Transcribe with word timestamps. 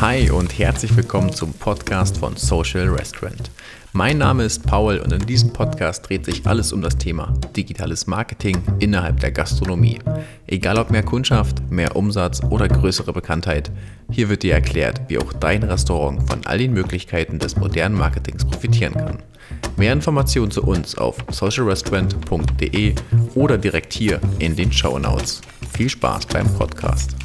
Hi 0.00 0.30
und 0.30 0.56
herzlich 0.56 0.96
willkommen 0.96 1.32
zum 1.32 1.52
Podcast 1.52 2.18
von 2.18 2.36
Social 2.36 2.88
Restaurant. 2.88 3.50
Mein 3.92 4.18
Name 4.18 4.44
ist 4.44 4.64
Paul 4.64 4.98
und 4.98 5.12
in 5.12 5.26
diesem 5.26 5.52
Podcast 5.52 6.08
dreht 6.08 6.24
sich 6.24 6.46
alles 6.46 6.72
um 6.72 6.80
das 6.82 6.96
Thema 6.98 7.34
digitales 7.56 8.06
Marketing 8.06 8.62
innerhalb 8.78 9.18
der 9.18 9.32
Gastronomie. 9.32 9.98
Egal 10.46 10.78
ob 10.78 10.92
mehr 10.92 11.02
Kundschaft, 11.02 11.68
mehr 11.68 11.96
Umsatz 11.96 12.40
oder 12.48 12.68
größere 12.68 13.12
Bekanntheit, 13.12 13.72
hier 14.08 14.28
wird 14.28 14.44
dir 14.44 14.54
erklärt, 14.54 15.00
wie 15.08 15.18
auch 15.18 15.32
dein 15.32 15.64
Restaurant 15.64 16.30
von 16.30 16.46
all 16.46 16.58
den 16.58 16.74
Möglichkeiten 16.74 17.40
des 17.40 17.56
modernen 17.56 17.96
Marketings 17.96 18.44
profitieren 18.44 18.94
kann. 18.94 19.18
Mehr 19.76 19.92
Informationen 19.92 20.52
zu 20.52 20.62
uns 20.62 20.96
auf 20.96 21.16
socialrestaurant.de 21.28 22.94
oder 23.34 23.58
direkt 23.58 23.92
hier 23.92 24.20
in 24.38 24.54
den 24.54 24.70
Show 24.70 24.96
Notes. 24.96 25.40
Viel 25.72 25.88
Spaß 25.88 26.26
beim 26.26 26.46
Podcast. 26.54 27.16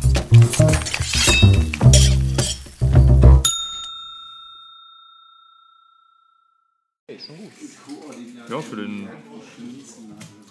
Ja, 8.49 8.61
für 8.61 8.75
den 8.75 9.07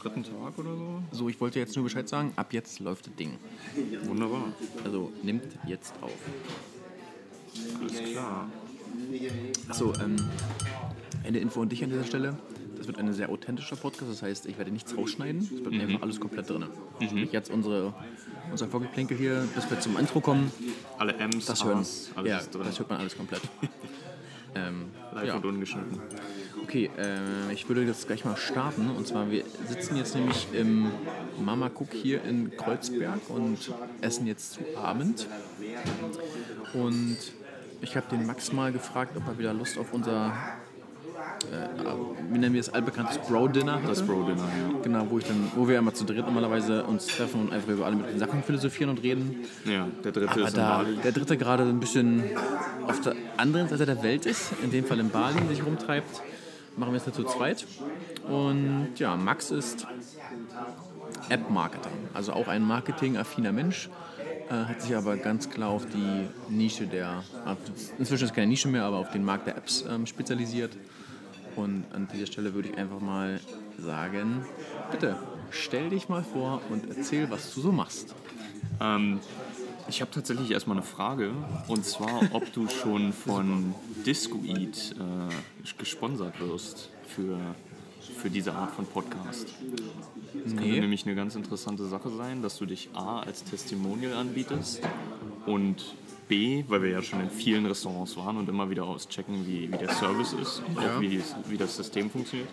dritten 0.01 0.23
Tag 0.25 0.59
oder 0.59 0.77
so. 0.77 1.03
So, 1.12 1.29
ich 1.29 1.41
wollte 1.41 1.59
jetzt 1.59 1.77
nur 1.77 1.85
Bescheid 1.85 2.09
sagen, 2.09 2.33
ab 2.37 2.53
jetzt 2.53 2.81
läuft 2.81 3.07
das 3.07 3.15
Ding. 3.15 3.39
Wunderbar. 4.05 4.53
Also 4.85 5.12
nimmt 5.23 5.45
jetzt 5.67 5.95
auf. 6.01 6.12
Alles 7.81 8.12
klar. 8.12 8.51
Achso, 9.69 9.93
ähm, 10.03 10.17
eine 11.25 11.39
Info 11.39 11.62
an 11.62 11.69
dich 11.69 11.85
an 11.85 11.91
dieser 11.91 12.05
Stelle. 12.05 12.37
Das 12.77 12.89
wird 12.89 12.98
ein 12.98 13.12
sehr 13.12 13.29
authentischer 13.29 13.77
Podcast, 13.77 14.11
das 14.11 14.23
heißt, 14.23 14.47
ich 14.47 14.59
werde 14.59 14.73
nichts 14.73 14.97
rausschneiden. 14.97 15.43
Es 15.43 15.65
wird 15.65 15.73
einfach 15.81 16.03
alles 16.03 16.19
komplett 16.19 16.51
drin. 16.51 16.65
Sprich, 17.01 17.31
jetzt 17.31 17.51
unsere, 17.51 17.95
unser 18.51 18.67
Vorgeplänkel 18.67 19.17
hier, 19.17 19.47
bis 19.55 19.70
wir 19.70 19.79
zum 19.79 19.97
Intro 19.98 20.20
kommen, 20.20 20.51
Alle 20.98 21.14
M's, 21.14 21.47
das 21.47 21.64
hören. 21.64 21.79
A's, 21.79 22.11
alles 22.17 22.29
ja, 22.29 22.61
das 22.61 22.79
hört 22.79 22.91
man 22.91 22.98
alles 22.98 23.17
komplett. 23.17 23.42
ähm, 24.55 24.86
Live 25.14 25.27
ja. 25.27 25.34
und 25.36 25.45
ungeschnitten. 25.45 26.00
Okay, 26.62 26.91
äh, 26.97 27.53
ich 27.53 27.69
würde 27.69 27.83
jetzt 27.83 28.06
gleich 28.06 28.25
mal 28.25 28.36
starten. 28.36 28.91
Und 28.91 29.06
zwar, 29.06 29.31
wir 29.31 29.45
sitzen 29.67 29.97
jetzt 29.97 30.14
nämlich 30.14 30.48
im 30.53 30.91
Mama 31.39 31.67
Cook 31.67 31.92
hier 31.92 32.22
in 32.25 32.56
Kreuzberg 32.56 33.20
und 33.28 33.73
essen 34.00 34.27
jetzt 34.27 34.55
zu 34.55 34.61
Abend. 34.77 35.27
Und 36.75 37.19
ich 37.80 37.97
habe 37.97 38.06
den 38.11 38.27
Max 38.27 38.53
mal 38.53 38.73
gefragt, 38.73 39.17
ob 39.17 39.27
er 39.27 39.39
wieder 39.39 39.53
Lust 39.53 39.77
auf 39.77 39.92
unser, 39.92 40.33
wie 42.31 42.39
nennen 42.39 42.55
wir 42.55 42.61
es, 42.61 42.69
allbekanntes 42.73 43.19
Bro-Dinner. 43.19 43.81
Das 43.87 44.03
Bro-Dinner, 44.03 44.43
ja. 44.43 44.79
Genau, 44.83 45.07
wo, 45.11 45.19
ich 45.19 45.25
dann, 45.25 45.51
wo 45.55 45.69
wir 45.69 45.79
immer 45.79 45.95
zu 45.95 46.05
dritt 46.05 46.25
normalerweise 46.25 46.85
uns 46.85 47.07
treffen 47.07 47.43
und 47.43 47.53
einfach 47.53 47.69
über 47.69 47.87
alle 47.87 47.97
möglichen 47.97 48.19
Sachen 48.19 48.43
philosophieren 48.43 48.91
und 48.91 49.03
reden. 49.03 49.45
Ja, 49.65 49.87
der 50.05 50.13
dritte 50.13 50.31
Aber 50.31 50.41
ist 50.41 50.51
in 50.51 50.57
da 50.57 50.79
Bali. 50.79 50.97
der 50.97 51.13
dritte 51.13 51.37
gerade 51.37 51.63
ein 51.65 51.81
bisschen 51.81 52.25
auf 52.87 53.01
der 53.01 53.15
anderen 53.37 53.69
Seite 53.69 53.87
der 53.87 54.03
Welt 54.03 54.27
ist, 54.27 54.53
in 54.63 54.70
dem 54.70 54.85
Fall 54.85 55.01
in 55.01 55.11
Bali 55.11 55.39
sich 55.48 55.65
rumtreibt, 55.65 56.23
machen 56.77 56.93
wir 56.93 56.97
es 56.98 57.07
nicht 57.07 57.17
zu 57.17 57.25
zweit. 57.25 57.67
Und 58.29 58.93
ja, 58.97 59.17
Max 59.17 59.51
ist 59.51 59.87
App-Marketer, 61.29 61.91
also 62.15 62.33
auch 62.33 62.48
ein 62.48 62.63
marketingaffiner 62.63 63.53
Mensch, 63.53 63.89
äh, 64.48 64.55
hat 64.55 64.83
sich 64.83 64.97
aber 64.97 65.17
ganz 65.17 65.51
klar 65.51 65.70
auf 65.70 65.87
die 65.87 66.29
Nische 66.48 66.87
der, 66.87 67.23
inzwischen 67.98 68.25
ist 68.25 68.31
es 68.31 68.35
keine 68.35 68.48
Nische 68.48 68.69
mehr, 68.69 68.85
aber 68.85 68.98
auf 68.98 69.11
den 69.11 69.25
Markt 69.25 69.47
der 69.47 69.57
Apps 69.57 69.85
ähm, 69.89 70.07
spezialisiert. 70.07 70.73
Und 71.56 71.84
an 71.92 72.08
dieser 72.12 72.27
Stelle 72.27 72.55
würde 72.55 72.70
ich 72.70 72.78
einfach 72.78 73.00
mal 73.00 73.41
sagen, 73.78 74.45
bitte 74.91 75.17
stell 75.50 75.91
dich 75.91 76.08
mal 76.08 76.22
vor 76.25 76.61
und 76.70 76.89
erzähl, 76.97 77.31
was 77.31 77.55
du 77.55 77.61
so 77.61 77.72
machst. 77.72 78.14
Ähm, 78.81 79.20
ich 79.89 80.00
habe 80.00 80.11
tatsächlich 80.11 80.50
erstmal 80.50 80.77
eine 80.78 80.86
Frage. 80.86 81.33
Und 81.69 81.84
zwar, 81.84 82.23
ob 82.33 82.53
du 82.53 82.69
schon 82.69 83.12
von 83.12 83.75
Discoeat 84.06 84.95
äh, 84.98 85.73
gesponsert 85.79 86.40
wirst 86.40 86.89
für, 87.07 87.36
für 88.19 88.30
diese 88.30 88.55
Art 88.55 88.70
von 88.70 88.86
Podcast. 88.86 89.48
Das 90.33 90.52
könnte 90.55 90.63
Nee. 90.64 90.80
nämlich 90.80 91.05
eine 91.05 91.14
ganz 91.14 91.34
interessante 91.34 91.84
Sache 91.86 92.11
sein, 92.11 92.40
dass 92.42 92.57
du 92.58 92.64
dich 92.67 92.89
A 92.95 93.20
als 93.20 93.45
Testimonial 93.45 94.14
anbietest 94.14 94.80
und 95.46 95.95
B, 96.33 96.65
weil 96.67 96.83
wir 96.83 96.89
ja 96.89 97.03
schon 97.03 97.20
in 97.20 97.29
vielen 97.29 97.67
Restaurants 97.67 98.17
waren 98.17 98.39
und 98.39 98.48
immer 98.48 98.70
wieder 98.70 98.85
auschecken, 98.85 99.47
wie, 99.47 99.70
wie 99.70 99.77
der 99.77 99.91
Service 99.93 100.33
ist 100.33 100.63
und 100.67 100.81
Ja. 100.83 100.97
auch 100.97 101.01
wie, 101.03 101.23
wie 101.48 101.59
das 101.59 101.77
System 101.77 102.09
funktioniert. 102.09 102.48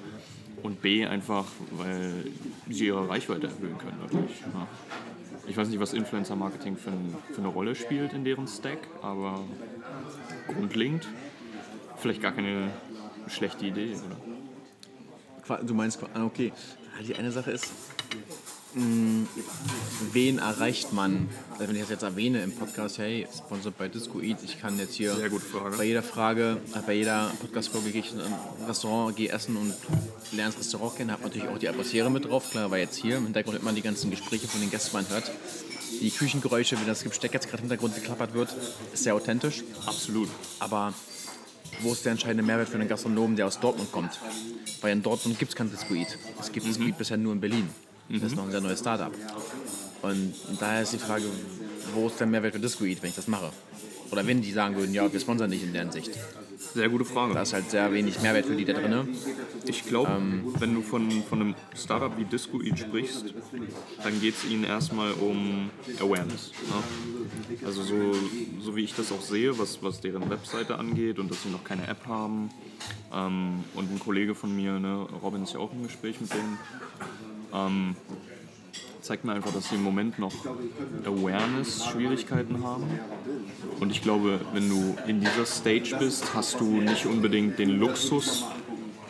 Und 0.62 0.82
B, 0.82 1.06
einfach, 1.06 1.46
weil 1.72 2.26
sie 2.70 2.88
ihre 2.88 3.08
Reichweite 3.08 3.48
erhöhen 3.48 3.78
können 3.78 3.98
natürlich. 4.02 4.42
Ja. 4.54 4.68
Ich 5.48 5.56
weiß 5.56 5.70
nicht, 5.70 5.80
was 5.80 5.94
Influencer-Marketing 5.94 6.76
für, 6.76 6.90
ein, 6.90 7.16
für 7.32 7.38
eine 7.40 7.48
Rolle 7.48 7.74
spielt 7.74 8.12
in 8.12 8.26
deren 8.26 8.50
Stack, 8.50 8.80
aber 9.02 9.40
grundlegend 10.50 11.08
vielleicht 11.96 12.22
gar 12.22 12.34
keine 12.34 12.72
schlechte 13.30 13.66
Idee, 13.66 13.96
oder? 15.48 15.64
Du 15.64 15.74
meinst, 15.74 16.04
ah, 16.14 16.26
okay. 16.26 16.52
Die 17.08 17.16
eine 17.16 17.32
Sache 17.32 17.52
ist, 17.52 17.72
wen 18.74 20.38
erreicht 20.38 20.94
man? 20.94 21.28
Also 21.53 21.68
wenn 21.68 21.75
ich 21.75 21.81
das 21.81 21.90
jetzt 21.90 22.03
erwähne 22.03 22.44
im 22.44 22.52
Podcast, 22.52 23.00
hey, 23.00 23.28
sponsored 23.35 23.78
bei 23.78 23.88
Discoeat, 23.88 24.38
ich 24.44 24.59
kann 24.59 24.78
jetzt 24.78 24.96
hier 24.96 25.16
bei 25.78 25.84
jeder 25.84 26.03
Frage, 26.03 26.57
äh, 26.75 26.80
bei 26.85 26.94
jeder 26.94 27.31
Podcast-Folge 27.41 27.91
gehe 27.91 28.02
ich 28.02 28.13
in 28.13 28.22
ein 28.22 28.34
Restaurant, 28.68 29.16
gehe 29.16 29.30
essen 29.30 29.57
und 29.57 29.74
lerne 30.31 30.52
das 30.52 30.59
Restaurant 30.59 30.97
kennen, 30.97 31.12
habe 31.12 31.24
natürlich 31.24 31.47
auch 31.47 31.57
die 31.57 31.69
Atmosphäre 31.69 32.12
mit 32.12 32.25
drauf, 32.25 32.52
klar, 32.52 32.69
weil 32.69 32.81
jetzt 32.81 32.97
hier 32.97 33.18
im 33.18 33.25
Hintergrund 33.25 33.63
man 33.63 33.75
die 33.75 33.81
ganzen 33.81 34.12
Gespräche 34.12 34.47
von 34.47 34.62
den 34.62 34.69
Gästen, 34.69 34.96
man 34.96 35.09
hört 35.09 35.31
die 36.01 36.12
Küchengeräusche, 36.12 36.80
wenn 36.80 36.88
das 36.88 37.03
Besteck 37.03 37.34
jetzt 37.34 37.50
gerade 37.50 37.63
im 37.63 37.69
Hintergrund 37.69 37.96
geklappert 37.96 38.34
wird, 38.34 38.56
ist 38.94 39.03
sehr 39.03 39.16
authentisch. 39.16 39.63
Absolut. 39.86 40.30
Aber 40.59 40.94
wo 41.81 41.91
ist 41.91 42.06
der 42.06 42.12
entscheidende 42.12 42.44
Mehrwert 42.44 42.69
für 42.69 42.75
einen 42.75 42.88
Gastronomen, 42.88 43.36
der 43.36 43.47
aus 43.47 43.59
Dortmund 43.59 43.91
kommt? 43.91 44.19
Weil 44.81 44.94
in 44.94 45.01
Dortmund 45.01 45.40
gibt 45.40 45.51
es 45.51 45.56
kein 45.56 45.69
Discoid. 45.69 46.18
Es 46.40 46.51
gibt 46.51 46.66
Discoid 46.66 46.97
bisher 46.97 47.18
nur 47.18 47.34
in 47.34 47.41
Berlin. 47.41 47.69
Das 48.09 48.24
ist 48.24 48.36
noch 48.36 48.46
ein 48.46 48.52
sehr 48.52 48.62
neues 48.62 48.80
Startup. 48.80 49.14
Und 50.02 50.34
daher 50.59 50.81
ist 50.81 50.94
die 50.94 50.97
Frage, 50.97 51.25
wo 51.94 52.08
ist 52.08 52.20
der 52.20 52.28
Mehrwert 52.28 52.53
für 52.53 52.59
Discoid, 52.59 53.02
wenn 53.02 53.09
ich 53.09 53.16
das 53.16 53.28
mache? 53.28 53.52
Oder 54.12 54.25
wenn 54.25 54.42
die 54.42 54.52
sagen 54.52 54.75
würden, 54.75 54.94
ja, 54.94 55.12
wir 55.12 55.20
sponsern 55.20 55.50
nicht 55.50 55.64
in 55.64 55.74
deren 55.74 55.92
Sicht. 55.92 56.12
Sehr 56.74 56.90
gute 56.90 57.06
Frage. 57.06 57.34
Da 57.36 57.44
ist 57.44 57.53
halt 57.53 57.69
sehr 57.69 57.92
wenig 57.94 58.22
Mehrwert 58.22 58.46
für 58.46 58.56
die 58.56 58.66
da 58.66 58.74
drin. 58.74 59.09
Ich 59.66 59.86
glaube, 59.86 60.12
wenn 60.59 60.74
du 60.74 60.81
von, 60.81 61.09
von 61.24 61.42
einem 61.42 61.56
Startup 61.75 62.12
wie 62.18 62.25
Discoeat 62.25 62.80
sprichst, 62.80 63.34
dann 64.03 64.19
geht 64.19 64.36
es 64.36 64.50
ihnen 64.50 64.64
erstmal 64.64 65.12
um 65.14 65.69
Awareness. 66.00 66.52
Ne? 66.68 67.66
Also 67.66 67.84
so, 67.84 68.14
so 68.62 68.75
wie 68.75 68.84
ich 68.84 68.96
das 68.96 69.12
auch 69.12 69.22
sehe, 69.22 69.58
was, 69.59 69.81
was 69.84 70.02
deren 70.02 70.30
Webseite 70.30 70.78
angeht 70.78 71.19
und 71.19 71.30
dass 71.30 71.44
sie 71.44 71.50
noch 71.50 71.64
keine 71.64 71.88
App 71.88 72.06
haben. 72.08 72.50
Ähm, 73.14 73.64
und 73.75 73.92
ein 73.92 74.00
Kollege 74.00 74.36
von 74.36 74.56
mir, 74.56 74.80
ne, 74.80 75.08
Robin 75.22 75.44
ist 75.44 75.53
ja 75.53 75.59
auch 75.59 75.72
im 75.72 75.84
Gespräch 75.84 76.19
mit 76.22 76.31
denen, 76.34 76.58
ähm, 77.54 77.96
zeigt 79.02 79.26
mir 79.26 79.34
einfach, 79.34 79.52
dass 79.52 79.70
sie 79.70 79.76
im 79.76 79.84
Moment 79.84 80.20
noch 80.20 80.34
Awareness-Schwierigkeiten 81.06 82.64
haben. 82.64 82.84
Und 83.80 83.92
ich 83.92 84.02
glaube, 84.02 84.40
wenn 84.54 84.70
du 84.70 84.96
in 85.08 85.20
dieser 85.20 85.46
Stage 85.46 85.96
bist, 85.98 86.34
hast 86.34 86.60
du 86.60 86.66
nicht 86.66 87.06
unbedingt 87.06 87.58
den 87.58 87.70
Luxus, 87.70 88.46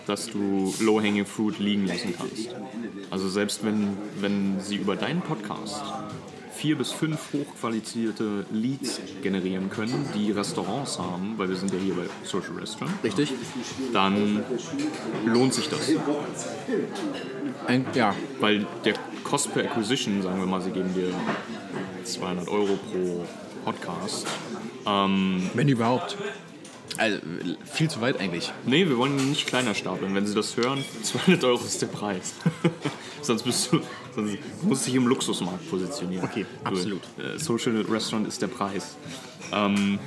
dass 0.08 0.28
du 0.28 0.74
Low-Hanging 0.80 1.26
Fruit 1.26 1.60
liegen 1.60 1.86
lassen 1.86 2.14
kannst. 2.18 2.56
Also 3.12 3.30
selbst 3.30 3.64
wenn, 3.66 3.98
wenn 4.20 4.60
sie 4.60 4.78
über 4.78 4.96
deinen 4.96 5.22
Podcast 5.22 5.84
vier 6.60 6.78
bis 6.78 6.92
fünf 6.92 7.32
hochqualifizierte 7.32 8.46
Leads 8.52 9.00
generieren 9.24 9.70
können, 9.70 10.10
die 10.14 10.32
Restaurants 10.32 11.00
haben, 11.00 11.36
weil 11.38 11.48
wir 11.48 11.56
sind 11.56 11.72
ja 11.72 11.80
hier 11.80 11.94
bei 11.94 12.04
Social 12.24 12.52
Restaurant, 12.60 13.02
Richtig? 13.02 13.34
dann 13.94 14.44
lohnt 15.26 15.54
sich 15.54 15.70
das. 15.70 15.90
Ein, 17.66 17.86
ja, 17.94 18.14
Weil 18.42 18.68
der 18.84 18.96
Cost 19.24 19.54
per 19.54 19.64
Acquisition, 19.64 20.22
sagen 20.22 20.40
wir 20.40 20.48
mal, 20.48 20.62
sie 20.62 20.72
geben 20.72 20.94
dir 20.94 21.14
200 22.04 22.50
Euro 22.50 22.78
pro 22.92 23.26
Podcast. 23.64 24.28
wenn 25.54 25.70
überhaupt. 25.70 26.18
Also 26.98 27.20
viel 27.66 27.90
zu 27.90 28.02
weit 28.02 28.20
eigentlich. 28.20 28.52
Nee, 28.66 28.88
wir 28.88 28.98
wollen 28.98 29.16
nicht 29.30 29.48
kleiner 29.48 29.74
stapeln. 29.74 30.14
Wenn 30.16 30.26
Sie 30.28 30.36
das 30.36 30.58
hören, 30.58 30.84
200 31.04 31.44
Euro 31.46 31.64
ist 31.64 31.82
der 31.82 31.88
Preis. 31.88 32.34
sonst 33.22 33.44
bist 33.44 33.72
du, 33.72 33.80
sonst 34.16 34.38
musst 34.64 34.82
du 34.86 34.92
dich 34.92 34.96
im 34.96 35.08
Luxusmarkt 35.08 35.70
positionieren. 35.70 36.24
Okay, 36.26 36.46
Du, 36.64 36.70
absolut. 36.70 37.02
äh, 37.18 37.38
Social 37.38 37.82
Restaurant 37.90 38.28
ist 38.28 38.42
der 38.42 38.48
Preis. 38.48 38.98
Ähm, 39.54 40.00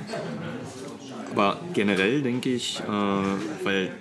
aber 1.31 1.59
generell 1.73 2.21
denke 2.21 2.49
ich, 2.53 2.79
äh, 2.79 2.83
weil 3.63 3.91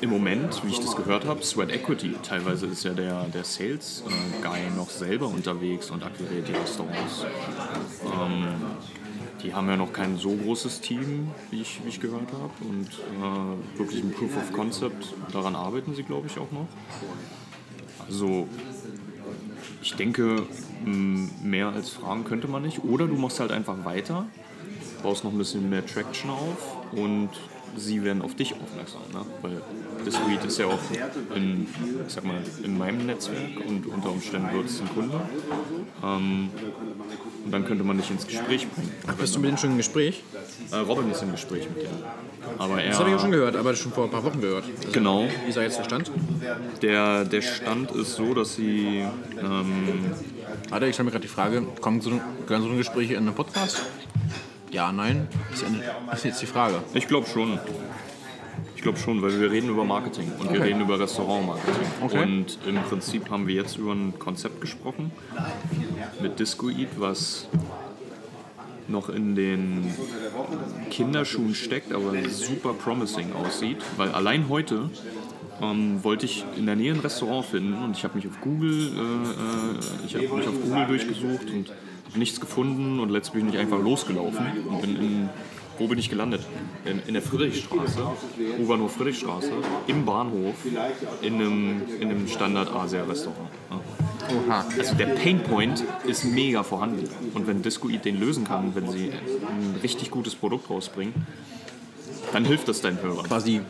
im 0.00 0.10
Moment, 0.10 0.62
wie 0.64 0.70
ich 0.70 0.80
das 0.80 0.96
gehört 0.96 1.26
habe, 1.26 1.42
Sweat 1.42 1.70
Equity, 1.70 2.14
teilweise 2.22 2.66
ist 2.66 2.84
ja 2.84 2.92
der, 2.92 3.24
der 3.24 3.44
Sales-Guy 3.44 4.70
noch 4.74 4.88
selber 4.90 5.26
unterwegs 5.28 5.90
und 5.90 6.02
akquiriert 6.02 6.48
die 6.48 6.52
Restaurants. 6.52 7.26
Ähm, 8.04 8.46
die 9.42 9.54
haben 9.54 9.68
ja 9.68 9.76
noch 9.76 9.92
kein 9.92 10.16
so 10.16 10.30
großes 10.34 10.80
Team, 10.80 11.30
wie 11.50 11.62
ich, 11.62 11.80
wie 11.84 11.88
ich 11.88 12.00
gehört 12.00 12.32
habe. 12.32 12.52
Und 12.68 12.88
äh, 12.88 13.78
wirklich 13.78 14.02
ein 14.02 14.12
Proof 14.12 14.36
of 14.36 14.52
Concept, 14.52 15.14
daran 15.32 15.56
arbeiten 15.56 15.94
sie, 15.94 16.02
glaube 16.02 16.26
ich, 16.26 16.38
auch 16.38 16.50
noch. 16.52 16.68
Also, 18.06 18.48
ich 19.82 19.94
denke, 19.94 20.46
mehr 20.84 21.68
als 21.68 21.90
fragen 21.90 22.24
könnte 22.24 22.48
man 22.48 22.62
nicht. 22.62 22.84
Oder 22.84 23.06
du 23.06 23.14
machst 23.14 23.40
halt 23.40 23.52
einfach 23.52 23.84
weiter 23.84 24.26
baust 25.02 25.24
noch 25.24 25.32
ein 25.32 25.38
bisschen 25.38 25.68
mehr 25.68 25.84
Traction 25.84 26.30
auf 26.30 26.92
und 26.92 27.30
sie 27.76 28.02
werden 28.04 28.22
auf 28.22 28.34
dich 28.34 28.54
aufmerksam. 28.54 29.02
Ne? 29.12 29.24
Weil 29.42 29.62
Discreet 30.04 30.44
ist 30.44 30.58
ja 30.58 30.66
auch 30.66 30.78
in, 31.34 31.66
ich 32.06 32.12
sag 32.12 32.24
mal, 32.24 32.42
in 32.62 32.78
meinem 32.78 33.06
Netzwerk 33.06 33.60
und 33.66 33.86
unter 33.86 34.10
Umständen 34.10 34.52
wird 34.52 34.66
es 34.66 34.80
ein 34.80 34.88
Kunde. 34.88 35.20
Ähm, 36.02 36.50
und 37.44 37.52
dann 37.52 37.64
könnte 37.66 37.84
man 37.84 37.96
dich 37.96 38.10
ins 38.10 38.26
Gespräch 38.26 38.68
bringen. 38.68 38.92
Bist 39.18 39.34
du 39.34 39.40
mit 39.40 39.48
denen 39.48 39.58
schon 39.58 39.70
im 39.72 39.76
Gespräch? 39.76 40.22
Äh, 40.70 40.76
Robin 40.76 41.10
ist 41.10 41.22
im 41.22 41.32
Gespräch 41.32 41.68
mit 41.68 41.82
denen. 41.82 42.02
Aber 42.58 42.82
er, 42.82 42.90
Das 42.90 42.98
habe 42.98 43.10
ich 43.10 43.16
auch 43.16 43.20
schon 43.20 43.30
gehört, 43.30 43.56
aber 43.56 43.74
schon 43.74 43.92
vor 43.92 44.04
ein 44.04 44.10
paar 44.10 44.24
Wochen 44.24 44.40
gehört. 44.40 44.64
Also, 44.64 44.92
Genau. 44.92 45.26
Wie 45.44 45.48
ist 45.48 45.56
da 45.56 45.62
jetzt 45.62 45.78
der 45.78 45.84
Stand? 45.84 46.10
Der, 46.82 47.24
der 47.24 47.42
Stand 47.42 47.90
ist 47.92 48.14
so, 48.14 48.34
dass 48.34 48.56
sie 48.56 49.04
ähm, 49.38 50.12
Warte, 50.68 50.86
ich 50.86 50.94
stelle 50.94 51.06
mir 51.06 51.10
gerade 51.10 51.22
die 51.22 51.28
Frage, 51.28 51.62
kommen 51.80 52.00
so, 52.00 52.10
gehören 52.46 52.62
so 52.62 52.76
Gespräche 52.76 53.14
in 53.14 53.26
einen 53.26 53.34
Podcast? 53.34 53.82
Ja, 54.70 54.92
nein? 54.92 55.28
Das 55.50 55.62
ist, 55.62 55.66
eine, 55.66 55.82
ist 56.12 56.24
jetzt 56.24 56.42
die 56.42 56.46
Frage. 56.46 56.82
Ich 56.94 57.08
glaube 57.08 57.26
schon. 57.26 57.58
Ich 58.76 58.82
glaube 58.82 58.98
schon, 58.98 59.20
weil 59.20 59.38
wir 59.38 59.50
reden 59.50 59.68
über 59.68 59.84
Marketing 59.84 60.32
und 60.38 60.50
wir 60.52 60.60
Okay. 60.60 60.68
reden 60.70 60.80
über 60.80 60.98
Restaurantmarketing. 60.98 61.86
Okay. 62.02 62.22
Und 62.22 62.58
im 62.66 62.76
Prinzip 62.82 63.28
haben 63.30 63.46
wir 63.46 63.54
jetzt 63.54 63.76
über 63.76 63.92
ein 63.92 64.18
Konzept 64.18 64.60
gesprochen 64.62 65.10
mit 66.22 66.38
Discoid, 66.40 66.88
was 66.98 67.46
noch 68.88 69.10
in 69.10 69.34
den 69.34 69.92
Kinderschuhen 70.90 71.54
steckt, 71.54 71.92
aber 71.92 72.12
super 72.30 72.72
promising 72.72 73.32
aussieht. 73.34 73.78
Weil 73.98 74.12
allein 74.12 74.48
heute 74.48 74.88
ähm, 75.60 76.02
wollte 76.02 76.24
ich 76.24 76.44
in 76.56 76.64
der 76.64 76.76
Nähe 76.76 76.94
ein 76.94 77.00
Restaurant 77.00 77.44
finden 77.46 77.74
und 77.84 77.96
ich 77.96 78.04
habe 78.04 78.16
mich 78.16 78.26
auf 78.26 78.40
Google, 78.40 78.72
äh, 78.72 79.00
äh, 79.00 80.06
ich 80.06 80.14
habe 80.14 80.36
mich 80.38 80.48
auf 80.48 80.54
Google 80.62 80.86
durchgesucht 80.86 81.50
und 81.52 81.70
nichts 82.16 82.40
gefunden 82.40 83.00
und 83.00 83.10
letztlich 83.10 83.42
bin 83.42 83.52
ich 83.52 83.58
einfach 83.58 83.78
losgelaufen 83.78 84.46
und 84.68 84.80
bin 84.80 84.96
in, 84.96 85.28
wo 85.78 85.86
bin 85.86 85.98
ich 85.98 86.10
gelandet? 86.10 86.42
In, 86.84 87.00
in 87.06 87.14
der 87.14 87.22
Friedrichstraße, 87.22 88.02
U-Bahnhof 88.58 88.92
Friedrichstraße, 88.92 89.52
im 89.86 90.04
Bahnhof, 90.04 90.54
in 91.22 91.34
einem, 91.34 91.82
in 92.00 92.10
einem 92.10 92.28
Standard-Asia-Restaurant. 92.28 93.48
Ja. 93.70 93.80
Oha. 94.36 94.64
Also 94.78 94.94
der 94.94 95.06
Painpoint 95.06 95.84
ist 96.06 96.24
mega 96.24 96.62
vorhanden. 96.62 97.08
Und 97.34 97.46
wenn 97.46 97.62
Discoid 97.62 98.04
den 98.04 98.20
lösen 98.20 98.44
kann, 98.44 98.74
wenn 98.74 98.90
sie 98.90 99.10
ein 99.10 99.80
richtig 99.82 100.10
gutes 100.10 100.34
Produkt 100.34 100.70
rausbringen, 100.70 101.14
dann 102.32 102.44
hilft 102.44 102.68
das 102.68 102.80
deinen 102.80 103.02
Hörern. 103.02 103.24
Quasi, 103.24 103.60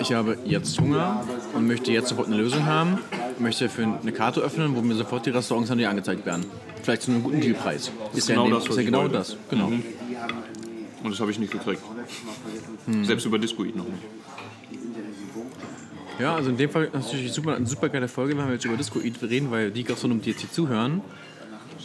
ich 0.00 0.12
habe 0.12 0.38
jetzt 0.44 0.80
Hunger 0.80 1.24
und 1.54 1.66
möchte 1.66 1.92
jetzt 1.92 2.08
sofort 2.08 2.28
eine 2.28 2.36
Lösung 2.36 2.66
haben. 2.66 2.98
Möchte 3.38 3.68
für 3.68 3.82
eine 3.84 4.12
Karte 4.12 4.40
öffnen, 4.40 4.74
wo 4.76 4.80
mir 4.80 4.94
sofort 4.94 5.26
die 5.26 5.30
Restaurants 5.30 5.70
an 5.70 5.78
die 5.78 5.86
angezeigt 5.86 6.26
werden. 6.26 6.44
Vielleicht 6.82 7.02
zu 7.02 7.10
einem 7.12 7.22
guten 7.22 7.40
Dealpreis. 7.40 7.90
Ist, 8.14 8.28
ja, 8.28 8.34
genau 8.34 8.46
dem- 8.46 8.54
das, 8.54 8.66
ist 8.68 8.76
ja 8.76 8.82
genau 8.82 9.08
das. 9.08 9.36
Genau. 9.50 9.66
Und 9.66 11.10
das 11.12 11.20
habe 11.20 11.30
ich 11.30 11.38
nicht 11.38 11.52
gekriegt. 11.52 11.80
Selbst 13.04 13.24
über 13.26 13.38
Discoid 13.38 13.76
noch 13.76 13.84
nicht. 13.84 14.02
Ja, 16.18 16.34
also 16.34 16.50
in 16.50 16.56
dem 16.56 16.68
Fall 16.70 16.90
natürlich 16.92 17.32
super, 17.32 17.54
eine 17.54 17.66
super 17.66 17.88
geile 17.88 18.08
Folge, 18.08 18.36
wenn 18.36 18.46
wir 18.46 18.54
jetzt 18.54 18.64
über 18.64 18.76
Discoid 18.76 19.22
reden, 19.22 19.50
weil 19.52 19.70
die 19.70 19.84
Gastronomen, 19.84 20.20
die 20.22 20.30
jetzt 20.30 20.40
hier 20.40 20.50
zuhören, 20.50 21.00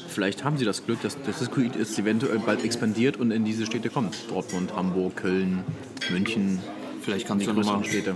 vielleicht 0.08 0.44
haben 0.44 0.58
sie 0.58 0.66
das 0.66 0.86
Glück, 0.88 1.02
dass 1.04 1.22
das 1.22 1.38
Discoid 1.38 1.76
ist 1.76 2.00
eventuell 2.00 2.40
bald 2.40 2.64
expandiert 2.66 3.18
und 3.18 3.30
in 3.30 3.46
diese 3.46 3.68
Städte 3.68 3.90
kommt. 3.92 4.16
Dortmund, 4.30 4.76
Hamburg, 4.76 5.18
Köln, 5.18 5.64
München, 6.10 6.60
Vielleicht 7.04 7.28
kannst 7.28 7.46
du 7.46 7.54
nochmal 7.54 7.84
Städte. 7.84 8.16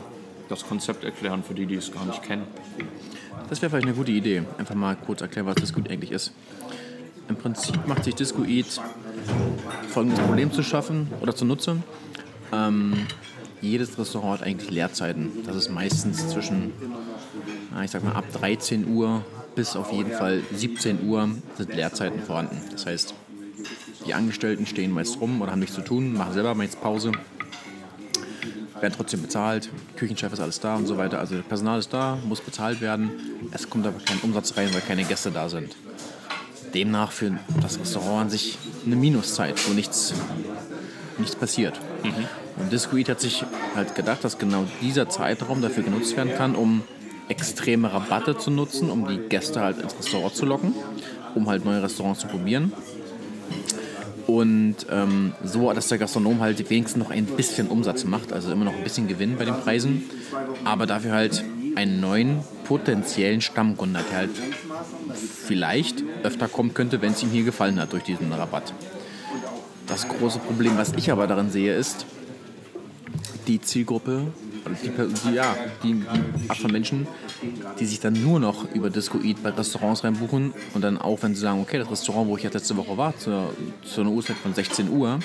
das 0.50 0.66
Konzept 0.66 1.04
erklären 1.04 1.44
für 1.44 1.54
die, 1.54 1.66
die 1.66 1.76
es 1.76 1.92
gar 1.92 2.06
nicht 2.06 2.24
kennen. 2.24 2.44
Das 3.50 3.62
wäre 3.62 3.70
vielleicht 3.70 3.86
eine 3.86 3.96
gute 3.96 4.12
Idee. 4.12 4.44
Einfach 4.58 4.76
mal 4.76 4.96
kurz 4.96 5.22
erklären, 5.22 5.46
was 5.46 5.56
Discoid 5.56 5.90
eigentlich 5.90 6.12
ist. 6.12 6.32
Im 7.28 7.36
Prinzip 7.36 7.86
macht 7.86 8.06
sich 8.06 8.16
Discoid 8.16 8.66
folgendes 9.90 10.20
Problem 10.20 10.52
zu 10.52 10.64
schaffen 10.64 11.08
oder 11.22 11.36
zunutze. 11.36 11.78
Ähm, 12.54 13.06
jedes 13.62 13.98
Restaurant 13.98 14.40
hat 14.40 14.48
eigentlich 14.48 14.70
Leerzeiten. 14.70 15.32
Das 15.46 15.56
ist 15.56 15.70
meistens 15.70 16.30
zwischen, 16.30 16.72
ich 17.84 17.92
sag 17.92 18.04
mal, 18.04 18.14
ab 18.14 18.26
13 18.34 18.88
Uhr 18.88 19.26
bis 19.56 19.76
auf 19.76 19.92
jeden 19.92 20.12
Fall 20.12 20.44
17 20.54 21.08
Uhr 21.08 21.30
sind 21.58 21.74
Leerzeiten 21.74 22.22
vorhanden. 22.22 22.62
Das 22.72 22.86
heißt, 22.86 23.16
die 24.06 24.14
Angestellten 24.14 24.66
stehen 24.66 24.92
meist 24.92 25.20
rum 25.20 25.42
oder 25.42 25.52
haben 25.52 25.60
nichts 25.60 25.76
zu 25.76 25.82
tun, 25.82 26.14
machen 26.14 26.34
selber 26.34 26.54
meist 26.54 26.80
Pause, 26.80 27.12
werden 28.82 28.94
trotzdem 28.96 29.22
bezahlt, 29.22 29.70
Küchenchef 29.96 30.34
ist 30.34 30.40
alles 30.40 30.60
da 30.60 30.76
und 30.76 30.88
so 30.88 30.98
weiter. 30.98 31.20
Also 31.20 31.36
Personal 31.48 31.80
ist 31.80 31.94
da, 31.94 32.18
muss 32.26 32.42
bezahlt 32.42 32.82
werden. 32.82 33.12
Es 33.52 33.70
kommt 33.70 33.86
aber 33.86 34.00
kein 34.00 34.20
Umsatz 34.20 34.56
rein, 34.58 34.74
weil 34.74 34.82
keine 34.82 35.04
Gäste 35.04 35.32
da 35.32 35.50
sind. 35.50 35.76
Demnach 36.74 37.12
für 37.12 37.38
das 37.62 37.80
Restaurant 37.80 38.24
an 38.24 38.30
sich 38.30 38.58
eine 38.86 38.96
Minuszeit, 38.96 39.56
wo 39.68 39.74
nichts, 39.74 40.14
nichts 41.18 41.36
passiert. 41.36 41.80
Und 42.58 42.72
Discoid 42.72 43.10
hat 43.10 43.22
sich 43.22 43.46
halt 43.76 43.96
gedacht, 43.96 44.24
dass 44.24 44.38
genau 44.38 44.66
dieser 44.82 45.10
Zeitraum 45.10 45.62
dafür 45.62 45.84
genutzt 45.84 46.16
werden 46.18 46.34
kann, 46.36 46.56
um 46.56 46.84
extreme 47.30 47.92
Rabatte 47.92 48.38
zu 48.38 48.52
nutzen, 48.52 48.90
um 48.90 49.08
die 49.08 49.18
Gäste 49.18 49.62
halt 49.62 49.80
ins 49.80 49.98
Restaurant 49.98 50.36
zu 50.36 50.46
locken, 50.46 50.74
um 51.36 51.48
halt 51.48 51.66
neue 51.66 51.84
Restaurants 51.84 52.22
zu 52.22 52.28
probieren. 52.28 52.72
Und 54.28 54.76
ähm, 54.92 55.34
so, 55.44 55.72
dass 55.72 55.88
der 55.88 55.98
Gastronom 55.98 56.42
halt 56.42 56.70
wenigstens 56.70 57.02
noch 57.02 57.12
ein 57.12 57.26
bisschen 57.26 57.68
Umsatz 57.68 58.04
macht, 58.04 58.34
also 58.34 58.52
immer 58.52 58.66
noch 58.66 58.76
ein 58.76 58.84
bisschen 58.84 59.08
Gewinn 59.08 59.38
bei 59.38 59.46
den 59.46 59.56
Preisen, 59.56 60.04
aber 60.66 60.86
dafür 60.86 61.14
halt 61.14 61.44
einen 61.76 62.02
neuen 62.02 62.40
potenziellen 62.66 63.40
Stammkunden 63.40 63.98
hat, 63.98 64.10
der 64.12 64.18
halt 64.18 64.32
vielleicht 65.46 66.04
öfter 66.24 66.48
kommen 66.48 66.74
könnte, 66.74 67.02
wenn 67.02 67.14
es 67.14 67.24
ihm 67.24 67.30
hier 67.30 67.44
gefallen 67.44 67.80
hat 67.80 67.94
durch 67.94 68.04
diesen 68.04 68.34
Rabatt. 68.34 68.74
Das 69.86 70.08
große 70.10 70.40
Problem, 70.40 70.78
was 70.78 70.92
ich 70.94 71.12
aber 71.12 71.28
darin 71.28 71.50
sehe, 71.50 71.74
ist, 71.74 72.06
die 73.48 73.62
Zielgruppe, 73.62 74.28
die, 74.84 74.90
die, 74.90 75.36
ja, 75.36 75.56
die, 75.84 76.04
Art 76.48 76.58
von 76.58 76.72
Menschen, 76.72 77.08
die 77.80 77.86
sich 77.86 78.00
dann 78.00 78.14
nur 78.14 78.40
noch 78.40 78.70
über 78.74 78.90
Discoid 78.90 79.42
bei 79.44 79.50
Restaurants 79.50 80.04
reinbuchen 80.04 80.54
und 80.74 80.82
dann 80.82 80.98
auch, 80.98 81.22
wenn 81.22 81.36
sie 81.36 81.42
sagen, 81.42 81.62
okay, 81.62 81.78
das 81.80 81.90
Restaurant, 81.90 82.28
wo 82.28 82.38
ich 82.38 82.44
jetzt 82.44 82.54
letzte 82.54 82.78
Woche 82.78 82.98
war, 82.98 83.18
zu, 83.18 83.50
zu 83.84 84.02
einer 84.02 84.12
Uhrzeit 84.12 84.38
von 84.38 84.54
16 84.54 84.90
Uhr, 84.90 85.20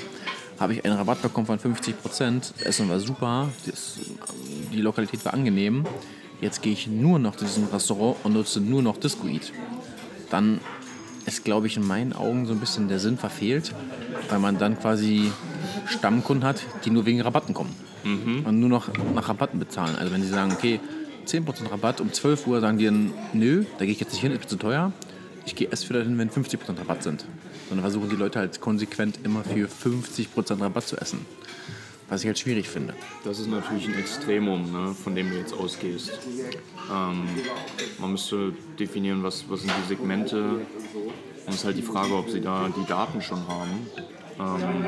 habe 0.58 0.75
ich 0.75 0.84
einen 0.84 0.96
Rabatt 0.96 1.23
bekommen 1.23 1.46
von 1.46 1.58
50 1.58 2.00
Prozent. 2.00 2.55
Essen 2.64 2.88
war 2.88 3.00
super, 3.00 3.49
das, 3.67 3.99
die 4.73 4.81
Lokalität 4.81 5.25
war 5.25 5.34
angenehm. 5.34 5.84
Jetzt 6.40 6.62
gehe 6.62 6.73
ich 6.73 6.87
nur 6.87 7.19
noch 7.19 7.37
zu 7.37 7.44
diesem 7.44 7.67
Restaurant 7.67 8.17
und 8.25 8.32
nutze 8.34 8.61
nur 8.61 8.82
noch 8.82 8.96
Discoid. 8.96 9.52
Dann 10.31 10.61
ist, 11.26 11.44
glaube 11.44 11.69
ich, 11.69 11.76
in 11.76 11.87
meinen 11.87 12.12
Augen 12.12 12.46
so 12.46 12.52
ein 12.52 12.58
bisschen 12.58 12.88
der 12.88 12.98
Sinn 12.98 13.17
verfehlt, 13.17 13.74
weil 14.29 14.41
man 14.41 14.58
dann 14.58 14.79
quasi 14.79 15.31
Stammkunden 15.86 16.46
hat, 16.46 16.60
die 16.84 16.91
nur 16.91 17.06
wegen 17.06 17.20
Rabatten 17.20 17.55
kommen 17.55 17.74
und 18.05 18.61
nur 18.61 18.69
noch 18.69 18.89
nach 19.15 19.29
Rabatten 19.29 19.59
bezahlen. 19.59 19.97
Also 19.97 20.13
wenn 20.13 20.23
sie 20.23 20.29
sagen, 20.29 20.53
okay, 20.53 20.81
10% 21.27 21.71
Rabatt, 21.71 22.01
um 22.01 22.13
12 22.13 22.47
Uhr 22.47 22.61
sagen 22.61 22.79
die 22.79 22.87
dann, 22.87 23.13
nö, 23.32 23.65
da 23.79 23.85
gehe 23.85 23.93
ich 23.93 24.01
jetzt 24.01 24.13
nicht 24.13 24.23
hin, 24.23 24.32
ist 24.32 24.41
mir 24.41 24.47
zu 24.47 24.56
teuer. 24.56 24.93
Ich 25.44 25.55
gehe 25.55 25.69
erst 25.69 25.89
wieder 25.89 26.03
hin, 26.03 26.19
wenn 26.19 26.31
50% 26.31 26.79
Rabatt 26.79 27.03
sind. 27.03 27.25
Sondern 27.69 27.82
versuchen 27.82 28.11
die 28.11 28.17
Leute 28.17 28.39
halt 28.39 28.61
konsequent 28.61 29.19
immer 29.25 29.43
für 29.44 29.69
50% 29.69 30.61
Rabatt 30.61 30.87
zu 30.87 30.97
essen. 30.97 31.27
Was 32.09 32.21
ich 32.23 32.27
halt 32.27 32.39
schwierig 32.39 32.69
finde. 32.69 32.94
Das 33.25 33.39
ist 33.39 33.49
natürlich 33.49 33.89
ein 33.89 33.94
Extremum, 33.94 34.71
ne, 34.71 34.94
von 34.94 35.15
dem 35.15 35.31
du 35.31 35.37
jetzt 35.39 35.55
ausgehst. 35.55 36.13
Ähm, 36.93 37.25
man 37.99 38.13
müsste 38.13 38.53
definieren, 38.79 39.23
was, 39.23 39.44
was 39.49 39.61
sind 39.61 39.73
die 39.82 39.89
Segmente. 39.89 40.43
Und 40.44 41.49
es 41.49 41.56
ist 41.56 41.65
halt 41.65 41.77
die 41.77 41.82
Frage, 41.82 42.15
ob 42.15 42.29
sie 42.29 42.41
da 42.41 42.69
die 42.69 42.87
Daten 42.87 43.23
schon 43.23 43.49
haben. 43.49 43.87
Ähm, 44.43 44.84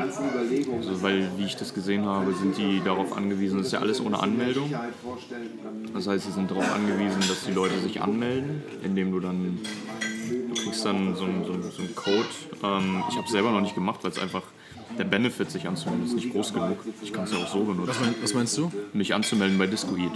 also 0.77 1.01
weil, 1.01 1.29
wie 1.37 1.45
ich 1.45 1.55
das 1.55 1.73
gesehen 1.73 2.05
habe, 2.05 2.33
sind 2.33 2.57
die 2.57 2.81
darauf 2.83 3.15
angewiesen, 3.15 3.57
das 3.57 3.67
ist 3.67 3.73
ja 3.73 3.79
alles 3.79 4.01
ohne 4.01 4.19
Anmeldung. 4.21 4.73
Das 5.93 6.07
heißt, 6.07 6.25
sie 6.25 6.31
sind 6.31 6.51
darauf 6.51 6.71
angewiesen, 6.73 7.19
dass 7.21 7.45
die 7.45 7.51
Leute 7.51 7.79
sich 7.79 8.01
anmelden, 8.01 8.63
indem 8.83 9.11
du 9.11 9.19
dann, 9.19 9.59
du 10.29 10.61
kriegst 10.61 10.85
dann 10.85 11.15
so 11.15 11.23
einen, 11.25 11.45
so 11.45 11.53
einen, 11.53 11.63
so 11.63 11.81
einen 11.81 11.95
Code. 11.95 12.25
Ähm, 12.63 13.03
ich 13.09 13.15
habe 13.15 13.25
es 13.25 13.31
selber 13.31 13.51
noch 13.51 13.61
nicht 13.61 13.75
gemacht, 13.75 13.99
weil 14.03 14.11
es 14.11 14.19
einfach, 14.19 14.43
der 14.97 15.03
Benefit, 15.03 15.51
sich 15.51 15.67
anzumelden, 15.67 16.05
ist 16.05 16.15
nicht 16.15 16.31
groß 16.31 16.53
genug. 16.53 16.77
Ich 17.01 17.11
kann 17.11 17.25
es 17.25 17.31
ja 17.31 17.37
auch 17.39 17.47
so 17.47 17.63
benutzen 17.63 17.89
Was, 17.89 17.99
mein, 17.99 18.15
was 18.21 18.33
meinst 18.33 18.57
du? 18.57 18.71
mich 18.93 19.13
anzumelden 19.13 19.57
bei 19.57 19.67
Discoid. 19.67 20.11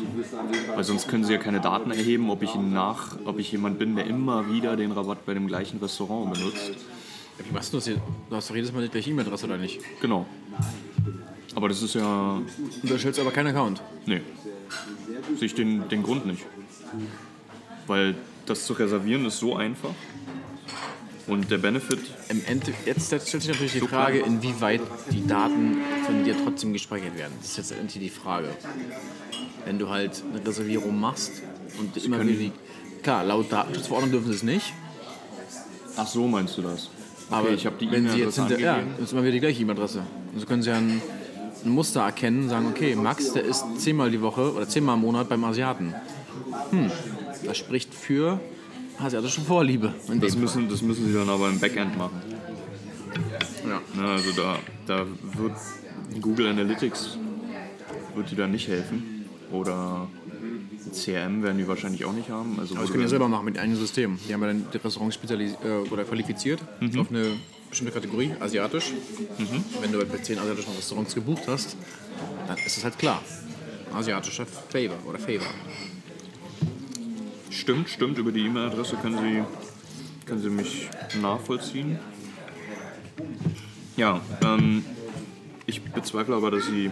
Weil 0.73 0.83
sonst 0.83 1.07
können 1.07 1.25
sie 1.25 1.33
ja 1.33 1.39
keine 1.39 1.59
Daten 1.59 1.91
erheben, 1.91 2.29
ob 2.29 2.43
ich 2.43 2.55
nach, 2.55 3.17
ob 3.25 3.39
ich 3.39 3.51
jemand 3.51 3.77
bin, 3.79 3.95
der 3.95 4.05
immer 4.05 4.51
wieder 4.51 4.77
den 4.77 4.91
Rabatt 4.91 5.25
bei 5.25 5.33
dem 5.33 5.47
gleichen 5.47 5.79
Restaurant 5.79 6.33
benutzt. 6.33 6.71
Wie 7.45 7.53
machst 7.53 7.73
du 7.73 7.77
das 7.77 7.85
hier? 7.85 8.01
Du 8.29 8.35
hast 8.35 8.49
doch 8.49 8.55
jedes 8.55 8.71
Mal 8.71 8.83
die 8.83 8.89
gleiche 8.89 9.09
E-Mail-Adresse 9.09 9.45
oder 9.45 9.57
nicht? 9.57 9.79
Genau. 10.01 10.25
Aber 11.55 11.69
das 11.69 11.81
ist 11.81 11.95
ja. 11.95 12.41
Du 12.83 12.93
erstellst 12.93 13.19
aber 13.19 13.31
keinen 13.31 13.47
Account. 13.47 13.81
Nee. 14.05 14.21
Sehe 15.37 15.47
ich 15.47 15.55
den, 15.55 15.87
den 15.89 16.03
Grund 16.03 16.25
nicht. 16.25 16.45
Weil 17.87 18.15
das 18.45 18.65
zu 18.65 18.73
reservieren 18.73 19.25
ist 19.25 19.39
so 19.39 19.55
einfach. 19.55 19.93
Und 21.27 21.51
der 21.51 21.59
Benefit, 21.59 21.99
Im 22.29 22.41
Ende, 22.47 22.73
jetzt 22.85 23.05
stellt 23.07 23.21
sich 23.21 23.47
natürlich 23.47 23.73
die 23.73 23.81
Frage, 23.81 24.19
inwieweit 24.19 24.81
die 25.11 25.27
Daten 25.27 25.77
von 26.03 26.23
dir 26.23 26.35
trotzdem 26.43 26.73
gespeichert 26.73 27.15
werden. 27.17 27.33
Das 27.39 27.51
ist 27.51 27.57
jetzt 27.57 27.71
endlich 27.71 28.03
die 28.03 28.09
Frage. 28.09 28.49
Wenn 29.63 29.77
du 29.77 29.89
halt 29.89 30.23
eine 30.33 30.45
Reservierung 30.45 30.99
machst 30.99 31.43
und 31.79 32.03
immer 32.03 32.19
wieder 32.21 32.33
die. 32.33 32.51
Klar, 33.03 33.23
laut 33.23 33.51
Datenschutzverordnung 33.51 34.11
dürfen 34.11 34.27
sie 34.29 34.37
es 34.37 34.43
nicht. 34.43 34.73
ach 35.95 36.07
so 36.07 36.27
meinst 36.27 36.57
du 36.57 36.63
das? 36.63 36.89
Aber 37.29 37.49
ich 37.49 37.65
hab 37.65 37.77
die 37.77 37.91
wenn 37.91 38.09
Sie 38.09 38.19
jetzt 38.19 38.35
hinter, 38.35 38.59
ja, 38.59 38.79
das 38.97 39.07
ist 39.07 39.13
immer 39.13 39.21
wieder 39.21 39.33
die 39.33 39.39
gleiche 39.39 39.61
E-Mail-Adresse. 39.61 40.03
Also 40.33 40.45
können 40.45 40.61
Sie 40.61 40.69
ja 40.69 40.77
ein, 40.77 41.01
ein 41.63 41.71
Muster 41.71 42.01
erkennen 42.01 42.43
und 42.43 42.49
sagen, 42.49 42.67
okay, 42.67 42.95
Max, 42.95 43.33
der 43.33 43.43
ist 43.43 43.65
zehnmal 43.77 44.11
die 44.11 44.21
Woche 44.21 44.53
oder 44.53 44.67
zehnmal 44.67 44.95
im 44.95 45.01
Monat 45.01 45.29
beim 45.29 45.43
Asiaten. 45.43 45.93
Hm, 46.71 46.91
das 47.45 47.57
spricht 47.57 47.93
für 47.93 48.39
asiatische 48.99 49.41
Vorliebe. 49.41 49.93
Das 50.19 50.35
müssen, 50.35 50.69
das 50.69 50.81
müssen 50.81 51.07
sie 51.07 51.13
dann 51.13 51.29
aber 51.29 51.49
im 51.49 51.59
Backend 51.59 51.97
machen. 51.97 52.21
Ja. 53.63 54.01
Ne, 54.01 54.09
also 54.09 54.31
da, 54.31 54.55
da 54.87 55.05
wird 55.37 55.53
Google 56.21 56.47
Analytics 56.47 57.17
wird 58.15 58.31
die 58.31 58.35
da 58.35 58.47
nicht 58.47 58.67
helfen. 58.67 59.25
Oder 59.51 60.07
CRM 60.91 61.43
werden 61.43 61.57
die 61.57 61.67
wahrscheinlich 61.67 62.05
auch 62.05 62.13
nicht 62.13 62.29
haben. 62.29 62.59
Also 62.59 62.75
Aber 62.75 62.83
das 62.83 62.91
können 62.91 63.03
du- 63.03 63.09
selber 63.09 63.27
machen 63.27 63.45
mit 63.45 63.57
einem 63.57 63.75
System. 63.75 64.17
Die 64.27 64.33
haben 64.33 64.41
ja 64.41 64.47
dann 64.47 64.65
die 64.73 64.77
Restaurants 64.77 65.15
spezialis 65.15 65.53
äh, 65.63 65.89
oder 65.91 66.03
qualifiziert 66.03 66.59
Mhm. 66.81 66.99
auf 66.99 67.09
eine 67.09 67.25
bestimmte 67.69 67.93
Kategorie, 67.93 68.31
asiatisch. 68.39 68.91
Wenn 69.81 69.91
du 69.91 70.03
bei 70.05 70.17
10 70.17 70.39
asiatischen 70.39 70.73
Restaurants 70.75 71.13
gebucht 71.15 71.43
hast, 71.47 71.75
dann 72.47 72.57
ist 72.57 72.77
es 72.77 72.83
halt 72.83 72.97
klar. 72.97 73.21
Asiatischer 73.93 74.45
Favor 74.45 74.97
oder 75.07 75.19
Favor. 75.19 75.47
Stimmt, 77.49 77.89
stimmt. 77.89 78.17
Über 78.17 78.31
die 78.31 78.41
E-Mail-Adresse 78.45 78.95
können 78.97 79.17
Sie, 79.17 79.43
können 80.25 80.41
Sie 80.41 80.49
mich 80.49 80.89
nachvollziehen. 81.21 81.99
Ja, 83.97 84.21
ähm, 84.43 84.85
ich 85.65 85.81
bezweifle 85.83 86.35
aber, 86.35 86.51
dass 86.51 86.65
Sie, 86.67 86.89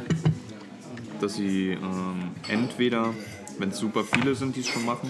dass 1.22 1.36
Sie 1.36 1.70
ähm, 1.70 2.32
entweder, 2.48 3.14
wenn 3.60 3.70
es 3.70 3.78
super 3.78 4.04
viele 4.04 4.36
sind, 4.36 4.56
die 4.56 4.62
es 4.62 4.68
schon 4.68 4.86
machen, 4.86 5.10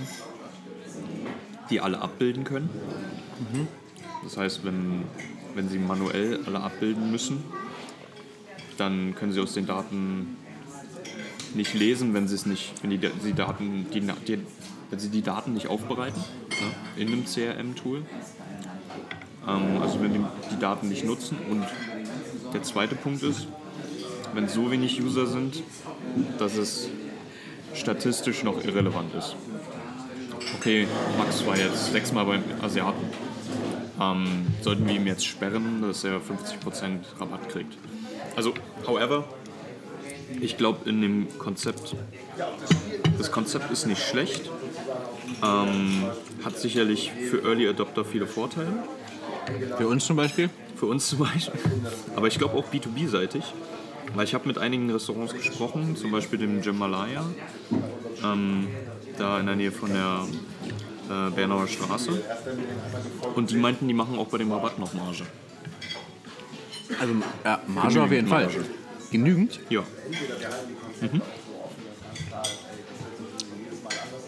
die 1.69 1.81
alle 1.81 1.99
abbilden 1.99 2.43
können. 2.43 2.69
Das 4.23 4.37
heißt, 4.37 4.63
wenn, 4.63 5.03
wenn 5.55 5.69
Sie 5.69 5.77
manuell 5.77 6.39
alle 6.45 6.61
abbilden 6.61 7.11
müssen, 7.11 7.43
dann 8.77 9.15
können 9.15 9.31
Sie 9.31 9.39
aus 9.39 9.53
den 9.53 9.65
Daten 9.65 10.37
nicht 11.55 11.73
lesen, 11.73 12.13
wenn 12.13 12.27
sie 12.27 12.35
es 12.35 12.45
nicht, 12.45 12.73
wenn 12.81 12.89
die, 12.89 12.97
die 12.97 13.33
Daten, 13.33 13.87
die, 13.93 14.01
die, 14.01 14.39
wenn 14.89 14.99
sie 14.99 15.09
die 15.09 15.21
Daten 15.21 15.53
nicht 15.53 15.67
aufbereiten 15.67 16.21
ne, 16.49 17.01
in 17.03 17.07
einem 17.07 17.25
CRM-Tool. 17.25 18.03
Ähm, 19.47 19.81
also 19.81 20.01
wenn 20.01 20.13
die 20.13 20.21
die 20.51 20.59
Daten 20.59 20.89
nicht 20.89 21.05
nutzen. 21.05 21.37
Und 21.49 21.65
der 22.53 22.63
zweite 22.63 22.95
Punkt 22.95 23.23
ist, 23.23 23.47
wenn 24.33 24.47
so 24.47 24.71
wenig 24.71 25.01
User 25.01 25.25
sind, 25.25 25.63
dass 26.37 26.55
es 26.55 26.89
statistisch 27.77 28.43
noch 28.43 28.63
irrelevant 28.63 29.13
ist. 29.15 29.35
Okay, 30.59 30.87
Max 31.17 31.45
war 31.45 31.57
jetzt 31.57 31.91
sechsmal 31.91 32.25
beim 32.25 32.43
Asiaten. 32.61 33.05
Ähm, 33.99 34.47
sollten 34.61 34.87
wir 34.87 34.95
ihm 34.95 35.07
jetzt 35.07 35.25
sperren, 35.25 35.81
dass 35.81 36.03
er 36.03 36.17
50% 36.17 36.99
Rabatt 37.19 37.49
kriegt. 37.49 37.77
Also, 38.35 38.53
however, 38.85 39.25
ich 40.39 40.57
glaube, 40.57 40.87
in 40.89 41.01
dem 41.01 41.39
Konzept, 41.39 41.95
das 43.17 43.31
Konzept 43.31 43.71
ist 43.71 43.87
nicht 43.87 44.01
schlecht, 44.01 44.49
ähm, 45.43 46.03
hat 46.45 46.57
sicherlich 46.59 47.11
für 47.11 47.43
Early 47.43 47.67
Adopter 47.67 48.05
viele 48.05 48.27
Vorteile, 48.27 48.71
Für 49.77 49.87
uns 49.87 50.05
zum 50.05 50.15
Beispiel? 50.17 50.49
für 50.75 50.85
uns 50.85 51.07
zum 51.09 51.19
Beispiel, 51.19 51.59
aber 52.15 52.27
ich 52.27 52.37
glaube 52.37 52.55
auch 52.55 52.65
B2B-seitig, 52.71 53.43
weil 53.45 53.55
ich 54.23 54.33
habe 54.33 54.47
mit 54.47 54.57
einigen 54.57 54.89
Restaurants 54.91 55.33
gesprochen, 55.33 55.95
zum 55.95 56.11
Beispiel 56.11 56.39
dem 56.39 56.61
Jamalaya, 56.61 57.25
ähm, 58.23 58.67
da 59.17 59.39
in 59.39 59.45
der 59.45 59.55
Nähe 59.55 59.71
von 59.71 59.91
der 59.91 60.27
äh, 61.09 61.29
Bernauer 61.31 61.67
Straße, 61.67 62.23
und 63.35 63.51
die 63.51 63.57
meinten, 63.57 63.87
die 63.87 63.93
machen 63.93 64.17
auch 64.17 64.27
bei 64.27 64.37
dem 64.37 64.51
Rabatt 64.51 64.79
noch 64.79 64.93
Marge. 64.93 65.25
Also 66.99 67.13
ja, 67.43 67.61
Marge 67.67 68.01
auf 68.01 68.11
jeden 68.11 68.27
Fall. 68.27 68.45
Marge. 68.45 68.65
Genügend? 69.11 69.59
Ja. 69.69 69.83
Mhm. 71.01 71.21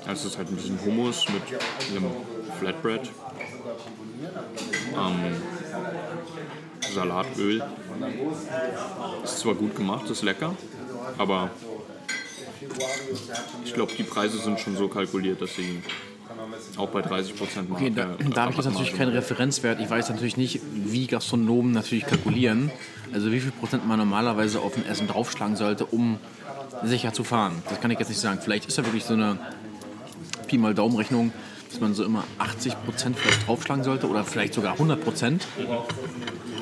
Also 0.05 0.27
es 0.27 0.33
ist 0.33 0.37
halt 0.37 0.49
ein 0.49 0.55
bisschen 0.55 0.79
Hummus 0.83 1.25
mit 1.29 1.43
einem 1.91 2.11
Flatbread. 2.59 3.09
Ähm, 4.95 5.35
Salatöl. 6.93 7.63
Ist 9.23 9.39
zwar 9.39 9.55
gut 9.55 9.75
gemacht, 9.75 10.09
ist 10.09 10.23
lecker, 10.23 10.55
aber 11.17 11.49
ich 13.63 13.73
glaube, 13.73 13.93
die 13.97 14.03
Preise 14.03 14.37
sind 14.37 14.59
schon 14.59 14.75
so 14.75 14.87
kalkuliert, 14.87 15.41
dass 15.41 15.55
sie 15.55 15.81
auch 16.77 16.89
bei 16.89 17.01
30 17.01 17.35
Prozent 17.35 17.71
Okay, 17.71 17.91
da, 17.93 18.15
da 18.33 18.41
habe 18.41 18.51
ich 18.51 18.57
jetzt 18.57 18.65
natürlich 18.65 18.95
keinen 18.95 19.11
Referenzwert. 19.11 19.79
Ich 19.79 19.89
weiß 19.89 20.09
natürlich 20.09 20.37
nicht, 20.37 20.61
wie 20.73 21.07
Gastronomen 21.07 21.71
natürlich 21.71 22.05
kalkulieren. 22.05 22.71
Also 23.13 23.31
wie 23.31 23.39
viel 23.39 23.51
Prozent 23.51 23.87
man 23.87 23.97
normalerweise 23.97 24.59
auf 24.59 24.77
ein 24.77 24.85
Essen 24.85 25.07
draufschlagen 25.07 25.55
sollte, 25.55 25.85
um 25.85 26.17
sicher 26.83 27.13
zu 27.13 27.23
fahren. 27.23 27.61
Das 27.69 27.81
kann 27.81 27.91
ich 27.91 27.99
jetzt 27.99 28.09
nicht 28.09 28.21
sagen. 28.21 28.39
Vielleicht 28.41 28.67
ist 28.67 28.77
da 28.77 28.85
wirklich 28.85 29.03
so 29.03 29.13
eine 29.13 29.37
Pi 30.47 30.57
mal 30.57 30.73
Daumenrechnung, 30.73 31.31
dass 31.69 31.79
man 31.79 31.93
so 31.93 32.03
immer 32.03 32.23
80 32.37 32.83
Prozent 32.85 33.17
vielleicht 33.17 33.47
draufschlagen 33.47 33.83
sollte 33.83 34.07
oder 34.07 34.23
vielleicht 34.23 34.53
sogar 34.53 34.73
100 34.73 35.03
Prozent. 35.03 35.47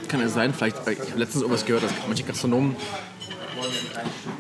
Kann 0.08 0.22
es 0.22 0.34
sein, 0.34 0.54
vielleicht, 0.54 0.78
ich 0.88 1.00
habe 1.00 1.20
letztens 1.20 1.42
irgendwas 1.42 1.66
gehört, 1.66 1.84
dass 1.84 1.92
manche 2.08 2.24
Gastronomen 2.24 2.76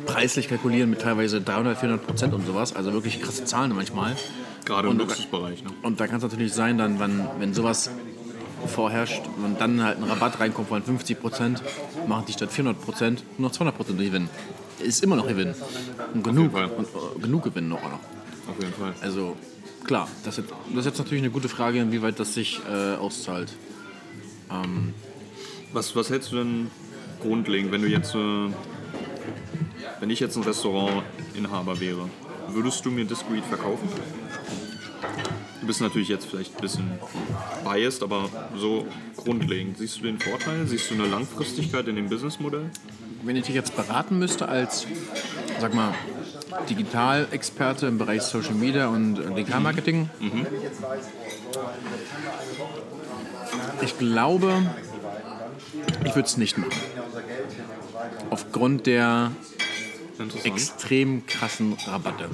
preislich 0.05 0.47
kalkulieren 0.47 0.89
mit 0.89 1.01
teilweise 1.01 1.41
300, 1.41 1.77
400 1.77 2.05
Prozent 2.07 2.33
und 2.33 2.45
sowas. 2.45 2.75
Also 2.75 2.93
wirklich 2.93 3.21
krasse 3.21 3.43
Zahlen 3.45 3.73
manchmal. 3.75 4.15
Gerade 4.65 4.87
im 4.87 4.91
Und- 4.93 4.99
Luxusbereich. 4.99 5.63
Ne? 5.63 5.69
Und 5.83 5.99
da 5.99 6.07
kann 6.07 6.17
es 6.17 6.23
natürlich 6.23 6.53
sein, 6.53 6.77
dann, 6.77 6.99
wenn, 6.99 7.25
wenn 7.39 7.53
sowas 7.53 7.89
vorherrscht 8.67 9.21
und 9.43 9.59
dann 9.61 9.83
halt 9.83 9.97
ein 9.97 10.03
Rabatt 10.03 10.39
reinkommt 10.39 10.69
von 10.69 10.81
50 10.83 11.19
Prozent, 11.19 11.61
machen 12.07 12.25
die 12.27 12.33
statt 12.33 12.51
400 12.51 12.81
Prozent 12.83 13.23
nur 13.37 13.49
noch 13.49 13.55
200 13.55 13.75
Prozent 13.75 13.99
Gewinn. 13.99 14.29
Ist 14.79 15.03
immer 15.03 15.15
noch 15.15 15.27
Gewinn. 15.27 15.53
Und 16.13 16.23
genug, 16.23 16.53
und, 16.53 16.63
äh, 16.63 17.19
genug 17.21 17.43
Gewinn 17.43 17.67
noch. 17.69 17.81
Auf 17.83 18.59
jeden 18.59 18.73
Fall. 18.73 18.93
Also 19.01 19.35
klar, 19.85 20.07
das 20.23 20.37
ist, 20.37 20.45
jetzt, 20.49 20.53
das 20.69 20.79
ist 20.79 20.85
jetzt 20.85 20.97
natürlich 20.99 21.23
eine 21.23 21.31
gute 21.31 21.49
Frage, 21.49 21.79
inwieweit 21.79 22.19
das 22.19 22.33
sich 22.33 22.59
äh, 22.71 22.95
auszahlt. 22.95 23.51
Was, 25.73 25.95
was 25.95 26.09
hältst 26.09 26.31
du 26.31 26.37
denn 26.37 26.71
grundlegend, 27.21 27.71
wenn 27.71 27.81
du 27.81 27.87
jetzt, 27.87 28.15
äh, 28.15 28.49
wenn 29.99 30.09
ich 30.09 30.19
jetzt 30.19 30.35
ein 30.37 30.43
Restaurantinhaber 30.43 31.79
wäre, 31.79 32.09
würdest 32.49 32.85
du 32.85 32.91
mir 32.91 33.05
Discreet 33.05 33.45
verkaufen? 33.45 33.89
Du 35.59 35.67
bist 35.67 35.81
natürlich 35.81 36.07
jetzt 36.07 36.25
vielleicht 36.25 36.55
ein 36.55 36.61
bisschen 36.61 36.91
biased, 37.65 38.01
aber 38.01 38.29
so 38.55 38.87
grundlegend. 39.17 39.77
Siehst 39.77 39.97
du 39.97 40.03
den 40.03 40.19
Vorteil? 40.19 40.65
Siehst 40.65 40.89
du 40.89 40.95
eine 40.95 41.07
Langfristigkeit 41.07 41.87
in 41.87 41.97
dem 41.97 42.07
Businessmodell? 42.07 42.69
Wenn 43.23 43.35
ich 43.35 43.43
dich 43.43 43.55
jetzt 43.55 43.75
beraten 43.75 44.17
müsste 44.19 44.47
als, 44.47 44.87
sag 45.59 45.73
mal, 45.73 45.93
Digitalexperte 46.69 47.87
im 47.87 47.97
Bereich 47.97 48.21
Social 48.21 48.53
Media 48.53 48.87
und 48.87 49.19
äh, 49.19 49.33
Digitalmarketing, 49.35 50.09
ich 53.81 53.97
glaube, 53.97 54.65
ich 56.05 56.15
würde 56.15 56.27
es 56.27 56.37
nicht 56.37 56.57
machen. 56.57 56.71
Aufgrund 58.29 58.85
der 58.85 59.31
extrem 60.43 61.25
krassen 61.25 61.73
Rabatte 61.85 62.29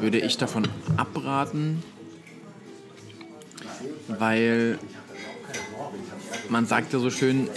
würde 0.00 0.18
ich 0.18 0.36
davon 0.36 0.68
abraten, 0.96 1.82
weil 4.08 4.78
man 6.48 6.66
sagt 6.66 6.92
ja 6.92 6.98
so 6.98 7.10
schön, 7.10 7.48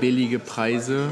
billige 0.00 0.38
Preise, 0.38 1.10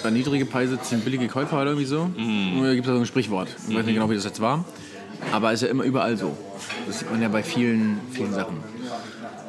oder 0.00 0.10
niedrige 0.10 0.46
Preise 0.46 0.80
ziehen 0.80 1.00
billige 1.00 1.28
Käufer 1.28 1.56
oder 1.60 1.70
irgendwie 1.70 1.86
so. 1.86 2.02
Und 2.02 2.62
Da 2.62 2.74
gibt 2.74 2.86
es 2.86 2.88
ja 2.88 2.94
so 2.94 3.00
ein 3.00 3.06
Sprichwort. 3.06 3.48
Ich 3.68 3.74
weiß 3.74 3.84
nicht 3.84 3.94
genau, 3.94 4.10
wie 4.10 4.14
das 4.14 4.24
jetzt 4.24 4.40
war. 4.40 4.64
Aber 5.30 5.52
ist 5.52 5.62
ja 5.62 5.68
immer 5.68 5.84
überall 5.84 6.16
so. 6.16 6.36
Das 6.86 6.98
sieht 6.98 7.10
man 7.10 7.22
ja 7.22 7.28
bei 7.28 7.42
vielen, 7.42 8.00
vielen 8.10 8.32
Sachen. 8.32 8.56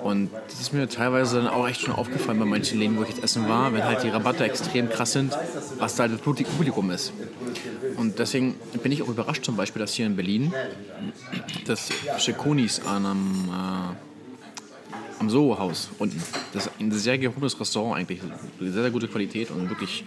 Und 0.03 0.31
das 0.49 0.59
ist 0.59 0.73
mir 0.73 0.89
teilweise 0.89 1.37
dann 1.37 1.47
auch 1.47 1.65
echt 1.67 1.81
schon 1.81 1.95
aufgefallen 1.95 2.37
bei 2.37 2.45
manchen 2.45 2.77
Läden, 2.77 2.97
wo 2.97 3.03
ich 3.03 3.09
jetzt 3.09 3.23
essen 3.23 3.47
war, 3.47 3.73
wenn 3.73 3.85
halt 3.85 4.03
die 4.03 4.09
Rabatte 4.09 4.43
extrem 4.43 4.89
krass 4.89 5.13
sind, 5.13 5.33
was 5.79 5.95
da 5.95 6.03
halt 6.03 6.13
das 6.13 6.21
Publikum 6.21 6.91
ist. 6.91 7.13
Und 7.95 8.19
deswegen 8.19 8.55
bin 8.81 8.91
ich 8.91 9.01
auch 9.01 9.07
überrascht 9.07 9.45
zum 9.45 9.55
Beispiel, 9.55 9.79
dass 9.79 9.93
hier 9.93 10.05
in 10.05 10.17
Berlin 10.17 10.53
das 11.65 11.89
Schekonis 12.17 12.81
an 12.85 13.05
einem, 13.05 13.49
äh, 13.49 15.21
am 15.21 15.29
Soho-Haus 15.29 15.89
unten, 15.99 16.21
das 16.53 16.65
ist 16.65 16.73
ein 16.81 16.91
sehr 16.91 17.17
gehobenes 17.17 17.57
Restaurant 17.57 17.97
eigentlich, 17.97 18.19
sehr, 18.59 18.71
sehr 18.73 18.91
gute 18.91 19.07
Qualität 19.07 19.51
und 19.51 19.69
wirklich 19.69 20.03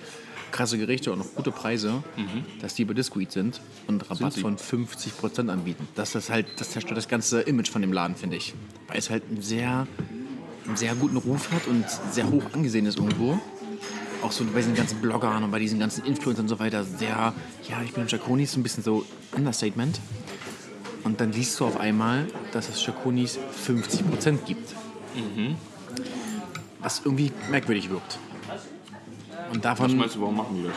krasse 0.56 0.78
Gerichte 0.78 1.12
und 1.12 1.20
auch 1.20 1.34
gute 1.34 1.50
Preise, 1.52 2.02
dass 2.60 2.74
die 2.74 2.84
bei 2.84 2.94
Discreet 2.94 3.30
sind 3.30 3.60
und 3.86 4.10
Rabatt 4.10 4.32
sie? 4.32 4.40
von 4.40 4.56
50% 4.56 5.48
anbieten. 5.50 5.86
Das 5.94 6.14
ist 6.14 6.30
halt, 6.30 6.46
das 6.58 6.70
zerstört 6.70 6.96
das 6.96 7.08
ganze 7.08 7.42
Image 7.42 7.70
von 7.70 7.82
dem 7.82 7.92
Laden, 7.92 8.16
finde 8.16 8.36
ich. 8.36 8.54
Weil 8.88 8.98
es 8.98 9.10
halt 9.10 9.22
einen 9.28 9.42
sehr, 9.42 9.86
einen 10.66 10.76
sehr 10.76 10.94
guten 10.94 11.16
Ruf 11.18 11.52
hat 11.52 11.66
und 11.66 11.84
sehr 12.10 12.30
hoch 12.30 12.42
angesehen 12.52 12.86
ist 12.86 12.98
irgendwo. 12.98 13.38
Auch 14.22 14.32
so 14.32 14.44
bei 14.44 14.60
diesen 14.60 14.74
ganzen 14.74 15.00
Bloggern 15.00 15.44
und 15.44 15.50
bei 15.50 15.58
diesen 15.58 15.78
ganzen 15.78 16.04
Influencern 16.04 16.46
und 16.46 16.48
so 16.48 16.58
weiter 16.58 16.84
sehr, 16.84 17.34
ja, 17.68 17.82
ich 17.84 17.92
bin 17.92 18.06
Jaconis, 18.08 18.52
so 18.52 18.60
ein 18.60 18.62
bisschen 18.62 18.82
so 18.82 19.04
Understatement. 19.36 20.00
Und 21.04 21.20
dann 21.20 21.32
liest 21.32 21.60
du 21.60 21.66
auf 21.66 21.78
einmal, 21.78 22.26
dass 22.52 22.68
es 22.68 22.84
Jaconis 22.84 23.38
50% 23.66 24.38
gibt. 24.46 24.74
was 26.80 27.02
irgendwie 27.04 27.32
merkwürdig 27.50 27.90
wirkt. 27.90 28.18
Und 29.50 29.56
Was 29.56 29.62
davon, 29.62 29.96
meinst 29.96 30.16
du, 30.16 30.20
warum 30.20 30.36
machen 30.36 30.56
die 30.56 30.68
das? 30.68 30.76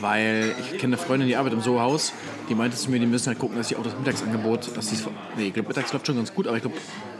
weil 0.00 0.54
ich 0.60 0.78
kenne 0.78 0.96
eine 0.96 1.04
Freundin, 1.04 1.28
die 1.28 1.36
arbeitet 1.36 1.58
im 1.58 1.64
Soho-Haus, 1.64 2.12
die 2.48 2.54
meinte 2.54 2.76
zu 2.76 2.90
mir, 2.90 2.98
die 2.98 3.06
müssen 3.06 3.28
halt 3.28 3.38
gucken, 3.38 3.56
dass 3.56 3.68
sie 3.68 3.76
auch 3.76 3.82
das 3.82 3.96
Mittagsangebot, 3.96 4.76
dass 4.76 4.88
die, 4.88 4.96
nee, 5.36 5.48
ich 5.48 5.54
glaube, 5.54 5.68
mittags 5.68 5.92
läuft 5.92 6.06
schon 6.06 6.16
ganz 6.16 6.34
gut, 6.34 6.46
aber 6.46 6.56
ich 6.56 6.62
glaube, 6.62 6.76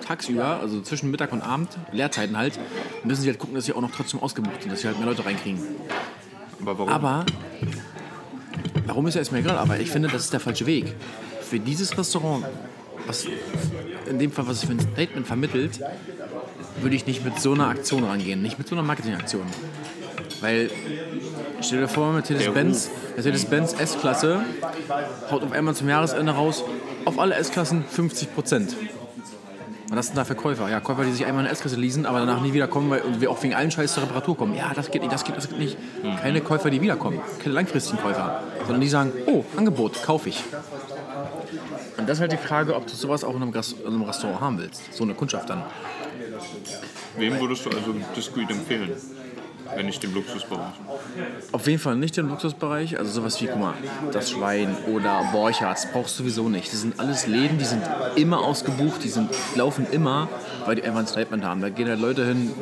tagsüber, 0.06 0.60
also 0.60 0.80
zwischen 0.80 1.10
Mittag 1.10 1.32
und 1.32 1.42
Abend, 1.42 1.68
Leerzeiten 1.92 2.36
halt, 2.36 2.58
müssen 3.04 3.22
sie 3.22 3.28
halt 3.28 3.38
gucken, 3.38 3.54
dass 3.54 3.66
sie 3.66 3.72
auch 3.72 3.80
noch 3.80 3.90
trotzdem 3.90 4.20
ausgebucht 4.20 4.62
sind, 4.62 4.72
dass 4.72 4.80
sie 4.80 4.88
halt 4.88 4.98
mehr 4.98 5.06
Leute 5.06 5.24
reinkriegen. 5.24 5.60
Aber 6.60 6.78
warum? 6.78 6.92
Aber, 6.92 7.26
warum 8.86 9.06
ist 9.06 9.14
ja 9.14 9.20
erstmal 9.20 9.40
egal, 9.40 9.58
aber 9.58 9.78
ich 9.78 9.90
finde, 9.90 10.08
das 10.08 10.24
ist 10.24 10.32
der 10.32 10.40
falsche 10.40 10.66
Weg. 10.66 10.94
Für 11.42 11.60
dieses 11.60 11.96
Restaurant, 11.96 12.44
was 13.06 13.26
in 14.08 14.18
dem 14.18 14.32
Fall, 14.32 14.46
was 14.48 14.58
es 14.58 14.64
für 14.64 14.72
ein 14.72 14.80
Statement 14.80 15.26
vermittelt, 15.26 15.80
würde 16.80 16.96
ich 16.96 17.06
nicht 17.06 17.24
mit 17.24 17.40
so 17.40 17.52
einer 17.52 17.68
Aktion 17.68 18.04
rangehen, 18.04 18.42
nicht 18.42 18.58
mit 18.58 18.68
so 18.68 18.74
einer 18.74 18.82
Marketingaktion. 18.82 19.46
Weil, 20.40 20.70
stell 21.60 21.80
dir 21.80 21.88
vor, 21.88 22.12
Mercedes-Benz, 22.12 22.90
Mercedes-Benz 23.14 23.74
S-Klasse 23.78 24.44
haut 25.30 25.42
auf 25.42 25.52
einmal 25.52 25.74
zum 25.74 25.88
Jahresende 25.88 26.32
raus, 26.32 26.64
auf 27.04 27.18
alle 27.18 27.34
S-Klassen 27.36 27.84
50 27.84 28.34
Prozent. 28.34 28.76
Und 29.88 29.94
das 29.94 30.06
sind 30.06 30.16
da 30.16 30.24
Verkäufer. 30.24 30.68
Ja, 30.68 30.80
Käufer, 30.80 31.04
die 31.04 31.12
sich 31.12 31.26
einmal 31.26 31.44
eine 31.44 31.52
S-Klasse 31.52 31.76
leasen, 31.76 32.06
aber 32.06 32.18
danach 32.18 32.40
nie 32.40 32.52
wiederkommen, 32.52 32.90
weil 32.90 33.02
wir 33.20 33.30
auch 33.30 33.40
wegen 33.42 33.54
allen 33.54 33.70
Scheiß 33.70 33.94
zur 33.94 34.02
Reparatur 34.02 34.36
kommen. 34.36 34.54
Ja, 34.54 34.72
das 34.74 34.90
geht 34.90 35.02
nicht, 35.02 35.12
das 35.12 35.22
geht, 35.22 35.36
das 35.36 35.48
geht 35.48 35.58
nicht. 35.58 35.76
Keine 36.20 36.40
Käufer, 36.40 36.70
die 36.70 36.80
wiederkommen. 36.80 37.20
Keine 37.38 37.54
langfristigen 37.54 38.02
Käufer. 38.02 38.42
Sondern 38.64 38.80
die 38.80 38.88
sagen, 38.88 39.12
oh, 39.26 39.44
Angebot, 39.56 40.02
kaufe 40.02 40.28
ich. 40.28 40.42
Und 41.96 42.08
das 42.08 42.18
ist 42.18 42.20
halt 42.20 42.32
die 42.32 42.36
Frage, 42.36 42.74
ob 42.74 42.86
du 42.86 42.94
sowas 42.94 43.22
auch 43.22 43.36
in 43.36 43.42
einem, 43.42 43.52
in 43.54 43.86
einem 43.86 44.02
Restaurant 44.02 44.40
haben 44.40 44.58
willst. 44.58 44.92
So 44.92 45.04
eine 45.04 45.14
Kundschaft 45.14 45.48
dann. 45.50 45.62
Wem 47.16 47.40
würdest 47.40 47.64
du 47.64 47.70
also 47.70 47.94
Discreet 48.16 48.50
empfehlen? 48.50 48.90
Wenn 49.74 49.86
nicht 49.86 50.02
dem 50.02 50.14
Luxusbereich. 50.14 50.72
Auf 51.52 51.66
jeden 51.66 51.78
Fall 51.78 51.96
nicht 51.96 52.16
im 52.18 52.28
Luxusbereich. 52.28 52.98
Also 52.98 53.10
sowas 53.12 53.40
wie, 53.40 53.46
guck 53.46 53.58
mal, 53.58 53.74
das 54.12 54.30
Schwein 54.30 54.76
oder 54.86 55.28
Borchards 55.32 55.88
brauchst 55.92 56.18
du 56.18 56.22
sowieso 56.22 56.48
nicht. 56.48 56.72
Das 56.72 56.80
sind 56.82 56.98
alles 57.00 57.26
Läden, 57.26 57.58
die 57.58 57.64
sind 57.64 57.82
immer 58.14 58.40
ausgebucht, 58.40 59.02
die 59.02 59.08
sind, 59.08 59.30
laufen 59.54 59.86
immer, 59.90 60.28
weil 60.64 60.76
die 60.76 60.82
einfach 60.82 61.00
ein 61.00 61.06
Statement 61.06 61.44
haben. 61.44 61.60
Da 61.60 61.68
gehen 61.68 61.88
halt 61.88 62.00
Leute 62.00 62.26
hin, 62.26 62.52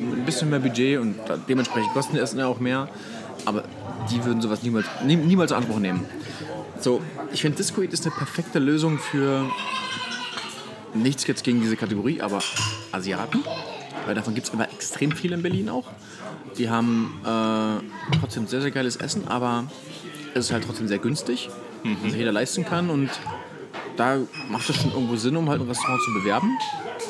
ein 0.00 0.24
bisschen 0.24 0.50
mehr 0.50 0.60
Budget 0.60 0.98
und 0.98 1.16
dementsprechend 1.48 1.92
kosten 1.92 2.14
die 2.14 2.20
Essen 2.20 2.38
ja 2.38 2.46
auch 2.46 2.60
mehr. 2.60 2.88
Aber 3.44 3.64
die 4.10 4.24
würden 4.24 4.40
sowas 4.40 4.62
niemals, 4.62 4.86
nie, 5.04 5.16
niemals 5.16 5.50
in 5.50 5.58
Anspruch 5.58 5.78
nehmen. 5.78 6.04
So, 6.80 7.00
ich 7.32 7.42
finde 7.42 7.58
Disco 7.58 7.82
Eat 7.82 7.92
ist 7.92 8.06
eine 8.06 8.14
perfekte 8.14 8.58
Lösung 8.58 8.98
für 8.98 9.44
nichts 10.94 11.26
jetzt 11.26 11.44
gegen 11.44 11.60
diese 11.60 11.76
Kategorie, 11.76 12.20
aber 12.20 12.42
Asiaten. 12.92 13.44
Weil 14.06 14.14
davon 14.14 14.34
gibt 14.34 14.46
es 14.48 14.52
immer 14.52 14.70
extrem 14.70 15.12
viel 15.12 15.32
in 15.32 15.42
Berlin 15.42 15.68
auch. 15.68 15.88
Die 16.58 16.68
haben 16.68 17.20
äh, 17.24 18.16
trotzdem 18.18 18.46
sehr, 18.46 18.60
sehr 18.60 18.70
geiles 18.70 18.96
Essen, 18.96 19.28
aber 19.28 19.64
es 20.34 20.46
ist 20.46 20.52
halt 20.52 20.64
trotzdem 20.64 20.88
sehr 20.88 20.98
günstig, 20.98 21.50
was 22.02 22.14
jeder 22.14 22.32
leisten 22.32 22.64
kann. 22.64 22.90
Und 22.90 23.10
da 23.96 24.18
macht 24.50 24.68
es 24.68 24.76
schon 24.76 24.92
irgendwo 24.92 25.16
Sinn, 25.16 25.36
um 25.36 25.48
halt 25.48 25.60
ein 25.60 25.68
Restaurant 25.68 26.00
zu 26.02 26.12
bewerben, 26.14 26.56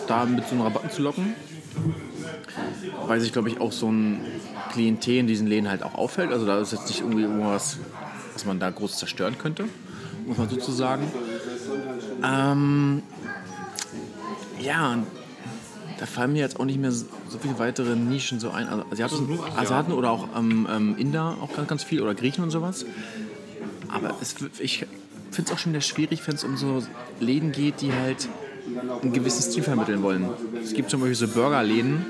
da 0.07 0.25
mit 0.25 0.47
so 0.47 0.55
einem 0.55 0.63
Rabatten 0.63 0.91
zu 0.91 1.03
locken. 1.03 1.35
Weil 3.07 3.21
sich, 3.21 3.33
glaube 3.33 3.49
ich, 3.49 3.61
auch 3.61 3.73
so 3.73 3.91
ein 3.91 4.21
Klientel 4.73 5.19
in 5.19 5.27
diesen 5.27 5.47
Läden 5.47 5.69
halt 5.69 5.83
auch 5.83 5.95
auffällt. 5.95 6.33
Also 6.33 6.47
da 6.47 6.59
ist 6.61 6.73
jetzt 6.73 6.89
nicht 6.89 7.01
irgendwie 7.01 7.23
irgendwas, 7.23 7.79
was 8.35 8.45
man 8.45 8.59
da 8.59 8.71
groß 8.71 8.99
zerstören 8.99 9.39
könnte, 9.39 9.65
muss 10.27 10.39
man 10.39 10.49
sozusagen. 10.49 11.11
Ähm, 12.23 13.03
ja, 14.61 14.93
und 14.93 15.07
da 16.01 16.07
fallen 16.07 16.33
mir 16.33 16.39
jetzt 16.39 16.59
auch 16.59 16.65
nicht 16.65 16.81
mehr 16.81 16.91
so 16.91 17.07
viele 17.41 17.59
weitere 17.59 17.95
Nischen 17.95 18.41
so 18.41 18.51
ein. 18.51 18.67
Also 18.69 18.85
Asiaten, 18.91 19.39
Asiaten 19.57 19.93
oder 19.93 20.11
auch 20.11 20.29
ähm, 20.35 20.67
ähm, 20.71 20.97
Inder 20.97 21.37
auch 21.43 21.55
ganz, 21.55 21.69
ganz 21.69 21.85
viel 21.85 22.01
oder 22.01 22.15
Griechen 22.15 22.43
und 22.43 22.51
sowas. 22.51 22.87
Aber 23.89 24.17
es, 24.23 24.35
ich 24.61 24.87
finde 25.31 25.51
es 25.51 25.53
auch 25.53 25.59
schon 25.59 25.73
wieder 25.73 25.83
schwierig, 25.83 26.27
wenn 26.27 26.37
es 26.37 26.45
um 26.45 26.57
so 26.57 26.83
Läden 27.21 27.53
geht, 27.53 27.83
die 27.83 27.93
halt 27.93 28.29
einen 29.03 29.13
gewissen 29.13 29.43
Stil 29.43 29.63
vermitteln 29.63 30.03
wollen. 30.03 30.31
Es 30.63 30.73
gibt 30.73 30.89
zum 30.89 31.01
Beispiel 31.01 31.17
so 31.17 31.29
Burgerläden, 31.29 32.07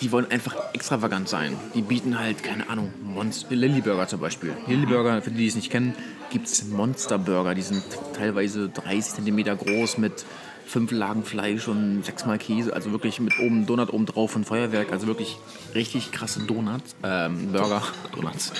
die 0.00 0.10
wollen 0.10 0.30
einfach 0.30 0.54
extravagant 0.72 1.28
sein. 1.28 1.54
Die 1.74 1.82
bieten 1.82 2.18
halt, 2.18 2.42
keine 2.42 2.70
Ahnung, 2.70 2.94
Monster, 3.02 3.54
Lilly 3.54 3.82
Burger 3.82 4.08
zum 4.08 4.20
Beispiel. 4.20 4.54
Lilly 4.66 4.86
Burger, 4.86 5.20
für 5.20 5.30
die, 5.30 5.38
die 5.38 5.46
es 5.48 5.54
nicht 5.54 5.70
kennen, 5.70 5.94
gibt 6.30 6.46
es 6.46 6.64
Monster 6.64 7.18
Burger. 7.18 7.54
Die 7.54 7.62
sind 7.62 7.82
teilweise 8.14 8.70
30 8.70 9.24
cm 9.24 9.58
groß 9.58 9.98
mit 9.98 10.24
fünf 10.66 10.90
Lagen 10.90 11.22
Fleisch 11.22 11.68
und 11.68 12.04
sechsmal 12.04 12.38
Käse. 12.38 12.74
Also 12.74 12.90
wirklich 12.92 13.20
mit 13.20 13.38
oben 13.38 13.66
Donut 13.66 13.92
oben 13.92 14.06
drauf 14.06 14.36
und 14.36 14.44
Feuerwerk. 14.44 14.92
Also 14.92 15.06
wirklich 15.06 15.38
richtig 15.74 16.12
krasse 16.12 16.40
Donuts, 16.40 16.96
ähm, 17.02 17.52
Burger, 17.52 17.82
Donuts. 18.14 18.52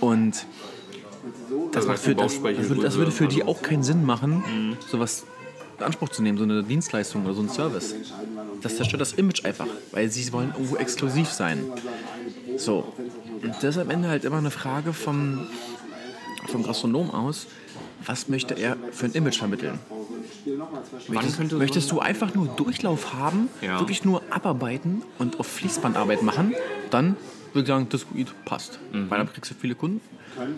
Und 0.00 0.46
das, 1.72 1.86
macht 1.86 1.98
für, 1.98 2.14
das, 2.14 2.42
das, 2.42 2.68
würde, 2.68 2.82
das 2.82 2.94
würde 2.96 3.10
für 3.10 3.28
die 3.28 3.44
auch 3.44 3.62
keinen 3.62 3.82
Sinn 3.82 4.04
machen, 4.04 4.76
sowas 4.90 5.24
in 5.78 5.84
Anspruch 5.84 6.08
zu 6.10 6.22
nehmen, 6.22 6.38
so 6.38 6.44
eine 6.44 6.62
Dienstleistung 6.62 7.24
oder 7.24 7.34
so 7.34 7.42
ein 7.42 7.48
Service. 7.48 7.94
Das 8.62 8.76
zerstört 8.76 9.00
das 9.00 9.12
Image 9.12 9.44
einfach, 9.44 9.66
weil 9.92 10.10
sie 10.10 10.32
wollen 10.32 10.52
irgendwo 10.52 10.76
exklusiv 10.76 11.30
sein. 11.30 11.64
So. 12.56 12.92
Und 13.42 13.54
das 13.56 13.64
ist 13.64 13.78
am 13.78 13.90
Ende 13.90 14.08
halt 14.08 14.24
immer 14.24 14.38
eine 14.38 14.50
Frage 14.50 14.92
vom, 14.92 15.46
vom 16.46 16.62
Gastronom 16.62 17.10
aus, 17.10 17.46
was 18.04 18.28
möchte 18.28 18.54
er 18.54 18.76
für 18.92 19.06
ein 19.06 19.12
Image 19.12 19.38
vermitteln? 19.38 19.78
Möchtest, 21.08 21.36
könnte 21.36 21.54
so 21.54 21.58
möchtest 21.58 21.90
du 21.90 22.00
einfach 22.00 22.34
nur 22.34 22.46
Durchlauf 22.48 23.14
haben, 23.14 23.48
Ja. 23.60 23.78
wirklich 23.80 24.04
nur 24.04 24.22
abarbeiten 24.30 25.02
und 25.18 25.40
auf 25.40 25.46
Fließbandarbeit 25.46 26.22
machen, 26.22 26.54
dann 26.90 27.16
würde 27.52 27.62
ich 27.62 27.68
sagen, 27.68 27.86
das 27.88 28.04
passt. 28.44 28.78
Weil 28.92 29.18
dann 29.18 29.32
kriegst 29.32 29.50
du 29.50 29.54
viele 29.54 29.74
Kunden. 29.74 30.00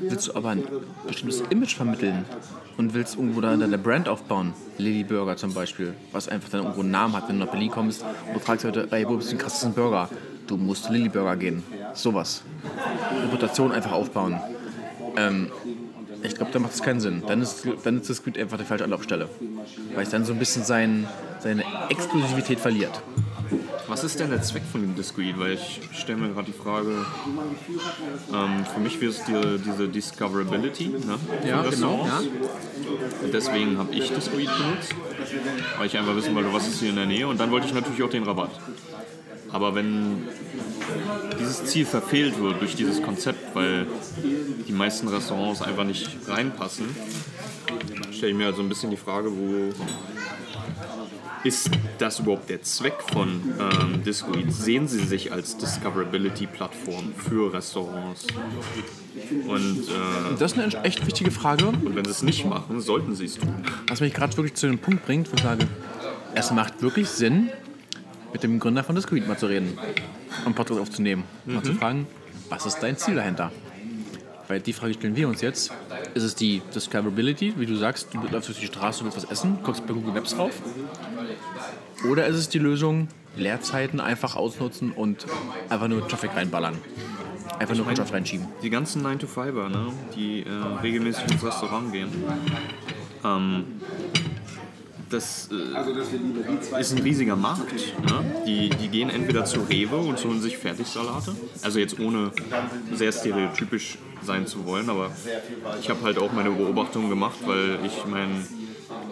Willst 0.01 0.29
du 0.29 0.35
aber 0.35 0.51
ein 0.51 0.65
bestimmtes 1.07 1.43
Image 1.51 1.75
vermitteln 1.77 2.25
und 2.79 2.95
willst 2.95 3.17
irgendwo 3.17 3.41
da 3.43 3.55
deine 3.57 3.79
Brand 3.79 4.09
aufbauen, 4.09 4.55
Lily 4.79 5.05
Burger 5.05 5.37
zum 5.37 5.53
Beispiel, 5.53 5.95
was 6.13 6.29
einfach 6.29 6.49
dann 6.49 6.61
irgendwo 6.63 6.81
einen 6.81 6.91
Namen 6.91 7.15
hat, 7.15 7.29
wenn 7.29 7.39
du 7.39 7.45
nach 7.45 7.53
Berlin 7.53 7.71
kommst 7.71 8.03
und 8.03 8.35
du 8.35 8.41
fragst 8.41 8.65
Leute, 8.65 8.89
ey, 8.91 9.07
wo 9.07 9.17
bist 9.17 9.29
du 9.31 9.37
den 9.37 9.43
krassesten 9.43 9.75
Burger? 9.75 10.09
Du 10.47 10.57
musst 10.57 10.85
zu 10.85 10.93
Lily 10.93 11.09
Burger 11.11 11.37
gehen. 11.37 11.63
Sowas. 11.93 12.43
Reputation 13.25 13.73
einfach 13.73 13.93
aufbauen. 13.93 14.41
Ähm, 15.19 15.51
ich 16.23 16.35
glaube, 16.35 16.53
da 16.53 16.59
macht 16.59 16.75
es 16.75 16.83
keinen 16.83 17.01
Sinn. 17.01 17.23
Dann 17.27 17.43
ist, 17.43 17.67
dann 17.85 18.01
ist 18.01 18.11
das 18.11 18.19
Squid 18.19 18.39
einfach 18.39 18.59
die 18.59 18.65
falsche 18.65 18.85
Anlaufstelle. 18.85 19.29
Weil 19.95 20.03
es 20.03 20.11
dann 20.11 20.25
so 20.25 20.33
ein 20.33 20.39
bisschen 20.39 20.65
sein, 20.65 21.09
seine 21.41 21.65
Exklusivität 21.89 22.61
verliert. 22.61 23.03
Was 23.89 24.03
ist 24.03 24.19
denn 24.19 24.31
der 24.31 24.43
Zweck 24.43 24.63
von 24.71 24.81
dem 24.81 24.97
Discreet? 24.97 25.39
Weil 25.39 25.53
ich 25.53 25.81
stelle 25.93 26.19
mir 26.19 26.29
gerade 26.31 26.47
die 26.47 26.59
Frage, 26.59 27.07
ähm, 28.33 28.67
für 28.67 28.81
mich 28.81 29.01
wäre 29.01 29.13
es 29.13 29.25
die, 29.25 29.59
diese 29.65 29.89
Discoverability. 29.89 30.89
Ne? 30.89 31.19
Ja, 31.49 31.63
genau. 31.63 32.03
Restaurants. 32.03 32.27
Und 33.23 33.33
deswegen 33.33 33.79
habe 33.79 33.95
ich 33.95 34.11
Discreet 34.11 34.51
benutzt, 34.59 34.95
weil 35.79 35.87
ich 35.87 35.97
einfach 35.97 36.17
wissen 36.17 36.35
wollte, 36.35 36.53
was 36.53 36.67
ist 36.67 36.81
hier 36.81 36.91
in 36.91 36.97
der 36.97 37.07
Nähe. 37.07 37.29
Und 37.29 37.39
dann 37.39 37.51
wollte 37.53 37.67
ich 37.69 37.75
natürlich 37.75 38.03
auch 38.03 38.11
den 38.11 38.25
Rabatt. 38.25 38.51
Aber 39.53 39.75
wenn 39.75 40.27
dieses 41.39 41.65
Ziel 41.67 41.87
verfehlt 41.87 42.41
wird 42.41 42.61
durch 42.61 42.75
dieses 42.75 43.03
Konzept, 43.03 43.55
weil 43.55 43.87
die 44.67 44.73
meisten 44.73 45.09
Restaurants 45.09 45.63
einfach 45.63 45.85
nicht 45.85 46.09
reinpassen, 46.27 46.87
stelle 48.11 48.33
ich 48.33 48.39
mir 48.39 48.47
also 48.47 48.63
ein 48.63 48.69
bisschen 48.69 48.91
die 48.91 48.97
Frage, 48.97 49.31
wo 49.31 49.73
ist 51.45 51.71
das 51.99 52.19
überhaupt 52.19 52.51
der 52.51 52.63
Zweck 52.63 52.97
von 53.13 53.41
ähm, 53.61 54.03
Discoid? 54.03 54.53
Sehen 54.53 54.89
Sie 54.89 54.99
sich 55.05 55.33
als 55.33 55.57
Discoverability-Plattform 55.57 57.15
für 57.17 57.53
Restaurants? 57.53 58.27
Und, 59.47 59.81
äh, 59.89 60.37
Das 60.39 60.53
ist 60.53 60.59
eine 60.59 60.85
echt 60.85 61.07
wichtige 61.07 61.31
Frage, 61.31 61.67
und 61.67 61.95
wenn 61.95 62.05
Sie 62.05 62.11
es 62.11 62.23
nicht 62.23 62.45
machen, 62.47 62.81
sollten 62.81 63.15
Sie 63.15 63.27
es 63.27 63.37
tun. 63.37 63.65
was 63.89 64.01
mich 64.01 64.13
gerade 64.13 64.37
wirklich 64.37 64.55
zu 64.55 64.67
dem 64.67 64.79
Punkt 64.79 65.07
bringt, 65.07 65.31
wo 65.31 65.37
ich 65.37 65.43
sage, 65.43 65.67
es 66.35 66.51
macht 66.51 66.83
wirklich 66.83 67.09
Sinn, 67.09 67.51
mit 68.37 68.43
dem 68.43 68.61
Gründer 68.61 68.85
von 68.85 68.95
Discreet 68.95 69.27
mal 69.27 69.39
zu 69.39 69.47
reden, 69.47 69.79
einen 70.45 70.55
Podcast 70.55 70.79
aufzunehmen, 70.79 71.25
mal 71.47 71.63
zu 71.63 71.73
fragen, 71.73 72.07
was 72.51 72.67
ist 72.67 72.81
dein 72.81 72.99
Ziel 72.99 73.15
dahinter? 73.15 73.51
Weil 74.47 74.61
die 74.61 74.75
Frage 74.75 74.93
stellen 74.93 75.17
wir 75.17 75.27
uns 75.27 75.41
jetzt. 75.41 75.73
Ist 76.13 76.23
es 76.23 76.35
die 76.35 76.61
Discoverability, 76.75 77.55
wie 77.57 77.65
du 77.65 77.75
sagst, 77.77 78.13
du 78.13 78.21
läufst 78.31 78.51
durch 78.51 78.61
die 78.61 78.67
Straße, 78.67 79.05
willst 79.05 79.17
was 79.17 79.25
essen, 79.25 79.61
guckst 79.63 79.87
bei 79.87 79.95
Google 79.95 80.13
Maps 80.13 80.35
drauf? 80.37 80.53
Oder 82.11 82.27
ist 82.27 82.37
es 82.37 82.51
die 82.51 82.59
Lösung, 82.59 83.09
Leerzeiten 83.37 84.01
einfach 84.01 84.37
ausnutzen 84.37 84.93
und 84.93 85.25
einfach 85.71 85.89
nur 85.89 86.07
Traffic 86.07 86.37
reinballern? 86.37 86.77
Einfach 87.59 87.75
nur 87.75 87.87
Kundschaft 87.87 88.13
reinschieben. 88.13 88.47
Die 88.63 88.69
ganzen 88.69 89.03
9-to-5er, 89.03 89.71
ne, 89.71 89.93
die 90.15 90.43
äh, 90.43 90.51
regelmäßig 90.83 91.25
ins 91.31 91.43
Restaurant 91.43 91.91
gehen, 91.91 92.11
ähm, 93.25 93.65
das 95.11 95.49
äh, 95.53 96.81
ist 96.81 96.93
ein 96.93 97.03
riesiger 97.03 97.37
Markt. 97.37 97.73
Ne? 97.73 98.45
Die, 98.47 98.71
die 98.71 98.89
gehen 98.89 99.11
entweder 99.11 99.45
zu 99.45 99.61
Rewe 99.61 99.97
und 99.97 100.23
holen 100.25 100.41
sich 100.41 100.59
Fertigsalate. 100.59 101.35
Also 101.63 101.79
jetzt 101.79 101.99
ohne 102.01 102.33
sehr 102.93 103.13
stereotypisch 103.13 103.99
sein 104.23 104.47
zu 104.47 104.65
wollen, 104.67 104.91
aber 104.91 105.11
ich 105.81 105.89
habe 105.89 106.03
halt 106.03 106.19
auch 106.19 106.33
meine 106.33 106.51
Beobachtungen 106.51 107.09
gemacht, 107.09 107.37
weil 107.45 107.79
ich 107.85 108.05
mein 108.07 108.47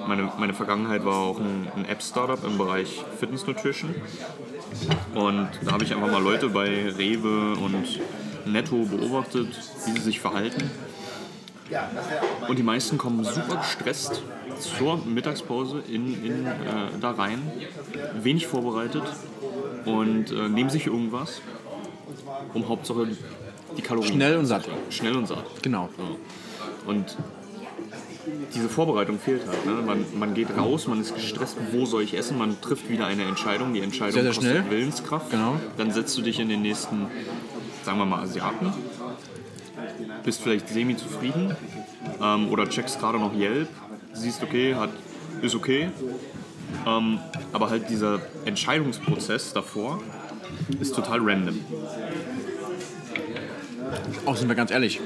meine, 0.06 0.30
meine 0.38 0.54
Vergangenheit 0.54 1.04
war 1.04 1.16
auch 1.16 1.38
ein, 1.38 1.68
ein 1.76 1.84
App-Startup 1.86 2.42
im 2.44 2.58
Bereich 2.58 3.02
Fitness 3.18 3.46
Nutrition. 3.46 3.94
Und 5.14 5.48
da 5.62 5.72
habe 5.72 5.84
ich 5.84 5.94
einfach 5.94 6.10
mal 6.10 6.22
Leute 6.22 6.48
bei 6.48 6.90
Rewe 6.90 7.54
und 7.54 8.00
Netto 8.46 8.84
beobachtet, 8.84 9.48
wie 9.86 9.92
sie 9.92 10.00
sich 10.00 10.20
verhalten. 10.20 10.70
Und 12.48 12.58
die 12.58 12.62
meisten 12.62 12.98
kommen 12.98 13.24
super 13.24 13.56
gestresst 13.56 14.22
zur 14.58 15.04
Mittagspause 15.04 15.82
in, 15.88 16.24
in, 16.24 16.46
äh, 16.46 16.50
da 17.00 17.12
rein, 17.12 17.40
wenig 18.22 18.46
vorbereitet 18.46 19.02
und 19.84 20.30
äh, 20.30 20.48
nehmen 20.48 20.70
sich 20.70 20.86
irgendwas, 20.86 21.40
um 22.52 22.68
Hauptsache 22.68 23.08
die 23.76 23.82
Kalorien. 23.82 24.14
Schnell 24.14 24.38
und 24.38 24.46
satt. 24.46 24.68
Schnell 24.90 25.16
und 25.16 25.26
satt. 25.26 25.44
Genau. 25.62 25.88
So. 25.96 26.90
Und 26.90 27.16
diese 28.54 28.68
Vorbereitung 28.68 29.18
fehlt 29.18 29.46
halt. 29.46 29.66
Ne? 29.66 29.72
Man, 29.82 30.04
man 30.18 30.34
geht 30.34 30.56
raus, 30.56 30.86
man 30.86 31.00
ist 31.00 31.14
gestresst, 31.14 31.56
wo 31.72 31.84
soll 31.86 32.02
ich 32.02 32.16
essen, 32.16 32.38
man 32.38 32.60
trifft 32.60 32.88
wieder 32.88 33.06
eine 33.06 33.24
Entscheidung. 33.24 33.74
Die 33.74 33.80
Entscheidung 33.80 34.12
Sehr, 34.12 34.22
sehr 34.22 34.32
kostet 34.32 34.50
schnell. 34.50 34.70
Willenskraft. 34.70 35.30
Genau. 35.30 35.56
Dann 35.76 35.90
setzt 35.90 36.16
du 36.16 36.22
dich 36.22 36.40
in 36.40 36.48
den 36.48 36.62
nächsten, 36.62 37.06
sagen 37.82 37.98
wir 37.98 38.06
mal, 38.06 38.22
Asiaten, 38.22 38.72
bist 40.22 40.42
vielleicht 40.42 40.68
semi-zufrieden 40.68 41.56
ähm, 42.22 42.48
oder 42.48 42.68
checkst 42.68 42.98
gerade 42.98 43.18
noch 43.18 43.34
Yelp, 43.34 43.68
siehst, 44.14 44.42
okay, 44.42 44.74
hat, 44.74 44.90
ist 45.42 45.54
okay. 45.54 45.90
Ähm, 46.86 47.18
aber 47.52 47.70
halt 47.70 47.88
dieser 47.90 48.20
Entscheidungsprozess 48.44 49.52
davor 49.52 50.00
ist 50.80 50.94
total 50.94 51.20
random. 51.20 51.60
Auch 54.26 54.36
sind 54.36 54.48
wir 54.48 54.54
ganz 54.54 54.70
ehrlich, 54.70 55.00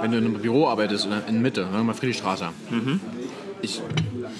wenn 0.00 0.10
du 0.10 0.18
in 0.18 0.24
einem 0.24 0.40
Büro 0.40 0.68
arbeitest, 0.68 1.06
in 1.06 1.12
in 1.36 1.42
Mitte, 1.42 1.62
sagen 1.62 1.76
wir 1.76 1.84
mal 1.84 1.94
Friedrichstraße, 1.94 2.48
ich 3.60 3.80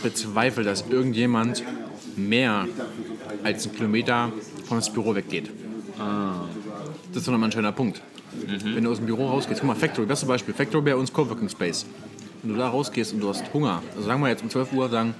bezweifle, 0.02 0.64
dass 0.64 0.84
irgendjemand 0.88 1.62
mehr 2.16 2.66
als 3.44 3.66
einen 3.66 3.76
Kilometer 3.76 4.32
von 4.66 4.78
das 4.78 4.90
Büro 4.90 5.14
weggeht. 5.14 5.50
Das 5.98 7.18
ist 7.18 7.26
doch 7.26 7.32
nochmal 7.32 7.48
ein 7.50 7.52
schöner 7.52 7.72
Punkt. 7.72 8.02
Wenn 8.46 8.84
du 8.84 8.90
aus 8.90 8.96
dem 8.96 9.06
Büro 9.06 9.28
rausgehst, 9.28 9.60
guck 9.60 9.68
mal, 9.68 9.76
Factory, 9.76 10.06
beste 10.06 10.26
Beispiel, 10.26 10.54
Factory 10.54 10.82
bei 10.82 10.96
uns 10.96 11.12
Coworking 11.12 11.48
Space. 11.48 11.84
Wenn 12.42 12.54
du 12.54 12.58
da 12.58 12.68
rausgehst 12.68 13.12
und 13.12 13.20
du 13.20 13.28
hast 13.28 13.44
Hunger, 13.54 13.82
also 13.94 14.06
sagen 14.06 14.20
wir 14.20 14.28
jetzt 14.28 14.42
um 14.42 14.50
12 14.50 14.72
Uhr, 14.72 14.88
sagen, 14.88 15.14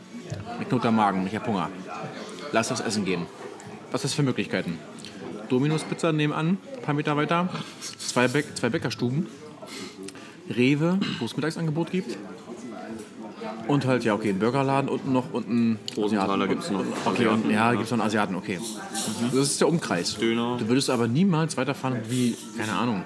mir 0.58 0.64
knurrt 0.64 0.84
der 0.84 0.90
Magen, 0.90 1.24
ich 1.26 1.36
habe 1.36 1.46
Hunger. 1.46 1.70
Lass 2.50 2.68
das 2.68 2.80
Essen 2.80 3.04
gehen. 3.04 3.26
Was 3.92 4.02
ist 4.02 4.10
das 4.10 4.14
für 4.14 4.22
Möglichkeiten? 4.24 4.78
Dominus 5.48 5.84
Pizza 5.84 6.12
nebenan, 6.12 6.58
ein 6.76 6.82
paar 6.82 6.94
Meter 6.94 7.16
weiter, 7.16 7.48
zwei, 7.98 8.26
Bäck, 8.26 8.56
zwei 8.56 8.70
Bäckerstuben, 8.70 9.26
Rewe, 10.48 10.98
wo 11.20 11.24
es 11.24 11.36
Mittagsangebot 11.36 11.90
gibt. 11.90 12.16
Und 13.68 13.86
halt, 13.86 14.02
ja, 14.02 14.14
okay, 14.14 14.30
ein 14.30 14.38
Burgerladen 14.38 14.88
unten 14.88 15.12
noch 15.12 15.32
und 15.32 15.48
ein 15.48 15.78
Rosenthaler 15.96 16.32
Asiaten. 16.34 16.50
gibt's 16.50 16.70
noch. 16.70 16.84
Okay, 17.04 17.26
und, 17.26 17.48
ja, 17.50 17.68
da 17.68 17.72
gibt 17.72 17.84
es 17.84 17.90
noch 17.90 17.98
einen 17.98 18.06
Asiaten, 18.06 18.34
okay. 18.34 18.58
Das 19.32 19.34
ist 19.34 19.60
der 19.60 19.68
Umkreis. 19.68 20.16
Döner. 20.16 20.56
Du 20.58 20.68
würdest 20.68 20.90
aber 20.90 21.06
niemals 21.06 21.56
weiterfahren 21.56 21.98
wie, 22.08 22.36
keine 22.56 22.72
Ahnung. 22.72 23.04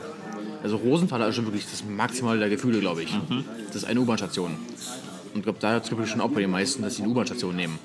Also 0.66 0.78
Rosenthaler 0.78 1.28
ist 1.28 1.36
schon 1.36 1.44
wirklich 1.44 1.64
das 1.70 1.84
Maximale 1.84 2.40
der 2.40 2.48
Gefühle, 2.48 2.80
glaube 2.80 3.04
ich. 3.04 3.16
Das 3.68 3.76
ist 3.76 3.84
eine 3.84 4.00
U-Bahn-Station. 4.00 4.50
Und 4.50 5.36
ich 5.36 5.42
glaube, 5.44 5.60
da 5.60 5.76
ist 5.76 5.92
es 5.92 6.08
schon 6.10 6.20
auch 6.20 6.30
bei 6.30 6.40
den 6.40 6.50
meisten, 6.50 6.82
dass 6.82 6.96
sie 6.96 7.04
eine 7.04 7.12
U-Bahn-Station 7.12 7.54
nehmen. 7.54 7.78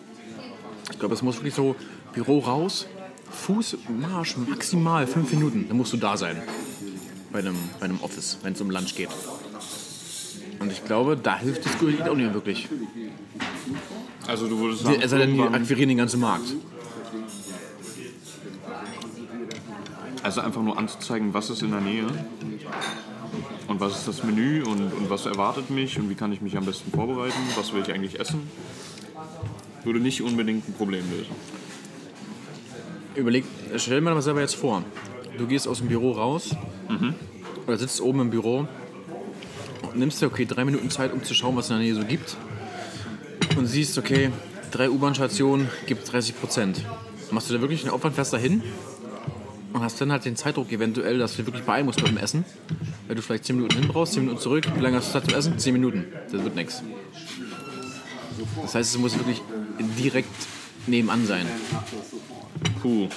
Ich 0.92 0.98
glaube, 0.98 1.14
es 1.14 1.22
muss 1.22 1.36
wirklich 1.36 1.54
so 1.54 1.76
Büro 2.12 2.40
raus, 2.40 2.88
Fußmarsch 3.30 4.38
maximal 4.38 5.06
fünf 5.06 5.32
Minuten, 5.32 5.68
dann 5.68 5.78
musst 5.78 5.94
du 5.94 5.98
da 5.98 6.18
sein. 6.18 6.42
Bei 7.32 7.38
einem, 7.38 7.56
bei 7.80 7.86
einem 7.86 8.02
Office, 8.02 8.40
wenn 8.42 8.54
es 8.54 8.62
um 8.62 8.72
Lunch 8.72 8.96
geht. 8.96 9.10
Und 10.60 10.72
ich 10.72 10.84
glaube, 10.84 11.16
da 11.16 11.38
hilft 11.38 11.64
das 11.64 11.74
Eat 11.74 12.10
auch 12.10 12.16
nicht 12.16 12.26
mehr 12.26 12.34
wirklich. 12.34 12.68
Also 14.26 14.48
du 14.48 14.58
würdest 14.58 14.86
sagen, 14.86 15.02
denn, 15.20 15.36
die 15.36 15.40
akquirieren 15.40 15.90
den 15.90 16.00
ganzen 16.00 16.20
Markt. 16.20 16.52
Also 20.24 20.42
einfach 20.42 20.62
nur 20.62 20.78
anzuzeigen, 20.78 21.34
was 21.34 21.50
ist 21.50 21.64
in 21.64 21.72
der 21.72 21.82
Nähe 21.82 22.06
und 23.68 23.80
was 23.80 23.98
ist 24.00 24.08
das 24.08 24.24
Menü 24.24 24.64
und, 24.64 24.94
und 24.94 25.10
was 25.10 25.26
erwartet 25.26 25.70
mich 25.70 25.98
und 25.98 26.10
wie 26.10 26.16
kann 26.16 26.32
ich 26.32 26.42
mich 26.42 26.56
am 26.58 26.66
besten 26.66 26.92
vorbereiten, 26.92 27.40
was 27.56 27.74
will 27.74 27.82
ich 27.82 27.92
eigentlich 27.92 28.20
essen, 28.20 28.50
würde 29.84 30.00
nicht 30.00 30.22
unbedingt 30.22 30.68
ein 30.68 30.74
Problem 30.74 31.04
lösen. 31.10 31.36
Überleg, 33.16 33.46
stell 33.78 34.00
dir 34.00 34.02
mal 34.02 34.22
selber 34.22 34.42
jetzt 34.42 34.56
vor, 34.56 34.84
du 35.38 35.48
gehst 35.48 35.68
aus 35.68 35.80
dem 35.80 35.88
Büro 35.88 36.12
raus 36.12 36.56
oder 37.66 37.78
sitzt 37.78 38.00
oben 38.02 38.22
im 38.22 38.30
Büro 38.30 38.68
und 39.82 39.96
nimmst 39.96 40.22
dir 40.22 40.28
okay 40.28 40.46
drei 40.46 40.66
Minuten 40.66 40.90
Zeit, 40.92 41.14
um 41.14 41.24
zu 41.24 41.34
schauen, 41.34 41.56
was 41.56 41.66
es 41.66 41.72
in 41.72 41.78
der 41.78 41.86
Nähe 41.86 41.96
so 41.96 42.06
gibt 42.06 42.38
und 43.58 43.66
siehst, 43.66 43.98
okay, 43.98 44.32
drei 44.70 44.90
U-Bahn-Stationen 44.90 45.68
gibt 45.88 46.12
30 46.12 46.40
Prozent. 46.40 46.86
Machst 47.32 47.50
du 47.50 47.54
da 47.54 47.62
wirklich 47.62 47.82
einen 47.84 47.92
Aufwand, 47.92 48.16
fährst 48.16 48.34
da 48.34 48.38
hin 48.38 48.62
und 49.74 49.82
hast 49.82 50.00
dann 50.02 50.12
halt 50.12 50.26
den 50.26 50.36
Zeitdruck 50.36 50.72
eventuell, 50.72 51.18
dass 51.18 51.36
du 51.38 51.46
wirklich 51.46 51.64
beeilen 51.64 51.86
musst 51.86 52.04
beim 52.04 52.18
Essen, 52.18 52.46
weil 53.08 53.16
du 53.16 53.22
vielleicht 53.22 53.46
10 53.46 53.56
Minuten 53.56 53.78
hin 53.78 53.88
brauchst, 53.88 54.14
10 54.14 54.24
Minuten 54.24 54.42
zurück. 54.42 54.66
Wie 54.76 54.82
lange 54.82 54.98
hast 54.98 55.10
du 55.10 55.14
Zeit 55.14 55.26
zum 55.26 55.38
Essen? 55.38 55.58
10 55.60 55.74
Minuten. 55.74 56.06
Das 56.32 56.44
wird 56.44 56.56
nichts. 56.56 56.84
Das 58.62 58.76
heißt, 58.76 58.96
es 58.96 59.00
muss 59.00 59.18
wirklich 59.18 59.42
direkt 59.98 60.30
nebenan 60.88 61.26
sein. 61.26 61.46
Puh. 62.82 63.08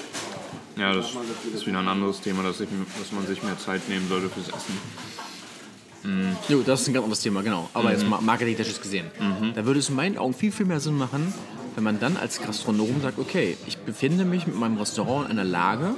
Ja, 0.76 0.92
das 0.92 1.06
ist 1.54 1.66
wieder 1.66 1.78
ein 1.78 1.88
anderes 1.88 2.20
Thema, 2.20 2.42
dass, 2.42 2.60
ich, 2.60 2.68
dass 2.98 3.12
man 3.12 3.26
sich 3.26 3.42
mehr 3.42 3.58
Zeit 3.58 3.88
nehmen 3.88 4.08
sollte 4.08 4.28
fürs 4.28 4.48
Essen. 4.48 4.78
Jo, 6.48 6.62
das 6.62 6.82
ist 6.82 6.88
ein 6.88 6.94
ganz 6.94 7.04
anderes 7.04 7.20
Thema, 7.20 7.42
genau. 7.42 7.70
Aber 7.72 7.90
jetzt 7.92 8.06
mal 8.06 8.20
marketingtechnisch 8.20 8.80
gesehen. 8.80 9.06
Da 9.54 9.64
würde 9.64 9.80
es 9.80 9.88
in 9.88 9.94
meinen 9.94 10.18
Augen 10.18 10.34
viel, 10.34 10.52
viel 10.52 10.66
mehr 10.66 10.80
Sinn 10.80 10.98
machen, 10.98 11.32
wenn 11.74 11.84
man 11.84 11.98
dann 11.98 12.16
als 12.16 12.40
Gastronom 12.40 13.00
sagt, 13.02 13.18
okay, 13.18 13.56
ich 13.66 13.78
befinde 13.78 14.24
mich 14.24 14.46
mit 14.46 14.56
meinem 14.56 14.78
Restaurant 14.78 15.30
in 15.30 15.38
einer 15.38 15.48
Lage, 15.48 15.94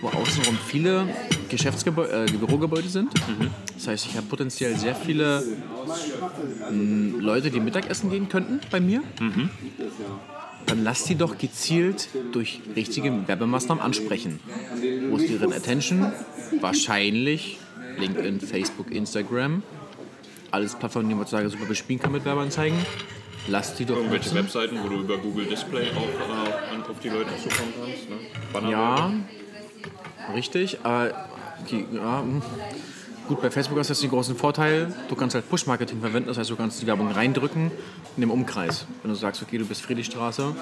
wo 0.00 0.08
außenrum 0.08 0.58
viele 0.66 1.06
Geschäftsgebäude, 1.48 2.26
äh, 2.26 2.32
Bürogebäude 2.32 2.88
sind. 2.88 3.12
Das 3.74 3.86
heißt, 3.88 4.06
ich 4.06 4.16
habe 4.16 4.26
potenziell 4.26 4.76
sehr 4.76 4.94
viele 4.94 5.42
m, 6.68 7.20
Leute, 7.20 7.50
die 7.50 7.60
Mittagessen 7.60 8.10
gehen 8.10 8.28
könnten 8.28 8.60
bei 8.70 8.80
mir. 8.80 9.02
Dann 10.66 10.84
lass 10.84 11.04
die 11.04 11.16
doch 11.16 11.38
gezielt 11.38 12.08
durch 12.32 12.60
richtige 12.74 13.26
Werbemaßnahmen 13.28 13.82
ansprechen. 13.82 14.40
Wo 15.10 15.16
ist 15.16 15.28
deren 15.28 15.52
Attention? 15.52 16.12
Wahrscheinlich 16.60 17.58
LinkedIn, 17.98 18.40
Facebook, 18.40 18.90
Instagram. 18.90 19.62
Alles 20.50 20.74
Plattformen, 20.74 21.08
die 21.08 21.14
man 21.14 21.22
heutzutage 21.24 21.48
super 21.48 21.66
bespielen 21.66 22.00
kann 22.00 22.12
mit 22.12 22.24
Werbeanzeigen. 22.24 22.78
Lass 23.48 23.74
die 23.74 23.84
doch 23.84 23.96
Irgendwelche 23.96 24.28
nutzen. 24.28 24.44
Webseiten, 24.44 24.78
wo 24.82 24.88
du 24.88 25.00
über 25.00 25.18
Google 25.18 25.46
Display 25.46 25.90
auch 25.90 26.02
äh, 26.02 26.90
auf 26.90 26.98
die 27.02 27.08
Leute 27.08 27.30
zukommen 27.42 27.72
kannst. 27.84 28.08
Ne? 28.10 28.16
Banner- 28.52 28.70
Ja, 28.70 29.12
richtig. 30.34 30.78
Aber 30.84 31.12
die, 31.70 31.84
ja, 31.92 32.20
hm. 32.20 32.40
gut, 33.28 33.40
bei 33.42 33.50
Facebook 33.50 33.78
hast 33.78 33.88
du 33.90 33.94
jetzt 33.94 34.02
den 34.02 34.10
großen 34.10 34.36
Vorteil, 34.36 34.92
du 35.08 35.14
kannst 35.16 35.34
halt 35.34 35.48
Push-Marketing 35.48 36.00
verwenden, 36.00 36.28
das 36.28 36.38
heißt, 36.38 36.50
du 36.50 36.56
kannst 36.56 36.80
die 36.82 36.86
Werbung 36.86 37.10
reindrücken 37.10 37.70
in 38.16 38.20
dem 38.20 38.30
Umkreis. 38.30 38.86
Wenn 39.02 39.10
du 39.10 39.16
sagst, 39.16 39.42
okay, 39.42 39.58
du 39.58 39.64
bist 39.64 39.82
Friedrichstraße, 39.82 40.54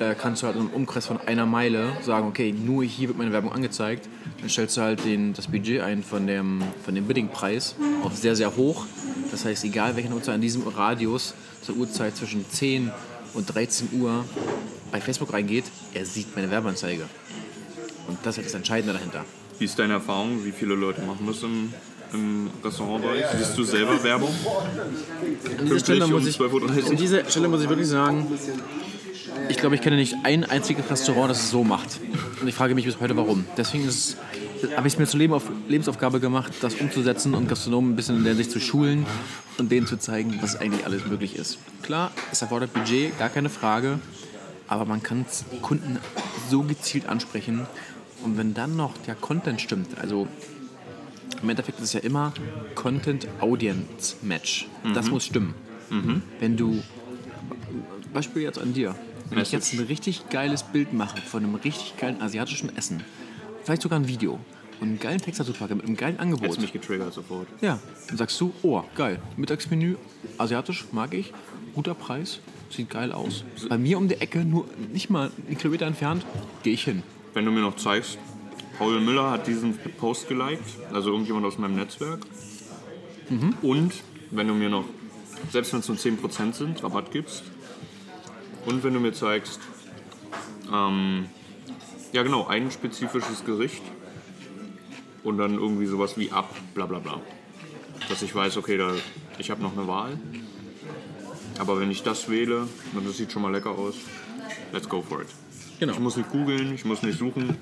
äh, 0.00 0.14
kannst 0.14 0.42
du 0.42 0.46
halt 0.46 0.56
in 0.56 0.62
einem 0.62 0.70
Umkreis 0.72 1.06
von 1.06 1.18
einer 1.26 1.46
Meile 1.46 1.92
sagen, 2.02 2.26
okay, 2.28 2.52
nur 2.52 2.84
hier 2.84 3.08
wird 3.08 3.18
meine 3.18 3.32
Werbung 3.32 3.52
angezeigt. 3.52 4.08
Dann 4.40 4.48
stellst 4.50 4.76
du 4.76 4.80
halt 4.82 5.04
den, 5.04 5.32
das 5.34 5.48
Budget 5.48 5.80
ein 5.82 6.02
von 6.02 6.26
dem, 6.26 6.62
von 6.84 6.94
dem 6.94 7.06
Bidding-Preis 7.06 7.74
auf 8.04 8.14
sehr, 8.16 8.36
sehr 8.36 8.54
hoch. 8.56 8.84
Das 9.30 9.44
heißt, 9.44 9.64
egal 9.64 9.96
welcher 9.96 10.10
Nutzer 10.10 10.34
in 10.34 10.40
diesem 10.40 10.66
Radius 10.66 11.34
zur 11.68 11.76
Uhrzeit 11.76 12.16
zwischen 12.16 12.48
10 12.48 12.90
und 13.34 13.54
13 13.54 14.00
Uhr 14.00 14.24
bei 14.90 15.02
Facebook 15.02 15.34
reingeht, 15.34 15.64
er 15.92 16.06
sieht 16.06 16.34
meine 16.34 16.50
Werbeanzeige. 16.50 17.04
Und 18.06 18.16
das 18.22 18.38
ist 18.38 18.46
das 18.46 18.54
Entscheidende 18.54 18.94
dahinter. 18.94 19.26
Wie 19.58 19.66
ist 19.66 19.78
deine 19.78 19.92
Erfahrung? 19.94 20.42
Wie 20.46 20.52
viele 20.52 20.74
Leute 20.74 21.02
machen 21.02 21.26
das 21.26 21.42
im, 21.42 21.70
im 22.14 22.50
Restaurantbereich? 22.64 23.22
Siehst 23.36 23.58
du 23.58 23.64
selber 23.64 24.02
Werbung? 24.02 24.30
An 25.58 25.66
dieser, 25.66 25.78
Stelle 25.80 26.04
um 26.06 26.12
muss 26.12 26.26
ich, 26.26 26.36
12.30 26.38 26.52
Uhr? 26.52 26.90
an 26.90 26.96
dieser 26.96 27.24
Stelle 27.28 27.48
muss 27.48 27.62
ich 27.62 27.68
wirklich 27.68 27.88
sagen, 27.88 28.26
ich 29.50 29.58
glaube, 29.58 29.74
ich 29.74 29.82
kenne 29.82 29.96
nicht 29.96 30.14
ein 30.24 30.44
einziges 30.44 30.90
Restaurant, 30.90 31.30
das 31.30 31.42
es 31.42 31.50
so 31.50 31.64
macht. 31.64 32.00
Und 32.40 32.48
ich 32.48 32.54
frage 32.54 32.74
mich 32.74 32.86
bis 32.86 32.98
heute, 32.98 33.14
warum. 33.14 33.44
Deswegen 33.58 33.86
ist 33.86 33.94
es- 33.94 34.16
habe 34.76 34.86
ich 34.88 34.94
es 34.94 34.98
mir 34.98 35.06
zur 35.06 35.18
Leben 35.18 35.32
auf, 35.32 35.50
Lebensaufgabe 35.68 36.20
gemacht, 36.20 36.52
das 36.60 36.74
umzusetzen 36.76 37.34
und 37.34 37.48
Gastronomen 37.48 37.92
ein 37.92 37.96
bisschen 37.96 38.16
in 38.16 38.24
der 38.24 38.34
Sicht 38.34 38.50
zu 38.50 38.60
schulen 38.60 39.06
und 39.58 39.70
denen 39.70 39.86
zu 39.86 39.98
zeigen, 39.98 40.38
was 40.40 40.56
eigentlich 40.56 40.84
alles 40.86 41.06
möglich 41.06 41.36
ist. 41.36 41.58
Klar, 41.82 42.10
es 42.32 42.42
erfordert 42.42 42.72
Budget, 42.72 43.18
gar 43.18 43.28
keine 43.28 43.48
Frage, 43.48 43.98
aber 44.66 44.84
man 44.84 45.02
kann 45.02 45.24
Kunden 45.62 45.98
so 46.50 46.62
gezielt 46.62 47.08
ansprechen. 47.08 47.66
Und 48.24 48.36
wenn 48.36 48.54
dann 48.54 48.76
noch 48.76 48.96
der 49.06 49.14
Content 49.14 49.60
stimmt, 49.60 49.98
also 49.98 50.26
im 51.40 51.48
Endeffekt 51.48 51.78
ist 51.78 51.84
es 51.84 51.92
ja 51.92 52.00
immer 52.00 52.32
Content-Audience-Match. 52.74 54.66
Das 54.94 55.08
muss 55.08 55.24
stimmen. 55.24 55.54
Wenn 56.40 56.56
du, 56.56 56.82
Beispiel 58.12 58.42
jetzt 58.42 58.58
an 58.58 58.74
dir, 58.74 58.96
wenn 59.30 59.38
ich 59.38 59.52
jetzt 59.52 59.72
ein 59.74 59.80
richtig 59.80 60.30
geiles 60.30 60.62
Bild 60.64 60.92
mache 60.92 61.20
von 61.20 61.44
einem 61.44 61.54
richtig 61.54 61.96
geilen 61.96 62.20
asiatischen 62.20 62.76
Essen, 62.76 63.04
vielleicht 63.68 63.82
sogar 63.82 63.98
ein 63.98 64.08
Video 64.08 64.40
und 64.80 64.88
einen 64.88 64.98
geilen 64.98 65.20
Text 65.20 65.40
dazu 65.40 65.52
packe 65.52 65.74
mit 65.74 65.84
einem 65.84 65.94
geilen 65.94 66.18
Angebot. 66.18 66.48
Jetzt 66.48 66.60
mich 66.62 66.72
getriggert 66.72 67.12
sofort. 67.12 67.46
Ja, 67.60 67.78
dann 68.06 68.16
sagst 68.16 68.40
du, 68.40 68.54
oh, 68.62 68.82
geil, 68.94 69.20
Mittagsmenü, 69.36 69.96
asiatisch, 70.38 70.86
mag 70.92 71.12
ich, 71.12 71.34
guter 71.74 71.92
Preis, 71.92 72.40
sieht 72.70 72.88
geil 72.88 73.12
aus. 73.12 73.44
Bei 73.68 73.76
mir 73.76 73.98
um 73.98 74.08
die 74.08 74.14
Ecke, 74.14 74.42
nur 74.42 74.64
nicht 74.90 75.10
mal 75.10 75.30
einen 75.46 75.58
Kilometer 75.58 75.84
entfernt, 75.84 76.24
gehe 76.62 76.72
ich 76.72 76.84
hin. 76.84 77.02
Wenn 77.34 77.44
du 77.44 77.50
mir 77.50 77.60
noch 77.60 77.76
zeigst, 77.76 78.16
Paul 78.78 79.02
Müller 79.02 79.32
hat 79.32 79.46
diesen 79.46 79.76
Post 79.76 80.28
geliked, 80.28 80.64
also 80.94 81.10
irgendjemand 81.10 81.44
aus 81.44 81.58
meinem 81.58 81.76
Netzwerk. 81.76 82.20
Und 83.60 83.92
wenn 84.30 84.48
du 84.48 84.54
mir 84.54 84.70
noch, 84.70 84.86
selbst 85.52 85.74
wenn 85.74 85.80
es 85.80 85.88
nur 85.88 85.98
10% 85.98 86.54
sind, 86.54 86.82
Rabatt 86.82 87.10
gibst. 87.10 87.42
Und 88.64 88.82
wenn 88.82 88.94
du 88.94 89.00
mir 89.00 89.12
zeigst, 89.12 89.60
ähm, 90.72 91.26
ja 92.12 92.22
genau, 92.22 92.46
ein 92.46 92.70
spezifisches 92.70 93.44
Gericht 93.44 93.82
und 95.24 95.38
dann 95.38 95.54
irgendwie 95.54 95.86
sowas 95.86 96.16
wie 96.16 96.30
ab, 96.30 96.54
bla 96.74 96.86
bla 96.86 96.98
bla. 96.98 97.20
Dass 98.08 98.22
ich 98.22 98.34
weiß, 98.34 98.56
okay, 98.56 98.78
da, 98.78 98.94
ich 99.38 99.50
habe 99.50 99.62
noch 99.62 99.76
eine 99.76 99.86
Wahl. 99.86 100.18
Aber 101.58 101.80
wenn 101.80 101.90
ich 101.90 102.02
das 102.02 102.28
wähle, 102.30 102.68
und 102.94 103.06
das 103.06 103.16
sieht 103.16 103.32
schon 103.32 103.42
mal 103.42 103.52
lecker 103.52 103.70
aus, 103.70 103.96
let's 104.72 104.88
go 104.88 105.02
for 105.02 105.22
it. 105.22 105.28
Genau. 105.80 105.92
Ich 105.92 105.98
muss 105.98 106.16
nicht 106.16 106.30
googeln, 106.30 106.74
ich 106.74 106.84
muss 106.84 107.02
nicht 107.02 107.18
suchen. 107.18 107.58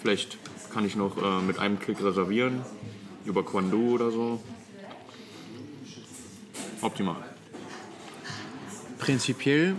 Vielleicht 0.00 0.38
kann 0.72 0.84
ich 0.84 0.96
noch 0.96 1.16
äh, 1.16 1.42
mit 1.42 1.58
einem 1.58 1.78
Klick 1.78 2.02
reservieren. 2.02 2.62
Über 3.24 3.44
Quando 3.44 3.76
oder 3.76 4.10
so. 4.10 4.40
Optimal. 6.80 7.24
Prinzipiell 8.98 9.76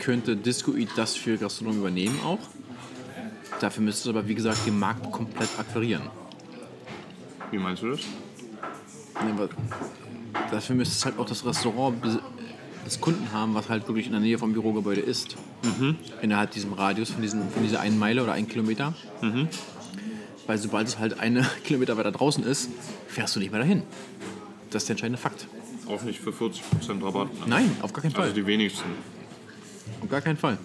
könnte 0.00 0.36
Discoid 0.36 0.88
das 0.96 1.14
für 1.14 1.36
Gastronomen 1.36 1.80
übernehmen 1.80 2.18
auch. 2.24 2.38
Dafür 3.60 3.82
müsstest 3.82 4.06
du 4.06 4.10
aber, 4.10 4.26
wie 4.26 4.34
gesagt, 4.34 4.66
den 4.66 4.78
Markt 4.78 5.12
komplett 5.12 5.50
akquirieren. 5.58 6.02
Wie 7.50 7.58
meinst 7.58 7.82
du 7.82 7.90
das? 7.90 8.00
Ja, 9.14 9.48
dafür 10.50 10.76
müsstest 10.76 11.02
du 11.02 11.04
halt 11.06 11.18
auch 11.18 11.26
das 11.26 11.44
Restaurant 11.44 11.96
des 12.86 13.00
Kunden 13.00 13.32
haben, 13.32 13.54
was 13.54 13.68
halt 13.68 13.86
wirklich 13.86 14.06
in 14.06 14.12
der 14.12 14.20
Nähe 14.20 14.38
vom 14.38 14.52
Bürogebäude 14.52 15.00
ist. 15.00 15.36
Innerhalb 16.22 16.52
diesem 16.52 16.72
Radius 16.72 17.10
von, 17.10 17.22
diesen, 17.22 17.50
von 17.50 17.62
dieser 17.62 17.80
einen 17.80 17.98
Meile 17.98 18.22
oder 18.22 18.32
einen 18.32 18.48
Kilometer. 18.48 18.94
Weil 20.46 20.58
sobald 20.58 20.88
es 20.88 20.98
halt 20.98 21.20
eine 21.20 21.42
Kilometer 21.64 21.96
weiter 21.96 22.12
draußen 22.12 22.42
ist, 22.44 22.70
fährst 23.08 23.36
du 23.36 23.40
nicht 23.40 23.50
mehr 23.50 23.60
dahin. 23.60 23.82
Das 24.70 24.84
ist 24.84 24.88
der 24.88 24.94
entscheidende 24.94 25.20
Fakt. 25.20 25.46
Auch 25.86 26.02
nicht 26.02 26.20
für 26.20 26.30
40% 26.30 27.04
Rabatt. 27.04 27.32
Ne? 27.34 27.40
Nein, 27.46 27.76
auf 27.82 27.92
gar 27.92 28.02
keinen 28.02 28.12
Fall. 28.12 28.22
Also 28.22 28.34
die 28.34 28.46
wenigsten. 28.46 28.88
Auf 30.02 30.08
gar 30.08 30.20
keinen 30.20 30.36
Fall. 30.36 30.58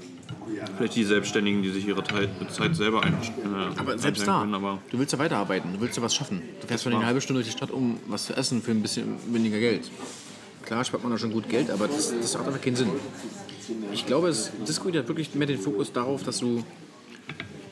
Vielleicht 0.77 0.95
die 0.95 1.03
Selbstständigen, 1.03 1.61
die 1.61 1.69
sich 1.71 1.87
ihre 1.87 2.03
Zeit 2.03 2.75
selber 2.75 3.03
ein, 3.03 3.13
äh, 3.13 3.79
Aber 3.79 3.97
selbst 3.97 4.27
da, 4.27 4.41
können, 4.41 4.53
aber 4.53 4.79
du 4.89 4.99
willst 4.99 5.13
ja 5.13 5.19
weiterarbeiten, 5.19 5.73
du 5.73 5.81
willst 5.81 5.97
ja 5.97 6.03
was 6.03 6.15
schaffen. 6.15 6.41
Du 6.61 6.67
fährst 6.67 6.83
von 6.83 6.93
eine 6.93 7.05
halbe 7.05 7.21
Stunde 7.21 7.41
durch 7.41 7.51
die 7.51 7.57
Stadt, 7.57 7.71
um 7.71 7.97
was 8.07 8.25
zu 8.25 8.33
essen 8.33 8.61
für 8.61 8.71
ein 8.71 8.81
bisschen 8.81 9.15
weniger 9.33 9.59
Geld. 9.59 9.89
Klar 10.63 10.83
spart 10.83 11.03
man 11.03 11.11
da 11.11 11.17
schon 11.17 11.31
gut 11.31 11.49
Geld, 11.49 11.69
aber 11.69 11.87
das, 11.87 12.13
das 12.19 12.37
hat 12.37 12.47
einfach 12.47 12.61
keinen 12.61 12.75
Sinn. 12.75 12.89
Ich 13.91 14.05
glaube, 14.05 14.29
es, 14.29 14.51
Disco 14.67 14.87
hat 14.87 15.07
wirklich 15.07 15.33
mehr 15.35 15.47
den 15.47 15.59
Fokus 15.59 15.91
darauf, 15.91 16.23
dass 16.23 16.39
du, 16.39 16.63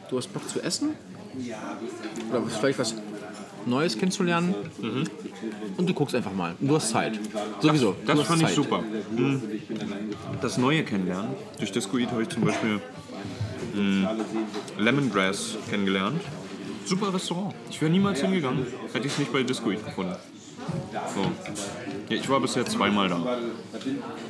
du 0.09 0.17
hast 0.17 0.31
Bock 0.33 0.47
zu 0.47 0.61
essen 0.61 0.89
oder 2.29 2.43
vielleicht 2.43 2.79
was 2.79 2.95
Neues 3.65 3.97
kennenzulernen 3.97 4.53
und 5.77 5.89
du 5.89 5.93
guckst 5.93 6.15
einfach 6.15 6.33
mal. 6.33 6.55
Und 6.59 6.67
du 6.67 6.75
hast 6.75 6.89
Zeit. 6.89 7.19
Sowieso. 7.61 7.95
Das 8.05 8.15
du 8.15 8.21
hast 8.21 8.27
fand 8.27 8.41
ich 8.41 8.47
Zeit. 8.47 8.55
super. 8.55 8.83
Mhm. 9.15 9.41
Das 10.41 10.57
Neue 10.57 10.83
kennenlernen. 10.83 11.31
Durch 11.59 11.71
Discoid 11.71 12.09
habe 12.11 12.23
ich 12.23 12.29
zum 12.29 12.43
Beispiel 12.43 12.79
mh, 13.75 14.15
Lemongrass 14.77 15.57
kennengelernt. 15.69 16.21
Super 16.85 17.13
Restaurant. 17.13 17.53
Ich 17.69 17.81
wäre 17.81 17.91
niemals 17.91 18.19
hingegangen, 18.21 18.65
hätte 18.91 19.07
ich 19.07 19.13
es 19.13 19.19
nicht 19.19 19.31
bei 19.31 19.43
Discoid 19.43 19.83
gefunden. 19.85 20.15
So. 21.15 21.21
Ja, 22.09 22.17
ich 22.21 22.29
war 22.29 22.39
bisher 22.39 22.65
zweimal 22.65 23.09
da. 23.09 23.37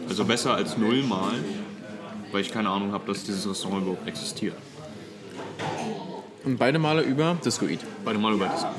Also 0.08 0.26
besser 0.26 0.54
als 0.56 0.78
nullmal, 0.78 1.32
weil 2.32 2.42
ich 2.42 2.52
keine 2.52 2.70
Ahnung 2.70 2.92
habe, 2.92 3.06
dass 3.12 3.24
dieses 3.24 3.48
Restaurant 3.50 3.82
überhaupt 3.84 4.08
existiert. 4.08 4.56
Und 6.44 6.58
beide 6.58 6.78
Male 6.78 7.02
über 7.02 7.38
Discoid. 7.44 7.80
Beide 8.04 8.20
Mal 8.20 8.34
über 8.34 8.48
Discoid. 8.48 8.74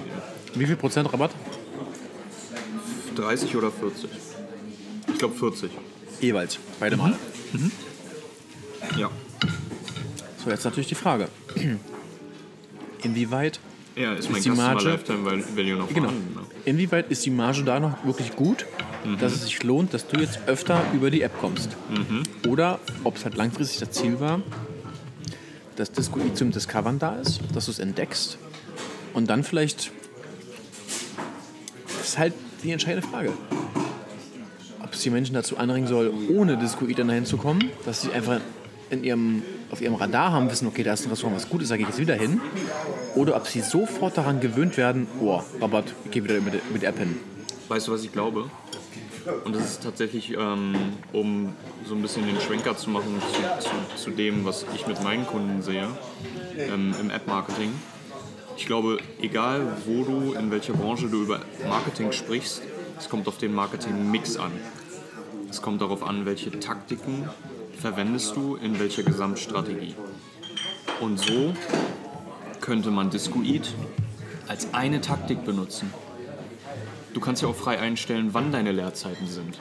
Wie 0.55 0.67
viel 0.67 0.77
Prozent 0.77 1.13
Rabatt? 1.13 1.33
30 3.17 3.57
oder 3.57 3.71
40? 3.71 4.11
Ich 5.13 5.19
glaube 5.19 5.35
40. 5.35 5.71
Jeweils. 6.21 6.59
Beide 6.81 6.97
Male. 6.97 7.17
Ja. 8.99 9.11
So, 10.45 10.51
jetzt 10.51 10.65
natürlich 10.65 10.89
die 10.89 10.95
Frage. 10.95 11.29
Inwieweit 13.03 13.61
Ja, 13.97 14.15
ist 14.15 14.31
mein 14.31 14.43
die 14.43 14.51
Marge- 14.51 14.85
Lifetime 14.91 15.25
Value 15.55 15.77
noch 15.77 15.89
Genau. 15.89 16.09
vorhanden. 16.09 16.35
Ne? 16.35 16.41
Inwieweit 16.65 17.11
ist 17.11 17.25
die 17.25 17.31
Marge 17.31 17.63
da 17.65 17.79
noch 17.81 18.05
wirklich 18.05 18.35
gut, 18.35 18.67
dass 19.21 19.33
es 19.33 19.43
sich 19.43 19.63
lohnt, 19.63 19.93
dass 19.95 20.07
du 20.09 20.19
jetzt 20.19 20.41
öfter 20.47 20.83
über 20.95 21.11
die 21.11 21.23
App 21.23 21.39
kommst? 21.41 21.71
Oder 22.49 22.81
ob 23.05 23.17
es 23.17 23.25
halt 23.25 23.37
langfristig 23.37 23.81
das 23.81 23.91
Ziel 23.93 24.19
war, 24.21 24.41
dass 25.77 25.93
Discoid 25.93 26.37
zum 26.37 26.51
Discovern 26.51 26.99
da 26.99 27.17
ist, 27.17 27.41
dass 27.55 27.67
du 27.67 27.71
es 27.73 27.79
entdeckst 27.79 28.39
und 29.13 29.29
dann 29.31 29.45
vielleicht. 29.45 29.93
Das 32.05 32.11
ist 32.11 32.19
halt 32.19 32.35
die 32.63 32.71
entscheidende 32.71 33.09
Frage. 33.09 33.33
Ob 34.83 34.93
es 34.93 35.01
die 35.01 35.09
Menschen 35.09 35.35
dazu 35.35 35.57
anregen 35.57 35.87
soll, 35.87 36.13
ohne 36.29 36.59
dann 36.59 37.09
dahin 37.09 37.25
zu 37.25 37.39
kommen, 37.39 37.71
dass 37.87 38.03
sie 38.03 38.13
einfach 38.13 38.43
in 38.91 39.05
ihrem, 39.05 39.43
auf 39.71 39.81
ihrem 39.81 39.95
Radar 39.95 40.31
haben, 40.31 40.51
wissen, 40.51 40.69
okay, 40.69 40.83
da 40.83 40.93
ist 40.93 41.07
ein 41.07 41.09
Restaurant, 41.09 41.35
was 41.35 41.49
gut 41.49 41.63
ist, 41.63 41.71
da 41.71 41.79
gehe 41.79 41.85
ich 41.85 41.89
jetzt 41.89 41.99
wieder 41.99 42.15
hin. 42.15 42.43
Oder 43.15 43.37
ob 43.37 43.47
sie 43.47 43.63
sofort 43.63 44.19
daran 44.19 44.41
gewöhnt 44.41 44.77
werden, 44.77 45.07
oh, 45.19 45.41
Rabatt, 45.63 45.95
ich 46.05 46.11
gehe 46.11 46.25
wieder 46.25 46.39
mit, 46.43 46.71
mit 46.75 46.85
App 46.85 46.99
hin. 46.99 47.17
Weißt 47.69 47.89
du, 47.89 47.93
was 47.93 48.05
ich 48.05 48.13
glaube? 48.13 48.51
Und 49.47 49.57
das 49.57 49.65
ist 49.65 49.83
tatsächlich, 49.83 50.35
ähm, 50.39 50.75
um 51.15 51.55
so 51.89 51.95
ein 51.95 52.03
bisschen 52.03 52.27
den 52.27 52.39
Schwenker 52.39 52.77
zu 52.77 52.91
machen 52.91 53.19
zu, 53.33 53.67
zu, 53.67 53.71
zu 53.97 54.11
dem, 54.11 54.45
was 54.45 54.67
ich 54.75 54.87
mit 54.87 55.03
meinen 55.03 55.27
Kunden 55.27 55.63
sehe 55.63 55.89
ähm, 56.59 56.95
im 57.01 57.09
App-Marketing. 57.09 57.73
Ich 58.57 58.67
glaube, 58.67 58.99
egal 59.21 59.77
wo 59.85 60.05
du, 60.05 60.33
in 60.35 60.51
welcher 60.51 60.75
Branche 60.75 61.09
du 61.09 61.23
über 61.23 61.41
Marketing 61.69 62.13
sprichst, 62.13 62.63
es 62.99 63.09
kommt 63.09 63.27
auf 63.27 63.39
den 63.39 63.55
Marketing-Mix 63.55 64.37
an. 64.37 64.53
Es 65.51 65.61
kommt 65.61 65.83
darauf 65.83 66.03
an, 66.03 66.25
welche 66.25 66.59
Taktiken 66.59 67.29
verwendest 67.79 68.37
du 68.37 68.57
in 68.57 68.79
welcher 68.79 69.03
Gesamtstrategie. 69.03 69.95
Und 71.01 71.19
so 71.19 71.53
könnte 72.61 72.91
man 72.91 73.11
Discoid 73.11 73.75
als 74.47 74.73
eine 74.73 75.01
Taktik 75.01 75.45
benutzen. 75.45 75.93
Du 77.13 77.21
kannst 77.21 77.43
ja 77.43 77.49
auch 77.49 77.57
frei 77.57 77.79
einstellen, 77.79 78.31
wann 78.33 78.53
deine 78.53 78.73
Leerzeiten 78.73 79.27
sind. 79.27 79.61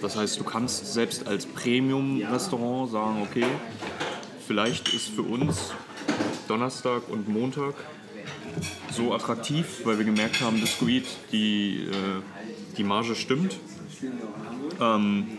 Das 0.00 0.16
heißt, 0.16 0.38
du 0.38 0.44
kannst 0.44 0.92
selbst 0.92 1.26
als 1.26 1.46
Premium-Restaurant 1.46 2.90
sagen, 2.90 3.22
okay, 3.22 3.46
vielleicht 4.46 4.92
ist 4.92 5.08
für 5.08 5.22
uns 5.22 5.72
Donnerstag 6.48 7.08
und 7.08 7.28
Montag 7.28 7.74
so 8.90 9.14
attraktiv, 9.14 9.82
weil 9.84 9.98
wir 9.98 10.04
gemerkt 10.04 10.40
haben, 10.40 10.60
Discoid, 10.60 11.04
die, 11.32 11.86
äh, 11.86 12.76
die 12.76 12.84
Marge 12.84 13.14
stimmt. 13.14 13.58
Ähm, 14.80 15.38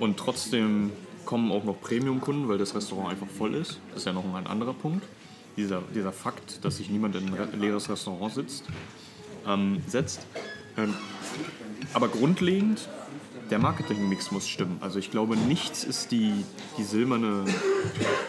und 0.00 0.16
trotzdem 0.16 0.90
kommen 1.24 1.52
auch 1.52 1.64
noch 1.64 1.80
Premium-Kunden, 1.80 2.48
weil 2.48 2.58
das 2.58 2.74
Restaurant 2.74 3.10
einfach 3.10 3.26
voll 3.26 3.54
ist. 3.54 3.80
Das 3.90 3.98
ist 4.00 4.04
ja 4.06 4.12
noch 4.12 4.24
ein 4.34 4.46
anderer 4.46 4.74
Punkt. 4.74 5.04
Dieser, 5.56 5.82
dieser 5.94 6.12
Fakt, 6.12 6.64
dass 6.64 6.76
sich 6.76 6.88
niemand 6.88 7.16
in 7.16 7.26
ein 7.26 7.34
re- 7.34 7.48
leeres 7.56 7.90
Restaurant 7.90 8.32
sitzt, 8.32 8.64
ähm, 9.46 9.82
setzt. 9.86 10.20
Ähm, 10.76 10.94
aber 11.92 12.08
grundlegend, 12.08 12.88
der 13.50 13.58
Marketingmix 13.58 14.30
muss 14.30 14.46
stimmen. 14.48 14.78
Also 14.80 14.98
ich 14.98 15.10
glaube, 15.10 15.36
nichts 15.36 15.82
ist 15.84 16.12
die, 16.12 16.32
die 16.76 16.84
silberne 16.84 17.44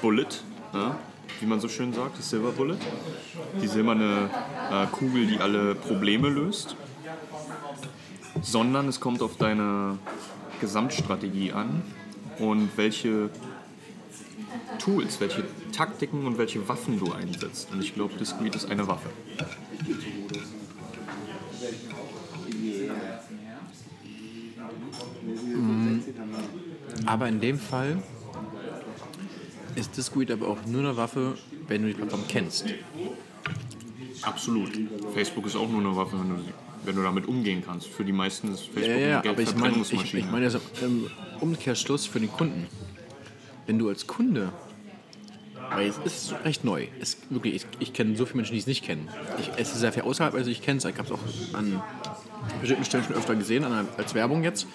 Bullet, 0.01 0.27
ne? 0.73 0.95
Wie 1.39 1.45
man 1.45 1.59
so 1.59 1.67
schön 1.67 1.93
sagt, 1.93 2.17
die 2.17 2.21
Silver 2.21 2.51
Bullet. 2.51 2.77
Die 3.61 3.67
silberne 3.67 4.29
äh, 4.71 4.85
Kugel, 4.87 5.27
die 5.27 5.39
alle 5.39 5.75
Probleme 5.75 6.29
löst. 6.29 6.75
Sondern 8.41 8.87
es 8.87 8.99
kommt 8.99 9.21
auf 9.21 9.37
deine 9.37 9.97
Gesamtstrategie 10.61 11.51
an 11.51 11.81
und 12.39 12.69
welche 12.77 13.29
Tools, 14.79 15.19
welche 15.19 15.43
Taktiken 15.71 16.25
und 16.25 16.37
welche 16.37 16.67
Waffen 16.67 16.99
du 16.99 17.11
einsetzt. 17.11 17.69
Und 17.71 17.81
ich 17.81 17.93
glaube, 17.93 18.15
Discreet 18.15 18.55
ist 18.55 18.69
eine 18.69 18.87
Waffe. 18.87 19.09
Aber 27.05 27.27
in 27.27 27.39
dem 27.39 27.59
Fall 27.59 28.01
ist 29.79 29.97
Discoid 29.97 30.31
aber 30.31 30.47
auch 30.47 30.65
nur 30.65 30.81
eine 30.81 30.97
Waffe, 30.97 31.35
wenn 31.67 31.81
du 31.81 31.87
die 31.87 31.93
Plattform 31.93 32.23
kennst. 32.27 32.65
Absolut. 34.21 34.71
Facebook 35.13 35.45
ist 35.45 35.55
auch 35.55 35.69
nur 35.69 35.79
eine 35.79 35.95
Waffe, 35.95 36.19
wenn 36.19 36.29
du, 36.29 36.43
wenn 36.83 36.95
du 36.95 37.03
damit 37.03 37.27
umgehen 37.27 37.63
kannst. 37.65 37.87
Für 37.87 38.03
die 38.03 38.11
meisten 38.11 38.53
ist 38.53 38.63
Facebook 38.63 38.87
Ja, 38.87 38.97
ja, 38.97 39.19
eine 39.21 39.29
aber 39.29 39.41
ich 39.41 39.55
meine, 39.55 39.77
ich, 39.77 40.13
ich 40.13 40.25
meine 40.25 40.45
also 40.45 40.59
im 40.81 41.09
Umkehrschluss 41.39 42.05
für 42.05 42.19
den 42.19 42.31
Kunden. 42.31 42.67
Wenn 43.65 43.79
du 43.79 43.87
als 43.87 44.07
Kunde, 44.07 44.51
weil 45.71 45.87
es 45.87 45.97
ist 45.97 46.33
recht 46.43 46.63
neu, 46.63 46.87
es, 46.99 47.17
wirklich, 47.29 47.55
ich, 47.55 47.65
ich 47.79 47.93
kenne 47.93 48.15
so 48.15 48.25
viele 48.25 48.37
Menschen, 48.37 48.53
die 48.53 48.59
es 48.59 48.67
nicht 48.67 48.83
kennen. 48.83 49.09
Ich 49.39 49.51
esse 49.59 49.77
sehr 49.77 49.93
viel 49.93 50.03
außerhalb, 50.03 50.33
also 50.33 50.49
ich 50.49 50.61
kenne 50.61 50.79
es, 50.79 50.85
ich 50.85 50.97
habe 50.97 51.07
es 51.07 51.11
auch 51.11 51.19
an 51.53 51.81
bestimmten 52.59 52.85
Stellen 52.85 53.03
schon 53.03 53.15
öfter 53.15 53.35
gesehen, 53.35 53.63
als 53.97 54.13
Werbung 54.15 54.43
jetzt. 54.43 54.67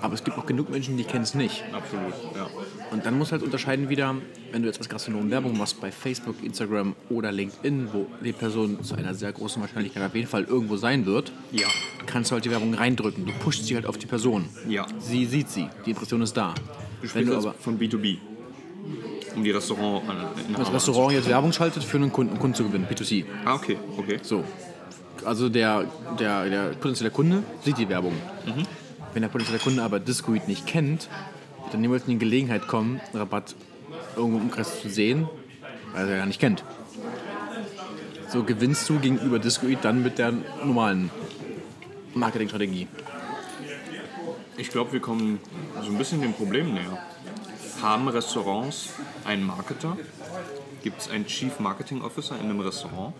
aber 0.00 0.14
es 0.14 0.24
gibt 0.24 0.38
auch 0.38 0.46
genug 0.46 0.70
Menschen, 0.70 0.96
die 0.96 1.04
kennen 1.04 1.24
es 1.24 1.34
nicht. 1.34 1.62
Absolut, 1.72 2.14
ja. 2.34 2.48
Und 2.92 3.04
dann 3.04 3.18
musst 3.18 3.30
du 3.30 3.32
halt 3.32 3.42
unterscheiden 3.42 3.88
wieder, 3.88 4.14
wenn 4.52 4.62
du 4.62 4.68
jetzt 4.68 4.78
als 4.78 4.88
Gastronom 4.88 5.28
Werbung 5.30 5.58
machst 5.58 5.80
bei 5.80 5.90
Facebook, 5.90 6.36
Instagram 6.42 6.94
oder 7.10 7.32
LinkedIn, 7.32 7.88
wo 7.92 8.06
die 8.24 8.32
Person 8.32 8.82
zu 8.84 8.94
einer 8.94 9.12
sehr 9.14 9.32
großen 9.32 9.60
Wahrscheinlichkeit 9.60 10.02
auf 10.04 10.14
jeden 10.14 10.28
Fall 10.28 10.44
irgendwo 10.44 10.76
sein 10.76 11.04
wird, 11.04 11.32
Ja. 11.52 11.66
kannst 12.06 12.30
du 12.30 12.34
halt 12.34 12.44
die 12.44 12.50
Werbung 12.50 12.74
reindrücken. 12.74 13.26
Du 13.26 13.32
pushst 13.32 13.66
sie 13.66 13.74
halt 13.74 13.86
auf 13.86 13.98
die 13.98 14.06
Person. 14.06 14.48
Ja. 14.68 14.86
Sie 15.00 15.26
sieht 15.26 15.48
sie, 15.50 15.68
die 15.84 15.90
Impression 15.90 16.22
ist 16.22 16.36
da. 16.36 16.54
Du 17.02 17.08
Wenn 17.14 17.26
du 17.26 17.36
aber 17.36 17.54
von 17.54 17.78
B2B. 17.78 18.18
Um 19.34 19.42
die 19.44 19.50
Restaurant 19.50 20.02
das 20.56 20.72
Restaurant 20.72 21.12
jetzt 21.12 21.28
Werbung 21.28 21.52
schaltet 21.52 21.84
für 21.84 21.98
einen 21.98 22.10
Kunden, 22.12 22.38
Kunden 22.38 22.54
zu 22.54 22.64
gewinnen, 22.64 22.86
B2C. 22.90 23.24
Ah, 23.44 23.54
okay, 23.56 23.76
okay. 23.98 24.18
So. 24.22 24.44
Also 25.24 25.48
der, 25.48 25.84
der, 26.18 26.48
der 26.48 26.62
potenzielle 26.70 27.10
Kunde 27.10 27.42
sieht 27.64 27.76
die 27.78 27.88
Werbung. 27.88 28.12
Wenn 29.12 29.22
der 29.22 29.28
potenzielle 29.28 29.58
Kunde 29.58 29.82
aber 29.82 29.98
Discoid 29.98 30.46
nicht 30.46 30.66
kennt, 30.66 31.08
er 31.74 31.78
niemals 31.78 32.04
in 32.04 32.10
die 32.10 32.18
Gelegenheit 32.18 32.66
kommen, 32.68 33.00
Rabatt 33.14 33.54
irgendwo 34.16 34.38
im 34.38 34.44
Umkreis 34.44 34.80
zu 34.80 34.88
sehen, 34.88 35.28
weil 35.94 36.08
er 36.08 36.16
ja 36.18 36.26
nicht 36.26 36.40
kennt. 36.40 36.64
So 38.28 38.42
gewinnst 38.42 38.88
du 38.88 38.98
gegenüber 38.98 39.38
Discoid 39.38 39.78
dann 39.82 40.02
mit 40.02 40.18
der 40.18 40.32
normalen 40.64 41.10
Marketingstrategie. 42.14 42.88
Ich 44.56 44.70
glaube, 44.70 44.92
wir 44.92 45.00
kommen 45.00 45.38
so 45.82 45.90
ein 45.90 45.98
bisschen 45.98 46.22
dem 46.22 46.32
Problem 46.32 46.74
näher. 46.74 46.98
Haben 47.82 48.08
Restaurants 48.08 48.90
einen 49.24 49.44
Marketer? 49.46 49.96
Gibt 50.82 51.00
es 51.02 51.10
einen 51.10 51.26
Chief 51.26 51.58
Marketing 51.60 52.00
Officer 52.00 52.36
in 52.40 52.46
einem 52.48 52.60
Restaurant? 52.60 53.14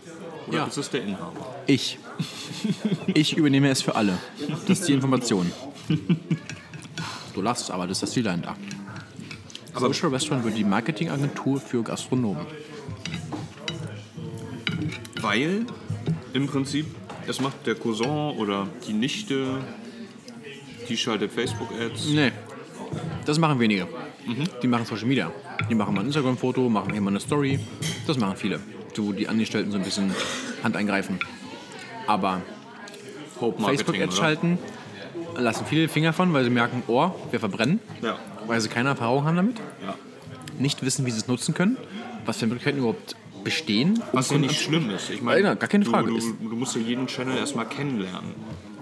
Oder 0.48 0.59
Ja. 0.59 0.64
ist 0.66 0.76
es 0.78 0.88
der 0.90 1.02
Inhaber? 1.02 1.54
Ich. 1.66 1.98
Ich 3.12 3.37
übernehme 3.37 3.68
es 3.70 3.82
für 3.82 3.96
alle. 3.96 4.16
Das 4.66 4.80
ist 4.80 4.88
die 4.88 4.92
Information. 4.94 5.52
Du 7.37 7.42
lachst, 7.42 7.70
aber 7.70 7.87
das 7.87 7.99
ist 7.99 8.03
das 8.03 8.11
Ziel 8.12 8.22
dahinter. 8.22 8.57
Aber 9.75 9.88
Social 9.88 10.09
Restaurant 10.09 10.42
wird 10.46 10.57
die 10.57 10.64
Marketingagentur 10.64 11.61
für 11.61 11.83
Gastronomen. 11.83 12.46
Weil 15.20 15.66
im 16.33 16.46
Prinzip, 16.46 16.87
es 17.29 17.38
macht 17.42 17.66
der 17.66 17.75
Cousin 17.75 18.38
oder 18.38 18.66
die 18.88 18.94
Nichte, 18.94 19.59
die 20.88 20.96
schaltet 20.96 21.31
Facebook-Ads. 21.31 22.07
Nee, 22.07 22.33
das 23.27 23.38
machen 23.38 23.61
wenige. 23.61 23.87
Die 24.62 24.66
machen 24.66 24.87
Social 24.87 25.07
Media. 25.07 25.31
Die 25.68 25.75
machen 25.75 25.94
mal 25.94 26.01
ein 26.01 26.07
Instagram-Foto, 26.07 26.70
machen 26.70 26.92
hier 26.92 27.03
mal 27.03 27.11
eine 27.11 27.20
Story. 27.20 27.61
Das 28.07 28.16
machen 28.16 28.38
viele. 28.38 28.61
Wo 28.96 29.12
die 29.12 29.29
Angestellten 29.29 29.70
so 29.72 29.77
ein 29.77 29.85
bisschen 29.85 30.11
Hand 30.62 30.75
eingreifen. 30.75 31.18
Aber 32.07 32.40
Facebook-Ads 33.38 34.16
schalten 34.16 34.59
lassen 35.38 35.64
viele 35.66 35.88
Finger 35.88 36.12
von, 36.12 36.33
weil 36.33 36.44
sie 36.44 36.51
merken, 36.51 36.83
oh, 36.88 37.11
wir 37.31 37.40
verbrennen. 37.40 37.81
Ja. 38.03 38.18
Weil 38.46 38.61
sie 38.61 38.68
keine 38.68 38.90
Erfahrung 38.90 39.25
haben 39.25 39.37
damit. 39.37 39.57
ja. 39.85 39.94
Nicht 40.59 40.83
wissen, 40.83 41.05
wie 41.05 41.11
sie 41.11 41.18
es 41.18 41.29
nutzen 41.29 41.53
können. 41.55 41.77
Was 42.25 42.38
für 42.38 42.46
Möglichkeiten 42.46 42.79
überhaupt 42.79 43.14
bestehen. 43.44 44.03
Was 44.12 44.31
ja 44.31 44.38
nicht 44.38 44.59
schlimm 44.61 44.88
ist. 44.90 45.11
Ich 45.11 45.20
meine, 45.20 45.42
Ja, 45.42 45.55
gar 45.55 45.68
keine 45.68 45.85
Frage. 45.85 46.09
Du, 46.09 46.18
du, 46.18 46.49
du 46.49 46.57
musst 46.57 46.75
ja 46.75 46.81
jeden 46.81 47.07
Channel 47.07 47.37
erstmal 47.37 47.68
kennenlernen. 47.68 48.35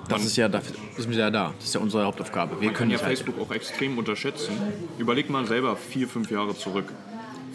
Das 0.09 0.25
ist 0.25 0.37
ja 0.37 0.49
dafür, 0.49 0.77
das 0.97 1.07
ist 1.07 1.17
ja 1.17 1.31
da. 1.31 1.53
Das 1.57 1.65
ist 1.67 1.75
ja 1.75 1.81
unsere 1.81 2.05
Hauptaufgabe. 2.05 2.61
Wir 2.61 2.69
Man 2.69 2.75
können 2.77 2.91
ja 2.91 2.99
halt. 2.99 3.07
Facebook 3.07 3.41
auch 3.41 3.51
extrem 3.53 3.99
unterschätzen. 3.99 4.53
Überleg 4.99 5.31
mal 5.31 5.47
selber 5.47 5.77
vier, 5.77 6.07
fünf 6.07 6.31
Jahre 6.31 6.57
zurück. 6.57 6.93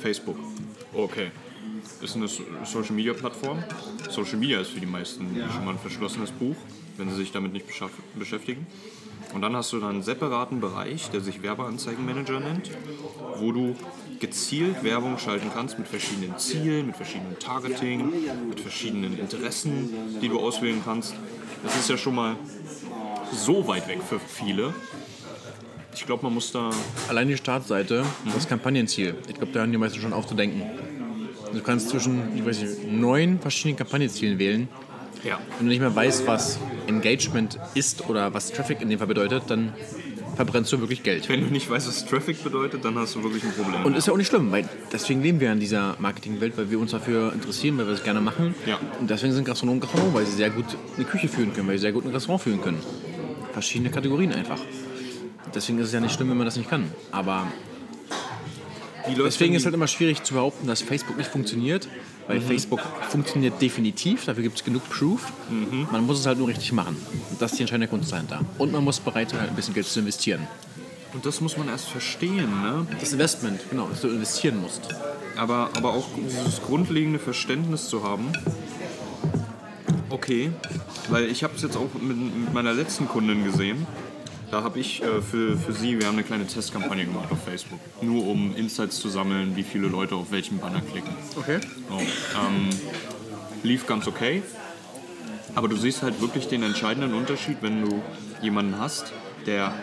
Facebook. 0.02 0.38
Okay. 0.94 1.32
Ist 2.02 2.16
eine 2.16 2.28
So- 2.28 2.44
Social 2.66 2.94
Media 2.96 3.14
Plattform. 3.14 3.64
Social 4.10 4.38
Media 4.38 4.60
ist 4.60 4.72
für 4.72 4.80
die 4.80 4.86
meisten 4.86 5.28
schon 5.54 5.64
mal 5.66 5.72
ein 5.72 5.80
verschlossenes 5.80 6.32
Buch, 6.32 6.56
wenn 7.00 7.10
sie 7.10 7.16
sich 7.16 7.32
damit 7.32 7.54
nicht 7.54 7.66
beschäftigen. 8.16 8.68
Und 9.34 9.42
dann 9.42 9.56
hast 9.56 9.72
du 9.74 9.80
dann 9.80 9.90
einen 9.90 10.04
separaten 10.04 10.60
Bereich, 10.60 11.10
der 11.12 11.22
sich 11.22 11.44
Werbeanzeigenmanager 11.44 12.40
nennt, 12.40 12.72
wo 13.38 13.52
du 13.52 13.76
gezielt 14.20 14.84
Werbung 14.84 15.18
schalten 15.18 15.52
kannst 15.54 15.78
mit 15.78 15.88
verschiedenen 15.88 16.38
Zielen, 16.38 16.88
mit 16.88 16.96
verschiedenen 16.96 17.38
Targeting, 17.38 18.12
mit 18.50 18.60
verschiedenen 18.60 19.18
Interessen, 19.20 19.90
die 20.22 20.30
du 20.30 20.40
auswählen 20.40 20.82
kannst. 20.84 21.14
Das 21.64 21.76
ist 21.76 21.90
ja 21.90 21.98
schon 21.98 22.16
mal 22.16 22.36
so 23.32 23.68
weit 23.68 23.88
weg 23.88 24.00
für 24.08 24.20
viele. 24.20 24.74
Ich 25.94 26.06
glaube, 26.06 26.24
man 26.24 26.34
muss 26.34 26.52
da. 26.52 26.70
Allein 27.08 27.28
die 27.28 27.38
Startseite, 27.38 28.06
das 28.34 28.48
Kampagnenziel. 28.48 29.16
Ich 29.28 29.36
glaube, 29.36 29.52
da 29.52 29.62
haben 29.62 29.72
die 29.72 29.78
meisten 29.78 30.00
schon 30.00 30.14
aufzudenken. 30.14 30.64
Du 31.54 31.62
kannst 31.62 31.90
zwischen, 31.90 32.36
ich 32.36 32.46
weiß 32.46 32.62
nicht, 32.62 32.92
neun 32.92 33.40
verschiedenen 33.40 33.78
Kampagnenzielen 33.78 34.40
wählen. 34.40 34.68
Ja. 35.24 35.40
Wenn 35.58 35.68
du 35.68 35.70
nicht 35.70 35.80
mehr 35.80 35.96
weißt, 35.96 36.28
was 36.28 36.60
Engagement 36.88 37.60
ist 37.76 38.10
oder 38.10 38.34
was 38.34 38.52
Traffic 38.52 38.82
in 38.82 38.90
dem 38.90 39.00
Fall 39.00 39.08
bedeutet, 39.08 39.44
dann 39.48 39.74
verbrennst 40.36 40.72
du 40.72 40.80
wirklich 40.80 41.04
Geld. 41.04 41.28
Wenn 41.28 41.42
du 41.42 41.48
nicht 41.48 41.70
weißt, 41.70 41.88
was 41.88 42.06
Traffic 42.06 42.44
bedeutet, 42.44 42.86
dann 42.86 42.98
hast 42.98 43.16
du 43.16 43.24
wirklich 43.24 43.44
ein 43.44 43.52
Problem. 43.52 43.86
Und 43.86 43.98
ist 43.98 44.08
ja 44.08 44.14
auch 44.14 44.18
nicht 44.18 44.28
schlimm, 44.28 44.52
weil 44.52 44.68
deswegen 44.92 45.22
leben 45.22 45.40
wir 45.40 45.52
in 45.52 45.60
dieser 45.60 45.98
Marketingwelt, 46.00 46.58
weil 46.58 46.72
wir 46.72 46.80
uns 46.80 46.92
dafür 46.92 47.34
interessieren, 47.34 47.78
weil 47.78 47.88
wir 47.88 47.94
es 47.94 48.04
gerne 48.04 48.22
machen. 48.22 48.56
Ja. 48.66 48.80
Und 49.00 49.10
deswegen 49.10 49.34
sind 49.34 49.44
Gastronomen 49.44 49.82
Gastronomen, 49.82 50.14
weil 50.14 50.26
sie 50.26 50.38
sehr 50.38 50.50
gut 50.50 50.66
eine 50.96 51.06
Küche 51.06 51.28
führen 51.28 51.54
können, 51.54 51.68
weil 51.68 51.78
sie 51.78 51.82
sehr 51.82 51.92
gut 51.92 52.06
ein 52.06 52.12
Restaurant 52.12 52.42
führen 52.42 52.62
können. 52.62 52.82
Verschiedene 53.52 53.90
Kategorien 53.90 54.32
einfach. 54.32 54.60
Deswegen 55.54 55.80
ist 55.80 55.88
es 55.88 55.94
ja 55.94 56.00
nicht 56.00 56.14
schlimm, 56.14 56.30
wenn 56.30 56.38
man 56.38 56.46
das 56.46 56.56
nicht 56.56 56.70
kann. 56.70 56.92
Aber 57.12 57.48
deswegen 59.18 59.54
ist 59.56 59.62
die- 59.62 59.66
halt 59.66 59.76
immer 59.76 59.88
schwierig 59.88 60.24
zu 60.24 60.34
behaupten, 60.34 60.68
dass 60.68 60.82
Facebook 60.82 61.18
nicht 61.18 61.30
funktioniert, 61.30 61.88
weil 62.28 62.42
Facebook 62.42 62.80
funktioniert 63.10 63.62
definitiv, 63.62 64.26
dafür 64.26 64.44
gibt 64.44 64.58
es 64.58 64.64
genug 64.64 64.88
Proof. 64.90 65.32
Man 65.92 66.06
muss 66.06 66.20
es 66.20 66.26
halt 66.26 66.38
nur 66.38 66.48
richtig 66.48 66.72
machen. 66.74 66.96
Und 67.32 67.42
das 67.42 67.52
ist 67.52 67.58
die 67.58 67.64
entscheidende 67.64 67.88
Kunst 67.88 68.12
dahinter. 68.12 68.42
Und 68.58 68.72
man 68.72 68.84
muss 68.84 69.00
bereit 69.00 69.30
sein, 69.32 69.40
halt 69.40 69.50
ein 69.50 69.56
bisschen 69.56 69.74
Geld 69.74 69.88
zu 69.88 70.00
investieren. 70.00 70.48
Und 71.14 71.26
das 71.26 71.42
muss 71.42 71.58
man 71.58 71.68
erst 71.70 71.90
verstehen, 71.90 72.62
ne? 72.62 72.86
Das 73.00 73.14
Investment, 73.14 73.62
genau, 73.72 73.88
dass 73.88 74.02
du 74.02 74.10
investieren 74.10 74.62
musst. 74.62 74.82
Aber, 75.38 75.70
aber 75.76 75.94
auch 75.94 76.06
dieses 76.16 76.62
grundlegende 76.62 77.18
Verständnis 77.18 77.90
zu 77.90 78.04
haben. 78.04 78.26
Okay, 80.12 80.52
weil 81.10 81.26
ich 81.26 81.44
habe 81.44 81.54
es 81.56 81.62
jetzt 81.62 81.78
auch 81.78 81.88
mit, 82.00 82.16
mit 82.18 82.54
meiner 82.54 82.74
letzten 82.74 83.08
Kundin 83.08 83.44
gesehen. 83.44 83.86
Da 84.52 84.64
habe 84.64 84.80
ich 84.80 85.04
äh, 85.04 85.22
für, 85.22 85.58
für 85.58 85.74
sie, 85.74 86.00
wir 86.00 86.08
haben 86.08 86.16
eine 86.16 86.24
kleine 86.24 86.48
Testkampagne 86.48 87.06
gemacht 87.06 87.32
auf 87.32 87.44
Facebook. 87.44 87.80
Nur 88.02 88.26
um 88.28 88.56
Insights 88.56 89.00
zu 89.00 89.10
sammeln, 89.10 89.56
wie 89.56 89.64
viele 89.64 89.88
Leute 89.88 90.16
auf 90.16 90.32
welchen 90.32 90.58
Banner 90.60 90.82
klicken. 90.82 91.14
Okay. 91.36 91.60
So, 91.88 91.98
ähm, 91.98 92.70
lief 93.64 93.86
ganz 93.86 94.08
okay. 94.08 94.42
Aber 95.56 95.68
du 95.68 95.76
siehst 95.76 96.02
halt 96.02 96.22
wirklich 96.22 96.48
den 96.48 96.64
entscheidenden 96.64 97.14
Unterschied, 97.14 97.58
wenn 97.62 97.84
du 97.84 98.02
jemanden 98.42 98.80
hast, 98.80 99.14
der 99.46 99.74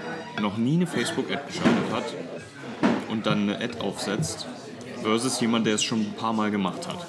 noch 0.41 0.57
nie 0.57 0.77
eine 0.77 0.87
Facebook-Ad 0.87 1.43
geschaltet 1.47 1.93
hat 1.93 2.05
und 3.09 3.27
dann 3.27 3.43
eine 3.43 3.57
Ad 3.59 3.81
aufsetzt, 3.81 4.47
versus 5.03 5.41
jemand, 5.41 5.67
der 5.67 5.75
es 5.75 5.85
schon 5.85 6.01
ein 6.01 6.15
paar 6.15 6.33
Mal 6.33 6.51
gemacht 6.51 6.87
hat. 6.89 7.07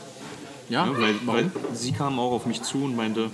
Ja, 0.70 0.86
Ne? 0.86 0.91
Weil, 0.98 1.15
weil 1.26 1.52
sie 1.74 1.91
kam 1.91 2.20
auch 2.20 2.32
auf 2.32 2.46
mich 2.46 2.62
zu 2.62 2.84
und 2.84 2.96
meinte, 2.96 3.30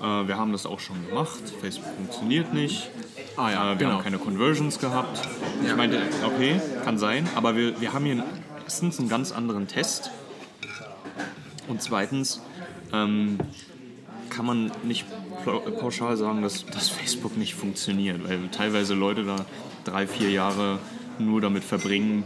äh, 0.00 0.28
wir 0.28 0.36
haben 0.36 0.52
das 0.52 0.66
auch 0.66 0.80
schon 0.80 1.06
gemacht, 1.06 1.42
Facebook 1.60 1.94
funktioniert 1.96 2.52
nicht, 2.52 2.90
Ah 3.36 3.50
ja, 3.50 3.64
äh, 3.64 3.68
wir 3.70 3.76
genau. 3.76 3.92
haben 3.92 4.04
keine 4.04 4.18
Conversions 4.18 4.78
gehabt. 4.78 5.26
Ich 5.64 5.74
meinte, 5.74 6.02
okay, 6.26 6.60
kann 6.84 6.98
sein, 6.98 7.28
aber 7.34 7.56
wir, 7.56 7.80
wir 7.80 7.92
haben 7.92 8.04
hier 8.04 8.24
erstens 8.64 8.98
einen 8.98 9.08
ganz 9.08 9.32
anderen 9.32 9.66
Test 9.66 10.10
und 11.68 11.80
zweitens 11.80 12.42
ähm, 12.92 13.38
kann 14.28 14.44
man 14.44 14.70
nicht 14.82 15.06
pauschal 15.80 16.16
sagen, 16.16 16.42
dass, 16.42 16.66
dass 16.66 16.88
Facebook 16.88 17.36
nicht 17.36 17.54
funktioniert, 17.54 18.22
weil 18.28 18.48
teilweise 18.48 18.94
Leute 18.94 19.24
da 19.24 19.46
drei, 19.84 20.06
vier 20.06 20.30
Jahre 20.30 20.78
nur 21.18 21.40
damit 21.40 21.64
verbringen, 21.64 22.24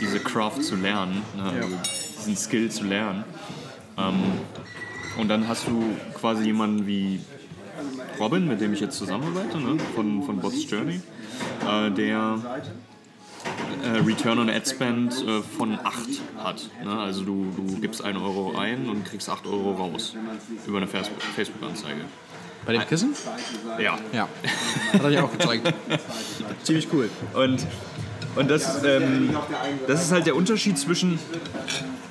diese 0.00 0.18
Craft 0.18 0.62
zu 0.62 0.76
lernen, 0.76 1.22
ne, 1.36 1.62
also 1.62 1.76
diesen 2.18 2.36
Skill 2.36 2.70
zu 2.70 2.84
lernen. 2.84 3.24
Ähm, 3.98 4.14
und 5.18 5.28
dann 5.28 5.48
hast 5.48 5.66
du 5.66 5.82
quasi 6.14 6.44
jemanden 6.44 6.86
wie 6.86 7.20
Robin, 8.18 8.46
mit 8.46 8.60
dem 8.60 8.72
ich 8.72 8.80
jetzt 8.80 8.96
zusammenarbeite, 8.98 9.58
ne, 9.58 9.76
von, 9.94 10.22
von 10.22 10.38
Bots 10.38 10.68
Journey, 10.70 11.00
äh, 11.68 11.90
der 11.90 12.38
äh, 13.84 13.98
Return 13.98 14.38
on 14.38 14.48
Ad 14.50 14.68
Spend 14.68 15.12
äh, 15.26 15.42
von 15.42 15.78
8 15.82 15.96
hat. 16.38 16.70
Ne? 16.84 16.98
Also 16.98 17.22
du, 17.24 17.52
du 17.56 17.80
gibst 17.80 18.02
1 18.04 18.16
Euro 18.18 18.56
ein 18.56 18.88
und 18.88 19.04
kriegst 19.04 19.28
8 19.28 19.46
Euro 19.46 19.72
raus 19.72 20.14
über 20.66 20.78
eine 20.78 20.86
Facebook- 20.86 21.22
Facebook-Anzeige. 21.34 22.02
Bei 22.64 22.72
dem 22.72 22.86
Kissen? 22.86 23.14
Ja. 23.78 23.98
Ja. 24.12 24.28
Hat 24.94 25.02
er 25.02 25.10
mir 25.10 25.24
auch 25.24 25.32
gezeigt. 25.32 25.74
Ziemlich 26.62 26.88
cool. 26.94 27.10
Und, 27.34 27.66
und 28.36 28.50
das, 28.50 28.82
ähm, 28.84 29.36
das 29.86 30.02
ist 30.04 30.12
halt 30.12 30.24
der 30.24 30.34
Unterschied 30.34 30.78
zwischen 30.78 31.18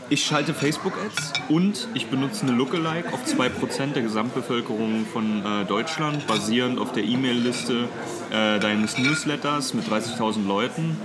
ich 0.09 0.25
schalte 0.25 0.53
Facebook-Ads 0.53 1.33
und 1.49 1.87
ich 1.93 2.07
benutze 2.07 2.45
eine 2.45 2.55
Lookalike 2.55 3.11
auf 3.13 3.25
2% 3.25 3.93
der 3.93 4.03
Gesamtbevölkerung 4.03 5.05
von 5.11 5.45
äh, 5.45 5.65
Deutschland, 5.65 6.25
basierend 6.27 6.79
auf 6.79 6.91
der 6.91 7.03
E-Mail-Liste 7.03 7.87
äh, 8.31 8.59
deines 8.59 8.97
Newsletters 8.97 9.73
mit 9.73 9.85
30.000 9.87 10.47
Leuten. 10.47 10.97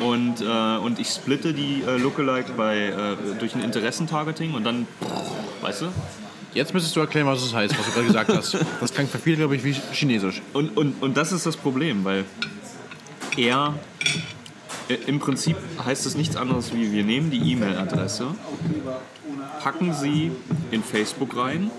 Und, 0.00 0.42
äh, 0.42 0.76
und 0.78 0.98
ich 0.98 1.08
splitte 1.08 1.54
die 1.54 1.82
äh, 1.86 1.96
Lookalike 1.96 2.52
bei, 2.52 2.76
äh, 2.76 3.16
durch 3.38 3.54
ein 3.54 3.62
Interessentargeting 3.62 4.54
und 4.54 4.64
dann, 4.64 4.86
weißt 5.62 5.82
du? 5.82 5.86
Jetzt 6.52 6.72
müsstest 6.72 6.96
du 6.96 7.00
erklären, 7.00 7.26
was 7.26 7.42
es 7.42 7.54
heißt, 7.54 7.78
was 7.78 7.86
du 7.86 7.92
gerade 7.92 8.06
gesagt 8.06 8.32
hast. 8.32 8.56
Das 8.80 8.92
klingt 8.94 9.10
für 9.10 9.18
viele, 9.18 9.36
glaube 9.36 9.56
ich, 9.56 9.64
wie 9.64 9.74
Chinesisch. 9.92 10.40
Und, 10.54 10.76
und, 10.76 11.02
und 11.02 11.16
das 11.16 11.32
ist 11.32 11.44
das 11.44 11.56
Problem, 11.56 12.04
weil 12.04 12.24
äh, 13.36 13.74
im 14.88 15.18
Prinzip 15.18 15.56
heißt 15.84 16.06
es 16.06 16.16
nichts 16.16 16.36
anderes 16.36 16.72
wie, 16.74 16.92
wir 16.92 17.04
nehmen 17.04 17.30
die 17.30 17.52
E-Mail-Adresse, 17.52 18.28
packen 19.60 19.92
sie 19.92 20.30
in 20.70 20.82
Facebook 20.82 21.36
rein. 21.36 21.70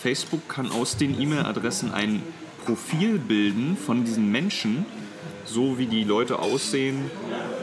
Facebook 0.00 0.48
kann 0.48 0.70
aus 0.70 0.96
den 0.96 1.20
E-Mail-Adressen 1.20 1.92
ein 1.92 2.22
Profil 2.64 3.18
bilden 3.18 3.76
von 3.76 4.04
diesen 4.04 4.30
Menschen, 4.30 4.86
so 5.44 5.78
wie 5.78 5.86
die 5.86 6.04
Leute 6.04 6.38
aussehen, 6.38 7.10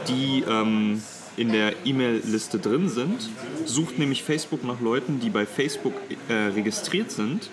die 0.08 0.44
ähm, 0.48 1.00
in 1.36 1.52
der 1.52 1.86
E-Mail-Liste 1.86 2.58
drin 2.58 2.88
sind. 2.88 3.30
Sucht 3.64 3.98
nämlich 3.98 4.22
Facebook 4.24 4.64
nach 4.64 4.80
Leuten, 4.80 5.20
die 5.20 5.30
bei 5.30 5.46
Facebook 5.46 5.94
äh, 6.28 6.34
registriert 6.54 7.10
sind. 7.10 7.50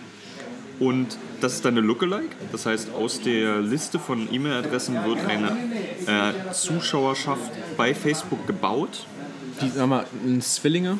Und 0.79 1.17
das 1.41 1.53
ist 1.53 1.65
dann 1.65 1.77
eine 1.77 1.85
Lookalike. 1.85 2.35
Das 2.51 2.65
heißt, 2.65 2.93
aus 2.93 3.21
der 3.21 3.61
Liste 3.61 3.99
von 3.99 4.27
E-Mail-Adressen 4.33 4.95
wird 5.05 5.19
eine 5.25 5.57
äh, 6.07 6.51
Zuschauerschaft 6.51 7.51
bei 7.77 7.93
Facebook 7.93 8.45
gebaut. 8.47 9.05
Die, 9.61 9.69
sag 9.69 9.87
mal, 9.87 10.05
ein 10.25 10.41
Zwillinge. 10.41 10.97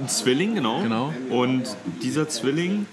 Ein 0.00 0.08
Zwilling, 0.08 0.56
genau. 0.56 0.82
Genau. 0.82 1.12
Und 1.30 1.76
dieser 2.02 2.28
Zwilling 2.28 2.86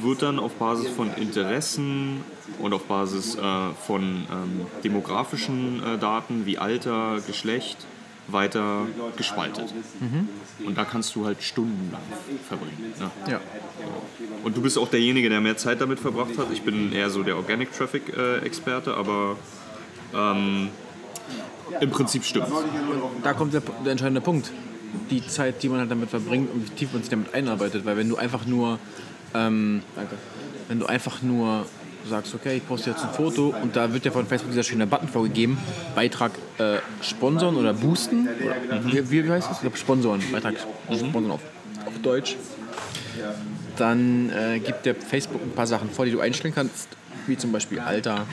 wird 0.00 0.22
dann 0.22 0.38
auf 0.38 0.52
Basis 0.54 0.88
von 0.88 1.12
Interessen 1.14 2.22
und 2.58 2.72
auf 2.72 2.84
Basis 2.84 3.36
äh, 3.36 3.40
von 3.86 4.02
ähm, 4.02 4.66
demografischen 4.82 5.82
äh, 5.82 5.98
Daten 5.98 6.46
wie 6.46 6.58
Alter, 6.58 7.18
Geschlecht 7.26 7.78
weiter 8.28 8.86
gespaltet. 9.16 9.72
Und 10.64 10.78
da 10.78 10.84
kannst 10.84 11.14
du 11.14 11.26
halt 11.26 11.42
stundenlang 11.42 12.00
verbringen. 12.48 12.94
Ne? 12.98 13.10
Ja. 13.30 13.40
Und 14.42 14.56
du 14.56 14.62
bist 14.62 14.78
auch 14.78 14.88
derjenige, 14.88 15.28
der 15.28 15.40
mehr 15.40 15.56
Zeit 15.56 15.80
damit 15.80 16.00
verbracht 16.00 16.38
hat. 16.38 16.48
Ich 16.52 16.62
bin 16.62 16.92
eher 16.92 17.10
so 17.10 17.22
der 17.22 17.36
Organic 17.36 17.72
Traffic 17.72 18.16
äh, 18.16 18.38
Experte, 18.38 18.94
aber 18.94 19.36
ähm, 20.14 20.68
im 21.80 21.90
Prinzip 21.90 22.24
stimmt. 22.24 22.46
Da 23.22 23.32
kommt 23.32 23.54
der, 23.54 23.62
der 23.84 23.92
entscheidende 23.92 24.20
Punkt. 24.20 24.50
Die 25.10 25.26
Zeit, 25.26 25.62
die 25.62 25.68
man 25.68 25.80
halt 25.80 25.90
damit 25.90 26.10
verbringt 26.10 26.52
und 26.52 26.66
wie 26.66 26.74
tief 26.74 26.92
man 26.92 27.02
sich 27.02 27.10
damit 27.10 27.34
einarbeitet. 27.34 27.84
Weil 27.84 27.96
wenn 27.96 28.08
du 28.08 28.16
einfach 28.16 28.46
nur, 28.46 28.78
ähm, 29.34 29.82
wenn 30.68 30.78
du 30.78 30.86
einfach 30.86 31.20
nur 31.20 31.66
sagst, 32.08 32.34
okay, 32.34 32.56
ich 32.56 32.66
poste 32.66 32.90
jetzt 32.90 33.02
ein 33.02 33.10
Foto 33.10 33.54
und 33.62 33.76
da 33.76 33.92
wird 33.92 34.04
ja 34.04 34.10
von 34.10 34.26
Facebook 34.26 34.50
dieser 34.50 34.62
schöne 34.62 34.86
Button 34.86 35.08
vorgegeben, 35.08 35.58
Beitrag 35.94 36.32
äh, 36.58 36.76
sponsern 37.02 37.56
oder 37.56 37.72
boosten. 37.72 38.28
Oder, 38.28 39.10
wie, 39.10 39.24
wie 39.24 39.30
heißt 39.30 39.48
das? 39.48 39.56
Ich 39.56 39.62
glaube 39.62 39.76
sponsoren, 39.76 40.22
Beitrag 40.30 40.54
sponsern 40.90 41.30
auf, 41.30 41.40
auf 41.86 41.98
Deutsch. 42.02 42.36
Dann 43.76 44.30
äh, 44.30 44.60
gibt 44.60 44.86
der 44.86 44.94
Facebook 44.94 45.42
ein 45.42 45.52
paar 45.52 45.66
Sachen 45.66 45.90
vor, 45.90 46.04
die 46.04 46.12
du 46.12 46.20
einstellen 46.20 46.54
kannst, 46.54 46.88
wie 47.26 47.36
zum 47.36 47.52
Beispiel 47.52 47.80
Alter, 47.80 48.26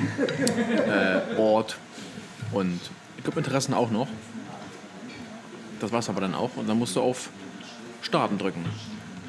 äh, 0.88 1.40
Ort 1.40 1.78
und 2.52 2.80
ich 3.18 3.24
glaube 3.24 3.40
Interessen 3.40 3.74
auch 3.74 3.92
noch. 3.92 4.08
Das 5.80 5.92
war's 5.92 6.10
aber 6.10 6.22
dann 6.22 6.36
auch. 6.36 6.52
Und 6.56 6.70
dann 6.70 6.78
musst 6.78 6.96
du 6.96 7.02
auf 7.02 7.30
Starten 8.02 8.38
drücken. 8.38 8.66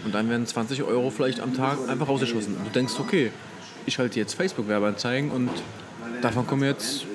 Und 0.05 0.14
dann 0.14 0.28
werden 0.28 0.47
20 0.47 0.82
Euro 0.82 1.11
vielleicht 1.11 1.40
am 1.40 1.57
Tag 1.57 1.78
einfach 1.88 2.09
rausgeschossen. 2.09 2.57
Und 2.57 2.66
du 2.66 2.70
denkst, 2.70 2.95
okay, 2.99 3.30
ich 3.87 3.95
schalte 3.95 4.18
jetzt 4.18 4.35
Facebook-Werbeanzeigen 4.35 5.30
und 5.30 5.51
davon 6.20 6.47
kommen 6.47 6.62
jetzt 6.64 7.07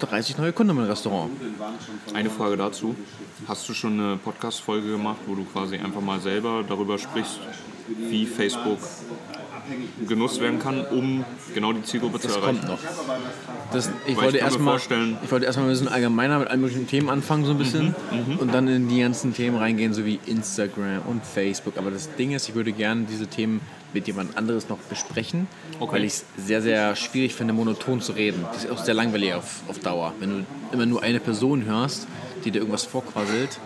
30 0.00 0.38
neue 0.38 0.52
Kunden 0.52 0.76
im 0.76 0.84
Restaurant. 0.84 1.30
Eine 2.14 2.30
Frage 2.30 2.56
dazu. 2.56 2.94
Hast 3.46 3.68
du 3.68 3.74
schon 3.74 3.98
eine 4.00 4.16
Podcast-Folge 4.16 4.90
gemacht, 4.92 5.18
wo 5.26 5.34
du 5.34 5.44
quasi 5.44 5.76
einfach 5.76 6.00
mal 6.00 6.20
selber 6.20 6.62
darüber 6.66 6.98
sprichst, 6.98 7.40
wie 8.08 8.26
Facebook 8.26 8.78
genutzt 10.08 10.40
werden 10.40 10.58
kann, 10.58 10.84
um 10.86 11.24
genau 11.54 11.72
die 11.72 11.82
Zielgruppe 11.82 12.18
zu 12.18 12.28
Das 12.28 12.36
erreichen? 12.36 12.58
kommt 12.58 12.68
noch. 12.70 12.78
Das, 13.72 13.90
ich, 14.06 14.16
Weil 14.16 14.24
wollte 14.24 14.36
ich 14.38 14.42
erstmal, 14.42 14.74
vorstellen- 14.74 15.16
ich 15.22 15.30
wollte 15.30 15.46
erstmal 15.46 15.66
ein 15.66 15.70
bisschen 15.70 15.88
allgemeiner 15.88 16.38
mit 16.40 16.48
allen 16.48 16.60
möglichen 16.60 16.86
Themen 16.88 17.08
anfangen, 17.08 17.44
so 17.44 17.52
ein 17.52 17.58
bisschen. 17.58 17.94
Mhm, 18.10 18.36
und 18.38 18.52
dann 18.52 18.66
in 18.68 18.88
die 18.88 19.00
ganzen 19.00 19.32
Themen 19.34 19.56
reingehen, 19.56 19.94
so 19.94 20.04
wie 20.04 20.18
Instagram 20.26 21.02
und 21.06 21.24
Facebook. 21.24 21.76
Aber 21.78 21.90
das 21.90 22.14
Ding 22.16 22.32
ist, 22.32 22.48
ich 22.48 22.54
würde 22.54 22.72
gerne 22.72 23.04
diese 23.08 23.26
Themen 23.26 23.60
mit 23.92 24.06
jemand 24.06 24.36
anderes 24.36 24.68
noch 24.68 24.78
besprechen, 24.78 25.46
Okay. 25.78 25.92
weil 25.92 26.04
ich 26.04 26.12
es 26.14 26.24
sehr, 26.36 26.62
sehr 26.62 26.94
schwierig 26.96 27.34
finde, 27.34 27.52
monoton 27.54 28.00
zu 28.00 28.12
reden. 28.12 28.44
Das 28.52 28.64
ist 28.64 28.70
auch 28.70 28.84
sehr 28.84 28.94
langweilig 28.94 29.34
auf, 29.34 29.60
auf 29.68 29.78
Dauer. 29.78 30.12
Wenn 30.20 30.30
du 30.30 30.46
immer 30.72 30.86
nur 30.86 31.02
eine 31.02 31.20
Person 31.20 31.64
hörst, 31.64 32.06
die 32.44 32.50
dir 32.50 32.58
irgendwas 32.58 32.84
vorquasselt, 32.84 33.58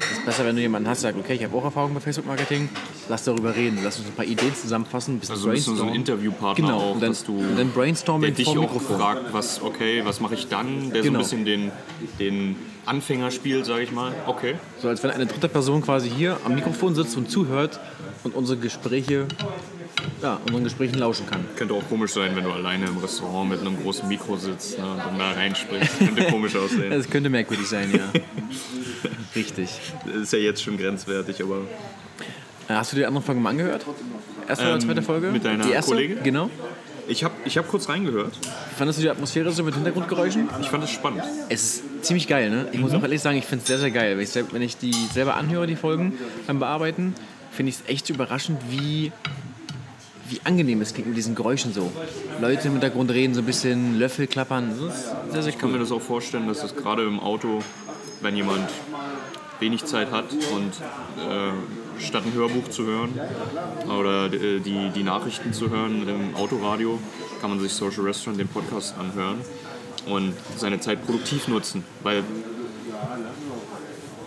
ist 0.00 0.24
besser, 0.24 0.44
wenn 0.46 0.56
du 0.56 0.62
jemanden 0.62 0.88
hast, 0.88 1.02
der 1.02 1.12
sagt, 1.12 1.24
okay, 1.24 1.34
ich 1.34 1.44
habe 1.44 1.56
auch 1.56 1.64
Erfahrung 1.64 1.92
mit 1.94 2.02
Facebook-Marketing, 2.02 2.68
lass 3.08 3.24
darüber 3.24 3.54
reden, 3.54 3.78
lass 3.82 3.98
uns 3.98 4.08
ein 4.08 4.14
paar 4.14 4.24
Ideen 4.24 4.54
zusammenfassen, 4.54 5.16
ein 5.16 5.18
bisschen 5.20 5.34
Also 5.36 5.50
bist 5.50 5.66
du 5.66 5.74
so 5.74 5.82
ein 5.82 5.88
brainstormen. 5.88 5.94
Interviewpartner 5.96 6.66
Genau, 6.66 6.78
auch, 6.80 6.94
und 6.94 7.02
dann, 7.02 7.10
dass 7.10 7.24
du 7.24 7.38
und 7.38 7.56
dann 7.58 7.70
brainstorming 7.70 8.34
der 8.34 8.36
dich 8.36 8.48
auch 8.48 8.54
Mikrofon. 8.54 8.96
fragt, 8.98 9.32
was, 9.32 9.62
okay, 9.62 10.02
was 10.04 10.20
mache 10.20 10.34
ich 10.34 10.48
dann, 10.48 10.92
der 10.92 11.02
Genau. 11.02 11.22
so 11.22 11.36
ein 11.36 11.44
bisschen 11.44 11.44
den, 11.44 11.72
den 12.18 12.56
Anfänger 12.86 13.30
spielt, 13.30 13.66
sage 13.66 13.82
ich 13.82 13.92
mal. 13.92 14.14
Okay. 14.26 14.54
So 14.80 14.88
als 14.88 15.02
wenn 15.02 15.10
eine 15.10 15.26
dritte 15.26 15.48
Person 15.48 15.82
quasi 15.82 16.08
hier 16.08 16.38
am 16.44 16.54
Mikrofon 16.54 16.94
sitzt 16.94 17.16
und 17.16 17.30
zuhört 17.30 17.78
und 18.24 18.34
unsere 18.34 18.58
Gespräche, 18.58 19.26
ja, 20.22 20.40
unseren 20.46 20.64
Gesprächen 20.64 20.98
lauschen 20.98 21.26
kann. 21.26 21.44
Könnte 21.56 21.74
auch 21.74 21.86
komisch 21.88 22.12
sein, 22.12 22.34
wenn 22.34 22.44
du 22.44 22.50
alleine 22.50 22.86
im 22.86 22.96
Restaurant 22.98 23.50
mit 23.50 23.60
einem 23.60 23.80
großen 23.82 24.08
Mikro 24.08 24.36
sitzt 24.36 24.78
ne, 24.78 24.84
und 24.90 24.98
dann 24.98 25.18
da 25.18 25.32
reinsprichst. 25.32 25.98
Könnte 25.98 26.24
komisch 26.30 26.56
aussehen. 26.56 26.90
Das 26.90 27.08
könnte 27.10 27.28
merkwürdig 27.28 27.66
sein, 27.66 27.90
ja. 27.92 28.20
Richtig. 29.36 29.70
Das 30.06 30.16
ist 30.16 30.32
ja 30.32 30.38
jetzt 30.38 30.62
schon 30.62 30.76
grenzwertig, 30.76 31.42
aber 31.42 31.62
Hast 32.68 32.92
du 32.92 32.96
die 32.96 33.06
anderen 33.06 33.24
Folgen 33.24 33.40
mal 33.42 33.50
angehört? 33.50 33.86
Erste 34.46 34.64
oder 34.64 34.74
Ähm, 34.74 34.80
zweite 34.80 35.02
Folge? 35.02 35.30
mit 35.30 35.44
deiner 35.44 35.64
die 35.64 35.72
erste? 35.72 35.92
Kollegin? 35.92 36.18
Genau. 36.22 36.50
ich 37.08 37.24
habe 37.24 37.34
ich 37.46 37.56
hab 37.56 37.66
kurz 37.68 37.88
reingehört. 37.88 38.38
Fandest 38.76 38.98
du 38.98 39.02
die 39.02 39.10
Atmosphäre 39.10 39.50
so 39.52 39.62
mit 39.62 39.74
Hintergrundgeräuschen? 39.74 40.48
Ich 40.60 40.68
fand 40.68 40.84
es 40.84 40.90
spannend. 40.90 41.22
Es 41.48 41.62
ist 41.62 42.04
ziemlich 42.04 42.26
geil, 42.28 42.50
ne? 42.50 42.68
Ich 42.72 42.78
muss 42.78 42.92
auch 42.92 43.02
ehrlich 43.02 43.22
sagen, 43.22 43.38
ich 43.38 43.46
finde 43.46 43.62
es 43.62 43.68
sehr, 43.68 43.78
sehr 43.78 43.90
geil. 43.90 44.16
Wenn 44.18 44.24
ich, 44.24 44.52
wenn 44.52 44.62
ich 44.62 44.76
die 44.76 44.92
selber 45.14 45.36
anhöre, 45.36 45.66
die 45.66 45.76
Folgen 45.76 46.12
beim 46.46 46.58
Bearbeiten, 46.58 47.14
finde 47.50 47.70
ich 47.70 47.76
es 47.76 47.82
echt 47.88 48.10
überraschend, 48.10 48.60
wie, 48.70 49.10
wie 50.28 50.40
angenehm 50.44 50.82
es 50.82 50.92
klingt 50.92 51.08
mit 51.08 51.16
diesen 51.16 51.34
Geräuschen 51.34 51.72
so. 51.72 51.90
Leute 52.42 52.66
im 52.68 52.72
Hintergrund 52.72 53.10
reden, 53.10 53.32
so 53.32 53.40
ein 53.40 53.46
bisschen 53.46 53.98
Löffel 53.98 54.26
klappern. 54.26 54.70
Das 54.78 54.94
ist 54.94 55.04
sehr, 55.32 55.42
sehr 55.42 55.52
Ich 55.54 55.58
kann 55.58 55.72
mir 55.72 55.78
das 55.78 55.90
auch 55.90 56.02
vorstellen, 56.02 56.46
dass 56.46 56.62
es 56.62 56.76
gerade 56.76 57.04
im 57.06 57.18
Auto, 57.18 57.62
wenn 58.20 58.36
jemand 58.36 58.68
wenig 59.60 59.84
Zeit 59.84 60.10
hat 60.10 60.32
und 60.32 60.72
äh, 61.22 62.00
statt 62.00 62.22
ein 62.24 62.32
Hörbuch 62.32 62.68
zu 62.68 62.84
hören 62.84 63.18
oder 63.88 64.26
äh, 64.26 64.60
die, 64.60 64.90
die 64.94 65.02
Nachrichten 65.02 65.52
zu 65.52 65.70
hören 65.70 66.08
im 66.08 66.36
Autoradio, 66.36 66.98
kann 67.40 67.50
man 67.50 67.60
sich 67.60 67.72
Social 67.72 68.04
Restaurant, 68.04 68.38
den 68.40 68.48
Podcast 68.48 68.94
anhören 68.98 69.40
und 70.06 70.34
seine 70.56 70.80
Zeit 70.80 71.04
produktiv 71.04 71.48
nutzen. 71.48 71.84
Weil 72.02 72.18
äh, 72.18 72.22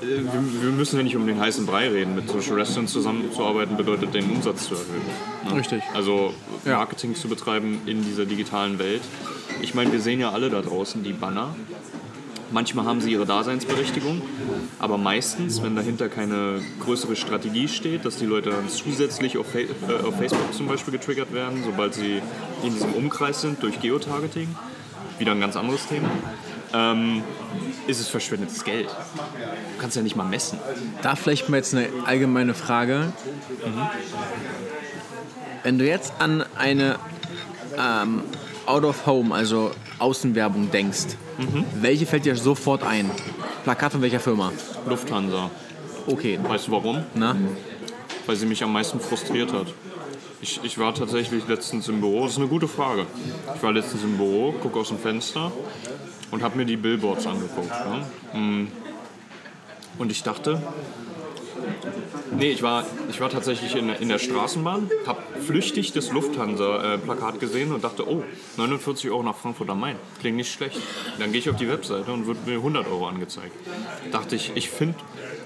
wir, 0.02 0.72
müssen 0.72 0.98
ja 0.98 1.04
nicht 1.04 1.16
um 1.16 1.26
den 1.28 1.40
heißen 1.40 1.66
Brei 1.66 1.90
reden. 1.90 2.16
Mit 2.16 2.30
Social 2.30 2.56
Restaurant 2.56 2.90
zusammenzuarbeiten 2.90 3.78
bedeutet, 3.78 4.14
den 4.14 4.30
Umsatz 4.30 4.68
zu 4.68 4.76
erhöhen. 4.76 5.02
ne? 5.50 5.56
Richtig. 5.60 5.84
Also 5.94 6.34
Ja. 6.66 6.78
Marketing 6.78 7.16
zu 7.16 7.28
betreiben 7.28 7.82
in 7.86 8.04
dieser 8.04 8.26
digitalen 8.26 8.80
Welt. 8.80 9.02
Ich 9.62 9.74
meine, 9.74 9.92
wir 9.92 10.02
sehen 10.02 10.20
ja 10.20 10.32
alle 10.32 10.50
da 10.50 10.62
draußen 10.62 11.04
die 11.04 11.14
Banner. 11.14 11.56
Manchmal 12.52 12.86
haben 12.86 13.00
sie 13.00 13.12
ihre 13.12 13.26
Daseinsberechtigung, 13.26 14.22
aber 14.78 14.98
meistens, 14.98 15.64
wenn 15.64 15.76
dahinter 15.76 16.10
keine 16.10 16.62
größere 16.82 17.16
Strategie 17.16 17.68
steht, 17.68 18.04
dass 18.06 18.18
die 18.18 18.26
Leute 18.26 18.50
dann 18.50 18.68
zusätzlich 18.68 19.38
auf, 19.38 19.56
äh, 19.56 19.68
auf 20.06 20.18
Facebook 20.18 20.54
zum 20.54 20.68
Beispiel 20.68 20.92
getriggert 20.92 21.34
werden, 21.34 21.64
sobald 21.64 21.94
sie 21.94 22.22
in 22.64 22.74
diesem 22.74 22.94
Umkreis 22.94 23.42
sind 23.42 23.64
durch 23.64 23.80
Geotargeting, 23.80 24.54
wieder 25.18 25.32
ein 25.32 25.40
ganz 25.40 25.56
anderes 25.56 25.88
Thema, 25.88 26.10
ähm, 26.74 27.24
ist 27.88 28.00
es 28.00 28.08
verschwendetes 28.08 28.64
Geld. 28.64 28.88
Du 28.88 29.82
kannst 29.82 29.96
ja 29.96 30.02
nicht 30.02 30.16
mal 30.16 30.24
messen. 30.28 30.60
Da 31.02 31.16
vielleicht 31.16 31.50
mal 31.50 31.58
jetzt 31.58 31.74
eine 31.74 31.88
allgemeine 32.06 32.54
Frage. 32.54 33.14
Wenn 35.64 35.78
du 35.78 35.86
jetzt 35.86 36.14
an 36.20 36.44
eine 36.58 36.98
ähm, 37.78 38.24
Out 38.66 38.84
of 38.84 39.06
Home, 39.06 39.34
also 39.34 39.72
Außenwerbung 40.00 40.72
denkst, 40.72 41.16
welche 41.82 42.06
fällt 42.06 42.26
dir 42.26 42.36
sofort 42.36 42.84
ein? 42.84 43.10
Plakat 43.64 43.92
von 43.94 44.02
welcher 44.02 44.20
Firma? 44.20 44.52
Lufthansa. 44.88 45.50
Okay, 46.08 46.40
Weißt 46.42 46.68
du 46.68 46.72
warum? 46.72 47.04
na? 47.14 47.36
weil 48.26 48.36
sie 48.36 48.46
mich 48.46 48.64
am 48.64 48.72
meisten 48.72 49.00
frustriert 49.00 49.52
hat. 49.52 49.68
Ich, 50.42 50.60
ich 50.64 50.78
war 50.78 50.94
tatsächlich 50.94 51.48
letztens 51.48 51.88
im 51.88 52.02
Büro, 52.02 52.24
das 52.24 52.34
ist 52.34 52.38
eine 52.38 52.48
gute 52.48 52.68
Frage. 52.68 53.06
Ich 53.56 53.64
war 53.64 53.72
letztens 53.72 54.04
im 54.04 54.18
Büro, 54.18 54.54
gucke 54.54 54.80
aus 54.80 54.88
dem 54.90 54.98
Fenster 54.98 55.52
und 56.32 56.42
habe 56.42 56.58
mir 56.58 56.66
die 56.66 56.78
Billboards 56.78 57.28
angeguckt. 57.28 57.72
Ne? 58.34 58.40
Mm. 58.40 58.68
Und 59.98 60.12
ich 60.12 60.24
dachte, 60.24 60.62
nee, 62.38 62.52
ich 62.52 62.62
war, 62.62 62.86
ich 63.10 63.20
war 63.22 63.30
tatsächlich 63.30 63.76
in, 63.76 63.90
in 63.90 64.10
der 64.10 64.20
Straßenbahn, 64.20 64.90
habe 65.06 65.22
flüchtig 65.42 65.92
das 65.94 66.12
Lufthansa-Plakat 66.12 67.40
gesehen 67.40 67.74
und 67.74 67.84
dachte, 67.84 68.10
oh, 68.10 68.24
49 68.58 69.10
Euro 69.10 69.24
nach 69.24 69.36
Frankfurt 69.36 69.70
am 69.70 69.80
Main, 69.80 69.96
klingt 70.20 70.38
nicht 70.38 70.52
schlecht. 70.52 70.80
Dann 71.20 71.32
gehe 71.32 71.40
ich 71.40 71.50
auf 71.50 71.58
die 71.58 71.70
Webseite 71.70 72.12
und 72.12 72.28
wird 72.28 72.46
mir 72.46 72.56
100 72.56 72.88
Euro 72.88 73.08
angezeigt. 73.08 73.54
Dachte 74.12 74.36
ich, 74.36 74.52
ich 74.56 74.70
finde 74.70 74.96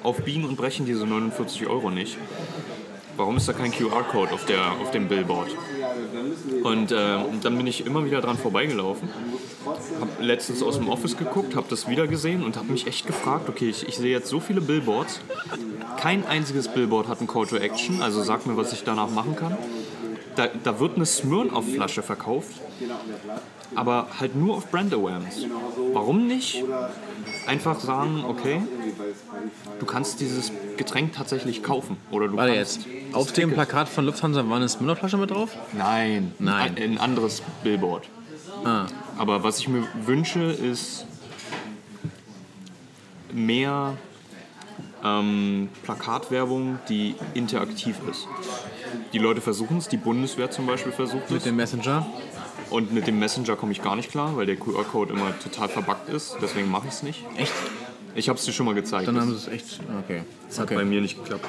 auf 0.04 0.24
Biegen 0.24 0.46
und 0.46 0.56
Brechen 0.56 0.86
diese 0.86 1.06
49 1.06 1.68
Euro 1.68 1.90
nicht. 1.90 2.18
Warum 3.18 3.38
ist 3.38 3.48
da 3.48 3.54
kein 3.54 3.72
QR-Code 3.72 4.34
auf, 4.34 4.46
auf 4.82 4.92
dem 4.92 5.08
Billboard? 5.08 5.56
Und 6.64 6.92
äh, 6.92 7.18
dann 7.42 7.58
bin 7.58 7.66
ich 7.66 7.86
immer 7.86 8.04
wieder 8.06 8.20
dran 8.20 8.38
vorbeigelaufen 8.38 9.10
habe 9.66 10.24
letztens 10.24 10.64
aus 10.64 10.78
dem 10.78 10.90
Office 10.90 11.18
geguckt, 11.18 11.56
habe 11.56 11.68
das 11.70 11.88
wieder 11.88 12.08
gesehen 12.08 12.44
und 12.44 12.58
habe 12.58 12.72
mich 12.72 12.88
echt 12.88 13.08
gefragt, 13.08 13.50
okay, 13.50 13.70
ich, 13.70 13.88
ich 13.88 13.98
sehe 13.98 14.12
jetzt 14.12 14.30
so 14.30 14.40
viele 14.40 14.62
Billboards. 14.62 15.22
Kein 15.98 16.26
einziges 16.26 16.68
Billboard 16.68 17.08
hat 17.08 17.20
einen 17.20 17.28
Call 17.28 17.48
to 17.48 17.58
Action, 17.58 18.02
also 18.02 18.22
sag 18.22 18.46
mir, 18.46 18.58
was 18.58 18.74
ich 18.74 18.84
danach 18.84 19.10
machen 19.10 19.36
kann. 19.36 19.58
Da, 20.36 20.48
da 20.64 20.80
wird 20.80 20.98
eine 20.98 21.06
Smirnoff-Flasche 21.06 22.04
verkauft, 22.04 22.52
aber 23.74 24.08
halt 24.20 24.36
nur 24.36 24.58
auf 24.58 24.70
Brand 24.70 24.94
Awareness. 24.94 25.46
Warum 25.94 26.28
nicht 26.28 26.64
einfach 27.48 27.80
sagen, 27.80 28.26
okay, 28.28 28.62
du 29.80 29.86
kannst 29.86 30.20
dieses 30.20 30.52
Getränk 30.78 31.14
tatsächlich 31.14 31.64
kaufen. 31.64 31.98
Oder 32.12 32.28
du 32.28 32.36
Warte 32.36 32.54
kannst 32.54 32.86
jetzt. 32.86 33.16
Auf 33.16 33.32
dem 33.32 33.54
Plakat 33.54 33.88
von 33.88 34.06
Lufthansa 34.06 34.48
war 34.50 34.58
eine 34.58 34.68
Smirnoff-Flasche 34.68 35.18
mit 35.18 35.32
drauf? 35.32 35.56
Nein, 35.72 36.34
Nein. 36.40 36.76
Ein, 36.76 36.84
ein 36.84 36.98
anderes 36.98 37.42
Billboard. 37.64 38.10
Ah. 38.66 38.88
Aber 39.18 39.44
was 39.44 39.60
ich 39.60 39.68
mir 39.68 39.88
wünsche, 40.06 40.42
ist 40.42 41.06
mehr 43.32 43.96
ähm, 45.04 45.70
Plakatwerbung, 45.84 46.80
die 46.90 47.16
interaktiv 47.36 47.98
ist. 48.10 48.28
Die 49.14 49.20
Leute 49.20 49.40
versuchen 49.40 49.78
es, 49.78 49.88
die 49.88 49.98
Bundeswehr 49.98 50.50
zum 50.50 50.66
Beispiel 50.66 50.92
versucht 50.92 51.26
es. 51.26 51.32
Mit 51.32 51.46
dem 51.46 51.56
Messenger? 51.56 52.08
Und 52.72 52.92
mit 52.92 53.06
dem 53.06 53.20
Messenger 53.20 53.56
komme 53.56 53.72
ich 53.72 53.84
gar 53.84 53.96
nicht 53.96 54.10
klar, 54.10 54.36
weil 54.36 54.48
der 54.48 54.56
QR-Code 54.56 55.14
immer 55.14 55.38
total 55.40 55.70
verbuggt 55.70 56.10
ist. 56.10 56.38
Deswegen 56.42 56.70
mache 56.72 56.88
ich 56.88 56.94
es 56.94 57.04
nicht. 57.04 57.24
Echt? 57.38 57.54
Ich 58.16 58.30
habe 58.30 58.40
es 58.40 58.46
dir 58.46 58.52
schon 58.54 58.66
mal 58.66 58.74
gezeigt. 58.74 59.08
Dann 59.08 59.20
haben 59.20 59.30
sie 59.30 59.36
es 59.36 59.48
echt. 59.48 59.80
Okay. 60.04 60.24
das 60.48 60.58
hat 60.58 60.66
okay. 60.66 60.76
bei 60.76 60.86
mir 60.86 61.02
nicht 61.02 61.22
geklappt. 61.22 61.46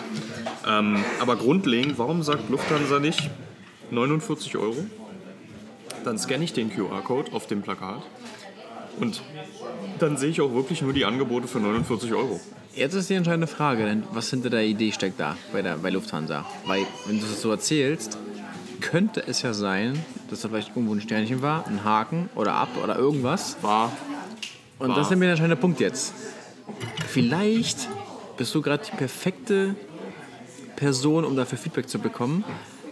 Ähm, 0.66 1.02
aber 1.20 1.36
grundlegend, 1.36 1.98
warum 1.98 2.22
sagt 2.22 2.50
Lufthansa 2.50 2.98
nicht 2.98 3.30
49 3.90 4.56
Euro? 4.58 4.84
Dann 6.06 6.18
scanne 6.18 6.44
ich 6.44 6.52
den 6.52 6.70
QR-Code 6.70 7.32
auf 7.32 7.48
dem 7.48 7.62
Plakat 7.62 8.00
und 9.00 9.22
dann 9.98 10.16
sehe 10.16 10.30
ich 10.30 10.40
auch 10.40 10.54
wirklich 10.54 10.80
nur 10.80 10.92
die 10.92 11.04
Angebote 11.04 11.48
für 11.48 11.58
49 11.58 12.14
Euro. 12.14 12.38
Jetzt 12.76 12.94
ist 12.94 13.10
die 13.10 13.14
entscheidende 13.14 13.48
Frage, 13.48 13.84
denn 13.84 14.04
was 14.12 14.30
hinter 14.30 14.48
der 14.48 14.62
Idee 14.64 14.92
steckt 14.92 15.18
da 15.18 15.36
bei, 15.52 15.62
der, 15.62 15.78
bei 15.78 15.90
Lufthansa? 15.90 16.46
Weil, 16.64 16.86
wenn 17.06 17.18
du 17.18 17.26
das 17.26 17.42
so 17.42 17.50
erzählst, 17.50 18.18
könnte 18.80 19.20
es 19.26 19.42
ja 19.42 19.52
sein, 19.52 19.98
dass 20.30 20.42
da 20.42 20.48
vielleicht 20.48 20.68
irgendwo 20.68 20.94
ein 20.94 21.00
Sternchen 21.00 21.42
war, 21.42 21.66
ein 21.66 21.82
Haken 21.82 22.30
oder 22.36 22.54
ab 22.54 22.68
oder 22.80 22.96
irgendwas. 22.96 23.56
War 23.62 23.90
Und 24.78 24.90
War. 24.90 24.96
das 24.96 25.06
ist 25.06 25.10
nämlich 25.10 25.26
der 25.26 25.32
entscheidende 25.32 25.60
Punkt 25.60 25.80
jetzt. 25.80 26.14
Vielleicht 27.08 27.88
bist 28.36 28.54
du 28.54 28.62
gerade 28.62 28.84
die 28.88 28.96
perfekte 28.96 29.74
Person, 30.76 31.24
um 31.24 31.34
dafür 31.34 31.58
Feedback 31.58 31.88
zu 31.88 31.98
bekommen, 31.98 32.44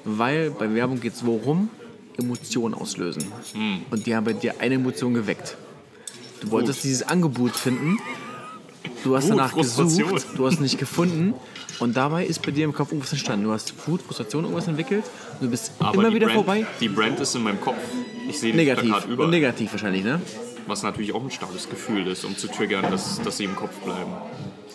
weil 0.03 0.51
bei 0.51 0.75
Werbung 0.75 0.99
geht 0.99 1.13
es 1.13 1.25
worum? 1.25 1.71
Emotionen 2.19 2.75
auslösen. 2.75 3.25
Und 3.91 4.07
die 4.07 4.15
haben 4.15 4.25
bei 4.25 4.33
dir 4.33 4.55
eine 4.61 4.77
Emotion 4.77 5.15
geweckt. 5.15 5.57
Du 6.41 6.51
wolltest 6.51 6.85
dieses 6.85 7.03
Angebot 7.03 7.57
finden, 7.57 7.99
du 9.03 9.17
hast 9.17 9.25
Wut, 9.25 9.31
danach 9.31 9.55
gesucht, 9.55 10.27
du 10.37 10.47
hast 10.47 10.61
nicht 10.61 10.79
gefunden 10.79 11.35
und 11.79 11.97
dabei 11.97 12.27
ist 12.27 12.43
bei 12.43 12.51
dir 12.51 12.65
im 12.65 12.75
Kopf 12.75 12.91
irgendwas 12.91 13.13
entstanden. 13.13 13.47
Du 13.47 13.53
hast 13.53 13.73
Wut, 13.87 14.03
Frustration, 14.03 14.45
irgendwas 14.45 14.69
entwickelt 14.69 15.05
und 15.41 15.47
du 15.47 15.51
bist 15.51 15.73
aber 15.79 15.95
immer 16.03 16.15
wieder 16.15 16.27
Brand, 16.27 16.37
vorbei. 16.37 16.67
Die 16.81 16.89
Brand 16.89 17.19
ist 17.21 17.35
in 17.35 17.45
meinem 17.45 17.61
Kopf. 17.61 17.79
Ich 18.29 18.39
sehe 18.39 18.55
Negativ. 18.55 18.91
Plakat. 18.91 19.19
Und 19.19 19.31
negativ 19.31 19.73
wahrscheinlich, 19.73 20.05
ne? 20.05 20.21
was 20.67 20.83
natürlich 20.83 21.13
auch 21.15 21.23
ein 21.23 21.31
starkes 21.31 21.69
Gefühl 21.69 22.07
ist, 22.07 22.25
um 22.25 22.37
zu 22.37 22.49
triggern, 22.49 22.91
dass, 22.91 23.21
dass 23.23 23.37
sie 23.37 23.45
im 23.45 23.57
Kopf 23.57 23.77
bleiben. 23.81 24.13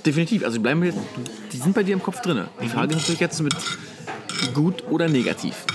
Definitiv. 0.06 0.44
Also 0.44 0.58
die 0.58 0.62
bleiben 0.62 0.84
jetzt, 0.84 0.98
die 1.52 1.58
sind 1.58 1.74
bei 1.74 1.84
dir 1.84 1.94
im 1.94 2.04
Kopf 2.04 2.22
drin. 2.22 2.46
Die 2.62 2.70
Frage 2.70 2.92
ist 2.92 3.02
natürlich 3.02 3.20
jetzt 3.20 3.42
mit 3.42 3.56
gut 4.54 4.84
oder 4.90 5.08
negativ. 5.08 5.66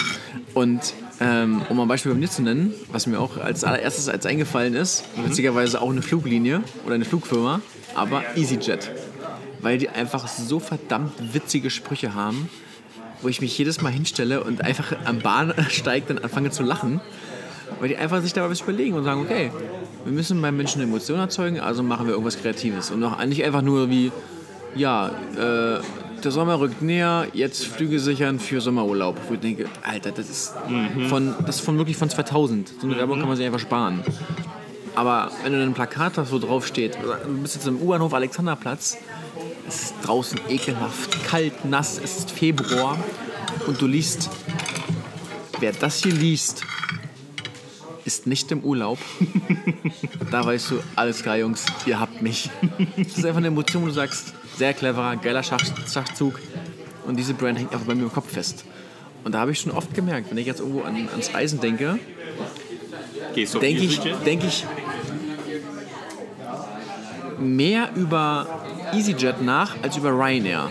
Und 0.55 0.95
ähm, 1.21 1.63
um 1.69 1.81
ein 1.81 1.89
Beispiel 1.89 2.13
bei 2.13 2.19
mir 2.19 2.29
zu 2.29 2.43
nennen, 2.43 2.75
was 2.91 3.07
mir 3.07 3.21
auch 3.21 3.37
als 3.37 3.65
allererstes 3.65 4.09
als 4.09 4.27
eingefallen 4.27 4.75
ist, 4.75 5.05
witzigerweise 5.25 5.81
auch 5.81 5.91
eine 5.91 6.03
Fluglinie 6.03 6.63
oder 6.85 6.95
eine 6.95 7.05
Flugfirma, 7.05 7.61
aber 7.95 8.23
EasyJet. 8.37 8.91
Weil 9.61 9.79
die 9.79 9.89
einfach 9.89 10.27
so 10.29 10.59
verdammt 10.61 11.13
witzige 11.33 11.71
Sprüche 11.71 12.15
haben, 12.15 12.49
wo 13.23 13.29
ich 13.29 13.41
mich 13.41 13.57
jedes 13.57 13.81
Mal 13.81 13.93
hinstelle 13.93 14.43
und 14.43 14.63
einfach 14.63 14.95
am 15.05 15.21
Bahnsteig 15.21 16.07
dann 16.09 16.19
anfange 16.19 16.51
zu 16.51 16.63
lachen. 16.63 17.01
Weil 17.81 17.89
die 17.89 17.97
einfach 17.97 18.21
sich 18.23 18.33
dabei 18.33 18.51
was 18.51 18.61
überlegen 18.61 18.95
und 18.95 19.05
sagen, 19.05 19.23
okay, 19.23 19.51
wir 20.05 20.13
müssen 20.13 20.41
beim 20.43 20.57
Menschen 20.57 20.83
eine 20.83 20.91
Emotion 20.91 21.19
erzeugen, 21.19 21.61
also 21.61 21.83
machen 21.83 22.07
wir 22.07 22.13
irgendwas 22.13 22.39
Kreatives. 22.39 22.91
Und 22.91 23.03
auch 23.05 23.25
nicht 23.25 23.43
einfach 23.43 23.63
nur 23.63 23.89
wie, 23.89 24.13
ja, 24.75 25.11
äh, 25.37 25.81
der 26.25 26.33
Sommer 26.33 26.59
rückt 26.59 26.81
näher, 26.83 27.29
jetzt 27.33 27.67
Flüge 27.67 28.01
sichern 28.01 28.39
für 28.39 28.61
Sommerurlaub. 28.61 29.17
Wo 29.29 29.35
ich 29.35 29.41
denke, 29.41 29.67
Alter, 29.83 30.11
das 30.11 30.31
ist, 30.31 30.55
von, 31.09 31.35
das 31.47 31.57
ist 31.57 31.65
von 31.65 31.77
wirklich 31.77 31.97
von 31.97 32.09
2000. 32.09 32.75
So 32.81 32.87
eine 32.87 32.97
Werbung 32.97 33.19
kann 33.19 33.29
man 33.29 33.37
sich 33.37 33.45
einfach 33.45 33.61
sparen. 33.61 34.03
Aber 34.95 35.31
wenn 35.43 35.53
du 35.53 35.59
dann 35.59 35.71
ein 35.71 35.75
Plakat 35.75 36.19
hast, 36.19 36.33
wo 36.33 36.39
drauf 36.39 36.67
steht, 36.67 36.97
du 36.97 37.43
bist 37.43 37.57
jetzt 37.57 37.67
im 37.67 37.81
U-Bahnhof 37.81 38.15
Alexanderplatz, 38.15 38.97
es 39.67 39.83
ist 39.83 39.95
draußen 40.03 40.39
ekelhaft, 40.49 41.25
kalt, 41.25 41.65
nass, 41.65 42.01
es 42.03 42.19
ist 42.19 42.31
Februar 42.31 42.97
und 43.67 43.81
du 43.81 43.87
liest, 43.87 44.31
wer 45.59 45.73
das 45.73 46.03
hier 46.03 46.13
liest, 46.13 46.65
ist 48.05 48.27
nicht 48.27 48.53
im 48.53 48.61
Urlaub. 48.61 48.99
da 50.31 50.45
weißt 50.45 50.71
du, 50.71 50.81
alles 50.95 51.23
klar, 51.23 51.39
Jungs, 51.39 51.65
ihr 51.87 51.99
habt 51.99 52.14
mich. 52.21 52.51
Das 52.97 53.19
ist 53.19 53.25
einfach 53.25 53.39
eine 53.39 53.49
Emotion, 53.49 53.83
wo 53.83 53.87
du 53.87 53.93
sagst, 53.93 54.35
sehr 54.57 54.73
cleverer, 54.73 55.17
geiler 55.17 55.43
Schach 55.43 55.65
Schachzug 55.93 56.41
und 57.07 57.17
diese 57.17 57.35
Brand 57.35 57.59
hängt 57.59 57.73
einfach 57.73 57.87
bei 57.87 57.95
mir 57.95 58.05
im 58.05 58.13
Kopf 58.13 58.31
fest. 58.33 58.65
Und 59.25 59.33
da 59.33 59.41
habe 59.41 59.53
ich 59.53 59.61
schon 59.61 59.73
oft 59.73 59.95
gemerkt, 59.95 60.31
wenn 60.31 60.39
ich 60.39 60.47
jetzt 60.47 60.61
irgendwo 60.61 60.83
an, 60.83 61.09
ans 61.11 61.33
Reisen 61.33 61.61
denke, 61.61 61.99
denke 63.35 63.83
ich, 63.83 63.99
EasyJet? 63.99 64.27
denk 64.27 64.45
ich 64.45 64.65
mehr 67.39 67.91
über 67.95 68.47
EasyJet 68.93 69.43
nach 69.43 69.77
als 69.83 69.97
über 69.97 70.11
Ryanair. 70.11 70.71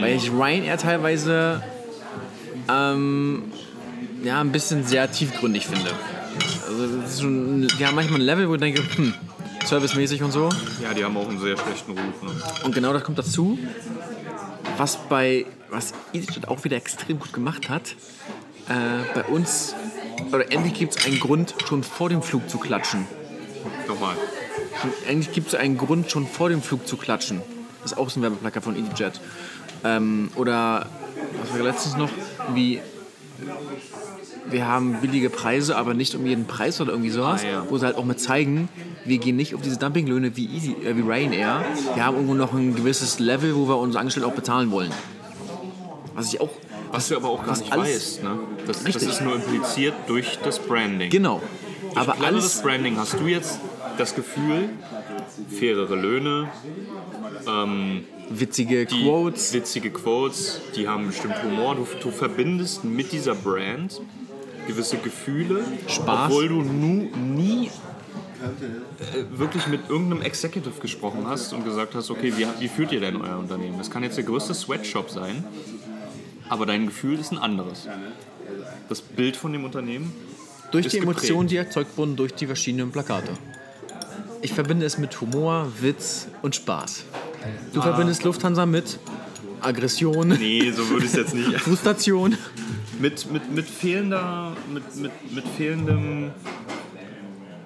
Weil 0.00 0.16
ich 0.16 0.30
Ryanair 0.30 0.78
teilweise 0.78 1.62
ähm, 2.68 3.44
ja, 4.22 4.40
ein 4.40 4.52
bisschen 4.52 4.84
sehr 4.84 5.10
tiefgründig 5.10 5.66
finde. 5.66 5.90
Also 6.68 6.96
das 6.98 7.14
ist 7.14 7.20
schon, 7.20 7.68
die 7.78 7.86
haben 7.86 7.94
manchmal 7.94 8.20
ein 8.20 8.24
Level, 8.24 8.48
wo 8.48 8.54
ich 8.54 8.60
denke, 8.60 8.82
hm, 8.96 9.14
servicemäßig 9.66 10.22
und 10.22 10.32
so. 10.32 10.48
Ja, 10.82 10.94
die 10.94 11.04
haben 11.04 11.16
auch 11.16 11.28
einen 11.28 11.40
sehr 11.40 11.56
schlechten 11.56 11.92
Ruf. 11.92 12.22
Ne? 12.22 12.30
Und 12.64 12.74
genau 12.74 12.92
das 12.92 13.04
kommt 13.04 13.18
dazu, 13.18 13.58
was 14.76 14.96
bei 15.08 15.46
was 15.72 15.94
EasyJet 16.12 16.48
auch 16.48 16.64
wieder 16.64 16.76
extrem 16.76 17.18
gut 17.18 17.32
gemacht 17.32 17.68
hat. 17.68 17.96
Äh, 18.68 19.14
bei 19.14 19.24
uns, 19.24 19.74
oder 20.30 20.52
endlich 20.52 20.74
gibt 20.74 20.96
es 20.96 21.04
einen 21.06 21.18
Grund, 21.18 21.54
schon 21.66 21.82
vor 21.82 22.08
dem 22.10 22.22
Flug 22.22 22.48
zu 22.48 22.58
klatschen. 22.58 23.06
Nochmal. 23.88 24.16
Eigentlich 25.08 25.32
gibt 25.32 25.48
es 25.48 25.54
einen 25.54 25.78
Grund, 25.78 26.10
schon 26.10 26.26
vor 26.26 26.48
dem 26.48 26.62
Flug 26.62 26.86
zu 26.86 26.96
klatschen. 26.96 27.40
Das 27.82 27.92
ist 27.92 27.98
auch 27.98 28.10
so 28.10 28.20
ein 28.20 28.22
Werbeplakat 28.22 28.62
von 28.62 28.76
EasyJet. 28.76 29.20
Ähm, 29.84 30.30
oder, 30.36 30.86
was 31.40 31.52
war 31.52 31.64
letztens 31.64 31.96
noch, 31.96 32.10
wie 32.54 32.80
wir 34.50 34.66
haben 34.66 35.00
billige 35.00 35.30
Preise, 35.30 35.76
aber 35.76 35.94
nicht 35.94 36.14
um 36.14 36.26
jeden 36.26 36.46
Preis 36.46 36.80
oder 36.80 36.92
irgendwie 36.92 37.10
sowas, 37.10 37.42
Ah, 37.44 37.48
ja. 37.48 37.66
wo 37.68 37.78
sie 37.78 37.86
halt 37.86 37.96
auch 37.96 38.04
mal 38.04 38.16
zeigen, 38.16 38.68
wir 39.04 39.18
gehen 39.18 39.36
nicht 39.36 39.54
auf 39.54 39.60
diese 39.62 39.78
Dumpinglöhne 39.78 40.36
wie, 40.36 40.46
Easy, 40.46 40.76
äh, 40.84 40.96
wie 40.96 41.00
Ryanair. 41.00 41.64
Wir 41.94 42.04
haben 42.04 42.14
irgendwo 42.16 42.34
noch 42.34 42.52
ein 42.52 42.74
gewisses 42.74 43.18
Level, 43.18 43.54
wo 43.56 43.68
wir 43.68 43.76
unsere 43.78 44.00
Angestellten 44.00 44.28
auch 44.30 44.34
bezahlen 44.34 44.70
wollen. 44.70 44.90
Was 46.14 46.32
ich 46.32 46.40
auch, 46.40 46.50
Was 46.90 47.08
du 47.08 47.16
aber 47.16 47.28
auch 47.30 47.44
gar 47.44 47.56
nicht 47.56 47.74
weißt. 47.74 48.22
Ne? 48.22 48.38
Das, 48.66 48.82
das 48.84 48.96
ist 49.02 49.20
nur 49.22 49.34
impliziert 49.36 49.94
durch 50.06 50.38
das 50.44 50.58
Branding. 50.58 51.10
genau. 51.10 51.40
Durch 51.94 51.96
Aber 51.96 52.24
alles, 52.24 52.62
Branding 52.62 52.96
hast 52.96 53.18
du 53.20 53.26
jetzt 53.26 53.58
das 53.98 54.14
Gefühl, 54.14 54.70
fairere 55.58 55.94
Löhne, 55.96 56.48
witzige 58.30 58.86
die 58.86 59.02
Quotes, 59.04 59.52
witzige 59.52 59.90
Quotes, 59.90 60.60
die 60.76 60.88
haben 60.88 61.06
bestimmt 61.08 61.42
Humor. 61.42 61.74
Du, 61.76 61.86
du 62.00 62.10
verbindest 62.10 62.84
mit 62.84 63.12
dieser 63.12 63.34
Brand 63.34 64.00
gewisse 64.66 64.98
Gefühle, 64.98 65.64
Spaß. 65.86 66.30
obwohl 66.30 66.48
du 66.48 66.62
nu, 66.62 67.08
nie 67.16 67.66
äh, 67.66 69.38
wirklich 69.38 69.66
mit 69.66 69.88
irgendeinem 69.88 70.22
Executive 70.22 70.80
gesprochen 70.80 71.26
hast 71.26 71.52
und 71.52 71.64
gesagt 71.64 71.94
hast, 71.94 72.10
okay, 72.10 72.32
wie, 72.36 72.46
wie 72.58 72.68
führt 72.68 72.92
ihr 72.92 73.00
denn 73.00 73.16
euer 73.16 73.38
Unternehmen? 73.38 73.78
Das 73.78 73.90
kann 73.90 74.02
jetzt 74.02 74.16
der 74.16 74.24
größte 74.24 74.54
Sweatshop 74.54 75.10
sein, 75.10 75.44
aber 76.48 76.66
dein 76.66 76.86
Gefühl 76.86 77.18
ist 77.18 77.32
ein 77.32 77.38
anderes. 77.38 77.88
Das 78.88 79.00
Bild 79.00 79.36
von 79.36 79.52
dem 79.52 79.64
Unternehmen 79.64 80.12
durch 80.70 80.88
die. 80.88 80.98
Emotionen, 80.98 81.48
die 81.48 81.56
erzeugt 81.56 81.96
wurden 81.96 82.16
durch 82.16 82.34
die 82.34 82.46
verschiedenen 82.46 82.90
Plakate. 82.90 83.32
Ich 84.42 84.52
verbinde 84.52 84.84
es 84.84 84.98
mit 84.98 85.20
Humor, 85.20 85.70
Witz 85.80 86.26
und 86.42 86.56
Spaß. 86.56 87.04
Du 87.72 87.80
verbindest 87.80 88.24
Lufthansa 88.24 88.66
mit 88.66 88.98
Aggression, 89.64 90.28
Nee, 90.28 90.70
so 90.70 90.88
würde 90.88 91.04
ich 91.06 91.12
es 91.12 91.16
jetzt 91.16 91.34
nicht. 91.34 91.52
Frustration. 91.60 92.36
mit, 93.00 93.30
mit, 93.32 93.52
mit 93.52 93.66
fehlender, 93.66 94.52
mit, 94.72 94.96
mit, 94.96 95.12
mit 95.34 95.44
fehlendem, 95.56 96.30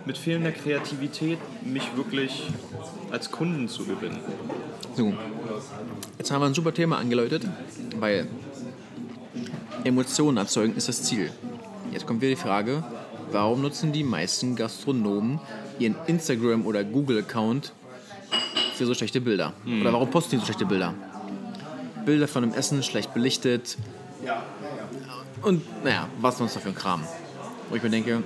mit 0.04 0.16
fehlender 0.18 0.52
Kreativität, 0.52 1.38
mich 1.64 1.84
wirklich 1.96 2.44
als 3.10 3.30
Kunden 3.30 3.68
zu 3.68 3.84
gewinnen. 3.84 4.18
So, 4.96 5.12
jetzt 6.18 6.30
haben 6.30 6.40
wir 6.40 6.46
ein 6.46 6.54
super 6.54 6.72
Thema 6.72 6.98
angeläutet, 6.98 7.42
weil 7.98 8.26
Emotionen 9.84 10.38
erzeugen 10.38 10.74
ist 10.76 10.88
das 10.88 11.02
Ziel. 11.02 11.30
Jetzt 11.92 12.06
kommt 12.06 12.20
wieder 12.20 12.30
die 12.30 12.40
Frage, 12.40 12.82
warum 13.30 13.62
nutzen 13.62 13.92
die 13.92 14.04
meisten 14.04 14.56
Gastronomen 14.56 15.40
ihren 15.78 15.94
Instagram- 16.06 16.66
oder 16.66 16.82
Google-Account 16.84 17.72
für 18.74 18.86
so 18.86 18.94
schlechte 18.94 19.20
Bilder? 19.20 19.52
Oder 19.80 19.92
warum 19.92 20.10
posten 20.10 20.32
die 20.32 20.36
so 20.38 20.44
schlechte 20.44 20.66
Bilder? 20.66 20.94
Bilder 22.06 22.28
von 22.28 22.44
einem 22.44 22.54
Essen, 22.54 22.82
schlecht 22.82 23.12
belichtet. 23.12 23.76
Und 25.42 25.84
naja, 25.84 26.08
was 26.20 26.38
sonst 26.38 26.54
noch 26.54 26.62
für 26.62 26.70
ein 26.70 26.74
Kram. 26.74 27.02
Wo 27.68 27.76
ich 27.76 27.82
mir 27.82 27.90
denke, 27.90 28.22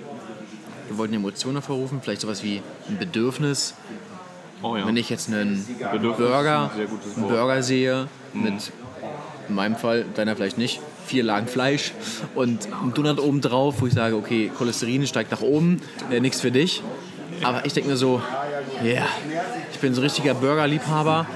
wir 0.87 0.99
wollten 0.99 1.15
Emotionen 1.15 1.57
hervorrufen, 1.57 2.01
vielleicht 2.03 2.21
sowas 2.21 2.45
wie 2.45 2.63
ein 2.89 2.99
Bedürfnis. 2.99 3.75
Oh 4.63 4.77
ja. 4.77 4.87
Wenn 4.87 4.97
ich 4.97 5.09
jetzt 5.09 5.29
einen 5.29 5.67
Bedürfnis 5.93 6.29
Burger, 6.29 6.71
ein 6.73 6.79
einen. 6.79 7.17
Mhm. 7.17 7.29
Burger 7.29 7.63
sehe, 7.63 8.09
mit 8.35 8.71
in 9.49 9.55
meinem 9.55 9.77
Fall, 9.77 10.05
deiner 10.15 10.37
vielleicht 10.37 10.59
nicht, 10.59 10.81
vier 11.07 11.25
Lagen 11.25 11.49
Fleisch 11.49 11.93
und 12.35 12.69
ein 12.85 12.95
Donut 12.95 13.19
oben 13.19 13.41
drauf, 13.41 13.77
wo 13.81 13.87
ich 13.87 13.95
sage, 13.95 14.15
okay, 14.15 14.51
Cholesterin 14.57 15.07
steigt 15.07 15.33
nach 15.33 15.41
oben, 15.41 15.83
äh, 16.11 16.21
nichts 16.21 16.41
für 16.41 16.53
dich. 16.53 16.83
Aber 17.43 17.65
ich 17.65 17.73
denke 17.73 17.89
mir 17.91 17.97
so, 17.97 18.21
ja, 18.83 18.91
yeah, 18.91 19.07
ich 19.73 19.79
bin 19.79 19.95
so 19.95 20.01
ein 20.01 20.05
richtiger 20.05 20.35
Burgerliebhaber. 20.35 21.27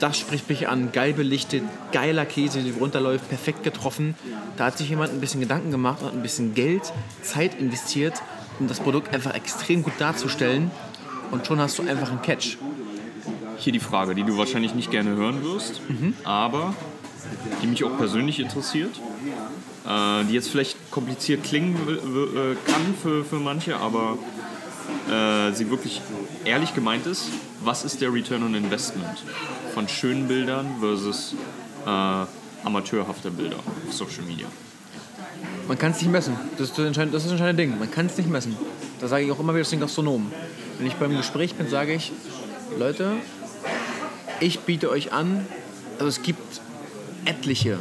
Das 0.00 0.18
spricht 0.18 0.48
mich 0.48 0.68
an, 0.68 0.92
geil 0.92 1.12
belichtet, 1.12 1.62
geiler 1.92 2.26
Käse, 2.26 2.62
der 2.62 2.74
runterläuft, 2.74 3.28
perfekt 3.28 3.62
getroffen. 3.62 4.14
Da 4.56 4.66
hat 4.66 4.78
sich 4.78 4.88
jemand 4.88 5.12
ein 5.12 5.20
bisschen 5.20 5.40
Gedanken 5.40 5.70
gemacht 5.70 6.02
und 6.02 6.12
ein 6.12 6.22
bisschen 6.22 6.54
Geld, 6.54 6.92
Zeit 7.22 7.58
investiert, 7.60 8.22
um 8.58 8.68
das 8.68 8.80
Produkt 8.80 9.14
einfach 9.14 9.34
extrem 9.34 9.82
gut 9.82 9.94
darzustellen. 9.98 10.70
Und 11.30 11.46
schon 11.46 11.60
hast 11.60 11.78
du 11.78 11.82
einfach 11.82 12.10
einen 12.10 12.22
Catch. 12.22 12.58
Hier 13.58 13.72
die 13.72 13.80
Frage, 13.80 14.14
die 14.14 14.24
du 14.24 14.36
wahrscheinlich 14.36 14.74
nicht 14.74 14.90
gerne 14.90 15.10
hören 15.10 15.42
wirst, 15.42 15.80
aber 16.24 16.74
die 17.62 17.66
mich 17.66 17.84
auch 17.84 17.96
persönlich 17.96 18.40
interessiert. 18.40 19.00
Äh, 19.86 20.24
die 20.24 20.32
jetzt 20.32 20.48
vielleicht 20.48 20.90
kompliziert 20.90 21.44
klingen 21.44 21.76
äh, 21.76 22.70
kann 22.70 22.94
für, 23.02 23.22
für 23.22 23.36
manche, 23.36 23.76
aber 23.76 24.16
äh, 25.10 25.52
sie 25.52 25.70
wirklich 25.70 26.00
ehrlich 26.46 26.74
gemeint 26.74 27.06
ist. 27.06 27.28
Was 27.62 27.84
ist 27.84 28.00
der 28.00 28.12
Return 28.12 28.42
on 28.44 28.54
Investment 28.54 29.22
von 29.74 29.88
schönen 29.88 30.28
Bildern 30.28 30.76
versus 30.80 31.34
äh, 31.84 32.26
amateurhafter 32.64 33.30
Bilder 33.30 33.56
auf 33.56 33.92
Social 33.92 34.22
Media? 34.22 34.46
Man 35.66 35.76
kann 35.76 35.90
es 35.90 36.00
nicht 36.00 36.10
messen. 36.10 36.36
Das 36.52 36.68
ist 36.68 36.78
das 36.78 36.86
entscheidende, 36.86 37.16
das 37.16 37.24
ist 37.24 37.32
das 37.32 37.40
entscheidende 37.40 37.64
Ding. 37.64 37.78
Man 37.78 37.90
kann 37.90 38.06
es 38.06 38.16
nicht 38.16 38.30
messen. 38.30 38.56
Da 39.00 39.08
sage 39.08 39.24
ich 39.24 39.32
auch 39.32 39.40
immer 39.40 39.54
wieder 39.54 39.64
zu 39.64 39.72
den 39.72 39.80
Gastronomen. 39.80 40.30
Wenn 40.78 40.86
ich 40.86 40.94
beim 40.94 41.16
Gespräch 41.16 41.54
bin, 41.54 41.68
sage 41.68 41.94
ich, 41.94 42.12
Leute, 42.78 43.12
ich 44.40 44.60
biete 44.60 44.90
euch 44.90 45.12
an, 45.12 45.46
also 45.98 46.06
es 46.06 46.22
gibt 46.22 46.60
etliche, 47.24 47.78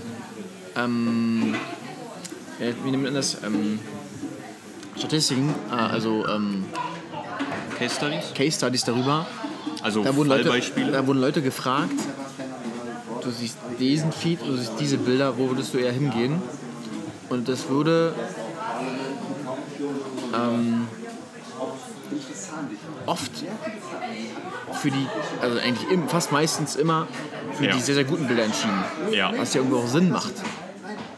ähm, 0.76 1.56
wie 2.60 2.92
nennt 2.92 3.04
man 3.04 3.14
das, 3.14 3.38
ähm, 3.44 3.80
Statistiken, 4.98 5.54
äh, 5.72 5.76
also 5.76 6.28
ähm, 6.28 6.66
Case 7.78 7.96
Studies? 7.96 8.34
Case 8.36 8.58
Studies 8.58 8.84
darüber. 8.84 9.28
Also 9.84 10.04
Da 10.04 10.16
wurden, 10.16 10.30
Leute, 10.30 10.44
Fallbeispiele? 10.46 10.92
da 10.92 11.06
wurden 11.06 11.20
Leute 11.20 11.42
gefragt, 11.42 11.92
du 13.22 13.30
siehst 13.32 13.58
diesen 13.80 14.12
Feed, 14.12 14.40
du 14.46 14.56
siehst 14.56 14.74
diese 14.80 14.98
Bilder, 14.98 15.38
wo 15.38 15.50
würdest 15.50 15.74
du 15.74 15.78
eher 15.78 15.92
hingehen? 15.92 16.42
Und 17.30 17.48
das 17.50 17.68
würde 17.70 18.14
ähm, 20.34 20.88
oft 23.06 23.32
für 24.74 24.90
die, 24.92 25.06
also 25.42 25.60
eigentlich 25.60 26.00
fast 26.10 26.32
meistens 26.32 26.76
immer 26.76 27.08
für 27.54 27.66
Ja. 27.66 27.74
die 27.76 27.82
sehr, 27.82 27.96
sehr 27.96 28.04
guten 28.06 28.28
Bilder 28.28 28.44
entschieden. 28.44 28.84
Ja. 29.12 29.32
Was 29.38 29.54
ja 29.54 29.62
irgendwo 29.62 29.80
auch 29.80 29.88
Sinn 29.88 30.10
macht. 30.10 30.34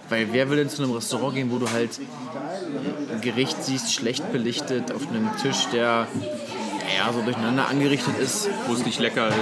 Weil 0.10 0.28
wer 0.32 0.50
will 0.50 0.58
denn 0.58 0.70
zu 0.70 0.84
einem 0.84 0.92
Restaurant 0.94 1.34
gehen, 1.36 1.52
wo 1.52 1.58
du 1.58 1.72
halt 1.72 2.00
ein 3.12 3.22
Gericht 3.22 3.64
siehst, 3.64 3.92
schlecht 3.94 4.32
belichtet, 4.32 4.92
auf 4.92 5.08
einem 5.08 5.30
Tisch, 5.42 5.68
der 5.74 6.08
ja, 7.08 7.14
so 7.14 7.22
durcheinander 7.22 7.68
angerichtet 7.68 8.18
ist. 8.20 8.50
wo 8.68 8.74
es 8.74 8.86
nicht 8.86 9.00
lecker 9.00 9.28
ist, 9.30 9.36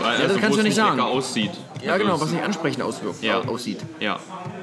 wo, 0.00 0.04
also 0.04 0.22
das 0.28 0.36
kannst 0.38 0.56
du 0.56 0.60
es 0.60 0.64
nicht 0.64 0.74
sagen. 0.76 0.96
lecker 0.96 1.08
aussieht. 1.08 1.50
Ja, 1.82 1.92
Also 1.92 2.04
genau, 2.04 2.20
was 2.20 2.30
nicht 2.30 2.42
ansprechend 2.44 2.82
auswirkt, 2.82 3.22
Ja. 3.22 3.40
aussieht. 3.42 3.78
Ja, 4.00 4.18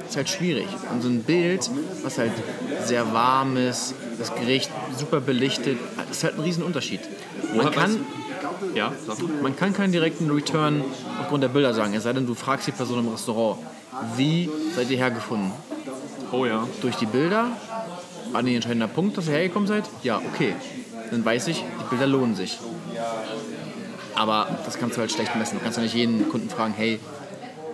ist 0.06 0.16
halt 0.16 0.28
schwierig. 0.28 0.66
Und 0.92 1.02
so 1.02 1.08
ein 1.08 1.22
Bild, 1.22 1.70
was 2.02 2.18
halt 2.18 2.32
sehr 2.84 3.12
warm 3.12 3.56
ist, 3.56 3.94
das 4.18 4.34
Gericht 4.34 4.70
super 4.98 5.20
belichtet, 5.20 5.78
ist 6.10 6.24
halt 6.24 6.34
ein 6.36 6.40
Riesenunterschied. 6.42 7.00
Man 7.56 7.70
kann, 7.70 8.00
ja, 8.74 8.92
man 9.42 9.56
kann 9.56 9.72
keinen 9.72 9.92
direkten 9.92 10.30
Return 10.30 10.84
aufgrund 11.20 11.42
der 11.42 11.48
Bilder 11.48 11.72
sagen, 11.74 11.94
es 11.94 12.02
sei 12.02 12.12
denn, 12.12 12.26
du 12.26 12.34
fragst 12.34 12.66
die 12.66 12.72
Person 12.72 12.98
im 13.00 13.08
Restaurant, 13.08 13.58
wie 14.16 14.50
seid 14.74 14.90
ihr 14.90 14.98
hergefunden? 14.98 15.50
Oh 16.32 16.44
ja. 16.46 16.66
Durch 16.82 16.96
die 16.96 17.06
Bilder? 17.06 17.48
War 18.32 18.40
ein 18.40 18.46
entscheidender 18.48 18.88
Punkt, 18.88 19.16
dass 19.16 19.28
ihr 19.28 19.34
hergekommen 19.34 19.68
seid? 19.68 19.84
Ja, 20.02 20.20
okay. 20.34 20.54
Dann 21.14 21.24
weiß 21.24 21.46
ich, 21.46 21.58
die 21.58 21.90
Bilder 21.90 22.08
lohnen 22.08 22.34
sich. 22.34 22.58
Aber 24.16 24.48
das 24.64 24.78
kannst 24.80 24.96
du 24.96 25.00
halt 25.00 25.12
schlecht 25.12 25.36
messen. 25.36 25.58
Du 25.58 25.62
kannst 25.62 25.78
ja 25.78 25.84
nicht 25.84 25.94
jeden 25.94 26.28
Kunden 26.28 26.50
fragen, 26.50 26.74
hey, 26.76 26.98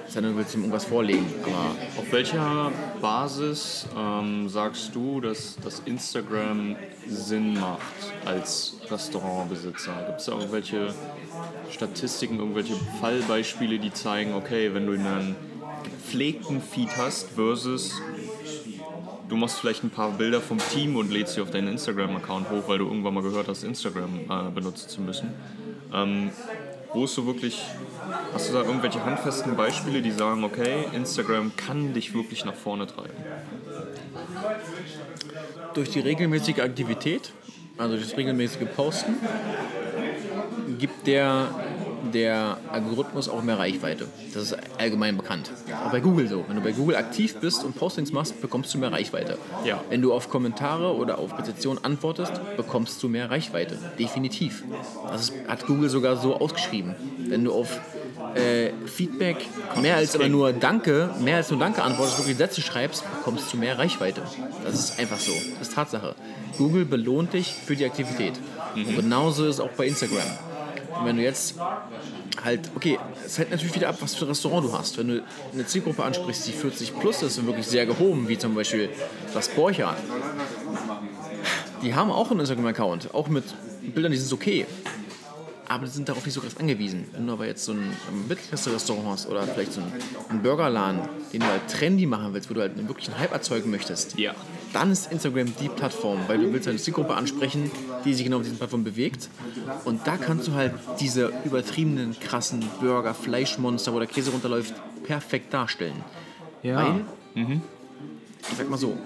sei 0.06 0.20
denn, 0.20 0.32
du 0.32 0.36
willst 0.36 0.54
ihm 0.54 0.60
irgendwas 0.60 0.84
vorlegen. 0.84 1.24
Aber 1.42 1.74
Auf 1.96 2.12
welcher 2.12 2.70
Basis 3.00 3.86
ähm, 3.96 4.46
sagst 4.50 4.94
du, 4.94 5.22
dass, 5.22 5.56
dass 5.64 5.80
Instagram 5.86 6.76
Sinn 7.08 7.54
macht 7.54 7.80
als 8.26 8.74
Restaurantbesitzer? 8.90 9.92
Gibt 10.06 10.20
es 10.20 10.26
da 10.26 10.32
irgendwelche 10.32 10.94
Statistiken, 11.70 12.40
irgendwelche 12.40 12.74
Fallbeispiele, 13.00 13.78
die 13.78 13.90
zeigen, 13.90 14.34
okay, 14.34 14.74
wenn 14.74 14.86
du 14.86 14.92
einen 14.92 15.34
gepflegten 15.82 16.60
Feed 16.60 16.94
hast 16.98 17.30
versus 17.30 18.02
du 19.30 19.36
machst 19.36 19.60
vielleicht 19.60 19.82
ein 19.82 19.90
paar 19.90 20.10
Bilder 20.10 20.40
vom 20.40 20.58
Team 20.58 20.96
und 20.96 21.10
lädst 21.10 21.34
sie 21.34 21.40
auf 21.40 21.50
deinen 21.50 21.68
Instagram-Account 21.68 22.50
hoch, 22.50 22.64
weil 22.66 22.78
du 22.78 22.86
irgendwann 22.86 23.14
mal 23.14 23.22
gehört 23.22 23.48
hast, 23.48 23.64
Instagram 23.64 24.20
äh, 24.28 24.50
benutzen 24.50 24.88
zu 24.88 25.00
müssen. 25.00 25.30
Ähm, 25.94 26.30
wo 26.92 27.04
ist 27.04 27.14
so 27.14 27.24
wirklich, 27.24 27.62
hast 28.34 28.50
du 28.50 28.52
da 28.52 28.62
irgendwelche 28.62 29.04
handfesten 29.04 29.56
Beispiele, 29.56 30.02
die 30.02 30.10
sagen, 30.10 30.42
okay, 30.44 30.86
Instagram 30.92 31.52
kann 31.56 31.94
dich 31.94 32.12
wirklich 32.12 32.44
nach 32.44 32.54
vorne 32.54 32.86
treiben? 32.86 33.14
durch 35.74 35.90
die 35.90 36.00
regelmäßige 36.00 36.60
Aktivität, 36.60 37.32
also 37.78 37.94
durch 37.94 38.08
das 38.08 38.16
regelmäßige 38.16 38.66
Posten, 38.74 39.14
gibt 40.78 41.06
der, 41.06 41.48
der 42.10 42.58
Algorithmus 42.70 43.28
auch 43.28 43.42
mehr 43.42 43.58
Reichweite. 43.58 44.06
Das 44.34 44.44
ist 44.44 44.56
allgemein 44.78 45.16
bekannt. 45.16 45.50
Auch 45.86 45.90
bei 45.90 46.00
Google 46.00 46.28
so. 46.28 46.44
Wenn 46.46 46.56
du 46.56 46.62
bei 46.62 46.72
Google 46.72 46.96
aktiv 46.96 47.36
bist 47.40 47.64
und 47.64 47.76
Postings 47.76 48.12
machst, 48.12 48.40
bekommst 48.40 48.72
du 48.74 48.78
mehr 48.78 48.92
Reichweite. 48.92 49.38
Ja. 49.64 49.82
Wenn 49.88 50.02
du 50.02 50.12
auf 50.12 50.28
Kommentare 50.28 50.94
oder 50.94 51.18
auf 51.18 51.38
Rezensionen 51.38 51.84
antwortest, 51.84 52.32
bekommst 52.56 53.02
du 53.02 53.08
mehr 53.08 53.30
Reichweite. 53.30 53.78
Definitiv. 53.98 54.64
Das 55.10 55.32
hat 55.48 55.66
Google 55.66 55.88
sogar 55.88 56.16
so 56.16 56.36
ausgeschrieben. 56.36 56.94
Wenn 57.28 57.44
du 57.44 57.52
auf 57.52 57.80
äh, 58.34 58.70
Feedback 58.86 59.36
mehr 59.80 59.96
als 59.96 60.14
aber 60.14 60.28
nur 60.28 60.52
Danke, 60.52 61.10
mehr 61.20 61.36
als 61.36 61.50
nur 61.50 61.58
Danke 61.58 61.82
antwortest, 61.82 62.18
wirklich 62.18 62.36
Sätze 62.36 62.60
schreibst, 62.60 63.04
bekommst 63.18 63.52
du 63.52 63.56
mehr 63.56 63.78
Reichweite. 63.78 64.22
Das 64.64 64.74
ist 64.74 64.98
einfach 64.98 65.18
so. 65.18 65.32
Das 65.58 65.68
ist 65.68 65.74
Tatsache. 65.74 66.14
Google 66.58 66.84
belohnt 66.84 67.32
dich 67.32 67.52
für 67.52 67.76
die 67.76 67.84
Aktivität. 67.84 68.34
Und 68.74 68.96
genauso 68.96 69.44
ist 69.44 69.56
es 69.56 69.60
auch 69.60 69.70
bei 69.70 69.86
Instagram. 69.86 70.22
Und 71.00 71.06
wenn 71.06 71.16
du 71.16 71.22
jetzt 71.22 71.54
halt, 72.44 72.70
okay, 72.76 72.98
es 73.24 73.38
hängt 73.38 73.50
natürlich 73.50 73.74
wieder 73.74 73.88
ab, 73.88 73.96
was 74.00 74.14
für 74.14 74.26
ein 74.26 74.28
Restaurant 74.28 74.66
du 74.66 74.72
hast. 74.72 74.98
Wenn 74.98 75.08
du 75.08 75.22
eine 75.52 75.66
Zielgruppe 75.66 76.04
ansprichst, 76.04 76.46
die 76.46 76.52
40 76.52 76.98
plus 76.98 77.22
ist 77.22 77.38
und 77.38 77.46
wirklich 77.46 77.66
sehr 77.66 77.86
gehoben, 77.86 78.28
wie 78.28 78.36
zum 78.36 78.54
Beispiel 78.54 78.90
das 79.32 79.48
Borchardt, 79.48 79.96
die 81.82 81.94
haben 81.94 82.10
auch 82.10 82.30
einen 82.30 82.40
Instagram-Account, 82.40 83.14
auch 83.14 83.28
mit 83.28 83.44
Bildern, 83.94 84.12
die 84.12 84.18
sind 84.18 84.32
okay. 84.32 84.66
Aber 85.70 85.84
die 85.84 85.92
sind 85.92 86.08
darauf 86.08 86.24
nicht 86.24 86.34
so 86.34 86.40
krass 86.40 86.56
angewiesen. 86.56 87.04
Wenn 87.12 87.28
du 87.28 87.32
aber 87.32 87.46
jetzt 87.46 87.64
so 87.64 87.70
ein 87.70 87.92
Mittelklasse-Restaurant 88.28 89.06
hast 89.06 89.28
oder 89.28 89.44
vielleicht 89.44 89.72
so 89.72 89.80
einen, 90.28 90.42
Burgerladen, 90.42 91.00
den 91.32 91.40
du 91.42 91.46
halt 91.46 91.68
trendy 91.68 92.06
machen 92.06 92.34
willst, 92.34 92.50
wo 92.50 92.54
du 92.54 92.60
halt 92.60 92.76
einen 92.76 92.88
wirklichen 92.88 93.16
Hype 93.16 93.30
erzeugen 93.30 93.70
möchtest, 93.70 94.18
Ja. 94.18 94.34
dann 94.72 94.90
ist 94.90 95.12
Instagram 95.12 95.46
die 95.60 95.68
Plattform, 95.68 96.18
weil 96.26 96.38
du 96.38 96.52
willst 96.52 96.66
eine 96.66 96.78
Zielgruppe 96.78 97.14
ansprechen, 97.14 97.70
die 98.04 98.14
sich 98.14 98.24
genau 98.24 98.38
auf 98.38 98.42
diesen 98.42 98.58
Plattformen 98.58 98.82
bewegt. 98.82 99.28
Und 99.84 100.04
da 100.08 100.16
kannst 100.16 100.48
du 100.48 100.54
halt 100.54 100.74
diese 100.98 101.32
übertriebenen, 101.44 102.18
krassen 102.18 102.64
Burger, 102.80 103.14
Fleischmonster, 103.14 103.92
wo 103.94 104.00
der 104.00 104.08
Käse 104.08 104.32
runterläuft, 104.32 104.74
perfekt 105.04 105.54
darstellen. 105.54 106.02
Weil, 106.64 107.04
ich 107.36 108.56
sag 108.58 108.68
mal 108.68 108.76
so, 108.76 108.98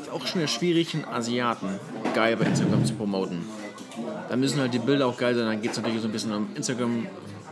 ist 0.00 0.08
auch 0.08 0.24
schon 0.24 0.40
wieder 0.42 0.46
schwierig, 0.48 0.94
einen 0.94 1.04
Asiaten 1.04 1.68
geil 2.14 2.36
bei 2.36 2.44
Instagram 2.44 2.84
zu 2.84 2.94
promoten. 2.94 3.44
Da 4.28 4.36
müssen 4.36 4.60
halt 4.60 4.72
die 4.74 4.78
Bilder 4.78 5.06
auch 5.06 5.16
geil 5.16 5.34
sein, 5.34 5.46
dann 5.46 5.60
geht 5.62 5.72
es 5.72 5.76
natürlich 5.76 6.00
so 6.00 6.08
ein 6.08 6.12
bisschen 6.12 6.32
um 6.32 6.48
Instagram, 6.54 7.06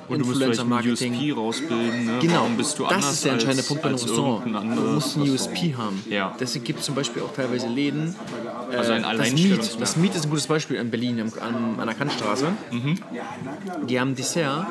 Und 0.09 0.19
du 0.19 0.27
musst 0.27 0.39
vielleicht 0.39 0.61
ein 0.61 0.67
Influencer-Marketing. 0.67 1.13
USP 1.15 1.33
rausbilden. 1.33 2.07
Ne? 2.07 2.19
Genau, 2.21 2.35
Warum 2.35 2.57
bist 2.57 2.79
du 2.79 2.83
das 2.85 2.93
anders 2.93 3.13
ist 3.13 3.25
der 3.25 3.33
entscheidende 3.33 3.61
als, 3.61 3.69
Punkt 3.69 3.83
bei 3.83 3.89
einem 3.91 3.99
Restaurant. 3.99 4.47
Du 4.47 4.81
musst 4.95 5.17
ein? 5.17 5.23
USP 5.31 5.75
haben. 5.77 6.05
Ja. 6.09 6.35
Deswegen 6.41 6.65
gibt 6.65 6.81
es 6.81 6.87
zum 6.87 6.95
Beispiel 6.95 7.23
auch 7.23 7.33
teilweise 7.35 7.69
Läden. 7.69 8.15
Äh, 8.73 8.77
Also 8.77 8.93
ein 8.93 9.03
das 9.03 9.11
Alleinstellungsmerkmal. 9.11 9.81
das 9.81 9.97
Meat 9.97 10.15
ist 10.17 10.25
ein 10.25 10.31
gutes 10.31 10.47
Beispiel 10.47 10.77
in 10.77 10.91
Berlin 10.91 11.21
am, 11.21 11.33
am, 11.41 11.81
an 11.81 11.87
der 11.87 11.95
Kantstraße. 11.97 12.47
Mhm. 12.71 12.99
Die 13.87 14.01
haben 14.01 14.15
Dessert. 14.15 14.67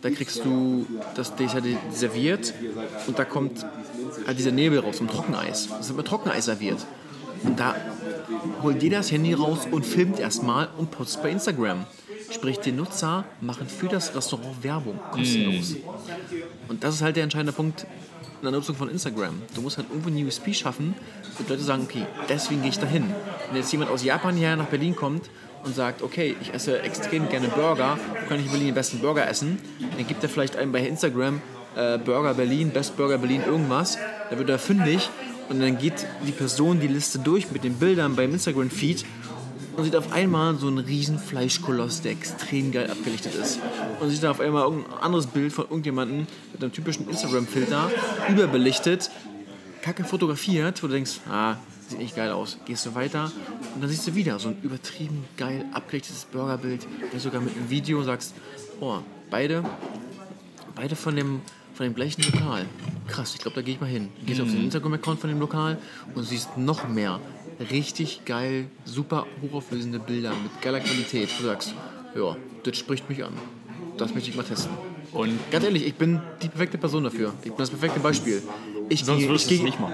Da 0.00 0.10
kriegst 0.10 0.44
du 0.44 0.86
das 1.16 1.34
Dessert 1.34 1.64
serviert 1.92 2.54
und 3.08 3.18
da 3.18 3.24
kommt 3.24 3.66
halt 4.28 4.38
dieser 4.38 4.52
Nebel 4.52 4.78
raus, 4.78 5.00
ein 5.00 5.08
Trockeneis. 5.08 5.68
Das 5.68 5.88
wird 5.88 5.96
mit 5.96 6.06
Trockeneis 6.06 6.44
serviert. 6.44 6.78
Und 7.44 7.58
da 7.58 7.74
holt 8.62 8.82
jeder 8.82 8.98
das 8.98 9.10
Handy 9.10 9.34
raus 9.34 9.66
und 9.70 9.84
filmt 9.84 10.18
erstmal 10.18 10.68
und 10.76 10.90
postet 10.90 11.22
bei 11.22 11.30
Instagram. 11.30 11.86
Sprich, 12.30 12.58
die 12.58 12.72
Nutzer 12.72 13.24
machen 13.40 13.68
für 13.68 13.88
das 13.88 14.14
Restaurant 14.14 14.62
Werbung, 14.62 14.98
kostenlos. 15.12 15.76
Und 16.68 16.84
das 16.84 16.96
ist 16.96 17.02
halt 17.02 17.16
der 17.16 17.24
entscheidende 17.24 17.52
Punkt 17.52 17.86
in 18.40 18.42
der 18.42 18.52
Nutzung 18.52 18.76
von 18.76 18.90
Instagram. 18.90 19.42
Du 19.54 19.62
musst 19.62 19.78
halt 19.78 19.88
irgendwo 19.88 20.10
ein 20.10 20.26
USP 20.26 20.52
schaffen 20.52 20.94
und 21.38 21.48
Leute 21.48 21.62
sagen, 21.62 21.82
okay, 21.84 22.04
deswegen 22.28 22.60
gehe 22.60 22.70
ich 22.70 22.78
dahin. 22.78 23.04
Wenn 23.48 23.56
jetzt 23.56 23.72
jemand 23.72 23.90
aus 23.90 24.04
Japan 24.04 24.36
hierher 24.36 24.56
nach 24.56 24.66
Berlin 24.66 24.94
kommt 24.94 25.30
und 25.64 25.74
sagt, 25.74 26.02
okay, 26.02 26.36
ich 26.40 26.52
esse 26.52 26.80
extrem 26.82 27.28
gerne 27.28 27.48
Burger, 27.48 27.98
wo 28.22 28.28
kann 28.28 28.38
ich 28.38 28.46
in 28.46 28.50
Berlin 28.50 28.66
den 28.68 28.74
besten 28.74 28.98
Burger 28.98 29.28
essen? 29.28 29.58
Dann 29.96 30.06
gibt 30.06 30.22
er 30.22 30.28
vielleicht 30.28 30.56
einen 30.56 30.70
bei 30.70 30.86
Instagram, 30.86 31.40
äh, 31.76 31.98
Burger 31.98 32.34
Berlin, 32.34 32.70
Best 32.70 32.96
Burger 32.96 33.18
Berlin, 33.18 33.42
irgendwas. 33.46 33.98
Da 34.30 34.38
wird 34.38 34.50
er 34.50 34.58
fündig 34.58 35.08
und 35.48 35.60
dann 35.60 35.78
geht 35.78 36.06
die 36.26 36.32
Person 36.32 36.80
die 36.80 36.88
Liste 36.88 37.18
durch 37.18 37.50
mit 37.50 37.64
den 37.64 37.74
Bildern 37.74 38.16
beim 38.16 38.32
Instagram-Feed 38.32 39.04
und 39.76 39.84
sieht 39.84 39.96
auf 39.96 40.12
einmal 40.12 40.56
so 40.56 40.66
einen 40.66 40.78
riesen 40.78 41.18
Fleischkoloss, 41.18 42.00
der 42.02 42.12
extrem 42.12 42.72
geil 42.72 42.90
abgelichtet 42.90 43.34
ist. 43.36 43.60
Und 44.00 44.10
sieht 44.10 44.22
dann 44.22 44.32
auf 44.32 44.40
einmal 44.40 44.64
irgendein 44.64 44.92
anderes 44.94 45.28
Bild 45.28 45.52
von 45.52 45.64
irgendjemandem 45.64 46.26
mit 46.52 46.62
einem 46.62 46.72
typischen 46.72 47.08
Instagram-Filter, 47.08 47.90
überbelichtet, 48.28 49.10
kacke 49.80 50.04
fotografiert, 50.04 50.82
wo 50.82 50.88
du 50.88 50.94
denkst, 50.94 51.20
ah, 51.30 51.56
sieht 51.88 51.98
nicht 52.00 52.16
geil 52.16 52.32
aus. 52.32 52.58
Gehst 52.66 52.86
du 52.86 52.94
weiter 52.94 53.30
und 53.74 53.80
dann 53.80 53.88
siehst 53.88 54.06
du 54.08 54.14
wieder 54.16 54.38
so 54.40 54.48
ein 54.48 54.56
übertrieben 54.62 55.24
geil 55.36 55.64
abgelichtetes 55.72 56.24
Burgerbild, 56.24 56.86
sogar 57.16 57.40
mit 57.40 57.56
einem 57.56 57.70
Video 57.70 58.02
sagst, 58.02 58.34
oh, 58.80 58.98
beide, 59.30 59.64
beide 60.74 60.96
von 60.96 61.14
dem, 61.14 61.40
von 61.78 61.86
dem 61.86 61.94
gleichen 61.94 62.22
Lokal. 62.22 62.66
Krass, 63.06 63.34
ich 63.36 63.40
glaube, 63.40 63.54
da 63.54 63.62
gehe 63.62 63.74
ich 63.74 63.80
mal 63.80 63.86
hin. 63.86 64.08
Gehst 64.26 64.40
auf 64.40 64.48
den 64.48 64.64
Instagram-Account 64.64 65.20
von 65.20 65.30
dem 65.30 65.38
Lokal 65.38 65.78
und 66.16 66.24
siehst 66.24 66.58
noch 66.58 66.88
mehr 66.88 67.20
richtig 67.70 68.24
geil, 68.24 68.66
super 68.84 69.26
hochauflösende 69.40 70.00
Bilder 70.00 70.30
mit 70.30 70.60
geiler 70.60 70.80
Qualität. 70.80 71.28
Du 71.38 71.44
sagst, 71.44 71.74
ja, 72.16 72.36
das 72.64 72.76
spricht 72.76 73.08
mich 73.08 73.22
an. 73.22 73.32
Das 73.96 74.12
möchte 74.12 74.28
ich 74.28 74.36
mal 74.36 74.42
testen. 74.42 74.72
Und 75.12 75.38
Ganz 75.52 75.64
ehrlich, 75.64 75.86
ich 75.86 75.94
bin 75.94 76.20
die 76.42 76.48
perfekte 76.48 76.78
Person 76.78 77.04
dafür. 77.04 77.32
Ich 77.42 77.50
bin 77.50 77.58
das 77.58 77.70
perfekte 77.70 78.00
Beispiel. 78.00 78.42
Ich 78.88 79.06
gehe, 79.06 79.28
du 79.28 79.34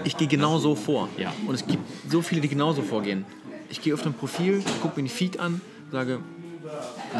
ich 0.04 0.16
gehe 0.16 0.28
genau 0.28 0.58
so 0.58 0.74
vor. 0.74 1.10
Ja. 1.18 1.34
Und 1.46 1.54
es 1.54 1.66
gibt 1.66 1.82
so 2.10 2.22
viele, 2.22 2.40
die 2.40 2.48
genauso 2.48 2.80
vorgehen. 2.80 3.26
Ich 3.68 3.82
gehe 3.82 3.92
auf 3.92 4.00
dein 4.00 4.14
Profil, 4.14 4.62
gucke 4.80 5.00
mir 5.00 5.06
den 5.06 5.14
Feed 5.14 5.38
an, 5.38 5.60
sage, 5.92 6.20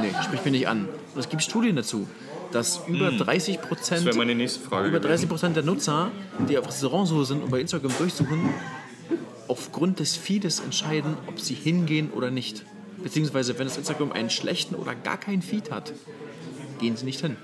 nee, 0.00 0.10
sprich 0.22 0.42
mich 0.42 0.52
nicht 0.52 0.68
an. 0.68 0.88
Und 1.14 1.20
es 1.20 1.28
gibt 1.28 1.42
Studien 1.42 1.76
dazu, 1.76 2.06
dass 2.54 2.80
über 2.86 3.10
30 3.10 3.60
Prozent 3.60 4.00
Hm. 4.00 4.06
das 4.06 4.14
wäre 4.14 4.16
meine 4.16 4.34
nächste 4.34 4.60
Frage. 4.60 4.88
über 4.88 4.98
gewesen. 4.98 5.10
30 5.10 5.28
Prozent 5.28 5.56
der 5.56 5.62
Nutzer, 5.64 6.10
die 6.48 6.56
auf 6.56 6.66
Restaurantsuche 6.66 7.24
sind 7.24 7.42
und 7.42 7.50
bei 7.50 7.60
Instagram 7.60 7.92
durchsuchen, 7.98 8.48
aufgrund 9.48 9.98
des 10.00 10.16
Feedes 10.16 10.60
entscheiden, 10.60 11.16
ob 11.26 11.40
sie 11.40 11.54
hingehen 11.54 12.10
oder 12.12 12.30
nicht. 12.30 12.64
Beziehungsweise, 13.02 13.58
wenn 13.58 13.66
das 13.66 13.76
Instagram 13.76 14.12
einen 14.12 14.30
schlechten 14.30 14.74
oder 14.74 14.94
gar 14.94 15.18
keinen 15.18 15.42
Feed 15.42 15.70
hat, 15.70 15.92
gehen 16.80 16.96
sie 16.96 17.04
nicht 17.04 17.20
hin. 17.20 17.36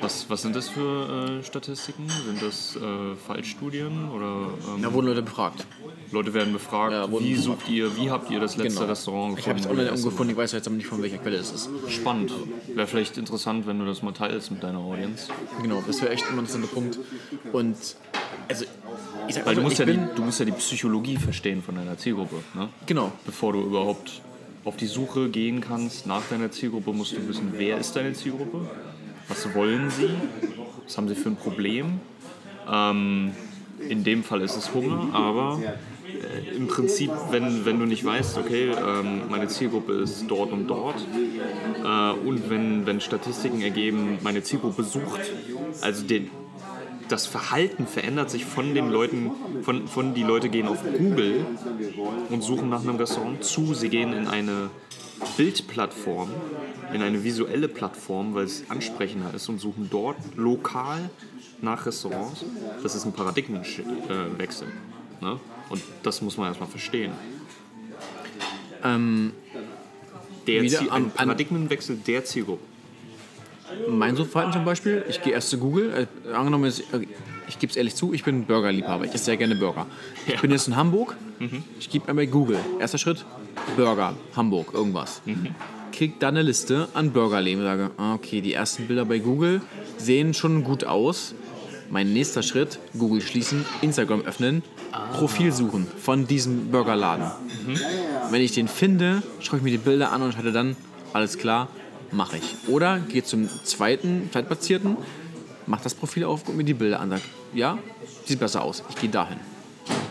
Was, 0.00 0.30
was 0.30 0.42
sind 0.42 0.54
das 0.54 0.68
für 0.68 1.40
äh, 1.40 1.44
Statistiken? 1.44 2.08
Sind 2.08 2.40
das 2.40 2.76
äh, 2.76 3.16
Fallstudien 3.16 4.08
oder 4.10 4.50
ähm, 4.76 4.82
Da 4.82 4.92
wurden 4.92 5.06
Leute 5.06 5.22
befragt. 5.22 5.66
Leute 6.12 6.34
werden 6.34 6.52
befragt, 6.52 6.92
Ja, 6.92 7.10
wie 7.20 7.34
sucht 7.34 7.68
ihr, 7.68 7.96
wie 7.96 8.10
habt 8.10 8.30
ihr 8.30 8.40
das 8.40 8.56
letzte 8.56 8.80
Genau. 8.80 8.90
Restaurant 8.90 9.38
Ich 9.38 9.48
habe 9.48 9.58
es 9.58 9.66
online 9.66 9.90
gefunden, 9.90 10.30
ich 10.30 10.36
weiß 10.36 10.52
jetzt 10.52 10.66
aber 10.66 10.76
nicht, 10.76 10.86
von 10.86 11.02
welcher 11.02 11.18
Quelle 11.18 11.36
es 11.36 11.52
ist. 11.52 11.68
Spannend. 11.88 12.32
Wäre 12.74 12.86
vielleicht 12.86 13.18
interessant, 13.18 13.66
wenn 13.66 13.78
du 13.78 13.84
das 13.84 14.02
mal 14.02 14.12
teilst 14.12 14.50
mit 14.50 14.62
deiner 14.62 14.78
Audience. 14.78 15.28
Genau, 15.62 15.82
das 15.86 16.00
wäre 16.00 16.12
echt 16.12 16.24
ein 16.30 16.38
interessanter 16.38 16.68
Punkt. 16.68 16.98
Und, 17.52 17.76
also, 18.48 18.64
ich 19.28 19.34
sag 19.34 19.46
Weil 19.46 19.54
du 19.54 19.60
mal, 19.60 19.68
musst, 19.68 19.80
ich 19.80 19.86
ja 19.86 19.92
die, 19.92 20.00
du 20.14 20.22
musst 20.22 20.38
ja 20.40 20.46
die 20.46 20.52
Psychologie 20.52 21.16
verstehen 21.16 21.62
von 21.62 21.74
deiner 21.74 21.98
Zielgruppe. 21.98 22.36
Ne? 22.54 22.68
genau, 22.86 23.12
Bevor 23.26 23.52
du 23.52 23.60
überhaupt 23.60 24.22
auf 24.64 24.76
die 24.76 24.86
Suche 24.86 25.28
gehen 25.28 25.60
kannst 25.60 26.06
nach 26.06 26.22
deiner 26.30 26.50
Zielgruppe, 26.50 26.92
musst 26.92 27.12
du 27.12 27.28
wissen, 27.28 27.52
wer 27.56 27.78
ist 27.78 27.94
deine 27.96 28.12
Zielgruppe, 28.12 28.68
was 29.28 29.54
wollen 29.54 29.90
sie, 29.90 30.10
was 30.84 30.96
haben 30.96 31.08
sie 31.08 31.14
für 31.14 31.28
ein 31.30 31.36
Problem. 31.36 32.00
Ähm, 32.70 33.32
in 33.88 34.02
dem 34.04 34.24
Fall 34.24 34.40
ist 34.42 34.56
es 34.56 34.74
Hunger, 34.74 35.08
aber 35.12 35.60
äh, 36.08 36.56
im 36.56 36.68
Prinzip, 36.68 37.10
wenn, 37.30 37.64
wenn 37.64 37.78
du 37.78 37.86
nicht 37.86 38.04
weißt, 38.04 38.38
okay, 38.38 38.70
ähm, 38.70 39.22
meine 39.28 39.48
Zielgruppe 39.48 39.92
ist 39.92 40.26
dort 40.28 40.52
und 40.52 40.66
dort 40.66 40.96
äh, 41.84 42.10
und 42.26 42.50
wenn, 42.50 42.86
wenn 42.86 43.00
Statistiken 43.00 43.60
ergeben, 43.60 44.18
meine 44.22 44.42
Zielgruppe 44.42 44.82
sucht, 44.82 45.20
also 45.80 46.04
den, 46.04 46.30
das 47.08 47.26
Verhalten 47.26 47.86
verändert 47.86 48.30
sich 48.30 48.44
von 48.44 48.74
den 48.74 48.90
Leuten, 48.90 49.30
von, 49.62 49.88
von 49.88 50.14
die 50.14 50.22
Leute 50.22 50.48
gehen 50.48 50.68
auf 50.68 50.82
Google 50.98 51.46
und 52.30 52.42
suchen 52.42 52.68
nach 52.68 52.82
einem 52.82 52.96
Restaurant 52.96 53.42
zu, 53.44 53.74
sie 53.74 53.88
gehen 53.88 54.12
in 54.12 54.28
eine 54.28 54.70
Bildplattform, 55.36 56.30
in 56.92 57.02
eine 57.02 57.24
visuelle 57.24 57.68
Plattform, 57.68 58.34
weil 58.34 58.44
es 58.44 58.64
ansprechender 58.70 59.34
ist 59.34 59.48
und 59.48 59.58
suchen 59.58 59.88
dort 59.90 60.16
lokal 60.36 61.10
nach 61.60 61.86
Restaurants. 61.86 62.44
Das 62.82 62.94
ist 62.94 63.04
ein 63.04 63.12
Paradigmenwechsel. 63.12 64.68
Ne? 65.20 65.40
Und 65.70 65.82
das 66.02 66.22
muss 66.22 66.36
man 66.36 66.48
erstmal 66.48 66.68
verstehen. 66.68 67.12
der 70.46 70.62
wieder 70.62 70.78
Ziel, 70.78 70.90
ein 70.90 71.10
Paradigmenwechsel 71.10 71.96
der 72.06 72.24
Zielgruppe. 72.24 72.62
mein 73.88 74.16
Suchverhalten 74.16 74.54
zum 74.54 74.64
Beispiel, 74.64 75.04
ich 75.08 75.20
gehe 75.22 75.32
erst 75.34 75.50
zu 75.50 75.58
Google, 75.58 76.08
äh, 76.26 76.32
angenommen, 76.32 76.64
ist, 76.64 76.82
ich 77.48 77.58
gebe 77.58 77.70
es 77.70 77.76
ehrlich 77.76 77.94
zu, 77.94 78.14
ich 78.14 78.24
bin 78.24 78.44
Burgerliebhaber, 78.46 79.04
ich 79.04 79.12
esse 79.14 79.24
sehr 79.24 79.36
gerne 79.36 79.56
Burger. 79.56 79.86
Ich 80.26 80.34
Ja. 80.34 80.40
bin 80.40 80.50
jetzt 80.50 80.68
in 80.68 80.76
Hamburg, 80.76 81.16
ich 81.78 81.90
gebe 81.90 82.08
einmal 82.08 82.26
Google, 82.26 82.58
erster 82.80 82.96
Schritt, 82.98 83.24
Burger, 83.76 84.14
Hamburg, 84.34 84.72
irgendwas. 84.72 85.20
Krieg 85.92 86.18
dann 86.20 86.36
eine 86.36 86.42
Liste 86.42 86.88
an 86.94 87.10
Burgerläden 87.12 87.60
und 87.60 87.66
sage, 87.66 87.90
ah, 87.98 88.14
okay, 88.14 88.40
die 88.40 88.52
ersten 88.54 88.86
Bilder 88.86 89.04
bei 89.04 89.18
Google 89.18 89.60
sehen 89.98 90.32
schon 90.32 90.62
gut 90.64 90.84
aus. 90.84 91.34
Mein 91.90 92.12
nächster 92.12 92.42
Schritt, 92.42 92.78
Google 92.98 93.22
schließen, 93.22 93.64
Instagram 93.80 94.20
öffnen, 94.22 94.62
Profil 95.14 95.52
suchen 95.52 95.86
von 95.86 96.26
diesem 96.26 96.70
Burgerladen. 96.70 97.30
Wenn 98.30 98.42
ich 98.42 98.52
den 98.52 98.68
finde, 98.68 99.22
schaue 99.40 99.58
ich 99.58 99.62
mir 99.62 99.70
die 99.70 99.78
Bilder 99.78 100.12
an 100.12 100.20
und 100.20 100.28
entscheide 100.28 100.52
dann, 100.52 100.76
alles 101.14 101.38
klar, 101.38 101.68
mache 102.12 102.36
ich. 102.36 102.68
Oder 102.68 102.98
gehe 102.98 103.24
zum 103.24 103.48
zweiten, 103.64 104.28
zweitplatzierten, 104.30 104.98
mach 105.66 105.80
das 105.80 105.94
Profil 105.94 106.24
auf, 106.24 106.44
guck 106.44 106.56
mir 106.56 106.64
die 106.64 106.74
Bilder 106.74 107.00
an, 107.00 107.08
sag, 107.08 107.22
ja, 107.54 107.78
sieht 108.26 108.38
besser 108.38 108.62
aus, 108.62 108.82
ich 108.90 108.96
gehe 108.96 109.08
dahin. 109.10 109.38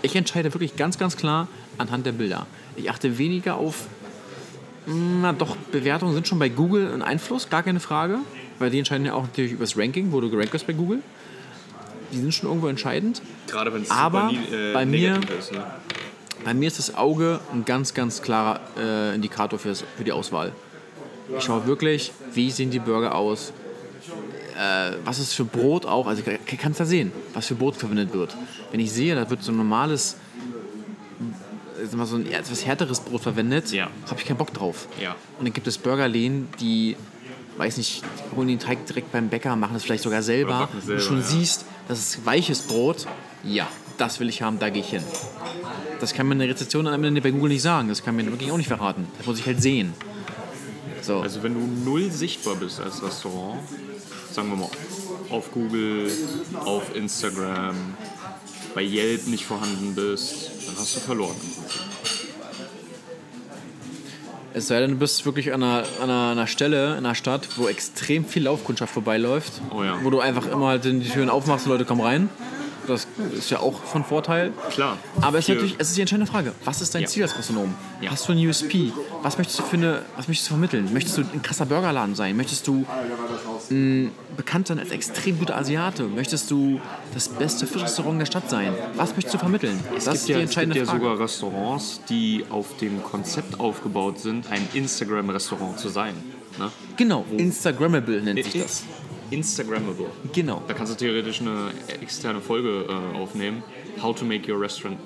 Ich 0.01 0.15
entscheide 0.15 0.53
wirklich 0.53 0.75
ganz, 0.77 0.97
ganz 0.97 1.15
klar 1.15 1.47
anhand 1.77 2.07
der 2.07 2.11
Bilder. 2.11 2.47
Ich 2.75 2.89
achte 2.89 3.19
weniger 3.19 3.55
auf, 3.55 3.85
na 4.87 5.31
doch, 5.33 5.55
Bewertungen 5.71 6.13
sind 6.15 6.27
schon 6.27 6.39
bei 6.39 6.49
Google 6.49 6.91
ein 6.91 7.03
Einfluss, 7.03 7.49
gar 7.49 7.61
keine 7.61 7.79
Frage, 7.79 8.19
weil 8.57 8.71
die 8.71 8.79
entscheiden 8.79 9.05
ja 9.05 9.13
auch 9.13 9.23
natürlich 9.23 9.51
über 9.51 9.63
das 9.63 9.77
Ranking, 9.77 10.11
wo 10.11 10.21
du 10.21 10.29
gerankt 10.31 10.53
wirst 10.53 10.65
bei 10.65 10.73
Google. 10.73 11.03
Die 12.11 12.17
sind 12.17 12.33
schon 12.33 12.47
irgendwo 12.49 12.67
entscheidend. 12.67 13.21
Gerade 13.47 13.73
wenn 13.73 13.81
es 13.83 13.91
Aber 13.91 14.29
super 14.29 14.55
äh, 14.57 14.73
bei 14.73 14.85
mir- 14.85 15.19
ist. 15.39 15.51
Ne? 15.51 15.63
Bei 16.45 16.53
mir 16.53 16.67
ist 16.67 16.79
das 16.79 16.95
Auge 16.95 17.39
ein 17.53 17.65
ganz, 17.65 17.93
ganz 17.93 18.21
klarer 18.21 18.61
äh, 18.79 19.15
Indikator 19.15 19.59
für, 19.59 19.73
die 20.03 20.11
Auswahl. 20.11 20.53
Ich 21.37 21.43
schaue 21.43 21.65
wirklich, 21.65 22.13
wie 22.33 22.49
sehen 22.51 22.69
die 22.71 22.79
Burger 22.79 23.15
aus, 23.15 23.51
äh, 24.57 24.91
was 25.03 25.19
ist 25.19 25.33
für 25.33 25.43
Brot 25.43 25.85
auch, 25.85 26.07
also 26.07 26.23
ich 26.25 26.57
kann 26.57 26.71
es 26.71 26.77
da 26.77 26.85
sehen, 26.85 27.11
was 27.33 27.47
für 27.47 27.55
Brot 27.55 27.75
verwendet 27.75 28.13
wird. 28.13 28.35
Wenn 28.71 28.79
ich 28.79 28.91
sehe, 28.93 29.13
da 29.15 29.29
wird 29.29 29.43
so 29.43 29.51
ein 29.51 29.57
normales, 29.57 30.15
äh, 31.91 31.95
mal, 31.95 32.05
so 32.05 32.15
ein 32.15 32.31
etwas 32.31 32.65
härteres 32.65 32.99
Brot 33.01 33.21
verwendet, 33.21 33.71
Ja. 33.71 33.89
habe 34.09 34.19
ich 34.19 34.25
keinen 34.25 34.37
Bock 34.37 34.53
drauf. 34.53 34.87
Ja. 35.01 35.15
Und 35.39 35.45
dann 35.47 35.53
gibt 35.53 35.67
es 35.67 35.77
Burgerläden, 35.77 36.47
die, 36.59 36.95
weiß 37.57 37.77
nicht, 37.77 38.03
holen 38.35 38.47
den 38.47 38.59
Teig 38.59 38.85
direkt 38.85 39.11
beim 39.11 39.27
Bäcker, 39.29 39.55
machen 39.55 39.73
das 39.73 39.83
vielleicht 39.83 40.03
sogar 40.03 40.21
selber. 40.23 40.69
es 40.69 40.73
und 40.73 40.81
du 40.81 40.85
selber, 40.87 41.01
schon 41.01 41.17
ja. 41.17 41.23
siehst, 41.23 41.65
das 41.87 41.99
ist 41.99 42.25
weiches 42.25 42.61
Brot. 42.61 43.07
Ja, 43.43 43.67
das 43.97 44.19
will 44.19 44.29
ich 44.29 44.41
haben, 44.41 44.59
da 44.59 44.69
gehe 44.69 44.81
ich 44.81 44.89
hin. 44.89 45.03
Das 45.99 46.13
kann 46.13 46.27
mir 46.27 46.35
eine 46.35 46.47
Rezession 46.47 46.87
am 46.87 47.03
Ende 47.03 47.21
bei 47.21 47.31
Google 47.31 47.49
nicht 47.49 47.61
sagen. 47.61 47.89
Das 47.89 48.03
kann 48.03 48.15
mir 48.15 48.25
wirklich 48.25 48.51
auch 48.51 48.57
nicht 48.57 48.67
verraten. 48.67 49.07
Das 49.17 49.25
muss 49.25 49.39
ich 49.39 49.45
halt 49.45 49.61
sehen. 49.61 49.93
So. 51.01 51.19
Also 51.21 51.41
wenn 51.43 51.53
du 51.53 51.89
null 51.89 52.11
sichtbar 52.11 52.55
bist 52.55 52.79
als 52.79 53.01
Restaurant, 53.01 53.59
sagen 54.31 54.49
wir 54.49 54.57
mal 54.57 54.69
auf 55.29 55.51
Google, 55.51 56.11
auf 56.65 56.95
Instagram, 56.95 57.75
bei 58.75 58.83
Yelp 58.83 59.27
nicht 59.27 59.45
vorhanden 59.45 59.95
bist, 59.95 60.51
dann 60.67 60.75
hast 60.77 60.97
du 60.97 60.99
verloren. 60.99 61.35
Es 64.57 64.69
sei 64.69 64.79
denn, 64.79 64.89
du 64.89 64.95
bist 64.97 65.23
wirklich 65.23 65.53
an 65.53 65.61
einer, 65.61 65.83
an 66.01 66.09
einer, 66.09 66.47
Stelle 66.47 66.93
in 66.93 67.05
einer 67.05 67.13
Stadt, 67.13 67.47
wo 67.57 67.67
extrem 67.67 68.25
viel 68.25 68.45
Laufkundschaft 68.45 68.91
vorbeiläuft. 68.91 69.61
Oh 69.69 69.83
ja. 69.83 69.99
Wo 70.01 70.09
du 70.09 70.19
einfach 70.19 70.47
immer 70.47 70.69
halt 70.69 70.83
die 70.83 70.99
Türen 71.01 71.29
aufmachst 71.29 71.67
und 71.67 71.73
Leute 71.73 71.85
kommen 71.85 72.01
rein. 72.01 72.27
Das 72.87 73.05
ist 73.37 73.49
ja 73.49 73.59
auch 73.59 73.83
von 73.83 74.03
Vorteil. 74.05 74.51
Klar. 74.71 74.97
Aber 75.21 75.37
es 75.37 75.45
ist 75.49 75.55
natürlich, 75.55 75.75
es 75.77 75.89
ist 75.89 75.97
die 75.97 76.01
entscheidende 76.01 76.31
Frage. 76.31 76.53
Was 76.65 76.81
ist 76.81 76.95
dein 76.95 77.01
Ja. 77.03 77.07
Ziel 77.07 77.23
als 77.23 77.35
Gastronom? 77.35 77.73
Ja. 78.01 78.11
Hast 78.11 78.27
du 78.27 78.31
ein 78.33 78.47
USP? 78.47 78.91
Was 79.23 79.37
möchtest 79.37 79.59
du 79.59 79.63
für 79.63 79.75
eine, 79.77 80.01
was 80.15 80.27
möchtest 80.27 80.49
du 80.49 80.53
vermitteln? 80.53 80.89
Möchtest 80.93 81.17
du 81.17 81.21
ein 81.21 81.41
krasser 81.41 81.65
Burgerladen 81.65 82.15
sein? 82.15 82.35
Möchtest 82.37 82.65
du 82.67 82.85
mh, 83.69 84.09
bekannt 84.35 84.67
sein 84.67 84.79
als 84.79 84.91
extrem 84.91 85.37
guter 85.39 85.57
Asiate? 85.57 86.03
Möchtest 86.03 86.49
du 86.51 86.79
das 87.13 87.27
beste 87.29 87.67
Fischrestaurant 87.67 88.19
der 88.21 88.25
Stadt 88.25 88.49
sein? 88.49 88.73
Was 88.95 89.13
möchtest 89.15 89.33
du 89.35 89.37
vermitteln? 89.39 89.79
Es 89.95 90.05
das 90.05 90.13
gibt 90.13 90.15
ist 90.15 90.27
die 90.27 90.31
ja, 90.31 90.37
es 90.37 90.41
gibt 90.41 90.57
entscheidende 90.57 90.79
ja 90.79 90.85
Frage. 90.85 90.99
sogar 90.99 91.19
Restaurants, 91.19 92.01
die 92.09 92.45
auf 92.49 92.77
dem 92.77 93.03
Konzept 93.03 93.59
aufgebaut 93.59 94.19
sind, 94.19 94.49
ein 94.51 94.67
Instagram-Restaurant 94.73 95.79
zu 95.79 95.89
sein. 95.89 96.13
Ne? 96.57 96.71
genau, 96.95 97.23
Instagrammable 97.37 98.19
nennt 98.21 98.43
sich 98.43 98.61
das. 98.63 98.83
Instagrammable. 99.31 100.07
Genau. 100.33 100.61
Da 100.67 100.73
kannst 100.73 100.93
du 100.93 100.97
theoretisch 100.97 101.41
eine 101.41 101.71
externe 102.01 102.41
Folge 102.41 102.85
äh, 102.87 103.17
aufnehmen. 103.17 103.63
How 104.01 104.15
to 104.15 104.25
make 104.25 104.51
your 104.51 104.59
restaurant 104.61 104.97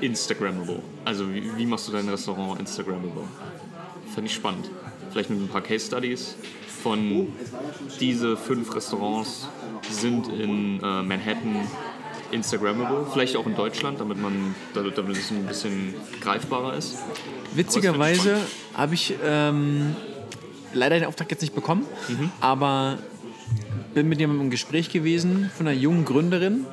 Instagrammable. 0.00 0.80
Also 1.04 1.32
wie, 1.32 1.56
wie 1.56 1.66
machst 1.66 1.88
du 1.88 1.92
dein 1.92 2.08
Restaurant 2.08 2.60
Instagrammable? 2.60 3.24
Finde 4.14 4.28
ich 4.28 4.34
spannend. 4.34 4.70
Vielleicht 5.10 5.30
mit 5.30 5.40
ein 5.40 5.48
paar 5.48 5.62
Case 5.62 5.86
Studies 5.86 6.34
von 6.82 7.28
diese 8.00 8.36
fünf 8.36 8.74
Restaurants 8.74 9.48
sind 9.90 10.28
in 10.28 10.80
äh, 10.82 11.02
Manhattan 11.02 11.66
Instagrammable. 12.32 13.06
Vielleicht 13.12 13.36
auch 13.36 13.46
in 13.46 13.54
Deutschland, 13.54 14.00
damit 14.00 14.20
man 14.20 14.54
damit, 14.74 14.98
damit 14.98 15.16
es 15.16 15.30
ein 15.30 15.46
bisschen 15.46 15.94
greifbarer 16.20 16.74
ist. 16.76 16.96
Witzigerweise 17.54 18.38
habe 18.74 18.94
ich 18.94 19.14
ähm, 19.24 19.94
leider 20.72 20.98
den 20.98 21.06
Auftrag 21.06 21.30
jetzt 21.30 21.42
nicht 21.42 21.54
bekommen, 21.54 21.86
Mhm. 22.08 22.30
aber 22.40 22.98
bin 23.94 24.08
mit 24.08 24.18
jemandem 24.18 24.46
im 24.46 24.50
Gespräch 24.50 24.90
gewesen 24.90 25.50
von 25.56 25.68
einer 25.68 25.76
jungen 25.76 26.04
Gründerin. 26.04 26.66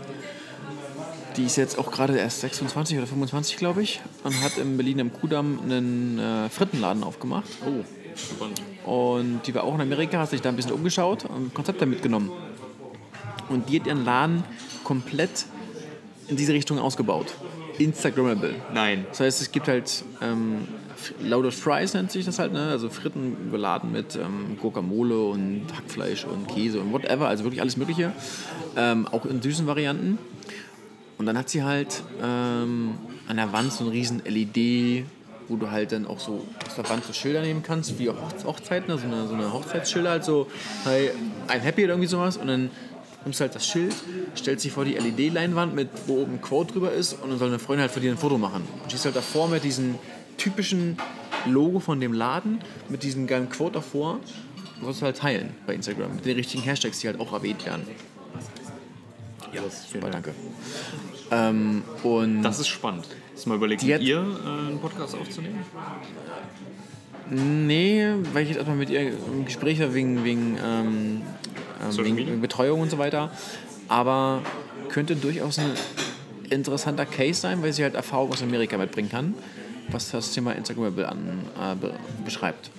Die 1.38 1.46
ist 1.46 1.56
jetzt 1.56 1.78
auch 1.78 1.92
gerade 1.92 2.18
erst 2.18 2.42
26 2.42 2.98
oder 2.98 3.08
25, 3.08 3.58
glaube 3.58 3.82
ich, 3.82 4.02
und 4.24 4.42
hat 4.44 4.58
in 4.58 4.76
Berlin 4.76 5.00
am 5.00 5.14
Kudamm 5.14 5.60
einen 5.64 6.20
äh, 6.20 6.50
Frittenladen 6.50 7.04
aufgemacht. 7.04 7.48
Oh, 7.66 7.86
spannend. 8.16 8.62
Und 8.86 9.42
die 9.46 9.56
war 9.56 9.64
auch 9.64 9.76
in 9.76 9.82
Amerika, 9.82 10.20
hat 10.20 10.32
sich 10.32 10.42
da 10.42 10.50
ein 10.50 10.56
bisschen 10.56 10.74
umgeschaut 10.74 11.26
und 11.26 11.54
Konzepte 11.54 11.86
mitgenommen. 11.86 12.32
Und 13.48 13.70
die 13.70 13.80
hat 13.80 13.88
ihren 13.88 14.04
Laden 14.04 14.44
komplett 14.84 15.46
in 16.28 16.36
diese 16.36 16.54
Richtung 16.54 16.80
ausgebaut. 16.80 17.28
Instagrammable. 17.78 18.56
Nein. 18.74 19.06
Das 19.10 19.22
heißt, 19.22 19.42
es 19.42 19.52
gibt 19.52 19.68
halt 19.68 20.04
ähm, 20.22 20.68
Loaded 21.24 21.54
Fries 21.54 21.94
nennt 21.94 22.12
sich 22.12 22.26
das 22.26 22.40
halt, 22.40 22.54
ne? 22.54 22.70
also 22.70 22.90
Fritten 22.90 23.36
überladen 23.48 23.92
mit 23.92 24.16
ähm, 24.16 24.58
Guacamole 24.62 25.20
und 25.20 25.66
Hackfleisch 25.76 26.26
und 26.26 26.48
Käse 26.48 26.80
und 26.80 26.92
whatever, 26.94 27.28
also 27.28 27.44
wirklich 27.44 27.62
alles 27.62 27.78
Mögliche. 27.78 28.12
Ähm, 28.76 29.08
auch 29.08 29.26
in 29.26 29.42
süßen 29.42 29.68
Varianten. 29.68 30.18
Und 31.18 31.26
dann 31.26 31.38
hat 31.38 31.50
sie 31.50 31.64
halt 31.64 32.02
ähm, 32.24 32.96
an 33.28 33.38
der 33.38 33.54
Wand 33.54 33.72
so 33.72 33.84
ein 33.86 33.90
riesen 33.92 34.22
LED, 34.26 35.06
wo 35.48 35.56
du 35.56 35.70
halt 35.70 35.92
dann 35.92 36.08
auch 36.08 36.20
so 36.20 36.46
aus 36.66 36.76
der 36.76 36.90
Wand 36.90 37.04
so 37.06 37.14
Schilder 37.14 37.42
nehmen 37.42 37.62
kannst, 37.62 38.00
wie 38.00 38.10
auch 38.10 38.16
Hochze- 38.16 38.46
Hochzeiten, 38.46 38.92
also 38.92 39.06
eine, 39.06 39.28
so 39.28 39.34
eine 39.34 39.54
Hochzeitsschilder, 39.54 40.10
halt 40.10 40.24
so, 40.24 40.48
hey, 40.84 41.12
I'm 41.48 41.60
happy 41.60 41.84
oder 41.84 41.94
irgendwie 41.94 42.08
sowas. 42.08 42.38
Und 42.38 42.48
dann 42.48 42.70
nimmst 43.24 43.40
du 43.40 43.44
halt 43.44 43.54
das 43.54 43.68
Schild, 43.68 43.94
stellst 44.36 44.66
dich 44.66 44.72
vor 44.72 44.84
die 44.86 44.94
LED-Leinwand, 44.94 45.76
mit 45.76 45.90
wo 46.08 46.22
oben 46.22 46.34
ein 46.36 46.42
Quote 46.42 46.74
drüber 46.74 46.92
ist 46.92 47.14
und 47.22 47.30
dann 47.30 47.38
soll 47.38 47.50
eine 47.50 47.60
Freundin 47.60 47.82
halt 47.82 47.92
für 47.92 48.00
dir 48.00 48.12
ein 48.12 48.18
Foto 48.18 48.38
machen. 48.40 48.64
Und 48.82 48.90
stehst 48.90 49.06
halt 49.06 49.16
davor 49.16 49.48
mit 49.48 49.64
diesem 49.64 49.96
typischen 50.38 50.98
Logo 51.46 51.80
von 51.80 52.00
dem 52.00 52.14
Laden, 52.14 52.60
mit 52.90 53.04
diesem 53.04 53.28
geilen 53.28 53.50
Quote 53.50 53.74
davor. 53.74 54.20
Du 54.80 54.86
sollst 54.86 55.02
halt 55.02 55.18
teilen 55.18 55.56
bei 55.68 55.76
Instagram, 55.76 56.16
mit 56.16 56.26
den 56.26 56.36
richtigen 56.36 56.64
Hashtags, 56.64 57.00
die 57.00 57.08
halt 57.08 57.20
auch 57.20 57.34
erwähnt 57.34 57.66
werden. 57.66 57.84
Ja, 59.54 59.62
das, 59.62 59.90
Super, 59.92 60.10
danke. 60.10 60.34
Ähm, 61.30 61.84
und 62.04 62.42
das 62.42 62.60
ist 62.60 62.68
spannend. 62.68 63.08
Hast 63.34 63.46
du 63.46 63.50
mal 63.50 63.56
überlegt, 63.56 63.84
mit 63.84 64.02
ihr 64.02 64.18
äh, 64.18 64.68
einen 64.68 64.80
Podcast 64.80 65.16
aufzunehmen? 65.16 65.60
Nee, 67.30 68.08
weil 68.34 68.44
ich 68.44 68.50
jetzt 68.50 68.58
erstmal 68.58 68.78
mit 68.78 68.90
ihr 68.90 69.10
im 69.10 69.46
Gespräch 69.46 69.80
war 69.80 69.94
wegen, 69.94 70.24
wegen, 70.26 70.58
ähm, 70.64 71.22
ähm, 71.82 71.98
wegen, 71.98 72.18
wegen 72.18 72.42
Betreuung 72.42 72.82
und 72.82 72.92
so 72.92 72.98
weiter. 72.98 73.32
Aber 73.88 74.42
könnte 74.90 75.16
durchaus 75.16 75.58
ein 75.58 75.72
interessanter 76.50 77.06
Case 77.06 77.40
sein, 77.40 77.64
weil 77.64 77.72
sie 77.72 77.84
halt 77.84 77.96
Erfahrung 77.96 78.32
aus 78.32 78.44
Amerika 78.44 78.78
mitbringen 78.78 79.10
kann, 79.10 79.34
was 79.90 80.12
das 80.12 80.32
Thema 80.32 80.54
Instagrammable 80.54 81.08
an, 81.08 81.40
äh, 81.60 81.76
be 81.76 81.94
beschreibt. 82.24 82.72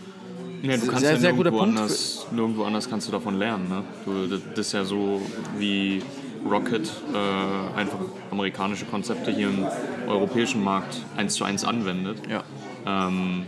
Ja, 0.62 0.76
du 0.76 0.86
kannst 0.86 1.00
Sehr, 1.00 1.14
ja 1.14 1.18
sehr 1.18 1.32
guter 1.32 1.50
nirgendwo 1.50 1.64
Punkt. 1.64 1.78
anders, 1.78 2.26
nirgendwo 2.30 2.64
anders 2.64 2.88
kannst 2.88 3.09
du 3.09 3.12
davon 3.12 3.36
lernen. 3.36 3.68
Ne? 3.68 3.82
Du, 4.05 4.26
das 4.28 4.40
das 4.55 4.66
ist 4.68 4.72
ja 4.72 4.84
so 4.84 5.20
wie 5.59 6.00
Rocket 6.48 6.88
äh, 7.12 7.78
einfach 7.78 7.98
amerikanische 8.30 8.84
Konzepte 8.84 9.32
hier 9.32 9.48
im 9.48 9.66
europäischen 10.07 10.62
Markt 10.62 11.00
eins 11.16 11.34
zu 11.34 11.44
eins 11.44 11.64
anwendet. 11.64 12.18
Ja. 12.28 12.44
Ähm, 12.86 13.46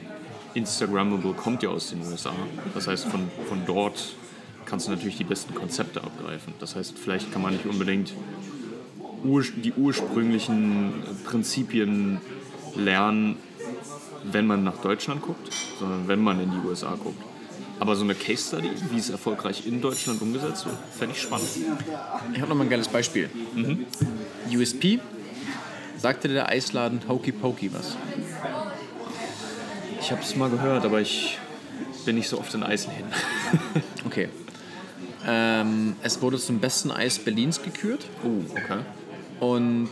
Instagrammable 0.55 1.33
kommt 1.35 1.63
ja 1.63 1.69
aus 1.69 1.91
den 1.91 2.01
USA. 2.03 2.33
Das 2.75 2.87
heißt, 2.89 3.07
von, 3.07 3.29
von 3.49 3.63
dort 3.67 4.15
kannst 4.67 4.87
du 4.87 4.93
natürlich 4.93 5.17
die 5.17 5.25
besten 5.25 5.55
Konzepte 5.55 6.03
abgreifen. 6.03 6.55
Das 6.59 6.77
heißt, 6.77 6.99
vielleicht 6.99 7.33
kann 7.33 7.43
man 7.43 7.53
nicht 7.53 7.67
unbedingt 7.67 8.13
ur 9.25 9.43
die 9.43 9.73
ursprünglichen 9.73 10.93
Prinzipien 11.25 12.21
lernen, 12.77 13.37
wenn 14.25 14.47
man 14.47 14.65
nach 14.65 14.79
Deutschland 14.79 15.23
guckt, 15.23 15.53
sondern 15.79 16.09
wenn 16.09 16.21
man 16.21 16.41
in 16.41 16.51
die 16.51 16.67
USA 16.67 16.95
guckt. 16.95 17.23
Aber 17.81 17.97
so 17.97 18.05
eine 18.05 18.15
Case 18.15 18.49
Study, 18.49 18.71
wie 18.91 18.99
es 18.99 19.11
erfolgreich 19.11 19.67
in 19.67 19.81
Deutschland 19.81 20.23
umgesetzt 20.23 20.65
wird, 20.65 20.77
fände 20.97 21.15
ich 21.15 21.23
spannend. 21.23 21.49
Ich 22.33 22.41
habe 22.41 22.49
noch 22.49 22.57
mal 22.57 22.65
ein 22.65 22.71
geiles 22.71 22.89
Beispiel. 22.89 23.29
USP 24.51 25.01
sagte 25.99 26.29
der 26.29 26.49
Eisladen 26.49 27.01
Hokey 27.09 27.33
Pokey 27.33 27.73
was. 27.73 27.97
Ich 30.01 30.11
habe 30.13 30.23
es 30.23 30.37
mal 30.37 30.51
gehört, 30.51 30.85
aber 30.85 31.01
ich 31.01 31.39
bin 32.05 32.17
nicht 32.17 32.29
so 32.29 32.39
oft 32.39 32.55
in 32.55 32.63
Eisläden. 32.63 33.07
Okay. 34.07 34.29
Ähm, 35.27 35.97
es 36.03 36.21
wurde 36.21 36.39
zum 36.39 36.61
besten 36.61 36.91
Eis 36.91 37.19
Berlins 37.19 37.63
gekürt. 37.63 38.05
Oh, 38.23 38.45
okay. 38.53 38.81
Und 39.41 39.89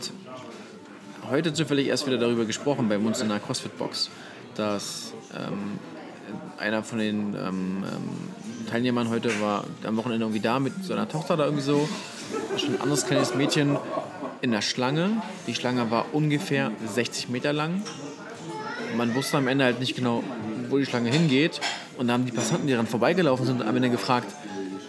heute 1.29 1.53
zufällig 1.53 1.87
erst 1.87 2.05
wieder 2.07 2.17
darüber 2.17 2.45
gesprochen 2.45 2.89
bei 2.89 2.97
uns 2.97 3.21
in 3.21 3.29
der 3.29 3.39
CrossFit-Box, 3.39 4.09
dass 4.55 5.13
ähm, 5.35 5.79
einer 6.57 6.83
von 6.83 6.99
den 6.99 7.35
ähm, 7.35 7.83
ähm, 7.83 8.65
Teilnehmern 8.69 9.09
heute 9.09 9.29
war 9.41 9.65
am 9.85 9.97
Wochenende 9.97 10.25
irgendwie 10.25 10.39
da 10.39 10.59
mit 10.59 10.83
seiner 10.83 11.07
Tochter 11.07 11.37
da 11.37 11.45
irgendwie 11.45 11.63
so. 11.63 11.87
Schon 12.57 12.75
ein 12.75 12.81
anderes 12.81 13.05
kleines 13.05 13.35
Mädchen 13.35 13.77
in 14.41 14.51
der 14.51 14.61
Schlange. 14.61 15.21
Die 15.47 15.55
Schlange 15.55 15.91
war 15.91 16.07
ungefähr 16.13 16.71
60 16.93 17.29
Meter 17.29 17.53
lang. 17.53 17.81
Man 18.97 19.15
wusste 19.15 19.37
am 19.37 19.47
Ende 19.47 19.65
halt 19.65 19.79
nicht 19.79 19.95
genau, 19.95 20.23
wo 20.69 20.77
die 20.77 20.85
Schlange 20.85 21.09
hingeht. 21.09 21.59
Und 21.97 22.07
da 22.07 22.13
haben 22.13 22.25
die 22.25 22.31
Passanten, 22.31 22.67
die 22.67 22.73
daran 22.73 22.87
vorbeigelaufen 22.87 23.45
sind, 23.45 23.61
am 23.61 23.75
Ende 23.75 23.89
gefragt, 23.89 24.33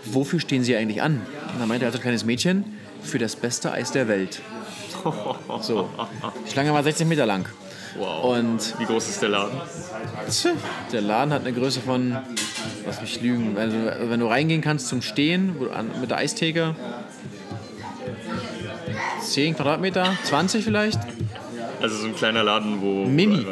wofür 0.05 0.41
stehen 0.41 0.65
sie 0.65 0.77
eigentlich 0.77 1.03
an? 1.03 1.23
Und 1.53 1.61
da 1.61 1.67
meinte 1.67 1.87
also 1.87 1.99
ein 1.99 2.03
kleines 2.03 2.25
Mädchen, 2.25 2.65
für 3.03 3.19
das 3.19 3.37
beste 3.37 3.73
Eis 3.73 3.93
der 3.93 4.09
Welt. 4.09 4.41
So. 5.61 5.89
Die 6.47 6.51
Schlange 6.53 6.73
war 6.73 6.83
60 6.83 7.07
Meter 7.07 7.27
lang. 7.27 7.47
Wow. 7.97 8.37
Und 8.39 8.75
Wie 8.79 8.85
groß 8.87 9.09
ist 9.09 9.23
der 9.23 9.29
Laden? 9.29 9.61
der 10.93 11.01
Laden 11.01 11.33
hat 11.33 11.43
eine 11.43 11.53
Größe 11.53 11.81
von, 11.81 12.17
lass 12.87 13.01
mich 13.01 13.21
lügen, 13.21 13.57
also 13.57 13.77
wenn 14.11 14.19
du 14.21 14.27
reingehen 14.27 14.61
kannst 14.63 14.89
zum 14.89 15.01
Stehen 15.01 15.55
mit 16.01 16.11
der 16.11 16.19
Eistheke, 16.19 16.75
10 19.23 19.55
Quadratmeter, 19.57 20.17
20 20.25 20.65
vielleicht. 20.65 20.99
Also 21.81 21.97
so 21.97 22.07
ein 22.07 22.15
kleiner 22.17 22.43
Laden, 22.43 22.81
wo... 22.81 23.05
Mini. 23.05 23.47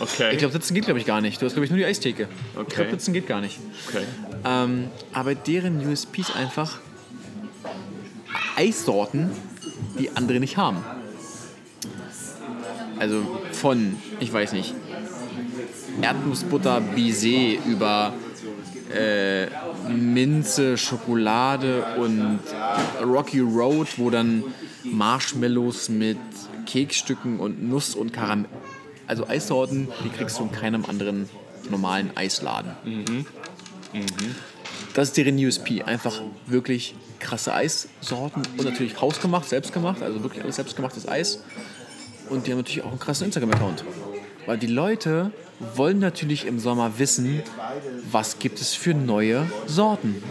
Okay. 0.00 0.32
Ich 0.32 0.38
glaube, 0.38 0.52
sitzen 0.52 0.74
geht, 0.74 0.84
glaube 0.86 0.98
ich, 0.98 1.06
gar 1.06 1.20
nicht. 1.20 1.40
Du 1.40 1.46
hast, 1.46 1.52
glaube 1.52 1.64
ich, 1.66 1.70
nur 1.70 1.78
die 1.78 1.84
Eistheke. 1.86 2.24
Ich 2.54 2.58
Okay. 2.60 2.74
glaube, 2.76 2.90
sitzen 2.92 3.12
geht 3.12 3.26
gar 3.26 3.40
nicht. 3.40 3.58
okay. 3.88 4.04
Ähm, 4.44 4.88
aber 5.12 5.34
deren 5.34 5.86
USP 5.86 6.20
ist 6.22 6.34
einfach 6.36 6.78
Eissorten, 8.56 9.30
die 9.98 10.10
andere 10.16 10.40
nicht 10.40 10.56
haben. 10.56 10.78
Also 12.98 13.22
von, 13.52 13.96
ich 14.20 14.32
weiß 14.32 14.52
nicht, 14.52 14.74
Erdnussbutter 16.00 16.80
Bisee 16.80 17.58
über 17.66 18.12
äh, 18.94 19.46
Minze, 19.90 20.78
Schokolade 20.78 21.84
und 21.98 22.40
Rocky 23.02 23.40
Road, 23.40 23.88
wo 23.96 24.10
dann 24.10 24.44
Marshmallows 24.84 25.88
mit 25.88 26.18
Keksstücken 26.66 27.40
und 27.40 27.68
Nuss 27.68 27.94
und 27.94 28.12
Karamell. 28.12 28.50
Also 29.06 29.26
Eissorten, 29.28 29.88
die 30.04 30.08
kriegst 30.08 30.38
du 30.38 30.44
in 30.44 30.52
keinem 30.52 30.84
anderen 30.84 31.28
normalen 31.70 32.10
Eisladen. 32.16 32.72
Das 34.94 35.08
ist 35.08 35.16
deren 35.16 35.38
USP. 35.38 35.82
Einfach 35.82 36.20
wirklich 36.46 36.94
krasse 37.16 37.52
Eissorten 37.52 38.42
und 38.56 38.64
natürlich 38.64 39.00
hausgemacht, 39.00 39.48
selbstgemacht, 39.48 40.02
also 40.02 40.22
wirklich 40.22 40.42
alles 40.42 40.56
selbstgemachtes 40.56 41.08
Eis. 41.08 41.42
Und 42.30 42.46
die 42.46 42.52
haben 42.52 42.58
natürlich 42.58 42.82
auch 42.82 42.90
einen 42.90 42.98
krassen 42.98 43.26
Instagram-Account. 43.26 43.84
Weil 44.46 44.58
die 44.58 44.66
Leute 44.66 45.32
wollen 45.74 45.98
natürlich 45.98 46.46
im 46.46 46.58
Sommer 46.58 46.98
wissen, 46.98 47.42
was 48.10 48.38
gibt 48.38 48.60
es 48.60 48.74
für 48.74 48.94
neue 48.94 49.50
Sorten. 49.66 50.22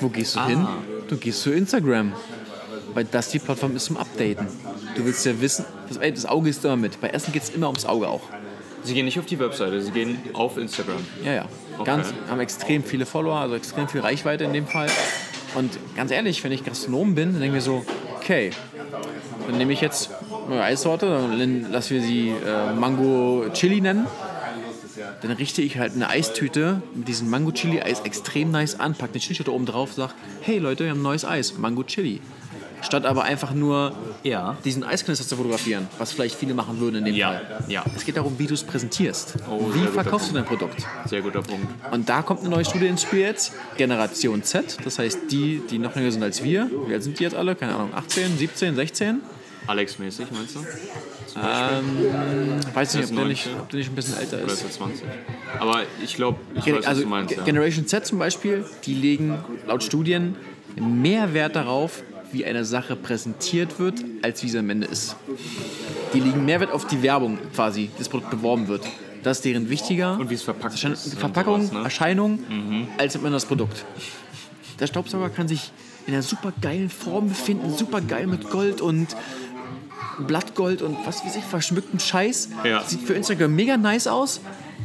Wo 0.00 0.08
gehst 0.08 0.36
du 0.36 0.44
hin? 0.46 0.66
Du 1.08 1.16
gehst 1.16 1.42
zu 1.42 1.52
Instagram. 1.52 2.12
weil 2.94 3.04
das 3.04 3.28
die 3.28 3.38
Plattform 3.38 3.76
ist 3.76 3.84
zum 3.84 3.98
Updaten. 3.98 4.46
Du 4.96 5.04
willst 5.04 5.26
ja 5.26 5.38
wissen, 5.40 5.66
das, 5.88 5.98
ey, 5.98 6.12
das 6.12 6.24
Auge 6.24 6.48
ist 6.48 6.64
immer 6.64 6.76
mit. 6.76 6.98
Bei 7.00 7.08
Essen 7.08 7.30
geht 7.32 7.42
es 7.42 7.50
immer 7.50 7.66
ums 7.66 7.84
Auge 7.84 8.08
auch. 8.08 8.22
Sie 8.82 8.94
gehen 8.94 9.04
nicht 9.04 9.18
auf 9.18 9.26
die 9.26 9.38
Webseite, 9.38 9.82
sie 9.82 9.90
gehen 9.90 10.18
auf 10.32 10.56
Instagram. 10.56 11.04
Ja, 11.22 11.32
ja. 11.32 11.48
Ganz, 11.84 12.14
haben 12.30 12.40
extrem 12.40 12.82
viele 12.84 13.04
Follower, 13.04 13.36
also 13.36 13.54
extrem 13.54 13.86
viel 13.88 14.00
Reichweite 14.00 14.44
in 14.44 14.54
dem 14.54 14.66
Fall. 14.66 14.88
Und 15.56 15.78
ganz 15.96 16.10
ehrlich, 16.10 16.44
wenn 16.44 16.52
ich 16.52 16.64
Gastronom 16.64 17.14
bin, 17.14 17.32
dann 17.32 17.40
denke 17.40 17.46
ich 17.46 17.52
mir 17.52 17.60
so, 17.62 17.84
okay, 18.16 18.50
dann 19.48 19.56
nehme 19.56 19.72
ich 19.72 19.80
jetzt 19.80 20.10
eine 20.50 20.62
Eissorte, 20.62 21.06
dann 21.06 21.72
lassen 21.72 21.94
wir 21.94 22.02
sie 22.02 22.28
äh, 22.28 22.74
Mango 22.74 23.46
Chili 23.54 23.80
nennen. 23.80 24.06
Dann 25.22 25.30
richte 25.32 25.62
ich 25.62 25.78
halt 25.78 25.94
eine 25.94 26.10
Eistüte 26.10 26.82
mit 26.94 27.08
diesem 27.08 27.30
Mango 27.30 27.52
Chili 27.52 27.80
Eis 27.80 28.00
extrem 28.00 28.50
nice 28.50 28.78
an, 28.78 28.94
packe 28.94 29.14
eine 29.14 29.20
Chili 29.20 29.48
oben 29.48 29.64
drauf, 29.64 29.94
sag, 29.94 30.14
hey 30.42 30.58
Leute, 30.58 30.84
wir 30.84 30.90
haben 30.90 31.02
neues 31.02 31.24
Eis, 31.24 31.56
Mango 31.56 31.84
Chili. 31.84 32.20
Statt 32.82 33.04
aber 33.06 33.24
einfach 33.24 33.52
nur 33.52 33.92
Ja. 34.22 34.56
diesen 34.64 34.84
Eisknister 34.84 35.26
zu 35.26 35.36
fotografieren, 35.36 35.88
was 35.98 36.12
vielleicht 36.12 36.34
viele 36.36 36.54
machen 36.54 36.78
würden 36.78 36.96
in 36.96 37.04
dem 37.06 37.14
Ja, 37.14 37.28
Fall. 37.32 37.64
ja. 37.68 37.84
Es 37.96 38.04
geht 38.04 38.16
darum, 38.16 38.38
wie 38.38 38.46
du 38.46 38.54
es 38.54 38.62
präsentierst. 38.62 39.34
Oh, 39.50 39.60
wie 39.72 39.86
verkaufst 39.86 40.30
du 40.30 40.34
dein 40.34 40.44
Produkt? 40.44 40.84
Sehr 41.06 41.22
guter 41.22 41.42
Punkt. 41.42 41.66
Und 41.90 42.08
da 42.08 42.22
kommt 42.22 42.40
eine 42.40 42.50
neue 42.50 42.64
Studie 42.64 42.86
ins 42.86 43.02
Spiel 43.02 43.20
jetzt, 43.20 43.52
Generation 43.76 44.42
Z, 44.42 44.76
das 44.84 44.98
heißt 44.98 45.18
die, 45.30 45.62
die 45.70 45.78
noch 45.78 45.96
jünger 45.96 46.10
sind 46.12 46.22
als 46.22 46.42
wir. 46.44 46.70
Wie 46.86 46.92
alt 46.94 47.02
sind 47.02 47.18
die 47.18 47.24
jetzt 47.24 47.34
alle? 47.36 47.54
Keine 47.56 47.74
Ahnung, 47.74 47.90
18, 47.94 48.36
17, 48.38 48.74
16? 48.76 49.20
Alex-mäßig, 49.66 50.26
meinst 50.30 50.54
du? 50.54 50.60
Ähm, 51.36 52.60
weiß 52.74 52.94
nicht, 52.94 53.04
ob 53.10 53.26
nicht, 53.26 53.46
19? 53.46 53.60
ob 53.60 53.68
der 53.70 53.78
nicht 53.78 53.88
ein 53.90 53.94
bisschen 53.94 54.16
älter 54.18 54.36
Oder 54.38 54.46
ist 54.46 54.52
ist. 54.52 54.64
er 54.64 54.70
20? 54.70 55.04
Aber 55.58 55.82
ich 56.02 56.14
glaube, 56.14 56.38
ich 56.54 56.64
Gen- 56.64 56.74
weiß, 56.76 56.82
was 56.82 56.88
Also 56.88 57.02
du 57.02 57.08
meinst. 57.08 57.36
Ja. 57.36 57.42
Generation 57.42 57.86
Z 57.86 58.06
zum 58.06 58.18
Beispiel, 58.18 58.64
die 58.84 58.94
legen 58.94 59.38
laut 59.66 59.82
Studien 59.82 60.36
mehr 60.76 61.34
Wert 61.34 61.56
darauf, 61.56 62.02
wie 62.32 62.44
eine 62.44 62.64
Sache 62.64 62.96
präsentiert 62.96 63.78
wird, 63.78 64.04
als 64.22 64.42
wie 64.42 64.48
sie 64.48 64.58
am 64.58 64.68
Ende 64.70 64.86
ist. 64.86 65.16
Die 66.12 66.20
legen 66.20 66.44
mehr 66.44 66.60
Wert 66.60 66.72
auf 66.72 66.86
die 66.86 67.02
Werbung 67.02 67.38
quasi, 67.54 67.90
das 67.98 68.08
Produkt 68.08 68.30
beworben 68.30 68.68
wird. 68.68 68.84
Das 69.22 69.38
ist 69.38 69.44
deren 69.44 69.68
wichtiger. 69.70 70.18
Und 70.18 70.30
wie 70.30 70.34
es 70.34 70.42
verpackt 70.42 70.74
Erschein- 70.74 70.92
ist 70.92 71.14
Verpackung, 71.14 71.62
sowas, 71.62 71.72
ne? 71.72 71.80
Erscheinung, 71.84 72.38
als 72.98 73.16
am 73.16 73.22
Ende 73.22 73.32
das 73.36 73.46
Produkt. 73.46 73.84
Der 74.78 74.86
Staubsauger 74.86 75.30
kann 75.30 75.48
sich 75.48 75.72
in 76.06 76.12
einer 76.14 76.22
super 76.22 76.52
geilen 76.60 76.90
Form 76.90 77.28
befinden, 77.28 77.74
super 77.76 78.00
geil 78.00 78.26
mit 78.26 78.50
Gold 78.50 78.80
und 78.80 79.16
Blattgold 80.18 80.82
und 80.82 80.96
was 81.04 81.24
weiß 81.24 81.36
ich, 81.36 81.44
verschmücktem 81.44 81.98
Scheiß. 81.98 82.50
Ja. 82.64 82.82
Sieht 82.84 83.00
für 83.02 83.14
Instagram 83.14 83.54
mega 83.54 83.76
nice 83.76 84.06
aus, 84.06 84.40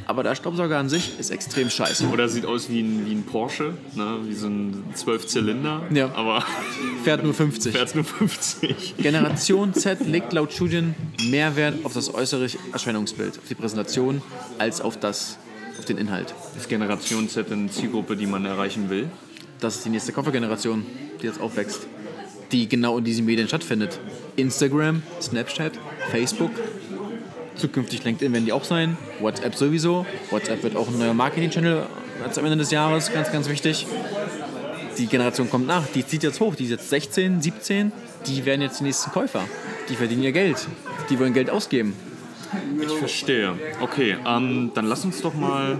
aber 0.07 0.23
der 0.23 0.35
Staubsauger 0.35 0.77
an 0.77 0.89
sich 0.89 1.19
ist 1.19 1.29
extrem 1.29 1.69
scheiße. 1.69 2.07
Oder 2.09 2.27
sieht 2.29 2.45
aus 2.45 2.69
wie 2.69 2.81
ein, 2.81 3.05
wie 3.05 3.13
ein 3.13 3.23
Porsche, 3.23 3.73
ne? 3.95 4.19
wie 4.25 4.33
so 4.33 4.47
ein 4.47 4.83
12-Zylinder. 4.95 5.83
Ja. 5.93 6.11
Aber 6.15 6.43
Fährt 7.03 7.23
nur 7.23 7.33
50. 7.33 7.73
fährt 7.73 7.95
nur 7.95 8.03
50. 8.03 8.95
Generation 8.97 9.73
Z 9.73 10.05
legt 10.05 10.33
laut 10.33 10.53
Studien 10.53 10.95
mehr 11.29 11.55
Wert 11.55 11.85
auf 11.85 11.93
das 11.93 12.13
äußere 12.13 12.47
Erscheinungsbild, 12.73 13.37
auf 13.37 13.47
die 13.47 13.55
Präsentation, 13.55 14.21
als 14.57 14.81
auf, 14.81 14.99
das, 14.99 15.37
auf 15.77 15.85
den 15.85 15.97
Inhalt. 15.97 16.33
Ist 16.57 16.69
Generation 16.69 17.29
Z 17.29 17.51
eine 17.51 17.69
Zielgruppe, 17.69 18.15
die 18.15 18.25
man 18.25 18.45
erreichen 18.45 18.89
will? 18.89 19.09
Das 19.59 19.75
ist 19.75 19.85
die 19.85 19.89
nächste 19.89 20.11
Koffergeneration, 20.11 20.85
die 21.21 21.27
jetzt 21.27 21.39
aufwächst, 21.39 21.87
die 22.51 22.67
genau 22.67 22.97
in 22.97 23.03
diesen 23.03 23.25
Medien 23.25 23.47
stattfindet. 23.47 23.99
Instagram, 24.35 25.03
Snapchat, 25.21 25.73
Facebook, 26.09 26.51
zukünftig 27.61 28.03
LinkedIn 28.03 28.33
werden 28.33 28.45
die 28.45 28.51
auch 28.51 28.63
sein, 28.63 28.97
WhatsApp 29.19 29.55
sowieso. 29.55 30.05
WhatsApp 30.31 30.63
wird 30.63 30.75
auch 30.75 30.87
ein 30.87 30.97
neuer 30.97 31.13
Marketing-Channel 31.13 31.85
am 32.37 32.45
Ende 32.45 32.57
des 32.57 32.71
Jahres, 32.71 33.11
ganz, 33.13 33.31
ganz 33.31 33.47
wichtig. 33.47 33.87
Die 34.97 35.07
Generation 35.07 35.49
kommt 35.49 35.67
nach, 35.67 35.87
die 35.87 36.05
zieht 36.05 36.23
jetzt 36.23 36.39
hoch, 36.39 36.55
die 36.55 36.65
ist 36.65 36.71
jetzt 36.71 36.89
16, 36.89 37.41
17, 37.41 37.91
die 38.27 38.45
werden 38.45 38.61
jetzt 38.61 38.79
die 38.79 38.83
nächsten 38.83 39.11
Käufer. 39.11 39.43
Die 39.89 39.95
verdienen 39.95 40.23
ihr 40.23 40.31
Geld, 40.31 40.67
die 41.09 41.19
wollen 41.19 41.33
Geld 41.33 41.49
ausgeben. 41.49 41.93
Ich 42.81 42.91
verstehe. 42.91 43.53
Okay, 43.79 44.17
ähm, 44.27 44.71
dann 44.73 44.85
lass 44.85 45.05
uns 45.05 45.21
doch 45.21 45.33
mal. 45.33 45.79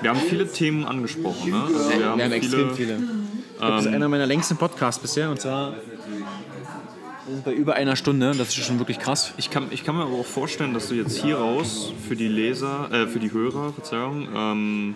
Wir 0.00 0.10
haben 0.10 0.20
viele 0.20 0.50
Themen 0.50 0.86
angesprochen. 0.86 1.50
Ne? 1.50 1.64
Also 1.64 1.90
wir, 1.98 2.06
haben 2.06 2.20
viele, 2.74 2.96
Ich 2.96 3.58
glaube, 3.58 3.72
das 3.76 3.86
ist 3.86 3.92
einer 3.92 4.08
meiner 4.08 4.26
längsten 4.26 4.56
Podcasts 4.56 5.02
bisher 5.02 5.30
und 5.30 5.40
zwar 5.40 5.72
wir 5.72 5.91
sind 7.32 7.44
bei 7.44 7.52
über 7.52 7.74
einer 7.74 7.96
Stunde, 7.96 8.34
das 8.36 8.48
ist 8.48 8.64
schon 8.64 8.78
wirklich 8.78 8.98
krass. 8.98 9.32
Ich 9.36 9.50
kann, 9.50 9.68
ich 9.70 9.84
kann 9.84 9.96
mir 9.96 10.02
aber 10.02 10.14
auch 10.14 10.26
vorstellen, 10.26 10.74
dass 10.74 10.88
du 10.88 10.94
jetzt 10.94 11.16
hier 11.18 11.36
raus 11.36 11.92
für 12.06 12.16
die 12.16 12.28
Leser, 12.28 12.90
äh, 12.92 13.06
für 13.06 13.18
die 13.18 13.32
Hörer, 13.32 13.72
Verzeihung, 13.72 14.28
ähm, 14.34 14.94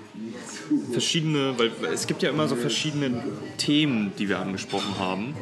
verschiedene, 0.93 1.55
weil 1.59 1.71
es 1.93 2.07
gibt 2.07 2.23
ja 2.23 2.31
immer 2.31 2.49
so 2.49 2.57
verschiedene 2.57 3.23
Themen, 3.57 4.13
die 4.19 4.29
wir 4.29 4.39
angesprochen 4.39 4.99
haben, 4.99 5.35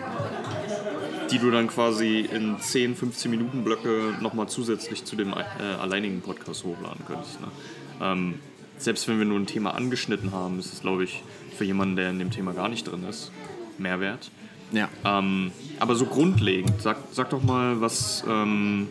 die 1.31 1.39
du 1.39 1.51
dann 1.51 1.67
quasi 1.67 2.21
in 2.21 2.59
10, 2.59 2.97
15 2.97 3.31
Minuten 3.31 3.65
Blöcke 3.65 4.15
nochmal 4.21 4.49
zusätzlich 4.49 5.05
zu 5.05 5.17
dem 5.17 5.33
äh, 5.33 5.63
alleinigen 5.81 6.21
Podcast 6.21 6.65
hochladen 6.65 7.05
könntest. 7.07 7.41
Ne? 7.41 7.49
Ähm, 8.01 8.35
selbst 8.79 9.09
wenn 9.09 9.19
wir 9.19 9.25
nur 9.25 9.39
ein 9.39 9.47
Thema 9.47 9.75
angeschnitten 9.75 10.33
haben, 10.33 10.59
ist 10.59 10.73
es, 10.73 10.81
glaube 10.81 11.05
ich, 11.05 11.23
für 11.57 11.65
jemanden, 11.65 11.97
der 11.97 12.11
in 12.11 12.19
dem 12.19 12.31
Thema 12.31 12.53
gar 12.53 12.69
nicht 12.69 12.85
drin 12.85 13.05
ist, 13.09 13.31
Mehrwert. 13.79 14.31
Ja. 14.73 14.89
Ähm, 15.05 15.53
aber 15.79 15.95
so 15.95 16.07
grundlegend, 16.07 16.81
sag, 16.81 16.99
sag 17.12 17.31
doch 17.31 17.43
mal, 17.43 17.81
was, 17.81 18.25
ähm, 18.29 18.89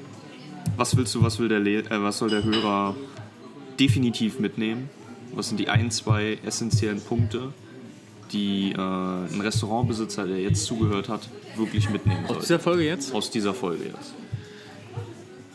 was 0.77 0.95
willst 0.95 1.13
du, 1.15 1.23
was 1.23 1.39
will 1.39 1.49
der 1.49 1.59
Le 1.59 1.79
äh, 1.79 2.01
was 2.01 2.17
soll 2.19 2.29
der 2.29 2.43
Hörer 2.43 2.95
definitiv 3.79 4.39
mitnehmen? 4.39 4.89
Was 5.33 5.49
sind 5.49 5.59
die 5.59 5.67
ein, 5.69 5.89
zwei 5.91 6.37
essentiellen 6.45 7.01
Punkte, 7.01 7.53
die 8.31 8.71
äh, 8.71 8.77
ein 8.77 9.41
Restaurantbesitzer, 9.41 10.27
der 10.27 10.39
jetzt 10.39 10.65
zugehört 10.65 11.09
hat, 11.09 11.27
wirklich 11.55 11.89
mitnehmen 11.89 12.23
Aus 12.23 12.27
sollte? 12.29 12.41
dieser 12.43 12.59
Folge 12.59 12.83
jetzt? 12.83 13.13
Aus 13.13 13.31
dieser 13.31 13.53
Folge 13.53 13.85
jetzt. 13.85 14.13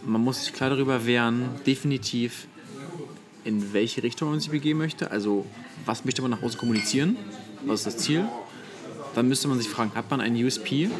Man 0.05 0.23
muss 0.23 0.45
sich 0.45 0.53
klar 0.53 0.71
darüber 0.71 1.07
wehren, 1.07 1.51
definitiv 1.67 2.49
in 3.45 3.73
welche 3.73 4.03
Richtung 4.03 4.31
man 4.31 4.41
sich 4.41 4.51
begeben 4.51 4.79
möchte. 4.79 5.11
Also, 5.11 5.47
was 5.87 6.05
möchte 6.05 6.23
man 6.23 6.31
nach 6.31 6.43
außen 6.43 6.59
kommunizieren? 6.59 7.17
Was 7.65 7.81
ist 7.81 7.87
das 7.87 7.97
Ziel? 7.99 8.25
Dann 9.15 9.29
müsste 9.29 9.49
man 9.49 9.59
sich 9.59 9.69
fragen, 9.69 9.93
hat 9.95 10.11
man 10.11 10.21
einen 10.21 10.43
USP? 10.45 10.91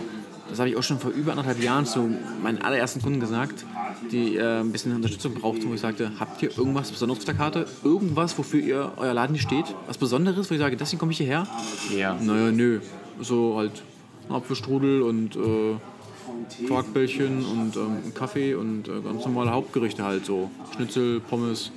Das 0.49 0.59
habe 0.59 0.71
ich 0.71 0.77
auch 0.77 0.83
schon 0.83 0.99
vor 0.99 1.11
über 1.11 1.33
anderthalb 1.33 1.63
Jahren 1.63 1.85
zu 1.85 2.11
meinen 2.43 2.63
allerersten 2.63 3.03
Kunden 3.03 3.21
gesagt, 3.21 3.67
die 4.11 4.37
äh, 4.37 4.61
ein 4.61 4.73
bisschen 4.73 4.95
Unterstützung 4.95 5.35
brauchten, 5.35 5.69
wo 5.69 5.75
ich 5.75 5.81
sagte, 5.81 6.13
habt 6.19 6.43
ihr 6.43 6.57
irgendwas 6.57 6.91
Besonderes 6.91 7.21
auf 7.21 7.25
der 7.27 7.35
Karte? 7.35 7.67
Irgendwas, 7.85 8.39
wofür 8.39 8.61
ihr 8.61 8.93
euer 8.97 9.13
Laden 9.13 9.35
hier 9.35 9.43
steht? 9.43 9.67
Was 9.87 9.99
Besonderes, 9.99 10.51
wo 10.51 10.55
ich 10.55 10.61
sage, 10.61 10.77
deswegen 10.77 10.99
komme 10.99 11.13
ich 11.13 11.19
hierher? 11.19 11.47
Ja. 11.95 12.15
Naja, 12.15 12.51
nö. 12.51 12.81
So 13.21 13.59
halt 13.59 13.83
Apfelstrudel 14.31 15.03
und 15.03 15.37
äh, 15.37 16.67
Quarkbällchen 16.67 17.45
und 17.45 17.77
ähm, 17.77 18.15
Kaffee 18.15 18.55
und 18.55 18.89
äh, 18.89 19.01
ganz 19.03 19.25
normale 19.25 19.51
Hauptgerichte 19.51 20.05
halt 20.05 20.25
so. 20.25 20.51
Schnitzel, 20.75 21.21
Pommes. 21.21 21.73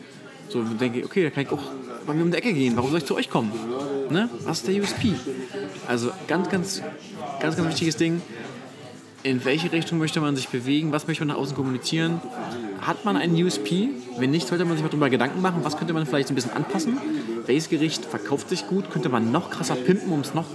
So 0.51 0.61
denke 0.63 0.99
ich, 0.99 1.05
okay, 1.05 1.23
da 1.23 1.29
kann 1.29 1.43
ich 1.43 1.51
auch 1.51 1.63
bei 2.05 2.13
mir 2.13 2.23
um 2.23 2.31
die 2.31 2.37
Ecke 2.37 2.51
gehen. 2.51 2.75
Warum 2.75 2.89
soll 2.89 2.99
ich 2.99 3.05
zu 3.05 3.15
euch 3.15 3.29
kommen? 3.29 3.51
Ne? 4.09 4.29
Was 4.43 4.59
ist 4.59 4.67
der 4.67 4.81
USP? 4.81 5.13
Also 5.87 6.11
ganz, 6.27 6.49
ganz, 6.49 6.81
ganz, 7.39 7.55
ganz 7.55 7.69
wichtiges 7.69 7.95
Ding. 7.95 8.21
In 9.23 9.45
welche 9.45 9.71
Richtung 9.71 9.97
möchte 9.97 10.19
man 10.19 10.35
sich 10.35 10.49
bewegen? 10.49 10.91
Was 10.91 11.07
möchte 11.07 11.23
man 11.23 11.35
nach 11.35 11.41
außen 11.41 11.55
kommunizieren? 11.55 12.19
Hat 12.81 13.05
man 13.05 13.15
einen 13.15 13.41
USP? 13.41 13.89
Wenn 14.17 14.31
nicht, 14.31 14.47
sollte 14.47 14.65
man 14.65 14.73
sich 14.73 14.83
mal 14.83 14.89
darüber 14.89 15.09
Gedanken 15.09 15.41
machen, 15.41 15.59
was 15.63 15.77
könnte 15.77 15.93
man 15.93 16.05
vielleicht 16.05 16.29
ein 16.29 16.35
bisschen 16.35 16.51
anpassen? 16.51 16.97
Welches 17.45 17.69
Gericht 17.69 18.03
verkauft 18.03 18.49
sich 18.49 18.67
gut? 18.67 18.89
Könnte 18.91 19.07
man 19.07 19.31
noch 19.31 19.51
krasser 19.51 19.75
pimpen, 19.75 20.11
um 20.11 20.19
es 20.19 20.33
noch 20.33 20.47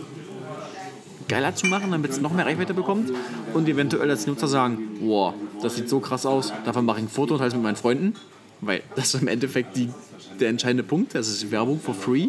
geiler 1.28 1.54
zu 1.54 1.66
machen, 1.66 1.90
damit 1.90 2.10
es 2.10 2.20
noch 2.20 2.32
mehr 2.32 2.44
Reichweite 2.44 2.74
bekommt? 2.74 3.12
Und 3.54 3.66
eventuell 3.66 4.10
als 4.10 4.26
Nutzer 4.26 4.48
sagen, 4.48 4.98
wow, 5.00 5.32
das 5.62 5.76
sieht 5.76 5.88
so 5.88 6.00
krass 6.00 6.26
aus, 6.26 6.52
davon 6.66 6.84
mache 6.84 6.98
ich 6.98 7.06
ein 7.06 7.08
Foto 7.08 7.34
und 7.34 7.38
teile 7.38 7.48
es 7.48 7.54
mit 7.54 7.62
meinen 7.62 7.76
Freunden. 7.76 8.14
Weil 8.60 8.82
das 8.94 9.14
ist 9.14 9.20
im 9.20 9.28
Endeffekt 9.28 9.76
die, 9.76 9.90
der 10.40 10.48
entscheidende 10.48 10.82
Punkt. 10.82 11.14
Das 11.14 11.28
ist 11.28 11.50
Werbung 11.50 11.80
for 11.80 11.94
free. 11.94 12.28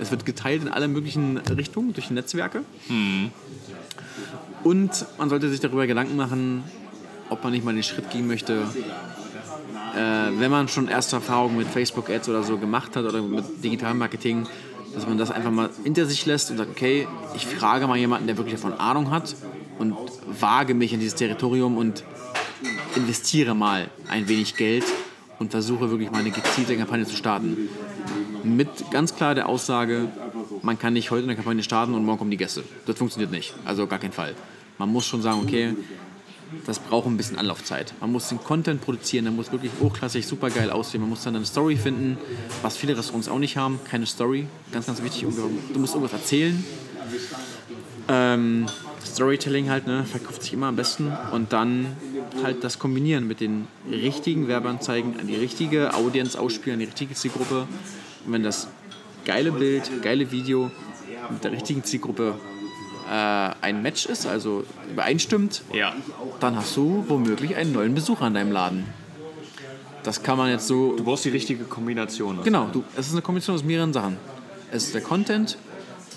Es 0.00 0.10
wird 0.10 0.26
geteilt 0.26 0.62
in 0.62 0.68
alle 0.68 0.88
möglichen 0.88 1.38
Richtungen 1.38 1.92
durch 1.94 2.10
Netzwerke. 2.10 2.62
Und 4.62 5.06
man 5.18 5.28
sollte 5.28 5.50
sich 5.50 5.60
darüber 5.60 5.86
Gedanken 5.86 6.16
machen, 6.16 6.64
ob 7.30 7.42
man 7.42 7.52
nicht 7.52 7.64
mal 7.64 7.74
den 7.74 7.82
Schritt 7.82 8.10
gehen 8.10 8.26
möchte, 8.26 8.62
äh, 9.94 10.30
wenn 10.38 10.50
man 10.50 10.68
schon 10.68 10.88
erste 10.88 11.16
Erfahrungen 11.16 11.56
mit 11.56 11.68
Facebook-Ads 11.68 12.28
oder 12.28 12.42
so 12.42 12.58
gemacht 12.58 12.96
hat 12.96 13.04
oder 13.04 13.22
mit 13.22 13.44
Digitalmarketing, 13.62 14.46
dass 14.94 15.06
man 15.06 15.18
das 15.18 15.30
einfach 15.30 15.50
mal 15.50 15.70
hinter 15.82 16.06
sich 16.06 16.26
lässt 16.26 16.50
und 16.50 16.58
sagt, 16.58 16.70
okay, 16.70 17.06
ich 17.34 17.46
frage 17.46 17.86
mal 17.86 17.96
jemanden, 17.96 18.26
der 18.26 18.36
wirklich 18.36 18.54
davon 18.54 18.72
Ahnung 18.74 19.10
hat 19.10 19.34
und 19.78 19.96
wage 20.40 20.74
mich 20.74 20.92
in 20.92 21.00
dieses 21.00 21.14
Territorium 21.14 21.76
und 21.76 22.04
investiere 22.96 23.54
mal 23.54 23.88
ein 24.08 24.28
wenig 24.28 24.56
Geld 24.56 24.84
und 25.38 25.50
versuche 25.50 25.90
wirklich 25.90 26.10
mal 26.10 26.18
eine 26.18 26.30
gezielte 26.30 26.76
Kampagne 26.76 27.06
zu 27.06 27.16
starten. 27.16 27.68
Mit 28.42 28.68
ganz 28.90 29.16
klar 29.16 29.34
der 29.34 29.48
Aussage, 29.48 30.08
man 30.62 30.78
kann 30.78 30.92
nicht 30.92 31.10
heute 31.10 31.24
eine 31.24 31.34
Kampagne 31.34 31.62
starten 31.62 31.94
und 31.94 32.04
morgen 32.04 32.18
kommen 32.18 32.30
die 32.30 32.36
Gäste. 32.36 32.64
Das 32.86 32.98
funktioniert 32.98 33.30
nicht. 33.30 33.54
Also 33.64 33.86
gar 33.86 33.98
keinen 33.98 34.12
Fall. 34.12 34.34
Man 34.78 34.90
muss 34.90 35.06
schon 35.06 35.22
sagen, 35.22 35.40
okay, 35.42 35.74
das 36.66 36.78
braucht 36.78 37.06
ein 37.06 37.16
bisschen 37.16 37.38
Anlaufzeit. 37.38 37.94
Man 38.00 38.12
muss 38.12 38.28
den 38.28 38.38
Content 38.38 38.80
produzieren, 38.80 39.24
der 39.24 39.32
muss 39.32 39.50
wirklich 39.50 39.72
hochklassig, 39.80 40.26
super 40.26 40.50
geil 40.50 40.70
aussehen. 40.70 41.00
Man 41.00 41.10
muss 41.10 41.22
dann 41.24 41.36
eine 41.36 41.44
Story 41.44 41.76
finden, 41.76 42.18
was 42.62 42.76
viele 42.76 42.96
Restaurants 42.96 43.28
auch 43.28 43.38
nicht 43.38 43.56
haben. 43.56 43.80
Keine 43.84 44.06
Story, 44.06 44.46
ganz, 44.72 44.86
ganz 44.86 45.02
wichtig. 45.02 45.26
Du 45.72 45.78
musst 45.80 45.94
irgendwas 45.94 46.12
erzählen. 46.12 46.64
Ähm, 48.08 48.66
Storytelling 49.04 49.70
halt, 49.70 49.86
ne, 49.86 50.04
verkauft 50.04 50.42
sich 50.42 50.52
immer 50.52 50.66
am 50.66 50.76
besten. 50.76 51.12
Und 51.32 51.52
dann 51.52 51.86
halt 52.42 52.64
das 52.64 52.78
Kombinieren 52.78 53.26
mit 53.28 53.40
den 53.40 53.68
richtigen 53.90 54.48
Werbeanzeigen 54.48 55.18
an 55.20 55.26
die 55.26 55.36
richtige 55.36 55.94
Audience 55.94 56.38
ausspielen, 56.38 56.74
an 56.74 56.80
die 56.80 56.86
richtige 56.86 57.14
Zielgruppe. 57.14 57.66
Und 58.26 58.32
wenn 58.32 58.42
das 58.42 58.68
geile 59.24 59.52
Bild, 59.52 59.90
geile 60.02 60.30
Video 60.30 60.70
mit 61.30 61.44
der 61.44 61.52
richtigen 61.52 61.84
Zielgruppe 61.84 62.34
äh, 63.10 63.50
ein 63.60 63.82
Match 63.82 64.06
ist, 64.06 64.26
also 64.26 64.64
übereinstimmt, 64.90 65.62
Ja. 65.72 65.94
dann 66.40 66.56
hast 66.56 66.76
du 66.76 67.04
womöglich 67.08 67.56
einen 67.56 67.72
neuen 67.72 67.94
Besucher 67.94 68.24
an 68.24 68.34
deinem 68.34 68.52
Laden. 68.52 68.84
Das 70.02 70.22
kann 70.22 70.36
man 70.36 70.50
jetzt 70.50 70.66
so 70.66 70.94
Du 70.96 71.04
brauchst 71.04 71.24
die 71.24 71.30
richtige 71.30 71.64
Kombination. 71.64 72.40
Genau, 72.44 72.68
du, 72.72 72.84
es 72.96 73.06
ist 73.06 73.12
eine 73.12 73.22
Kombination 73.22 73.56
aus 73.56 73.64
mehreren 73.64 73.92
Sachen. 73.92 74.16
Es 74.70 74.84
ist 74.84 74.94
der 74.94 75.00
Content, 75.02 75.56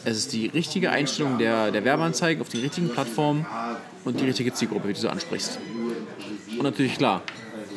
es 0.06 0.18
ist 0.18 0.34
die 0.34 0.48
richtige 0.48 0.92
Einstellung 0.92 1.38
der, 1.38 1.72
der 1.72 1.84
Werbeanzeigen 1.84 2.42
auf 2.42 2.50
die 2.50 2.60
richtigen 2.60 2.90
Plattformen 2.90 3.46
und 4.06 4.20
die 4.20 4.26
richtige 4.26 4.54
Zielgruppe, 4.54 4.94
die 4.94 5.02
du 5.02 5.10
ansprichst. 5.10 5.60
Und 6.52 6.64
natürlich, 6.64 6.98
klar, 6.98 7.22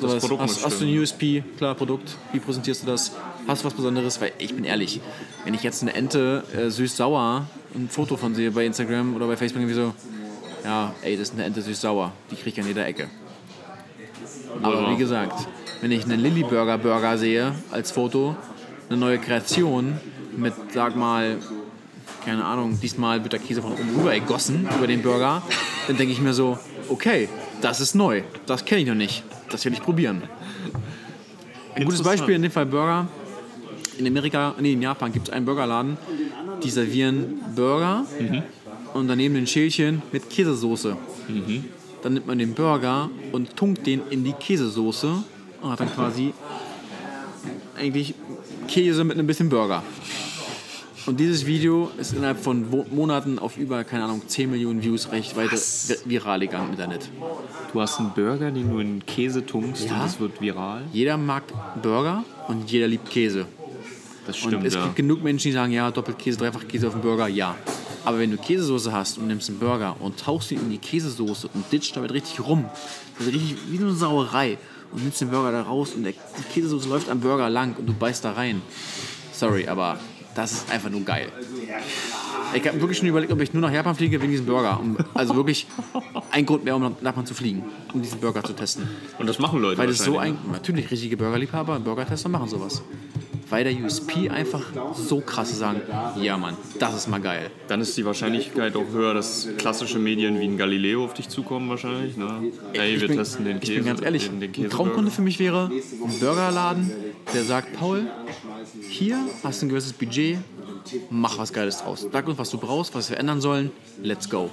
sowas, 0.01 0.29
hast, 0.39 0.65
hast 0.65 0.81
du 0.81 0.87
ein 0.87 0.99
USP, 0.99 1.43
klar, 1.57 1.75
Produkt, 1.75 2.17
wie 2.33 2.41
präsentierst 2.41 2.83
du 2.83 2.87
das? 2.87 3.13
Hast 3.47 3.63
du 3.63 3.67
was 3.67 3.75
Besonderes? 3.75 4.21
Weil 4.21 4.33
ich 4.39 4.55
bin 4.55 4.65
ehrlich, 4.65 5.01
wenn 5.45 5.55
ich 5.55 5.63
jetzt 5.63 5.83
eine 5.83 5.95
Ente 5.95 6.45
äh, 6.57 6.71
süß-sauer 6.71 7.47
ein 7.75 7.89
Foto 7.89 8.17
von 8.17 8.35
sehe 8.35 8.51
bei 8.51 8.67
Instagram 8.67 9.15
oder 9.15 9.27
bei 9.27 9.37
Facebook 9.37 9.63
irgendwie 9.63 9.77
so, 9.77 9.95
ja, 10.65 10.93
ey, 11.03 11.17
das 11.17 11.29
ist 11.29 11.35
eine 11.35 11.45
Ente 11.45 11.63
süß-sauer, 11.63 12.13
die 12.31 12.37
kriege 12.37 12.51
ich 12.51 12.61
an 12.61 12.67
jeder 12.67 12.87
Ecke. 12.87 13.09
Aber 14.63 14.91
wie 14.91 14.97
gesagt, 14.97 15.47
wenn 15.81 15.93
ich 15.93 16.05
einen 16.05 16.21
Lilly 16.21 16.43
Burger 16.43 16.79
Burger 16.79 17.17
sehe 17.17 17.55
als 17.71 17.91
Foto, 17.91 18.37
eine 18.89 18.99
neue 18.99 19.19
Kreation 19.19 19.99
mit, 20.37 20.53
sag 20.75 20.97
mal, 20.97 21.39
keine 22.25 22.45
Ahnung, 22.45 22.79
diesmal 22.81 23.23
wird 23.23 23.33
der 23.33 23.41
Käse 23.41 23.63
von 23.63 23.73
oben 23.73 23.97
rüber 23.97 24.13
ergossen 24.13 24.69
über 24.77 24.87
den 24.87 25.03
Burger, 25.03 25.43
dann 25.87 25.97
denke 25.97 26.13
ich 26.13 26.21
mir 26.21 26.35
so, 26.35 26.59
okay, 26.89 27.29
das 27.61 27.81
ist 27.81 27.95
neu, 27.95 28.23
das 28.47 28.65
kenne 28.65 28.83
ich 28.83 28.87
noch 28.87 28.95
nicht, 28.95 29.23
das 29.51 29.65
will 29.65 29.73
ich 29.73 29.83
probieren. 29.83 30.23
Ein 31.75 31.85
gutes. 31.85 32.03
Beispiel 32.03 32.35
in 32.35 32.43
dem 32.43 32.51
Fall 32.51 32.67
Burger. 32.67 33.09
In 33.99 34.07
Amerika, 34.07 34.55
nee, 34.59 34.73
in 34.73 34.83
Japan 34.83 35.13
gibt 35.13 35.29
es 35.29 35.35
einen 35.35 35.45
Burgerladen, 35.45 35.99
die 36.63 36.71
servieren 36.71 37.41
Burger 37.55 38.07
und 38.95 39.09
daneben 39.09 39.37
ein 39.37 39.47
Schälchen 39.47 40.03
mit 40.11 40.31
Käsesoße. 40.31 40.97
Dann 42.03 42.15
nimmt 42.15 42.27
man 42.27 42.39
den 42.39 42.55
Burger 42.55 43.11
und 43.33 43.55
tunkt 43.57 43.87
den 43.87 44.01
in 44.09 44.25
die 44.25 44.33
Käsesoße 44.33 45.23
und 45.61 45.71
hat 45.71 45.81
dann 45.81 45.93
quasi 45.93 46.33
eigentlich 47.79 48.15
Käse 48.69 49.05
mit 49.05 49.19
ein 49.19 49.27
bisschen 49.27 49.49
Burger. 49.49 49.83
Und 51.07 51.19
dieses 51.19 51.47
Video 51.47 51.91
ist 51.99 52.13
innerhalb 52.13 52.39
von 52.39 52.67
Monaten 52.91 53.39
auf 53.39 53.57
über, 53.57 53.85
keine 53.85 54.05
Ahnung, 54.05 54.23
10 54.27 54.51
Millionen 54.51 54.83
Views 54.83 55.11
recht 55.11 55.37
weiter 55.37 55.57
viral 56.05 56.41
gegangen 56.41 56.67
im 56.67 56.71
Internet. 56.73 57.09
Du 57.73 57.81
hast 57.81 57.99
einen 57.99 58.11
Burger, 58.15 58.51
den 58.51 58.71
du 58.71 58.79
in 58.81 59.05
Käse 59.07 59.45
tunkst 59.45 59.87
Ja. 59.87 59.95
und 59.95 60.03
das 60.05 60.21
wird 60.21 60.41
viral. 60.41 60.83
Jeder 60.93 61.17
mag 61.17 61.45
Burger 61.83 62.25
und 62.49 62.71
jeder 62.71 62.87
liebt 62.87 63.09
Käse. 63.09 63.47
Das 64.27 64.37
Und 64.43 64.49
stimmt, 64.51 64.67
es 64.67 64.75
ja. 64.75 64.85
gibt 64.85 64.97
genug 64.97 65.23
Menschen, 65.23 65.49
die 65.49 65.53
sagen, 65.53 65.73
ja, 65.73 65.91
Doppelkäse, 65.91 66.39
Dreifachkäse 66.39 66.87
auf 66.87 66.93
dem 66.93 67.03
Burger, 67.03 67.27
ja. 67.29 67.57
Aber 68.05 68.19
wenn 68.19 68.31
du 68.31 68.37
Käsesoße 68.37 68.93
hast 68.93 69.19
und 69.19 69.27
nimmst 69.27 69.49
einen 69.49 69.59
Burger 69.59 69.97
und 70.01 70.19
tauchst 70.21 70.53
ihn 70.53 70.61
in 70.61 70.71
die 70.71 70.79
Käsesoße 70.79 71.49
und 71.53 71.65
ditcht 71.73 71.97
damit 71.97 72.13
richtig 72.13 72.41
rum, 72.41 72.65
das 73.19 73.27
ist 73.27 73.35
richtig 73.35 73.57
wie 73.71 73.79
eine 73.79 73.93
Sauerei 73.93 74.59
und 74.93 75.03
nimmst 75.03 75.21
den 75.21 75.31
Burger 75.31 75.53
da 75.53 75.63
raus 75.63 75.93
und 75.95 76.05
der, 76.05 76.13
die 76.13 76.43
Käsesoße 76.53 76.89
läuft 76.89 77.09
am 77.09 77.21
Burger 77.21 77.49
lang 77.49 77.75
und 77.77 77.87
du 77.87 77.95
beißt 77.95 78.25
da 78.25 78.33
rein. 78.33 78.61
Sorry, 79.33 79.67
aber 79.67 79.99
das 80.35 80.53
ist 80.53 80.73
einfach 80.73 80.91
nur 80.91 81.03
geil. 81.03 81.29
Ich 82.55 82.67
habe 82.67 82.81
wirklich 82.81 82.99
schon 82.99 83.09
überlegt, 83.09 83.33
ob 83.33 83.41
ich 83.41 83.53
nur 83.53 83.63
nach 83.63 83.73
Japan 83.73 83.95
fliege 83.95 84.21
wegen 84.21 84.31
diesem 84.31 84.47
Burger. 84.47 84.81
Um, 84.81 84.97
also 85.15 85.37
wirklich 85.37 85.67
ein 86.31 86.47
Grund 86.47 86.65
mehr, 86.65 86.77
um 86.77 86.83
nach 86.83 86.93
Japan 87.03 87.27
zu 87.27 87.35
fliegen, 87.35 87.65
um 87.93 88.03
diesen 88.03 88.21
Burger 88.21 88.43
zu 88.43 88.53
testen. 88.53 88.89
Und 89.19 89.29
das 89.29 89.39
machen 89.39 89.61
Leute 89.61 89.79
Weil 89.79 89.89
das 89.89 89.99
so 89.99 90.19
ein, 90.19 90.37
natürlich 90.53 90.91
richtige 90.91 91.17
Burgerliebhaber, 91.17 91.79
Burgertester 91.81 92.29
machen 92.29 92.49
sowas. 92.49 92.83
Weil 93.49 93.65
der 93.65 93.75
USP 93.85 94.31
einfach 94.31 94.63
so 94.95 95.21
krass 95.21 95.57
sagen, 95.59 95.83
ja 96.21 96.37
Mann, 96.37 96.57
das 96.79 96.95
ist 96.95 97.09
mal 97.09 97.21
geil. 97.21 97.43
ne? 97.45 97.51
Dann 97.67 97.81
ist 97.81 97.97
die 97.97 98.05
Wahrscheinlichkeit 98.05 98.77
auch 98.77 98.89
höher, 98.93 99.13
dass 99.13 99.49
klassische 99.59 99.99
Medien 99.99 100.39
wie 100.39 100.45
ein 100.45 100.57
Galileo 100.57 101.05
auf 101.05 101.15
dich 101.15 101.29
zukommen 101.29 101.69
wahrscheinlich. 101.69 102.17
Ne? 102.17 102.53
Ich 102.73 102.81
wir 102.81 103.09
bin, 103.09 103.17
testen 103.17 103.45
den 103.45 103.59
Käse. 103.59 103.73
Ich 103.73 103.79
bin 103.79 103.87
ganz 103.87 104.03
ehrlich, 104.03 104.29
den, 104.29 104.39
den 104.39 104.53
ein. 104.53 104.71
Traumkunde 104.71 105.11
für 105.11 105.23
mich 105.23 105.41
wäre 105.41 105.69
ein 105.69 106.21
Burgerladen, 106.21 106.93
der 107.35 107.43
sagt, 107.43 107.73
Paul, 107.73 108.07
hier 108.89 109.19
hast 109.43 109.63
du 109.63 109.67
ein 109.67 109.69
gewisses 109.69 109.93
Budget, 109.93 110.39
mach 111.11 111.39
was 111.39 111.53
Geiles 111.53 111.79
draus. 111.79 112.07
Sag 112.11 112.27
uns, 112.27 112.39
was 112.39 112.51
du 112.51 112.59
brauchst, 112.59 112.95
was 112.95 113.11
wir 113.11 113.19
ändern 113.19 113.41
sollen, 113.41 113.71
let's 114.03 114.29
go. 114.29 114.51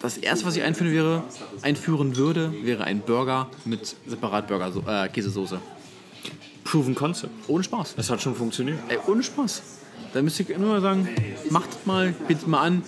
Das 0.00 0.16
erste, 0.16 0.46
was 0.46 0.56
ich 0.56 0.62
einführen, 0.62 0.92
wäre, 0.92 1.24
einführen 1.62 2.16
würde, 2.16 2.52
wäre 2.62 2.84
ein 2.84 3.00
Burger 3.00 3.48
mit 3.64 3.96
separat 4.06 4.46
Burger, 4.46 4.72
äh, 4.86 5.08
Käsesoße. 5.08 5.60
Proven 6.64 6.94
Concept. 6.94 7.32
Ohne 7.48 7.64
Spaß. 7.64 7.94
Das 7.96 8.10
hat 8.10 8.20
schon 8.20 8.34
funktioniert. 8.34 8.78
Ey, 8.88 8.98
ohne 9.06 9.22
Spaß. 9.22 9.62
Da 10.12 10.22
müsst 10.22 10.38
ihr 10.40 10.58
nur 10.58 10.68
mal 10.68 10.80
sagen, 10.80 11.08
macht 11.50 11.70
es 11.70 11.86
mal, 11.86 12.14
bietet 12.28 12.46
mal 12.46 12.60
an, 12.60 12.82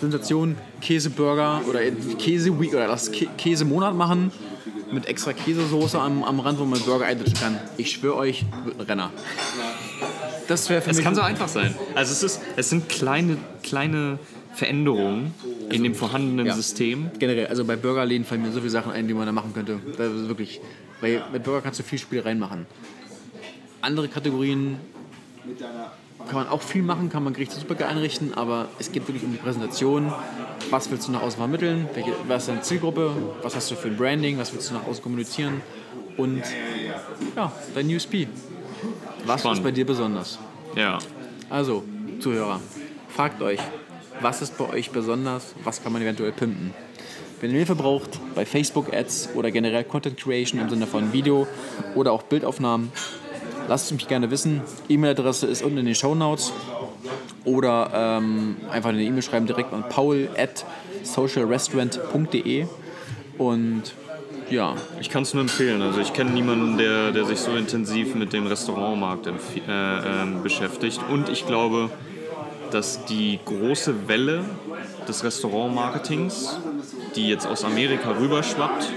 Sensation, 0.00 0.56
Käseburger 0.80 1.62
oder 1.68 1.80
Käse 2.18 2.58
Week 2.60 2.70
oder 2.72 2.86
das 2.86 3.10
Kä 3.12 3.26
Käsemonat 3.36 3.94
machen 3.94 4.30
mit 4.92 5.06
extra 5.06 5.32
Käsesoße 5.32 5.98
am, 6.00 6.22
am 6.24 6.40
Rand, 6.40 6.58
wo 6.58 6.64
man 6.64 6.80
Burger 6.80 7.06
eintischen 7.06 7.36
kann. 7.38 7.58
Ich 7.76 7.90
schwöre 7.92 8.16
euch, 8.16 8.44
wird 8.64 8.78
ein 8.80 8.86
Renner. 8.86 9.10
Das 10.46 10.70
wäre 10.70 10.80
für 10.80 10.90
Es 10.90 10.96
mich. 10.96 11.04
kann 11.04 11.14
so 11.14 11.20
einfach 11.20 11.48
sein. 11.48 11.74
Also 11.94 12.12
es, 12.12 12.22
ist, 12.22 12.40
es 12.56 12.70
sind 12.70 12.88
kleine, 12.88 13.36
kleine 13.62 14.18
Veränderungen 14.54 15.34
in 15.70 15.82
dem 15.84 15.94
vorhandenen 15.94 16.46
Ja. 16.46 16.54
System. 16.54 17.10
Generell, 17.18 17.48
also 17.48 17.64
bei 17.64 17.76
Burgerläden 17.76 18.24
fallen 18.24 18.42
mir 18.42 18.50
so 18.52 18.60
viele 18.60 18.70
Sachen 18.70 18.92
ein, 18.92 19.06
die 19.06 19.14
man 19.14 19.26
da 19.26 19.32
machen 19.32 19.52
könnte. 19.52 19.78
Das 19.98 20.10
ist 20.12 20.28
wirklich, 20.28 20.60
weil 21.02 21.22
mit 21.32 21.42
Burger 21.44 21.60
kannst 21.60 21.78
du 21.80 21.84
viel 21.84 21.98
Spiel 21.98 22.20
reinmachen. 22.20 22.66
Andere 23.82 24.08
Kategorien 24.08 24.78
kann 26.28 26.36
man 26.36 26.48
auch 26.48 26.62
viel 26.62 26.82
machen, 26.82 27.08
kann 27.08 27.24
man 27.24 27.32
Gerichte 27.32 27.56
super 27.56 27.74
geil 27.74 27.88
einrichten, 27.88 28.34
aber 28.34 28.68
es 28.78 28.92
geht 28.92 29.08
wirklich 29.08 29.24
um 29.24 29.32
die 29.32 29.38
Präsentation. 29.38 30.12
Was 30.70 30.90
willst 30.90 31.08
du 31.08 31.12
nach 31.12 31.22
außen 31.22 31.38
vermitteln? 31.38 31.88
Welche, 31.94 32.12
was 32.26 32.42
ist 32.42 32.48
deine 32.48 32.62
Zielgruppe? 32.62 33.10
Was 33.42 33.56
hast 33.56 33.70
du 33.70 33.74
für 33.74 33.88
ein 33.88 33.96
Branding? 33.96 34.38
Was 34.38 34.52
willst 34.52 34.70
du 34.70 34.74
nach 34.74 34.86
außen 34.86 35.02
kommunizieren? 35.02 35.62
Und 36.16 36.42
ja, 37.34 37.52
dein 37.74 37.94
USP. 37.94 38.28
Was 39.24 39.40
Spannend. 39.40 39.58
ist 39.58 39.64
bei 39.64 39.70
dir 39.70 39.86
besonders? 39.86 40.38
Ja. 40.76 40.98
Also, 41.48 41.84
Zuhörer, 42.20 42.60
fragt 43.08 43.40
euch, 43.42 43.60
was 44.20 44.42
ist 44.42 44.58
bei 44.58 44.68
euch 44.68 44.90
besonders? 44.90 45.54
Was 45.64 45.82
kann 45.82 45.92
man 45.92 46.02
eventuell 46.02 46.32
pimpen? 46.32 46.74
Wenn 47.40 47.50
ihr 47.50 47.58
Hilfe 47.58 47.76
braucht 47.76 48.18
bei 48.34 48.44
Facebook-Ads 48.44 49.30
oder 49.34 49.50
generell 49.52 49.84
Content 49.84 50.18
Creation 50.18 50.60
im 50.60 50.68
Sinne 50.68 50.88
von 50.88 51.12
Video 51.12 51.46
oder 51.94 52.12
auch 52.12 52.24
Bildaufnahmen, 52.24 52.90
lasst 53.68 53.86
es 53.86 53.92
mich 53.92 54.08
gerne 54.08 54.30
wissen. 54.30 54.62
E-Mail-Adresse 54.88 55.46
ist 55.46 55.62
unten 55.62 55.78
in 55.78 55.86
den 55.86 55.94
Show 55.94 56.14
Notes 56.14 56.52
oder 57.44 57.90
ähm, 57.94 58.56
einfach 58.70 58.90
eine 58.90 59.02
E-Mail 59.02 59.22
schreiben 59.22 59.46
direkt 59.46 59.72
an 59.72 59.84
paul 59.88 60.28
at 60.36 60.64
socialrestaurant.de 61.04 62.66
und 63.38 63.82
ja, 64.50 64.74
Ich 65.00 65.10
kann 65.10 65.24
es 65.24 65.34
nur 65.34 65.42
empfehlen. 65.42 65.82
Also 65.82 66.00
ich 66.00 66.14
kenne 66.14 66.30
niemanden, 66.30 66.78
der, 66.78 67.12
der 67.12 67.26
sich 67.26 67.38
so 67.38 67.54
intensiv 67.54 68.14
mit 68.14 68.32
dem 68.32 68.46
Restaurantmarkt 68.46 69.26
äh, 69.26 69.32
ähm, 69.68 70.42
beschäftigt. 70.42 71.00
Und 71.10 71.28
ich 71.28 71.46
glaube, 71.46 71.90
dass 72.70 73.04
die 73.04 73.38
große 73.44 74.08
Welle 74.08 74.44
des 75.06 75.22
Restaurantmarketings, 75.22 76.58
die 77.14 77.28
jetzt 77.28 77.46
aus 77.46 77.64
Amerika 77.64 78.12
rüberschwappt, 78.12 78.90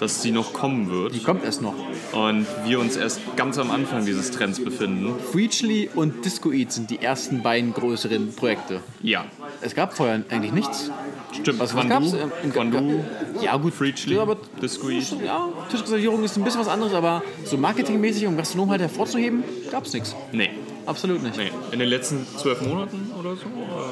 dass 0.00 0.20
sie 0.20 0.32
noch 0.32 0.52
kommen 0.52 0.90
wird. 0.90 1.14
die 1.14 1.22
kommt 1.22 1.44
erst 1.44 1.62
noch. 1.62 1.74
Und 2.12 2.46
wir 2.66 2.78
uns 2.78 2.96
erst 2.96 3.20
ganz 3.36 3.58
am 3.58 3.70
Anfang 3.70 4.04
dieses 4.04 4.30
Trends 4.30 4.62
befinden. 4.62 5.14
Freechly 5.32 5.88
und 5.94 6.24
Disco 6.24 6.52
Eat 6.52 6.70
sind 6.70 6.90
die 6.90 6.98
ersten 7.00 7.42
beiden 7.42 7.72
größeren 7.72 8.34
Projekte. 8.34 8.80
Ja, 9.02 9.24
Es 9.62 9.74
gab 9.74 9.94
vorher 9.96 10.22
eigentlich 10.28 10.52
nichts. 10.52 10.90
stimmt. 11.32 11.58
Was, 11.58 11.74
was 11.74 11.88
gab's? 11.88 12.12
Ähm, 12.12 12.52
Quandu, 12.52 13.02
Ja, 13.40 13.56
gut. 13.56 13.72
Freechly, 13.72 14.16
Ja, 14.16 14.22
aber 14.22 14.36
Discreet. 14.60 15.16
ja, 15.24 15.48
Tischreservierung 15.70 16.22
ist 16.24 16.36
ein 16.36 16.44
bisschen 16.44 16.60
was 16.60 16.68
anderes, 16.68 16.92
aber 16.92 17.22
so 17.46 17.56
marketingmäßig, 17.56 18.26
um 18.26 18.36
Gastronom 18.36 18.68
halt 18.70 18.82
hervorzuheben, 18.82 19.42
gab 19.70 19.86
es 19.86 19.94
nichts. 19.94 20.14
Nee, 20.32 20.50
Absolut 20.84 21.22
nicht. 21.22 21.36
nee. 21.38 21.50
In 21.70 21.78
den 21.78 21.88
letzten 21.88 22.26
zwölf 22.36 22.60
Monaten 22.60 23.10
oder 23.18 23.36
so? 23.36 23.42
Oder 23.46 23.90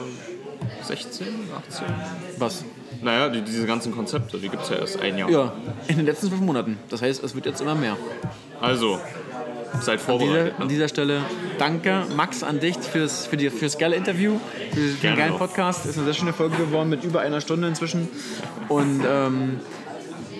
16, 0.82 1.26
18? 1.70 1.86
Was? 2.38 2.64
Naja, 3.02 3.28
die, 3.28 3.42
diese 3.42 3.66
ganzen 3.66 3.94
Konzepte, 3.94 4.38
die 4.38 4.48
gibt 4.48 4.62
es 4.64 4.68
ja 4.70 4.76
erst 4.76 5.00
ein 5.00 5.16
Jahr. 5.16 5.30
Ja, 5.30 5.52
in 5.88 5.96
den 5.96 6.06
letzten 6.06 6.28
fünf 6.28 6.40
Monaten. 6.40 6.78
Das 6.88 7.02
heißt, 7.02 7.22
es 7.22 7.34
wird 7.34 7.46
jetzt 7.46 7.60
immer 7.60 7.74
mehr. 7.74 7.96
Also, 8.60 8.98
seid 9.80 9.80
An 9.80 9.84
dieser, 9.84 9.98
vorbereitet. 10.00 10.54
an 10.58 10.62
Ne? 10.66 10.68
dieser 10.68 10.88
Stelle 10.88 11.20
danke, 11.58 12.04
Max, 12.16 12.42
an 12.42 12.58
dich 12.60 12.76
fürs, 12.76 13.26
für, 13.26 13.36
die, 13.36 13.48
fürs 13.50 13.78
geile 13.78 13.96
Interview, 13.96 14.38
für 14.72 14.80
den 14.80 15.00
Gerne 15.00 15.16
geilen 15.16 15.32
doch. 15.32 15.38
Podcast. 15.38 15.86
Ist 15.86 15.96
eine 15.96 16.04
sehr 16.06 16.14
schöne 16.14 16.32
Folge 16.32 16.56
geworden 16.56 16.88
mit 16.88 17.04
über 17.04 17.20
einer 17.20 17.40
Stunde 17.40 17.68
inzwischen. 17.68 18.08
Und 18.68 19.02
ähm, 19.08 19.60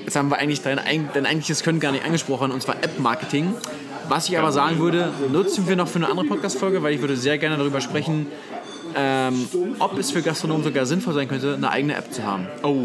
jetzt 0.05 0.16
haben 0.16 0.28
wir 0.28 0.39
eigentlich 0.39 0.60
dein, 0.62 0.78
dein 1.14 1.27
eigentliches 1.27 1.62
Können 1.62 1.81
gar 1.81 1.93
nicht 1.93 2.05
angesprochen, 2.05 2.51
und 2.51 2.62
zwar 2.62 2.77
App-Marketing. 2.82 3.55
Was 4.09 4.28
ich 4.28 4.36
aber 4.36 4.51
sagen 4.51 4.81
würde, 4.81 5.10
nutzen 5.32 5.68
wir 5.68 5.77
noch 5.77 5.86
für 5.86 5.97
eine 6.01 6.09
andere 6.09 6.27
Podcast-Folge, 6.27 6.82
weil 6.82 6.94
ich 6.94 7.01
würde 7.01 7.16
sehr 7.16 7.39
gerne 7.39 7.56
darüber 7.56 7.81
sprechen, 7.81 8.27
ähm, 8.94 9.48
ob 9.78 9.98
es 9.98 10.10
für 10.10 10.22
Gastronomen 10.22 10.64
sogar 10.64 10.86
sinnvoll 10.86 11.14
sein 11.14 11.28
könnte, 11.28 11.54
eine 11.54 11.70
eigene 11.70 11.94
App 11.94 12.12
zu 12.12 12.24
haben. 12.24 12.46
Oh, 12.62 12.76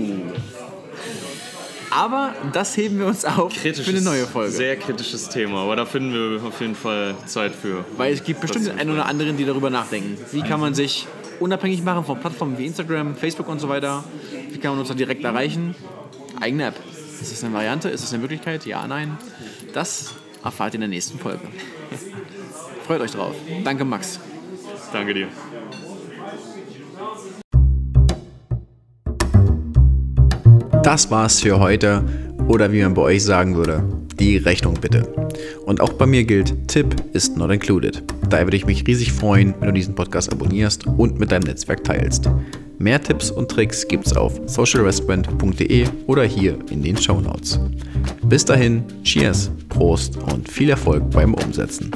Aber 1.91 2.33
das 2.53 2.75
heben 2.77 2.99
wir 2.99 3.07
uns 3.07 3.25
auf 3.25 3.53
kritisches, 3.53 3.85
für 3.85 3.91
eine 3.91 4.01
neue 4.01 4.25
Folge. 4.25 4.51
Sehr 4.51 4.75
kritisches 4.75 5.29
Thema, 5.29 5.63
aber 5.63 5.75
da 5.75 5.85
finden 5.85 6.13
wir 6.13 6.43
auf 6.45 6.59
jeden 6.59 6.75
Fall 6.75 7.15
Zeit 7.25 7.53
für. 7.53 7.85
Weil 7.97 8.13
es 8.13 8.23
gibt 8.23 8.41
bestimmt 8.41 8.67
den 8.67 8.77
einen 8.77 8.91
oder 8.91 9.05
anderen, 9.05 9.37
die 9.37 9.45
darüber 9.45 9.69
nachdenken. 9.69 10.17
Wie 10.31 10.41
kann 10.41 10.59
man 10.59 10.73
sich 10.73 11.07
unabhängig 11.39 11.83
machen 11.83 12.05
von 12.05 12.19
Plattformen 12.19 12.57
wie 12.57 12.65
Instagram, 12.65 13.15
Facebook 13.15 13.47
und 13.47 13.59
so 13.59 13.69
weiter? 13.69 14.03
Wie 14.49 14.57
kann 14.59 14.71
man 14.71 14.79
uns 14.79 14.89
da 14.89 14.93
direkt 14.95 15.23
erreichen? 15.23 15.75
Eigene 16.39 16.67
App. 16.67 16.75
Ist 17.21 17.31
das 17.31 17.43
eine 17.43 17.53
Variante? 17.53 17.89
Ist 17.89 18.03
das 18.03 18.13
eine 18.13 18.21
Möglichkeit? 18.21 18.65
Ja, 18.65 18.85
nein. 18.87 19.17
Das 19.73 20.15
erfahrt 20.43 20.73
ihr 20.73 20.75
in 20.75 20.81
der 20.81 20.89
nächsten 20.89 21.17
Folge. 21.17 21.41
Freut 22.87 23.01
euch 23.01 23.11
drauf. 23.11 23.35
Danke, 23.63 23.85
Max. 23.85 24.19
Danke 24.91 25.13
dir. 25.13 25.27
Das 30.85 31.09
war's 31.09 31.39
für 31.39 31.59
heute 31.59 32.03
oder 32.47 32.71
wie 32.71 32.83
man 32.83 32.93
bei 32.93 33.01
euch 33.01 33.23
sagen 33.23 33.55
würde, 33.55 33.83
die 34.19 34.37
Rechnung 34.37 34.75
bitte. 34.75 35.01
Und 35.65 35.81
auch 35.81 35.93
bei 35.93 36.05
mir 36.05 36.23
gilt, 36.25 36.67
Tipp 36.67 36.95
ist 37.11 37.35
not 37.35 37.49
included. 37.51 38.03
Daher 38.29 38.45
würde 38.45 38.57
ich 38.57 38.67
mich 38.67 38.85
riesig 38.85 39.11
freuen, 39.11 39.55
wenn 39.59 39.69
du 39.69 39.73
diesen 39.73 39.95
Podcast 39.95 40.31
abonnierst 40.31 40.85
und 40.85 41.19
mit 41.19 41.31
deinem 41.31 41.45
Netzwerk 41.45 41.83
teilst. 41.83 42.29
Mehr 42.77 43.01
Tipps 43.01 43.31
und 43.31 43.49
Tricks 43.49 43.87
gibt's 43.87 44.15
auf 44.15 44.39
socialrestaurant.de 44.45 45.87
oder 46.05 46.23
hier 46.23 46.59
in 46.69 46.83
den 46.83 46.97
Show 46.97 47.19
Notes. 47.19 47.59
Bis 48.21 48.45
dahin, 48.45 48.83
Cheers, 49.03 49.49
Prost 49.69 50.17
und 50.17 50.47
viel 50.47 50.69
Erfolg 50.69 51.09
beim 51.09 51.33
Umsetzen. 51.33 51.89